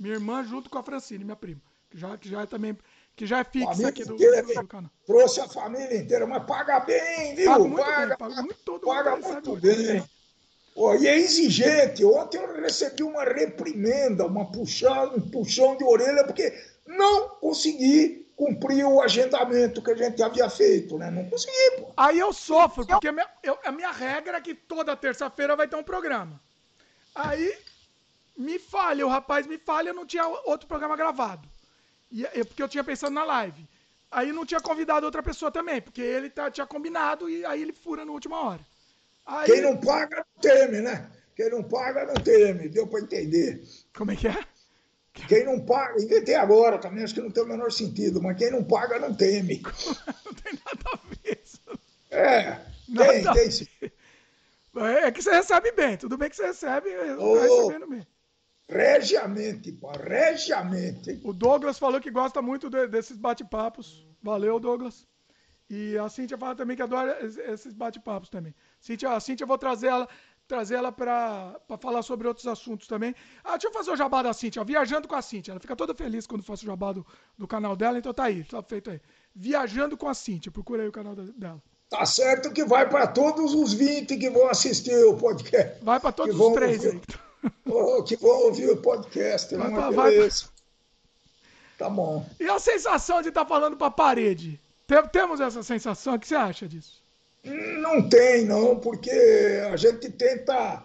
[0.00, 1.60] Minha irmã junto com a Francine, minha prima.
[1.90, 2.76] Que já, que já é também.
[3.14, 4.90] Que já é fixa aqui do, do, do, canal.
[5.06, 7.46] Trouxe a família inteira, mas paga bem, viu?
[7.46, 10.04] Paga muito paga, bem, paga muito, paga muito bem.
[10.74, 12.04] Oh, e é exigente.
[12.04, 16.52] Ontem eu recebi uma reprimenda, uma puxão, um puxão de orelha, porque
[16.86, 21.10] não consegui cumprir o agendamento que a gente havia feito, né?
[21.10, 21.92] Não consegui, pô.
[21.96, 25.68] Aí eu sofro, porque a minha, eu, a minha regra é que toda terça-feira vai
[25.68, 26.40] ter um programa.
[27.14, 27.56] Aí
[28.36, 31.48] me falha, o rapaz me falha, eu não tinha outro programa gravado.
[32.10, 33.68] E, porque eu tinha pensado na live.
[34.10, 37.72] Aí não tinha convidado outra pessoa também, porque ele tá, tinha combinado e aí ele
[37.72, 38.60] fura na última hora.
[39.26, 39.46] Aí...
[39.46, 41.10] Quem não paga, teme, né?
[41.34, 43.62] quem não paga não teme, deu para entender.
[43.96, 44.44] Como é que é?
[45.12, 48.50] Quem não paga, inventei agora também, acho que não tem o menor sentido, mas quem
[48.50, 49.62] não paga não teme.
[50.24, 51.60] não tem nada a ver isso.
[52.10, 52.52] É,
[52.86, 53.66] tem, nada tem sim.
[54.76, 58.06] É que você recebe bem, tudo bem que você recebe, oh, recebendo bem.
[58.68, 61.20] Regiamente, pá, regiamente.
[61.22, 64.06] O Douglas falou que gosta muito de, desses bate-papos.
[64.22, 65.06] Valeu, Douglas.
[65.68, 68.54] E a Cíntia fala também que adora esses bate-papos também.
[68.84, 70.06] Cíntia, a Cíntia, eu vou trazer ela,
[70.46, 73.14] trazer ela para falar sobre outros assuntos também.
[73.42, 75.52] Ah, deixa eu fazer o jabá da Cíntia, Viajando com a Cíntia.
[75.52, 77.06] Ela fica toda feliz quando faço o jabá do,
[77.38, 79.00] do canal dela, então tá aí, tá feito aí.
[79.34, 81.62] Viajando com a Cíntia, procura aí o canal dela.
[81.88, 85.82] Tá certo que vai para todos os 20 que vão assistir o podcast.
[85.82, 87.00] Vai para todos os três aí.
[87.66, 90.48] Oh, que vão ouvir o podcast, vai, é vai, beleza.
[91.78, 92.26] Tá bom.
[92.38, 94.60] E a sensação de estar tá falando para a parede?
[95.10, 96.14] Temos essa sensação?
[96.14, 97.03] O que você acha disso?
[97.44, 99.10] Não tem, não, porque
[99.70, 100.82] a gente tenta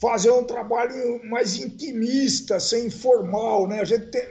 [0.00, 3.80] fazer um trabalho mais intimista, sem informal, né?
[3.80, 4.28] A gente tem,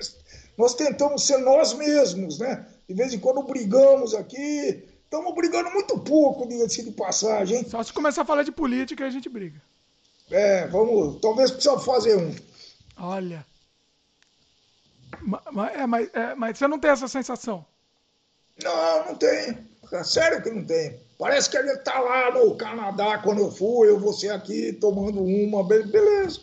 [0.57, 2.66] nós tentamos ser nós mesmos, né?
[2.88, 7.67] De vez em quando brigamos aqui, estamos brigando muito pouco, diga-se de passagem.
[7.69, 9.61] Só se começar a falar de política a gente briga.
[10.32, 12.33] É, vamos, talvez precisa fazer um.
[12.98, 13.45] Olha.
[15.22, 17.66] Mas, é, mas, é, mas você não tem essa sensação?
[18.64, 19.57] Não, não tem.
[20.03, 20.99] Sério que não tem.
[21.18, 24.72] Parece que a gente tá lá no Canadá quando eu fui, eu vou ser aqui
[24.74, 26.42] tomando uma, beleza.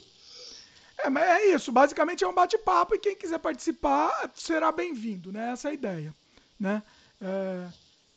[0.98, 1.70] É, mas é isso.
[1.70, 5.52] Basicamente é um bate-papo e quem quiser participar será bem-vindo, né?
[5.52, 6.14] Essa é a ideia,
[6.58, 6.82] né?
[7.20, 7.68] É,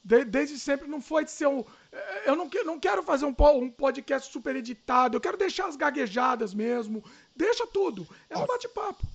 [0.04, 1.64] de, desde sempre não foi de ser um...
[1.92, 5.76] É, eu não, não quero fazer um, um podcast super editado, eu quero deixar as
[5.76, 7.04] gaguejadas mesmo.
[7.36, 8.08] Deixa tudo.
[8.30, 8.48] É um ah.
[8.48, 9.06] bate-papo.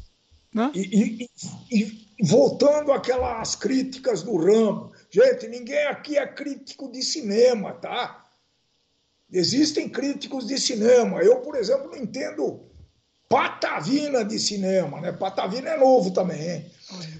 [0.54, 0.70] Né?
[0.74, 1.30] E, e,
[1.72, 8.24] e, voltando àquelas críticas do Rambo, gente, ninguém aqui é crítico de cinema, tá?
[9.30, 11.20] Existem críticos de cinema.
[11.22, 12.72] Eu, por exemplo, não entendo
[13.28, 15.10] patavina de cinema, né?
[15.12, 16.70] Patavina é novo também, hein?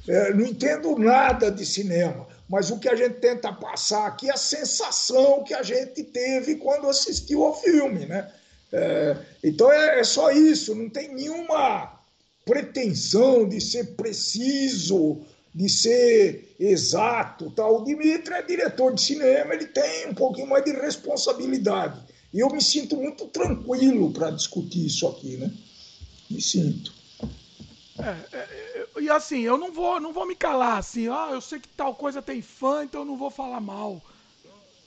[0.07, 4.35] É, não entendo nada de cinema, mas o que a gente tenta passar aqui é
[4.35, 8.31] a sensação que a gente teve quando assistiu ao filme, né?
[8.71, 11.99] É, então é, é só isso, não tem nenhuma
[12.45, 15.25] pretensão de ser preciso,
[15.55, 17.51] de ser exato.
[17.51, 17.81] Tal.
[17.81, 22.01] O Dimitri é diretor de cinema, ele tem um pouquinho mais de responsabilidade.
[22.33, 25.53] E eu me sinto muito tranquilo para discutir isso aqui, né?
[26.31, 26.93] Me sinto.
[27.99, 31.61] É, é, e assim, eu não vou, não vou me calar assim, ah, eu sei
[31.61, 34.01] que tal coisa tem fã, então eu não vou falar mal.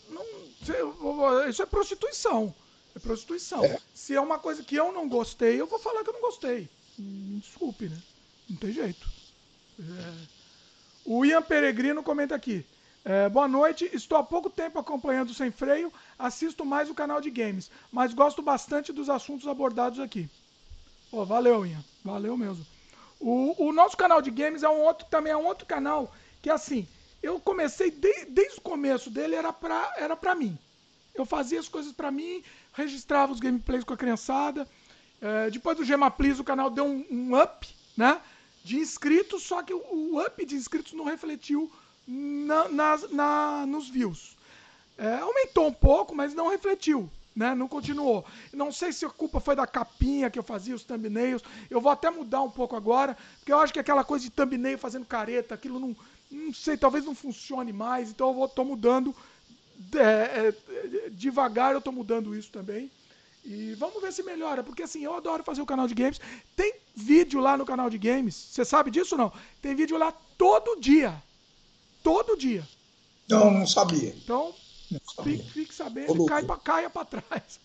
[0.09, 2.53] Não, isso é prostituição.
[2.95, 3.63] É prostituição.
[3.63, 3.77] É.
[3.93, 6.67] Se é uma coisa que eu não gostei, eu vou falar que eu não gostei.
[6.97, 7.97] Me desculpe, né?
[8.49, 9.07] Não tem jeito.
[9.79, 10.34] É...
[11.05, 12.65] O Ian Peregrino comenta aqui.
[13.03, 17.29] É, boa noite, estou há pouco tempo acompanhando Sem Freio, assisto mais o canal de
[17.29, 20.27] games, mas gosto bastante dos assuntos abordados aqui.
[21.11, 22.65] Pô, valeu, Ian, valeu mesmo.
[23.19, 26.11] O, o, nosso canal de games é um outro, também é um outro canal
[26.41, 26.87] que, assim,
[27.21, 30.57] eu comecei de, desde o começo dele, era pra, era pra mim.
[31.13, 32.43] Eu fazia as coisas pra mim,
[32.73, 34.67] registrava os gameplays com a criançada,
[35.21, 38.19] é, depois do Gema Please, o canal deu um, um, up né,
[38.65, 41.71] de inscritos, só que o, up de inscritos não refletiu
[42.07, 44.35] na, nas, na, nos views.
[44.97, 47.07] É, aumentou um pouco, mas não refletiu.
[47.35, 47.53] Né?
[47.53, 48.25] Não continuou.
[48.51, 51.43] Não sei se a culpa foi da capinha que eu fazia, os thumbnails.
[51.69, 54.79] Eu vou até mudar um pouco agora, porque eu acho que aquela coisa de thumbnail
[54.79, 55.95] fazendo careta, aquilo não.
[56.31, 59.15] Não sei, talvez não funcione mais, então eu vou, tô mudando.
[59.93, 62.89] É, é, devagar eu tô mudando isso também.
[63.45, 66.19] E vamos ver se melhora, porque assim, eu adoro fazer o canal de games.
[66.55, 68.35] Tem vídeo lá no canal de games.
[68.35, 69.31] Você sabe disso ou não?
[69.61, 71.13] Tem vídeo lá todo dia.
[72.01, 72.63] Todo dia.
[73.29, 74.15] Não, não sabia.
[74.17, 74.53] Então,
[74.89, 75.37] não sabia.
[75.37, 77.59] Fique, fique, sabendo e cai pra, caia para trás.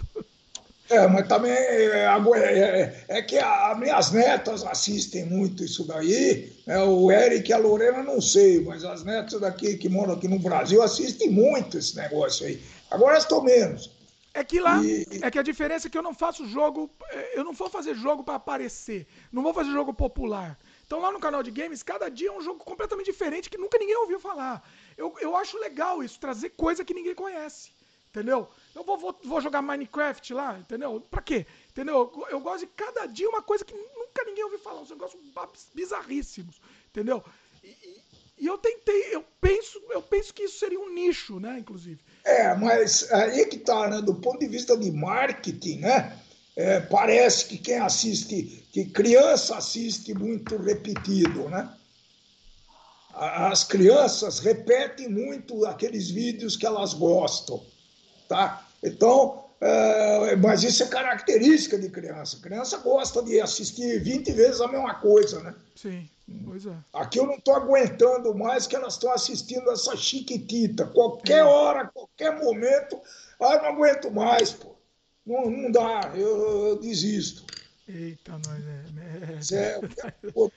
[0.91, 6.53] É, mas também é, é, é, que as minhas netas assistem muito isso daí.
[6.67, 10.27] É, o Eric e a Lorena não sei, mas as netas daqui que moram aqui
[10.27, 12.61] no Brasil assistem muito esse negócio aí.
[12.91, 13.89] Agora estou menos.
[14.33, 15.07] É que lá, e...
[15.23, 17.95] é que a diferença é que eu não faço jogo, é, eu não vou fazer
[17.95, 20.59] jogo para aparecer, não vou fazer jogo popular.
[20.87, 23.77] Então lá no canal de games, cada dia é um jogo completamente diferente que nunca
[23.79, 24.63] ninguém ouviu falar.
[24.97, 27.73] Eu, eu acho legal isso, trazer coisa que ninguém conhece,
[28.09, 28.49] entendeu?
[28.73, 31.01] Eu vou, vou, vou jogar Minecraft lá, entendeu?
[31.11, 31.45] Pra quê?
[31.69, 31.97] Entendeu?
[31.97, 35.21] Eu, eu, gosto de cada dia uma coisa que nunca ninguém ouviu falar, uns negócios
[35.75, 37.25] bizarríssimos, entendeu?
[37.65, 38.03] E, e,
[38.39, 42.01] e eu tentei, eu penso, eu penso que isso seria um nicho, né, inclusive.
[42.25, 44.03] É, mas aí que tá, né?
[44.03, 46.17] Do ponto de vista de marketing, né?
[46.57, 51.69] É, parece que quem assiste, que criança assiste muito repetido, né?
[53.15, 57.63] As crianças repetem muito aqueles vídeos que elas gostam,
[58.29, 58.67] tá?
[58.83, 62.39] Então, É, mas isso é característica de criança.
[62.41, 65.55] Criança gosta de assistir 20 vezes a mesma coisa, né?
[65.77, 66.09] Sim,
[66.45, 66.77] pois é.
[66.93, 70.87] Aqui eu não estou aguentando mais que elas estão assistindo essa chiquitita.
[70.87, 73.01] Qualquer hora, qualquer momento,
[73.41, 74.75] ah, eu não aguento mais, pô.
[75.27, 77.45] Não, não dá, eu, eu desisto.
[77.89, 79.43] Eita, nós é.
[79.43, 80.53] Certo.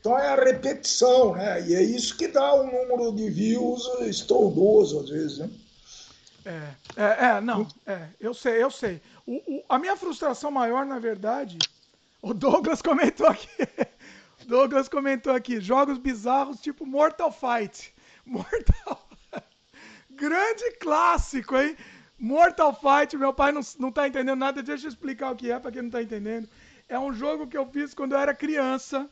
[0.00, 1.66] Então é a repetição, né?
[1.66, 5.50] E é isso que dá um número de views estrondoso, às vezes, né?
[6.44, 9.00] É, é, é, não, é, eu sei, eu sei.
[9.26, 11.56] O, o, a minha frustração maior, na verdade,
[12.20, 13.48] o Douglas comentou aqui.
[14.44, 17.94] Douglas comentou aqui, jogos bizarros tipo Mortal Fight.
[18.24, 19.08] Mortal
[20.10, 21.76] Grande clássico, hein?
[22.18, 25.58] Mortal Fight, meu pai não, não tá entendendo nada, deixa eu explicar o que é
[25.58, 26.48] para quem não tá entendendo.
[26.88, 29.10] É um jogo que eu fiz quando eu era criança.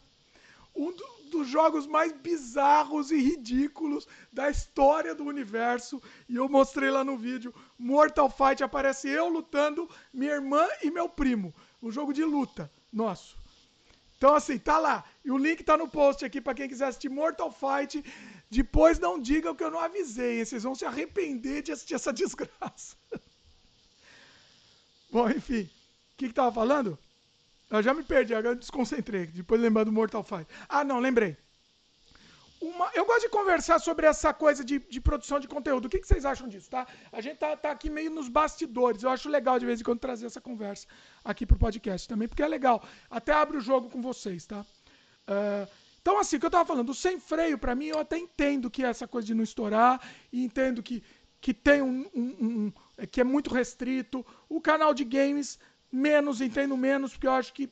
[0.74, 6.00] Um do, dos jogos mais bizarros e ridículos da história do universo.
[6.28, 7.52] E eu mostrei lá no vídeo.
[7.78, 11.52] Mortal Fight aparece eu lutando, minha irmã e meu primo.
[11.82, 13.36] Um jogo de luta nosso.
[14.16, 15.04] Então, assim, tá lá.
[15.24, 18.02] E o link tá no post aqui para quem quiser assistir Mortal Fight.
[18.50, 20.44] Depois não digam que eu não avisei, hein?
[20.44, 22.96] Vocês vão se arrepender de assistir essa desgraça.
[25.10, 25.62] Bom, enfim.
[25.62, 26.98] O que, que tava falando?
[27.70, 29.26] Eu já me perdi, agora desconcentrei.
[29.26, 30.46] Depois lembrando do Mortal Fight.
[30.68, 31.36] Ah, não, lembrei.
[32.60, 35.86] Uma, eu gosto de conversar sobre essa coisa de, de produção de conteúdo.
[35.86, 36.86] O que, que, vocês acham disso, tá?
[37.10, 39.02] A gente tá, tá, aqui meio nos bastidores.
[39.02, 40.86] Eu acho legal de vez em quando trazer essa conversa
[41.24, 42.86] aqui pro podcast também, porque é legal.
[43.10, 44.64] Até abre o jogo com vocês, tá?
[45.28, 45.68] Uh,
[46.02, 48.68] então, assim, o que eu tava falando, o sem freio, para mim, eu até entendo
[48.68, 50.00] que é essa coisa de não estourar,
[50.32, 51.02] e entendo que,
[51.40, 52.72] que tem um, um, um,
[53.06, 54.26] que é muito restrito.
[54.48, 55.60] O canal de games
[55.92, 57.70] menos, entendo menos, porque eu acho que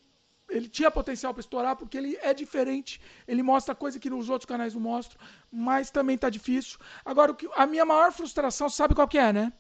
[0.49, 4.47] ele tinha potencial para estourar, porque ele é diferente, ele mostra coisa que os outros
[4.47, 5.21] canais não mostram,
[5.51, 6.79] mas também tá difícil.
[7.05, 9.53] Agora, a minha maior frustração, sabe qual que é, né?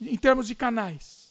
[0.00, 1.23] Em termos de canais.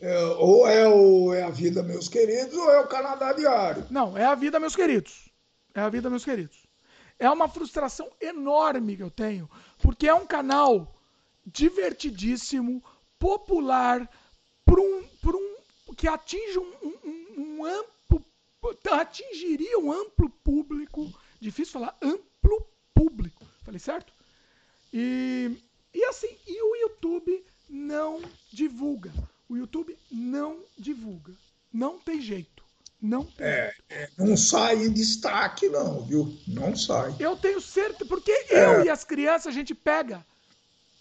[0.00, 3.86] É, ou é, o, é a vida, meus queridos, ou é o Canadá Diário.
[3.90, 5.30] Não, é a vida, meus queridos.
[5.74, 6.66] É a vida, meus queridos.
[7.18, 9.48] É uma frustração enorme que eu tenho,
[9.82, 10.96] porque é um canal
[11.44, 12.82] divertidíssimo,
[13.18, 14.08] popular,
[14.64, 15.56] por um, por um
[15.94, 18.24] que atinge um, um, um amplo
[18.90, 24.12] atingiria um amplo público, difícil falar amplo público, falei certo?
[24.92, 25.56] E,
[25.94, 28.20] e assim, e o YouTube não
[28.52, 29.12] divulga.
[29.50, 31.32] O YouTube não divulga.
[31.72, 32.62] Não tem jeito.
[33.02, 36.32] Não tem é, é, não sai em destaque, não, viu?
[36.46, 37.16] Não sai.
[37.18, 38.64] Eu tenho certeza, porque é.
[38.64, 40.24] eu e as crianças a gente pega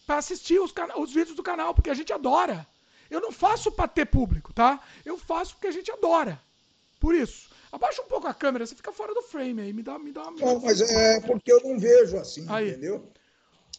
[0.07, 2.65] para assistir os, os vídeos do canal, porque a gente adora.
[3.07, 4.81] Eu não faço para ter público, tá?
[5.05, 6.41] Eu faço porque a gente adora.
[6.99, 7.49] Por isso.
[7.71, 9.73] Abaixa um pouco a câmera, você fica fora do frame aí.
[9.73, 10.39] Me dá, me dá uma.
[10.39, 12.71] Não, mas é porque eu não vejo assim, aí.
[12.71, 13.11] entendeu?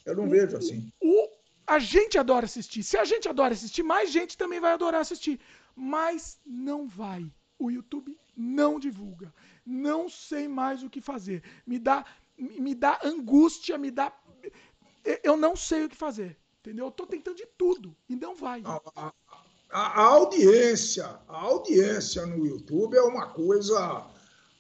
[0.07, 0.93] Eu não o, vejo assim.
[1.01, 1.29] O,
[1.71, 2.83] a gente adora assistir.
[2.83, 5.39] Se a gente adora assistir, mais gente também vai adorar assistir.
[5.77, 7.33] Mas não vai.
[7.59, 9.33] O YouTube não divulga.
[9.65, 11.45] Não sei mais o que fazer.
[11.65, 12.05] Me dá,
[12.37, 14.13] me dá angústia, me dá.
[15.23, 16.37] Eu não sei o que fazer.
[16.59, 16.87] Entendeu?
[16.87, 18.63] Eu tô tentando de tudo e não vai.
[18.65, 19.13] A, a,
[19.71, 24.11] a audiência, a audiência no YouTube é uma coisa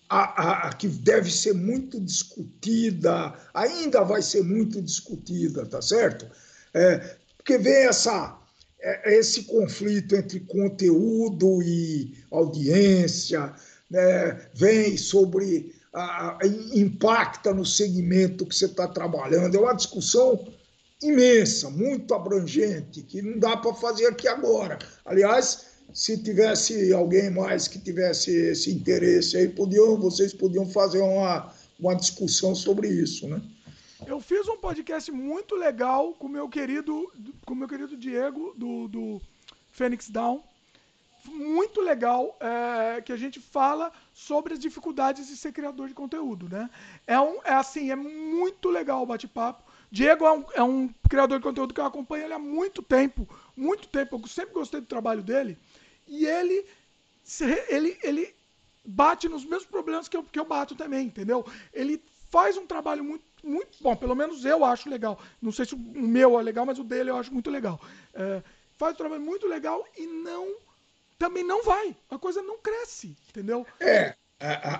[0.08, 6.30] a, a, que deve ser muito discutida, ainda vai ser muito discutida, tá certo?
[6.74, 8.38] É, porque vem essa,
[8.80, 13.52] é, esse conflito entre conteúdo e audiência,
[13.90, 14.48] né?
[14.54, 15.78] vem sobre.
[15.92, 16.38] A,
[16.72, 19.56] impacta no segmento que você está trabalhando.
[19.56, 20.46] É uma discussão
[21.02, 24.78] imensa, muito abrangente, que não dá para fazer aqui agora.
[25.04, 31.52] Aliás, se tivesse alguém mais que tivesse esse interesse aí, podiam, vocês podiam fazer uma,
[31.78, 33.42] uma discussão sobre isso, né?
[34.70, 37.12] Podcast muito legal com meu querido,
[37.44, 39.20] com meu querido Diego do, do
[39.72, 40.44] Phoenix Down,
[41.26, 46.48] muito legal é, que a gente fala sobre as dificuldades de ser criador de conteúdo,
[46.48, 46.70] né?
[47.04, 49.68] É um, é assim, é muito legal o bate-papo.
[49.90, 53.28] Diego é um, é um, criador de conteúdo que eu acompanho ele há muito tempo,
[53.56, 54.20] muito tempo.
[54.22, 55.58] Eu sempre gostei do trabalho dele.
[56.06, 56.64] E ele,
[57.68, 58.32] ele, ele
[58.84, 61.44] bate nos mesmos problemas que eu, que eu bato também, entendeu?
[61.74, 62.00] Ele
[62.30, 65.20] faz um trabalho muito, muito bom, pelo menos eu acho legal.
[65.40, 67.80] Não sei se o meu é legal, mas o dele eu acho muito legal.
[68.14, 68.42] É,
[68.78, 70.54] faz um trabalho muito legal e não
[71.18, 71.94] também não vai.
[72.10, 73.66] A coisa não cresce, entendeu?
[73.78, 74.14] É,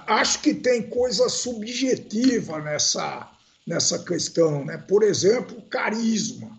[0.06, 3.30] acho que tem coisa subjetiva nessa
[3.66, 4.78] nessa questão, né?
[4.78, 6.58] Por exemplo, carisma.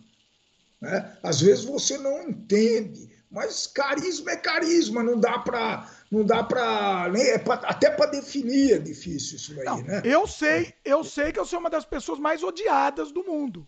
[0.79, 1.17] Né?
[1.21, 7.09] Às vezes você não entende, mas carisma é carisma, não dá para não dá para
[7.15, 10.01] é pra, até para definir é difícil isso aí, não, né?
[10.03, 13.65] Eu sei, eu sei que eu sou uma das pessoas mais odiadas do mundo.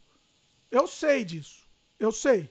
[0.69, 1.65] Eu sei disso.
[1.97, 2.49] Eu sei.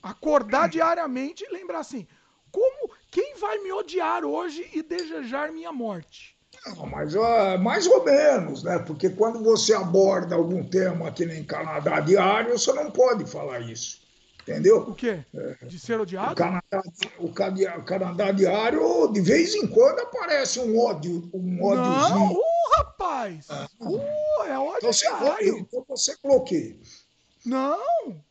[0.00, 2.06] Acordar diariamente e lembrar assim:
[2.52, 6.38] como quem vai me odiar hoje e desejar minha morte?
[6.66, 8.78] Não, mas uh, mais ou menos, né?
[8.78, 14.00] Porque quando você aborda algum tema aqui no Canadá diário, você não pode falar isso.
[14.48, 14.78] Entendeu?
[14.78, 15.22] O quê?
[15.62, 16.32] De ser odiado?
[16.32, 16.82] O Canadá,
[17.18, 22.18] o, Canadá, o Canadá diário, de vez em quando aparece um ódio, um ódiozinho.
[22.18, 23.46] Não, uh, rapaz!
[23.50, 23.68] Ah.
[23.78, 25.58] Uh, é ódio então você, diário.
[25.58, 26.76] então você bloqueia.
[27.44, 28.24] Não!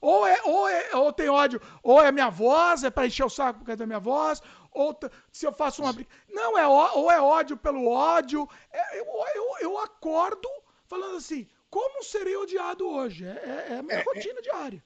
[0.00, 3.30] Ou, é, ou, é, ou tem ódio, ou é minha voz, é para encher o
[3.30, 4.96] saco por causa da minha voz, ou
[5.32, 6.10] se eu faço uma briga.
[6.30, 8.48] Não, é, ou é ódio pelo ódio.
[8.70, 10.48] É, eu, eu, eu acordo
[10.86, 13.24] falando assim, como serei odiado hoje?
[13.24, 14.04] É, é, é a minha é, é.
[14.04, 14.82] rotina diária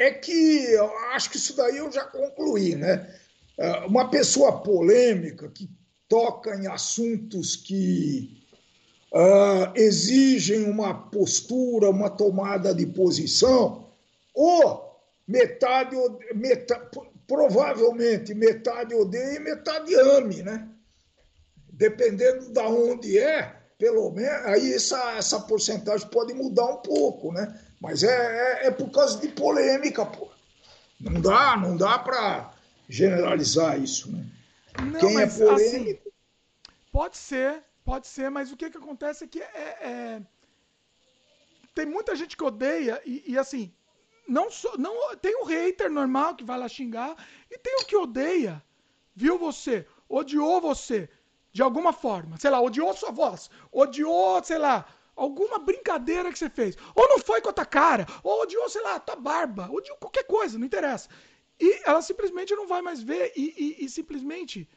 [0.00, 0.74] é que
[1.12, 3.14] acho que isso daí eu já concluí, né?
[3.58, 5.68] É, uma pessoa polêmica que
[6.08, 8.42] toca em assuntos que
[9.12, 13.92] uh, exigem uma postura, uma tomada de posição,
[14.34, 14.98] ou
[15.28, 15.94] metade,
[16.34, 16.88] metade
[17.26, 20.66] provavelmente metade odeia e metade ame, né?
[21.70, 27.32] Dependendo da de onde é, pelo menos aí essa, essa porcentagem pode mudar um pouco,
[27.32, 27.54] né?
[27.80, 30.28] Mas é, é, é por causa de polêmica, pô.
[31.00, 32.52] Não dá, não dá para
[32.88, 34.26] generalizar isso, né?
[34.82, 36.08] Não, Quem é mas, é polêmico.
[36.08, 36.12] Assim,
[36.92, 40.22] pode ser, pode ser, mas o que, que acontece é que é, é...
[41.74, 43.72] tem muita gente que odeia e, e assim,
[44.28, 47.16] não, so, não tem o um hater normal que vai lá xingar
[47.50, 48.62] e tem o que odeia,
[49.16, 51.08] viu você, odiou você
[51.52, 54.86] de alguma forma, sei lá, odiou sua voz, odiou, sei lá,
[55.16, 56.76] alguma brincadeira que você fez.
[56.94, 59.96] Ou não foi com a tua cara, ou odiou, sei lá, a tua barba, odiou
[59.96, 61.08] qualquer coisa, não interessa.
[61.58, 64.68] E ela simplesmente não vai mais ver e, e, e simplesmente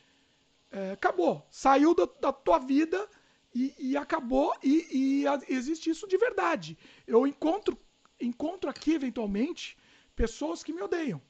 [0.71, 1.47] é, acabou.
[1.49, 3.07] Saiu da, da tua vida
[3.53, 6.77] e, e acabou e, e, existe isso de verdade.
[7.07, 7.77] Eu encontro,
[8.19, 9.77] encontro aqui, eventualmente,
[10.15, 11.21] pessoas que me odeiam.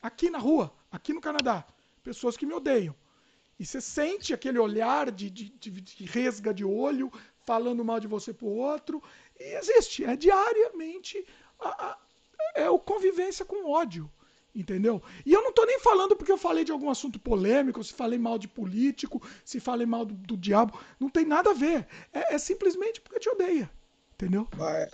[0.00, 1.64] Aqui na rua, aqui no Canadá.
[2.02, 2.94] Pessoas que me odeiam.
[3.58, 7.12] E você sente aquele olhar de, de, de, de resga de olho,
[7.48, 9.02] falando mal de você pro outro.
[9.40, 11.24] E existe, é diariamente
[11.58, 11.98] a, a,
[12.54, 14.10] é o convivência com ódio.
[14.54, 15.00] Entendeu?
[15.24, 18.18] E eu não tô nem falando porque eu falei de algum assunto polêmico, se falei
[18.18, 20.78] mal de político, se falei mal do, do diabo.
[21.00, 21.86] Não tem nada a ver.
[22.12, 23.70] É, é simplesmente porque te odeia.
[24.14, 24.48] Entendeu?
[24.56, 24.88] Mas,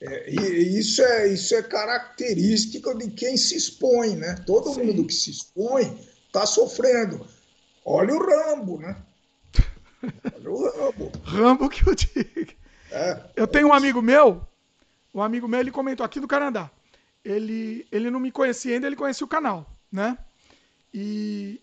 [0.00, 4.36] é, isso é, isso é característica de quem se expõe, né?
[4.46, 4.84] Todo Sim.
[4.84, 7.26] mundo que se expõe está sofrendo.
[7.84, 8.96] Olha o Rambo, né?
[10.46, 11.12] O Rambo.
[11.24, 12.52] Rambo que eu digo.
[12.90, 14.46] É, eu tenho um amigo meu,
[15.14, 16.70] um amigo meu, ele comentou aqui do Canadá.
[17.24, 20.18] Ele, ele não me conhecia ainda, ele conhecia o canal, né?
[20.92, 21.60] E,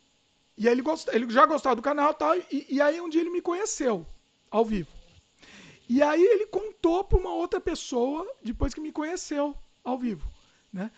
[0.58, 3.22] e aí ele, gost, ele já gostava do canal tal, e, e aí um dia
[3.22, 4.06] ele me conheceu,
[4.50, 4.90] ao vivo.
[5.88, 10.27] E aí ele contou para uma outra pessoa, depois que me conheceu, ao vivo,
[10.72, 10.92] né?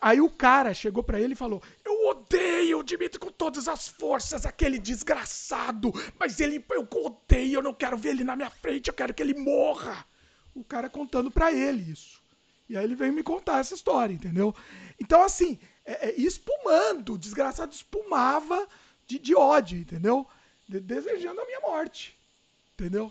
[0.00, 1.62] Aí o cara chegou para ele e falou:
[2.10, 7.74] odeio o Dimitri com todas as forças, aquele desgraçado, mas ele eu odeio, eu não
[7.74, 10.04] quero ver ele na minha frente, eu quero que ele morra.
[10.54, 12.22] O cara contando para ele isso.
[12.68, 14.54] E aí ele veio me contar essa história, entendeu?
[15.00, 18.66] Então, assim, é, é, espumando, o desgraçado espumava
[19.06, 20.26] de, de ódio, entendeu?
[20.66, 22.18] De, desejando a minha morte,
[22.72, 23.10] entendeu?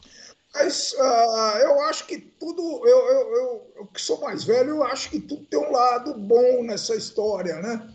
[0.54, 4.84] Mas uh, eu acho que tudo, eu, eu, eu, eu, que sou mais velho, eu
[4.84, 7.92] acho que tudo tem um lado bom nessa história, né?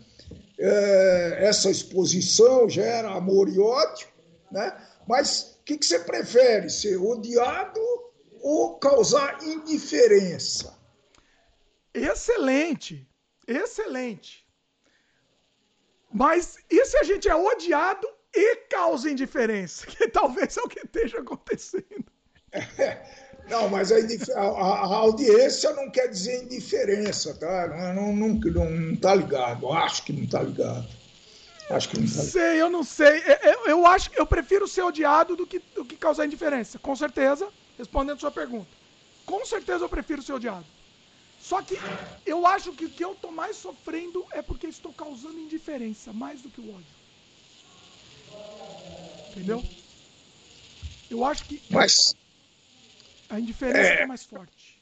[0.61, 4.07] É, essa exposição gera amor e ódio,
[4.51, 4.77] né?
[5.07, 7.79] Mas o que, que você prefere, ser odiado
[8.41, 10.77] ou causar indiferença?
[11.93, 13.07] Excelente,
[13.47, 14.45] excelente.
[16.11, 19.85] Mas e se a gente é odiado e causa indiferença?
[19.89, 22.11] Que talvez é o que esteja acontecendo.
[23.49, 23.95] Não, mas a,
[24.35, 27.93] a, a, audiência não quer dizer indiferença, tá?
[27.93, 29.71] Não, não, não, não tá ligado.
[29.71, 30.87] Acho que não tá ligado.
[31.69, 32.31] Acho que não tá ligado.
[32.31, 33.23] Sei, eu não sei.
[33.43, 36.77] Eu, eu acho que eu prefiro ser odiado do que, do que causar indiferença.
[36.77, 37.47] Com certeza,
[37.77, 38.69] respondendo sua pergunta.
[39.25, 40.65] Com certeza eu prefiro ser odiado.
[41.41, 41.79] Só que
[42.25, 46.41] eu acho que o que eu tô mais sofrendo é porque estou causando indiferença, mais
[46.41, 46.99] do que o ódio.
[49.31, 49.63] Entendeu?
[51.09, 51.61] Eu acho que.
[51.69, 52.15] Mas
[53.29, 54.79] a indiferença é, é mais forte.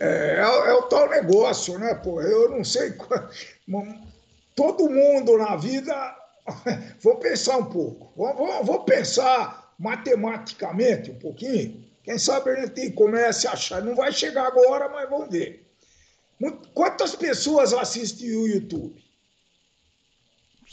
[0.00, 2.20] É, é, é, o tal negócio, né, pô?
[2.20, 2.94] Eu não sei.
[4.54, 6.16] Todo mundo na vida.
[7.00, 8.12] Vou pensar um pouco.
[8.16, 11.84] Vou, vou pensar matematicamente um pouquinho.
[12.02, 13.82] Quem sabe a gente comece a achar.
[13.82, 15.64] Não vai chegar agora, mas vamos ver.
[16.74, 19.00] Quantas pessoas assistem o YouTube?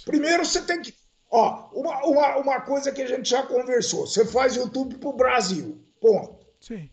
[0.06, 0.94] Primeiro você tem que.
[1.30, 5.14] Ó, uma, uma, uma coisa que a gente já conversou: você faz YouTube para o
[5.14, 5.80] Brasil.
[6.00, 6.46] Ponto.
[6.60, 6.90] Sim.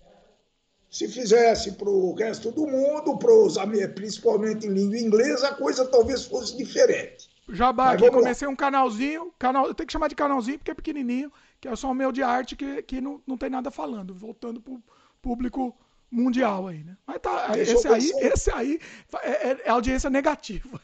[0.91, 3.57] Se fizesse para o resto do mundo, pros,
[3.94, 7.28] principalmente em língua inglesa, a coisa talvez fosse diferente.
[7.49, 8.52] Jabá, aqui comecei lá.
[8.52, 11.91] um canalzinho, canal, eu tenho que chamar de canalzinho porque é pequenininho, que é só
[11.91, 14.83] o meu de arte que, que não, não tem nada falando, voltando pro
[15.23, 15.76] público
[16.10, 16.97] mundial aí, né?
[17.07, 18.81] Mas tá, esse aí, esse aí
[19.23, 20.81] é, é, é, audiência negativa.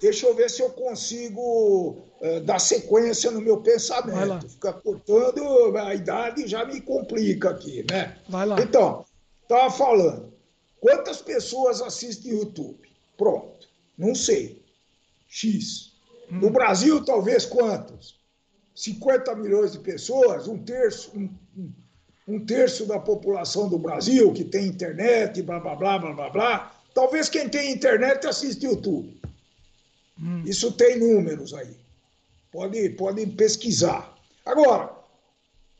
[0.00, 4.48] Deixa eu ver se eu consigo uh, dar sequência no meu pensamento.
[4.48, 8.18] Ficar cortando a idade já me complica aqui, né?
[8.28, 8.60] Vai lá.
[8.60, 9.04] Então,
[9.42, 10.32] estava falando.
[10.80, 12.78] Quantas pessoas assistem YouTube?
[13.16, 13.68] Pronto.
[13.96, 14.62] Não sei.
[15.28, 15.94] X.
[16.30, 16.40] Hum.
[16.40, 18.20] No Brasil, talvez quantos?
[18.74, 21.72] 50 milhões de pessoas, um terço, um, um,
[22.26, 26.72] um terço da população do Brasil que tem internet, blá blá blá blá blá blá.
[26.92, 29.20] Talvez quem tem internet assiste YouTube.
[30.20, 30.42] Hum.
[30.44, 31.76] Isso tem números aí.
[32.50, 34.14] Pode, pode pesquisar.
[34.44, 34.94] Agora,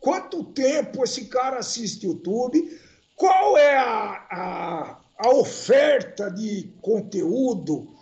[0.00, 2.80] quanto tempo esse cara assiste YouTube?
[3.14, 7.94] Qual é a, a, a oferta de conteúdo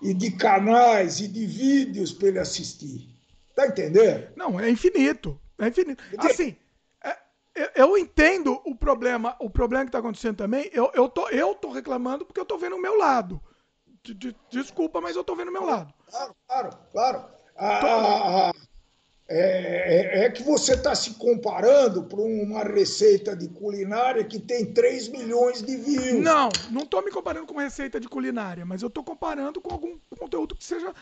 [0.00, 3.08] e de canais e de vídeos para ele assistir?
[3.54, 4.28] Tá entendendo?
[4.36, 5.38] Não, é infinito.
[5.58, 6.02] É infinito.
[6.16, 6.56] Assim,
[7.58, 10.70] é, eu entendo o problema, o problema que está acontecendo também.
[10.72, 13.40] Eu, eu, tô, eu tô reclamando porque eu tô vendo o meu lado.
[14.50, 15.92] Desculpa, mas eu tô vendo o meu lado.
[16.10, 17.24] Claro, claro, claro.
[17.56, 18.52] Ah, ah, ah,
[19.28, 24.72] é, é, é, que você está se comparando para uma receita de culinária que tem
[24.72, 26.24] 3 milhões de views.
[26.24, 29.98] Não, não estou me comparando com receita de culinária, mas eu estou comparando com algum
[30.18, 30.94] conteúdo que seja,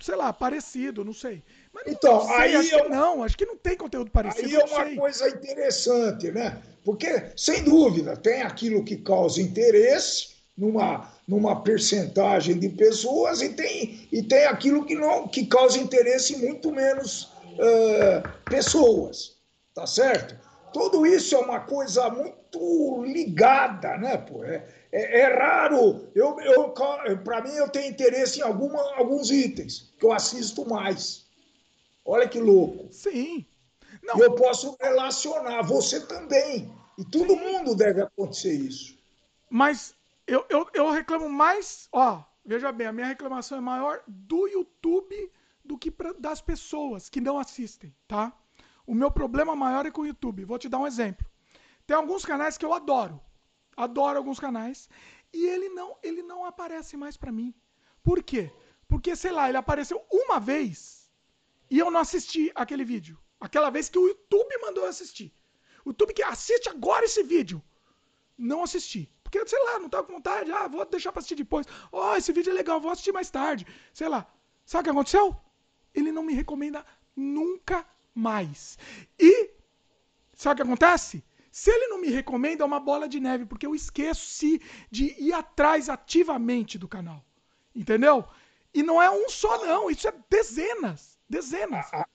[0.00, 1.42] sei lá, parecido, não sei.
[1.72, 4.46] Mas então, sei, aí acho eu, não, acho que não tem conteúdo parecido.
[4.46, 4.96] Aí é uma sei.
[4.96, 6.62] coisa interessante, né?
[6.84, 14.08] Porque, sem dúvida, tem aquilo que causa interesse numa, numa percentagem de pessoas e tem,
[14.10, 19.36] e tem aquilo que, não, que causa interesse em muito menos uh, pessoas,
[19.74, 20.34] tá certo?
[20.72, 24.16] Tudo isso é uma coisa muito ligada, né?
[24.16, 24.42] Pô?
[24.42, 26.08] É, é, é raro.
[26.14, 26.70] Eu, eu,
[27.22, 31.26] Para mim, eu tenho interesse em alguma, alguns itens que eu assisto mais.
[32.04, 32.88] Olha que louco.
[32.90, 33.44] Sim.
[34.02, 34.18] Não.
[34.18, 36.72] Eu posso relacionar, você também.
[36.96, 37.40] E todo Sim.
[37.40, 38.96] mundo deve acontecer isso.
[39.50, 39.94] Mas
[40.28, 41.88] eu, eu, eu reclamo mais.
[41.90, 45.32] Ó, veja bem, a minha reclamação é maior do YouTube
[45.64, 48.32] do que pra, das pessoas que não assistem, tá?
[48.86, 50.44] O meu problema maior é com o YouTube.
[50.44, 51.26] Vou te dar um exemplo.
[51.86, 53.20] Tem alguns canais que eu adoro.
[53.76, 54.88] Adoro alguns canais.
[55.32, 57.54] E ele não, ele não aparece mais para mim.
[58.02, 58.50] Por quê?
[58.86, 61.10] Porque, sei lá, ele apareceu uma vez
[61.70, 63.18] e eu não assisti aquele vídeo.
[63.40, 65.34] Aquela vez que o YouTube mandou eu assistir.
[65.84, 67.62] O YouTube que assiste agora esse vídeo.
[68.36, 69.12] Não assisti.
[69.30, 70.50] Porque, sei lá, não tava com vontade.
[70.50, 71.66] Ah, vou deixar pra assistir depois.
[71.92, 73.66] Ó, oh, esse vídeo é legal, vou assistir mais tarde.
[73.92, 74.26] Sei lá.
[74.64, 75.36] Sabe o que aconteceu?
[75.94, 76.84] Ele não me recomenda
[77.14, 77.84] nunca
[78.14, 78.78] mais.
[79.18, 79.50] E,
[80.34, 81.22] sabe o que acontece?
[81.50, 84.46] Se ele não me recomenda, é uma bola de neve, porque eu esqueço
[84.90, 87.22] de ir atrás ativamente do canal.
[87.74, 88.24] Entendeu?
[88.72, 89.90] E não é um só, não.
[89.90, 91.18] Isso é dezenas.
[91.28, 91.86] Dezenas.
[91.92, 92.06] A,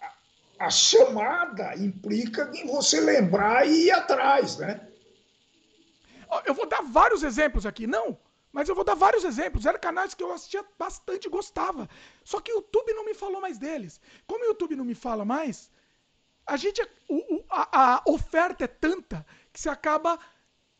[0.00, 4.91] a, a chamada implica em você lembrar e ir atrás, né?
[6.44, 7.86] Eu vou dar vários exemplos aqui.
[7.86, 8.18] Não,
[8.52, 9.66] mas eu vou dar vários exemplos.
[9.66, 11.88] Eram canais que eu assistia bastante e gostava.
[12.22, 14.00] Só que o YouTube não me falou mais deles.
[14.26, 15.70] Como o YouTube não me fala mais,
[16.46, 16.82] a gente.
[17.08, 20.18] O, a, a, oferta é tanta que você acaba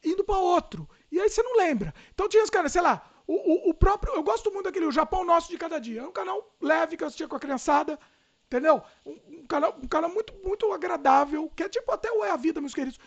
[0.05, 0.89] indo para outro.
[1.11, 1.95] E aí você não lembra.
[2.13, 4.15] Então tinha os caras, sei lá, o, o, o, próprio.
[4.15, 6.03] Eu gosto muito daquele o Japão Nosso de Cada Dia.
[6.03, 7.99] É um canal leve que eu assistia com a criançada.
[8.47, 8.83] Entendeu?
[9.07, 11.51] Um, um, canal, um canal muito, muito agradável.
[11.57, 13.01] Que é tipo até o É a Vida, meus queridos.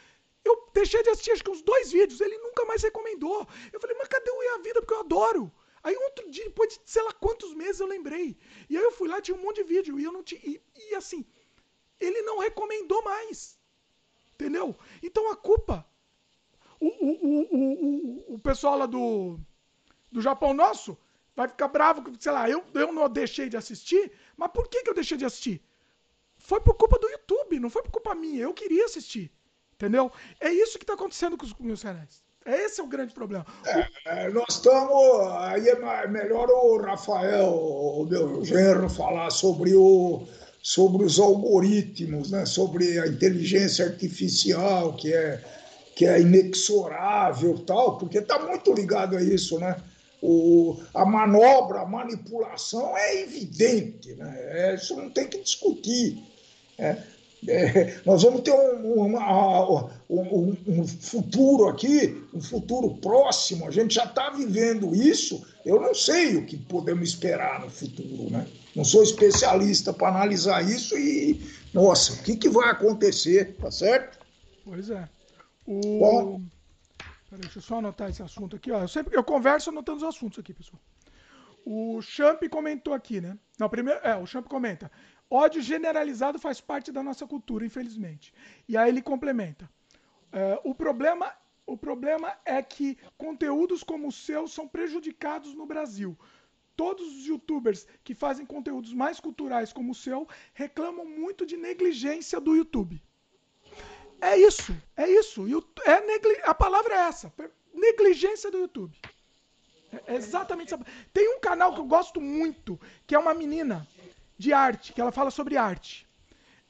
[0.45, 2.21] Eu deixei de assistir acho que uns dois vídeos.
[2.21, 3.45] Ele nunca mais recomendou.
[3.73, 4.79] Eu falei, mas cadê o É a Vida?
[4.81, 5.51] Porque eu adoro.
[5.83, 8.37] Aí outro dia, depois de sei lá quantos meses, eu lembrei.
[8.69, 9.99] E aí eu fui lá, tinha um monte de vídeo.
[9.99, 10.41] E eu não tinha.
[10.43, 11.25] E, e assim,
[11.99, 13.59] ele não recomendou mais.
[14.33, 14.75] Entendeu?
[15.01, 15.85] Então a culpa.
[16.79, 19.39] O, o, o, o, o pessoal lá do
[20.15, 20.97] do Japão nosso
[21.35, 24.89] vai ficar bravo, sei lá, eu, eu não deixei de assistir, mas por que, que
[24.89, 25.61] eu deixei de assistir?
[26.37, 29.29] Foi por culpa do YouTube, não foi por culpa minha, eu queria assistir.
[29.75, 30.11] Entendeu?
[30.39, 32.23] É isso que está acontecendo com os meus canais.
[32.45, 33.45] Esse é o grande problema.
[33.65, 35.27] É, é, nós estamos.
[35.39, 40.27] Aí é melhor o Rafael, o meu genro, falar sobre, o,
[40.61, 42.45] sobre os algoritmos, né?
[42.45, 45.43] sobre a inteligência artificial, que é,
[45.95, 49.75] que é inexorável tal, porque está muito ligado a isso, né?
[50.25, 54.35] o, a manobra, a manipulação é evidente, né?
[54.37, 56.23] É, isso não tem que discutir.
[56.77, 56.97] É,
[57.47, 63.95] é, nós vamos ter um, uma, um, um, futuro aqui, um futuro próximo, a gente
[63.95, 68.47] já está vivendo isso, eu não sei o que podemos esperar no futuro, né?
[68.75, 71.41] Não sou especialista para analisar isso e,
[71.73, 74.19] nossa, o que, que vai acontecer, tá certo?
[74.63, 75.07] Pois é.
[75.65, 75.99] O...
[75.99, 76.41] Bom.
[77.29, 78.71] Peraí, deixa eu só anotar esse assunto aqui.
[78.71, 78.81] Ó.
[78.81, 80.81] Eu, sempre, eu converso anotando os assuntos aqui, pessoal.
[81.65, 83.37] O Champ comentou aqui, né?
[83.59, 83.99] Não, primeiro.
[84.03, 84.91] É, o Champ comenta.
[85.29, 88.33] Ódio generalizado faz parte da nossa cultura, infelizmente.
[88.67, 89.69] E aí ele complementa.
[90.31, 91.33] É, o, problema,
[91.65, 96.17] o problema é que conteúdos como o seu são prejudicados no Brasil.
[96.75, 102.39] Todos os youtubers que fazem conteúdos mais culturais como o seu reclamam muito de negligência
[102.39, 103.01] do YouTube.
[104.21, 105.45] É isso, é isso.
[105.85, 106.41] É negli...
[106.43, 107.33] A palavra é essa:
[107.73, 108.95] negligência do YouTube.
[110.05, 110.85] É exatamente essa.
[111.13, 113.87] Tem um canal que eu gosto muito, que é uma menina
[114.37, 116.07] de arte, que ela fala sobre arte.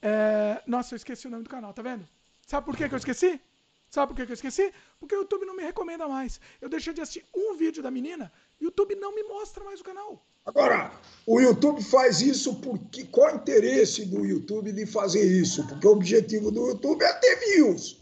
[0.02, 0.62] É...
[0.66, 2.08] Nossa, eu esqueci o nome do canal, tá vendo?
[2.46, 3.42] Sabe por que, que eu esqueci?
[3.90, 4.74] Sabe por que, que eu esqueci?
[5.00, 6.40] Porque o YouTube não me recomenda mais.
[6.60, 9.84] Eu deixei de assistir um vídeo da menina, o YouTube não me mostra mais o
[9.84, 10.26] canal.
[10.46, 10.92] Agora,
[11.26, 15.66] o YouTube faz isso porque qual o interesse do YouTube de fazer isso?
[15.68, 17.98] Porque o objetivo do YouTube é ter views.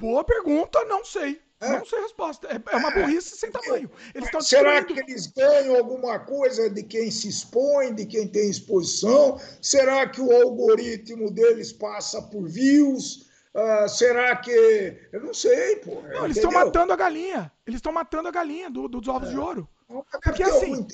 [0.00, 1.40] Boa pergunta, não sei.
[1.60, 1.78] É.
[1.78, 2.48] Não sei a resposta.
[2.48, 3.90] É, é uma burrice sem tamanho.
[4.14, 9.40] Eles Será que eles ganham alguma coisa de quem se expõe, de quem tem exposição?
[9.62, 13.26] Será que o algoritmo deles passa por views?
[13.54, 14.98] Uh, será que.
[15.12, 16.02] Eu não sei, pô.
[16.02, 17.52] Não, eles estão matando a galinha.
[17.66, 19.32] Eles estão matando a galinha do, dos ovos é.
[19.32, 19.68] de ouro.
[20.22, 20.86] Porque assim.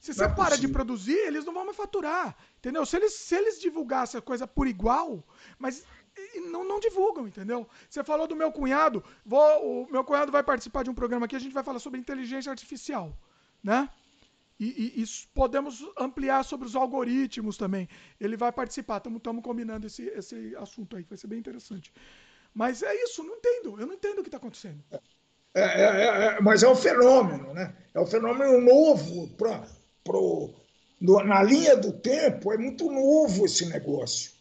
[0.00, 2.36] Se você é para de produzir, eles não vão mais faturar.
[2.58, 2.84] Entendeu?
[2.84, 5.24] Se eles, se eles divulgassem a coisa por igual,
[5.56, 5.84] mas
[6.50, 7.66] não, não divulgam, entendeu?
[7.88, 11.36] Você falou do meu cunhado, vou, o meu cunhado vai participar de um programa aqui,
[11.36, 13.16] a gente vai falar sobre inteligência artificial,
[13.62, 13.88] né?
[14.60, 17.88] E, e, e podemos ampliar sobre os algoritmos também.
[18.20, 21.92] Ele vai participar, estamos combinando esse, esse assunto aí, vai ser bem interessante.
[22.54, 24.82] Mas é isso, não entendo, eu não entendo o que está acontecendo.
[25.54, 27.74] É, é, é, é, mas é um fenômeno, né?
[27.92, 29.66] É um fenômeno novo para
[30.04, 30.54] pro,
[31.00, 34.31] na linha do tempo, é muito novo esse negócio.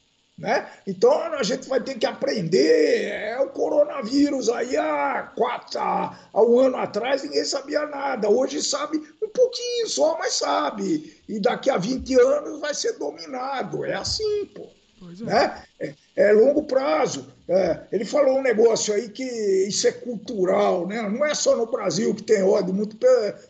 [0.41, 0.67] Né?
[0.87, 3.09] Então a gente vai ter que aprender.
[3.09, 8.27] É o coronavírus aí há, quatro, há, há um ano atrás ninguém sabia nada.
[8.27, 11.15] Hoje sabe um pouquinho só, mas sabe.
[11.29, 13.85] E daqui a 20 anos vai ser dominado.
[13.85, 14.67] É assim, pô.
[15.03, 15.23] É.
[15.23, 15.63] Né?
[15.79, 17.27] É, é, longo prazo.
[17.47, 21.01] É, ele falou um negócio aí que isso é cultural, né?
[21.03, 22.97] Não é só no Brasil que tem ódio, muito,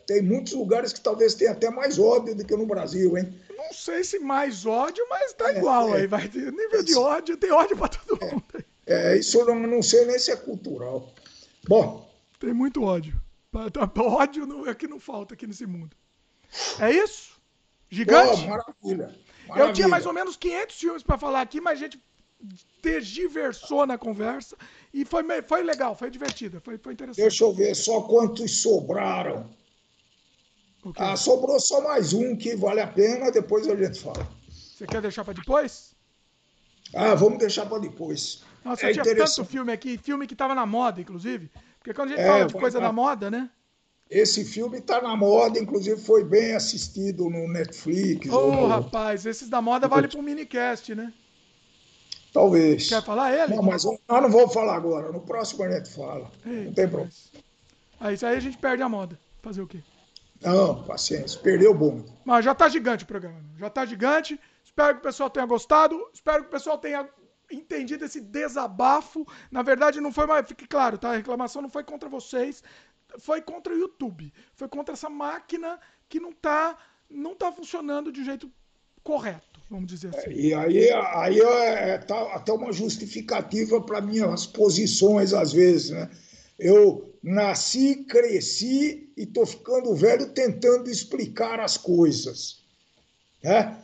[0.06, 3.34] tem muitos lugares que talvez tenha até mais ódio do que no Brasil, hein?
[3.72, 6.08] Não sei se mais ódio, mas tá é, igual é, aí.
[6.08, 8.44] Vai nível de ódio, tem ódio pra todo é, mundo.
[8.86, 11.10] É, isso eu não, não sei nem se é cultural.
[11.68, 12.12] Bom.
[12.38, 13.20] Tem muito ódio.
[13.98, 15.96] Ódio não, é que não falta aqui nesse mundo.
[16.80, 17.40] É isso?
[17.90, 18.44] Gigante?
[18.44, 19.16] Oh, maravilha,
[19.48, 19.70] maravilha.
[19.70, 22.02] Eu tinha mais ou menos 500 filmes para falar aqui, mas a gente
[22.82, 24.58] tergiversou na conversa
[24.94, 27.22] e foi, foi legal, foi divertida, foi, foi interessante.
[27.22, 29.50] Deixa eu ver só quantos sobraram.
[30.98, 34.28] Ah, sobrou só mais um que vale a pena, depois a gente fala.
[34.50, 35.94] Você quer deixar para depois?
[36.94, 38.44] Ah, vamos deixar para depois.
[38.66, 41.50] Nossa, é tinha tanto filme aqui, filme que estava na moda, inclusive.
[41.80, 43.50] Porque quando a gente é, fala de coisa da moda, né?
[44.10, 48.30] Esse filme está na moda, inclusive foi bem assistido no Netflix.
[48.30, 51.14] Ô, oh, rapaz, esses da moda vale para um minicast, né?
[52.34, 52.90] Talvez.
[52.90, 53.56] Quer falar ele?
[53.56, 55.12] Não, mas eu não vou falar agora.
[55.12, 56.30] No próximo a gente fala.
[56.46, 57.12] Ei, não tem problema.
[58.00, 59.18] Aí, isso aí a gente perde a moda.
[59.42, 59.80] Fazer o quê?
[60.42, 62.04] Não, paciência, perdeu o bom.
[62.26, 63.44] Mas já tá gigante o programa.
[63.58, 64.40] Já tá gigante.
[64.64, 66.10] Espero que o pessoal tenha gostado.
[66.14, 67.08] Espero que o pessoal tenha
[67.52, 69.26] entendido esse desabafo.
[69.52, 70.48] Na verdade, não foi mais.
[70.48, 71.12] Fique claro, tá?
[71.12, 72.64] A reclamação não foi contra vocês.
[73.20, 74.34] Foi contra o YouTube.
[74.56, 75.80] Foi contra essa máquina
[76.10, 76.78] que não tá,
[77.10, 78.52] não tá funcionando de um jeito
[79.04, 80.30] correto, vamos dizer assim.
[80.30, 86.10] É, e aí, aí é, tá até uma justificativa para minhas posições, às vezes, né?
[86.60, 92.64] Eu nasci, cresci e estou ficando velho tentando explicar as coisas.
[93.44, 93.78] Né?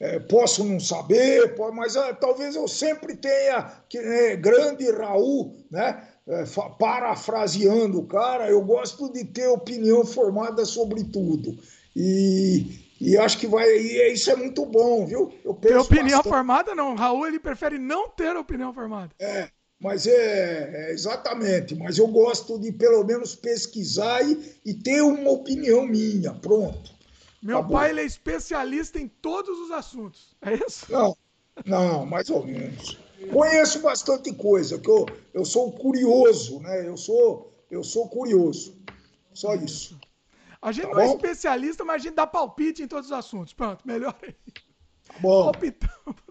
[0.00, 6.08] É, posso não saber, mas é, talvez eu sempre tenha, que é, grande Raul, né?
[6.26, 6.44] É,
[6.78, 11.58] parafraseando o cara, eu gosto de ter opinião formada sobre tudo.
[11.94, 13.68] E, e acho que vai.
[13.68, 15.32] E isso é muito bom, viu?
[15.44, 16.32] Eu ter opinião bastante.
[16.32, 16.94] formada, não.
[16.94, 19.10] Raul ele prefere não ter opinião formada.
[19.18, 19.48] É,
[19.84, 25.30] mas é, é, exatamente, mas eu gosto de pelo menos pesquisar e, e ter uma
[25.30, 26.90] opinião minha, pronto.
[27.42, 27.76] Meu Acabou.
[27.76, 30.90] pai é especialista em todos os assuntos, é isso?
[30.90, 31.14] Não,
[31.66, 32.98] não, mais ou menos.
[33.30, 35.04] Conheço bastante coisa, que eu,
[35.34, 36.88] eu sou curioso, né?
[36.88, 38.74] Eu sou, eu sou curioso.
[39.34, 40.00] Só isso.
[40.62, 41.12] A gente tá não é bom?
[41.12, 43.52] é especialista, mas a gente dá palpite em todos os assuntos.
[43.52, 44.34] Pronto, melhor aí.
[45.06, 45.52] Tá bom.
[45.52, 46.24] Palpitamos.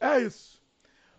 [0.00, 0.57] É isso.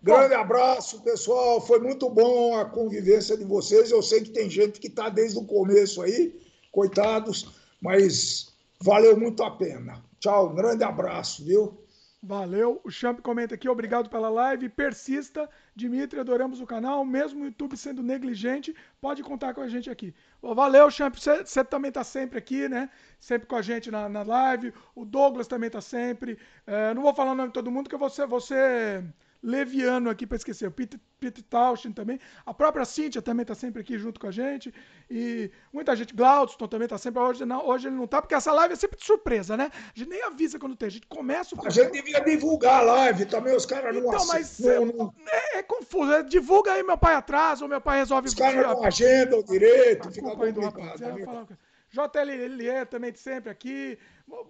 [0.01, 1.59] Grande abraço, pessoal.
[1.59, 3.91] Foi muito bom a convivência de vocês.
[3.91, 6.39] Eu sei que tem gente que está desde o começo aí,
[6.71, 7.49] coitados,
[7.81, 10.01] mas valeu muito a pena.
[10.19, 11.77] Tchau, um grande abraço, viu?
[12.21, 12.81] Valeu.
[12.83, 14.67] O Champ comenta aqui, obrigado pela live.
[14.67, 15.49] Persista.
[15.73, 17.05] Dimitri, adoramos o canal.
[17.05, 20.13] Mesmo o YouTube sendo negligente, pode contar com a gente aqui.
[20.41, 21.15] Valeu, Champ.
[21.15, 22.89] Você também tá sempre aqui, né?
[23.19, 24.73] Sempre com a gente na, na live.
[24.93, 26.37] O Douglas também tá sempre.
[26.67, 28.25] É, não vou falar o nome de todo mundo, porque você.
[28.25, 29.03] você
[29.41, 30.67] leviano aqui para esquecer.
[30.67, 32.19] O Peter, Peter Taustin também.
[32.45, 34.73] A própria Cíntia também está sempre aqui junto com a gente.
[35.09, 36.13] E muita gente.
[36.13, 37.21] Glaudston também está sempre.
[37.21, 39.71] Hoje, não, hoje ele não está, porque essa live é sempre de surpresa, né?
[39.73, 40.87] A gente nem avisa quando tem.
[40.87, 41.65] A gente começa o.
[41.65, 45.13] A gente devia divulgar a live também, os caras não Então, mas não, não...
[45.27, 46.11] É, é, confuso.
[46.11, 48.27] É, divulga aí, meu pai atrás, ou meu pai resolve.
[48.27, 51.57] Os caras não agendam direito, fica complicado.
[51.91, 53.97] JLLE também sempre aqui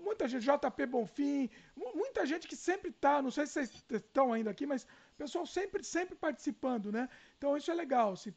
[0.03, 4.49] muita gente, JP Bonfim, muita gente que sempre está, não sei se vocês estão ainda
[4.49, 4.85] aqui, mas
[5.17, 7.09] pessoal sempre, sempre participando, né?
[7.37, 8.13] Então isso é legal.
[8.13, 8.33] Assim,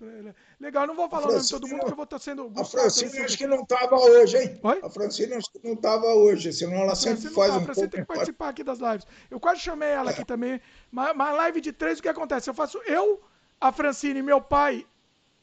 [0.58, 2.52] legal, não vou falar o nome de todo mundo, que eu vou estar sendo.
[2.56, 4.60] A Francine acho que não estava hoje, hein?
[4.62, 4.80] Oi?
[4.82, 7.60] A Francine acho que não estava hoje, senão ela sempre faz tá, um.
[7.60, 9.06] A Francine tem que participar aqui das lives.
[9.30, 10.12] Eu quase chamei ela é.
[10.12, 10.60] aqui também.
[10.90, 12.50] Mas, mas live de três, o que acontece?
[12.50, 13.22] Eu faço eu,
[13.60, 14.86] a Francine e meu pai.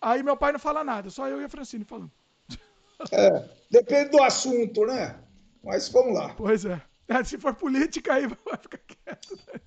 [0.02, 2.12] Aí meu pai não fala nada, só eu e a Francine falando.
[3.12, 5.16] É, depende do assunto, né?
[5.64, 6.34] Mas vamos lá.
[6.36, 6.82] Pois é.
[7.08, 9.36] é se for política, aí vai ficar quieto.
[9.48, 9.62] Né?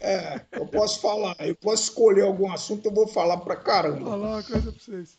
[0.00, 1.36] É, eu posso falar.
[1.40, 4.00] Eu posso escolher algum assunto, eu vou falar pra caramba.
[4.00, 5.18] Vou falar uma coisa pra vocês.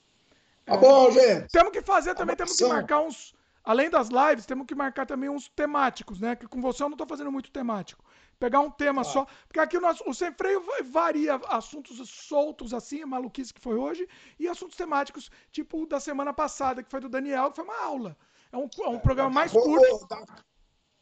[0.65, 1.47] Tá é, bom, gente?
[1.51, 3.35] Temos que fazer também, temos que marcar uns.
[3.63, 6.35] Além das lives, temos que marcar também uns temáticos, né?
[6.35, 8.03] Que com você eu não tô fazendo muito temático.
[8.39, 9.03] Pegar um tema ah.
[9.03, 9.27] só.
[9.47, 13.75] Porque aqui o, nosso, o Sem Freio varia assuntos soltos assim, a maluquice que foi
[13.75, 14.07] hoje,
[14.39, 17.83] e assuntos temáticos, tipo o da semana passada, que foi do Daniel, que foi uma
[17.83, 18.15] aula.
[18.51, 20.07] É um, é um programa mais curto.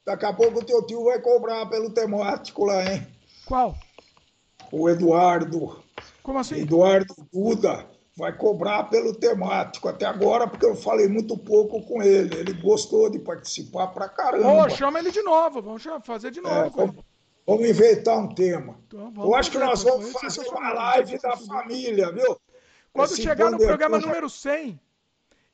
[0.06, 3.08] Daqui a pouco o teu tio vai cobrar pelo temático lá, hein?
[3.46, 3.76] Qual?
[4.72, 5.84] O Eduardo.
[6.22, 6.62] Como assim?
[6.62, 9.88] Eduardo Duda vai cobrar pelo temático.
[9.88, 12.36] Até agora, porque eu falei muito pouco com ele.
[12.36, 14.66] Ele gostou de participar pra caramba.
[14.66, 15.62] Ô, chama ele de novo.
[15.62, 16.56] Vamos fazer de novo.
[16.56, 16.96] É, vamos,
[17.46, 18.78] vamos, inventar um tema.
[18.88, 22.40] Então, eu acho que nós vamos fazer uma live da família, viu?
[22.94, 24.80] Quando Esse chegar no programa número 100,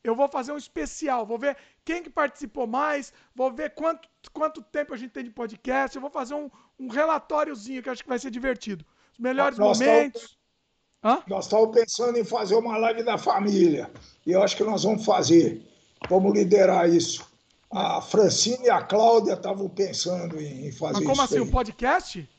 [0.03, 1.55] eu vou fazer um especial, vou ver
[1.85, 6.01] quem que participou mais, vou ver quanto, quanto tempo a gente tem de podcast, eu
[6.01, 6.49] vou fazer um,
[6.79, 8.85] um relatóriozinho que acho que vai ser divertido.
[9.13, 10.37] Os melhores nós momentos.
[11.27, 13.89] Nós estamos pensando em fazer uma live da família.
[14.25, 15.61] E eu acho que nós vamos fazer.
[16.07, 17.27] Vamos liderar isso.
[17.71, 21.41] A Francine e a Cláudia estavam pensando em fazer Mas como assim, aí.
[21.41, 22.29] um podcast?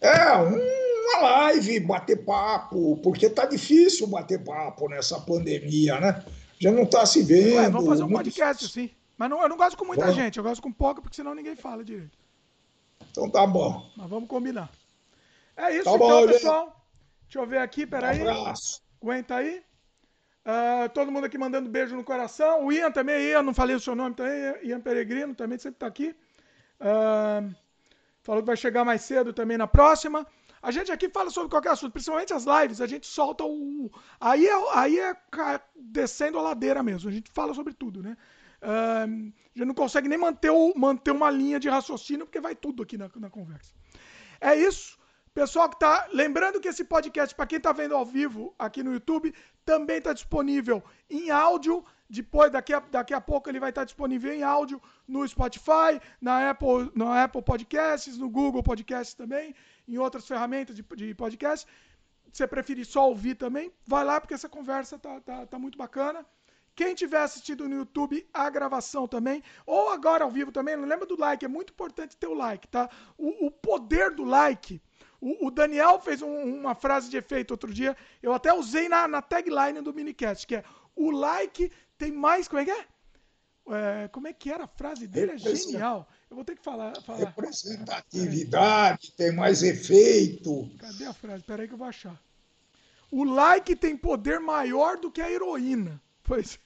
[0.00, 6.24] É, uma live, bater papo, porque tá difícil bater papo nessa pandemia, né?
[6.58, 7.56] Já não está se vendo.
[7.56, 8.90] Ué, vamos fazer um podcast, sim.
[9.16, 11.56] Mas não, eu não gosto com muita gente, eu gosto com pouca, porque senão ninguém
[11.56, 12.16] fala direito.
[13.10, 13.90] Então tá bom.
[13.96, 14.70] Mas vamos combinar.
[15.56, 16.64] É isso tá então, bom, pessoal.
[16.66, 16.74] Gente.
[17.24, 18.22] Deixa eu ver aqui, peraí.
[18.22, 18.80] Um abraço.
[19.02, 19.62] Aguenta aí.
[20.46, 22.64] Uh, todo mundo aqui mandando beijo no coração.
[22.64, 24.54] O Ian também, Ian, não falei o seu nome também.
[24.62, 26.14] Ian Peregrino também sempre está aqui.
[26.80, 27.54] Uh,
[28.22, 30.26] falou que vai chegar mais cedo também na próxima.
[30.62, 33.90] A gente aqui fala sobre qualquer assunto, principalmente as lives, a gente solta o.
[34.20, 35.16] Aí é, aí é
[35.76, 38.16] descendo a ladeira mesmo, a gente fala sobre tudo, né?
[38.60, 42.82] A gente não consegue nem manter, o, manter uma linha de raciocínio, porque vai tudo
[42.82, 43.72] aqui na, na conversa.
[44.40, 44.98] É isso.
[45.32, 46.08] Pessoal que tá.
[46.12, 49.32] Lembrando que esse podcast, para quem está vendo ao vivo aqui no YouTube,
[49.64, 51.84] também está disponível em áudio.
[52.10, 56.50] Depois, daqui a, daqui a pouco, ele vai estar disponível em áudio no Spotify, na
[56.50, 59.54] Apple, na Apple Podcasts, no Google Podcasts também
[59.88, 61.66] em outras ferramentas de, de podcast.
[62.32, 65.78] Se você preferir só ouvir também, vai lá porque essa conversa tá, tá, tá muito
[65.78, 66.24] bacana.
[66.74, 71.18] Quem tiver assistido no YouTube, a gravação também, ou agora ao vivo também, lembra do
[71.18, 72.88] like, é muito importante ter o like, tá?
[73.16, 74.80] O, o poder do like.
[75.20, 79.08] O, o Daniel fez um, uma frase de efeito outro dia, eu até usei na,
[79.08, 80.64] na tagline do minicast, que é
[80.94, 82.48] o like tem mais.
[82.48, 82.86] Como é que é?
[83.70, 85.32] é como é que era a frase dele?
[85.32, 86.08] É genial.
[86.30, 86.94] Eu vou ter que falar.
[87.02, 87.18] falar.
[87.18, 90.70] Representatividade, tem mais efeito.
[90.78, 91.44] Cadê a frase?
[91.44, 92.18] Peraí que eu vou achar.
[93.10, 96.00] O like tem poder maior do que a heroína.
[96.22, 96.58] Pois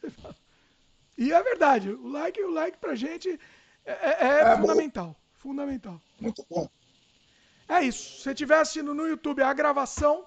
[1.17, 1.91] E é verdade.
[1.91, 3.39] O like, o like pra gente
[3.85, 5.07] é, é, é, é fundamental.
[5.07, 5.17] Bom.
[5.35, 6.01] Fundamental.
[6.21, 6.69] Muito bom.
[7.69, 8.17] É isso.
[8.17, 10.25] Se você estiver assistindo no YouTube a gravação,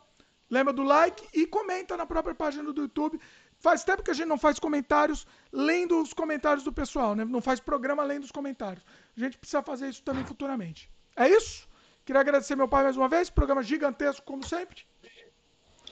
[0.49, 3.19] lembra do like e comenta na própria página do YouTube.
[3.65, 7.25] Faz tempo que a gente não faz comentários lendo os comentários do pessoal, né?
[7.25, 8.85] Não faz programa lendo os comentários.
[9.17, 10.87] A gente precisa fazer isso também futuramente.
[11.15, 11.67] É isso?
[12.05, 13.27] Queria agradecer meu pai mais uma vez.
[13.27, 14.83] Programa gigantesco, como sempre.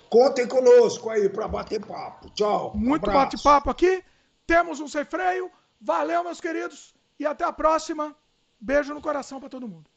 [0.07, 2.29] Contem conosco aí para bater papo.
[2.35, 2.73] Tchau.
[2.75, 4.03] Muito um bate-papo aqui.
[4.45, 5.51] Temos um sem freio.
[5.81, 6.93] Valeu, meus queridos.
[7.19, 8.15] E até a próxima.
[8.61, 9.89] Beijo no coração para todo mundo.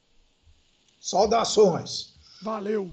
[0.99, 2.15] Saudações.
[2.41, 2.91] Valeu.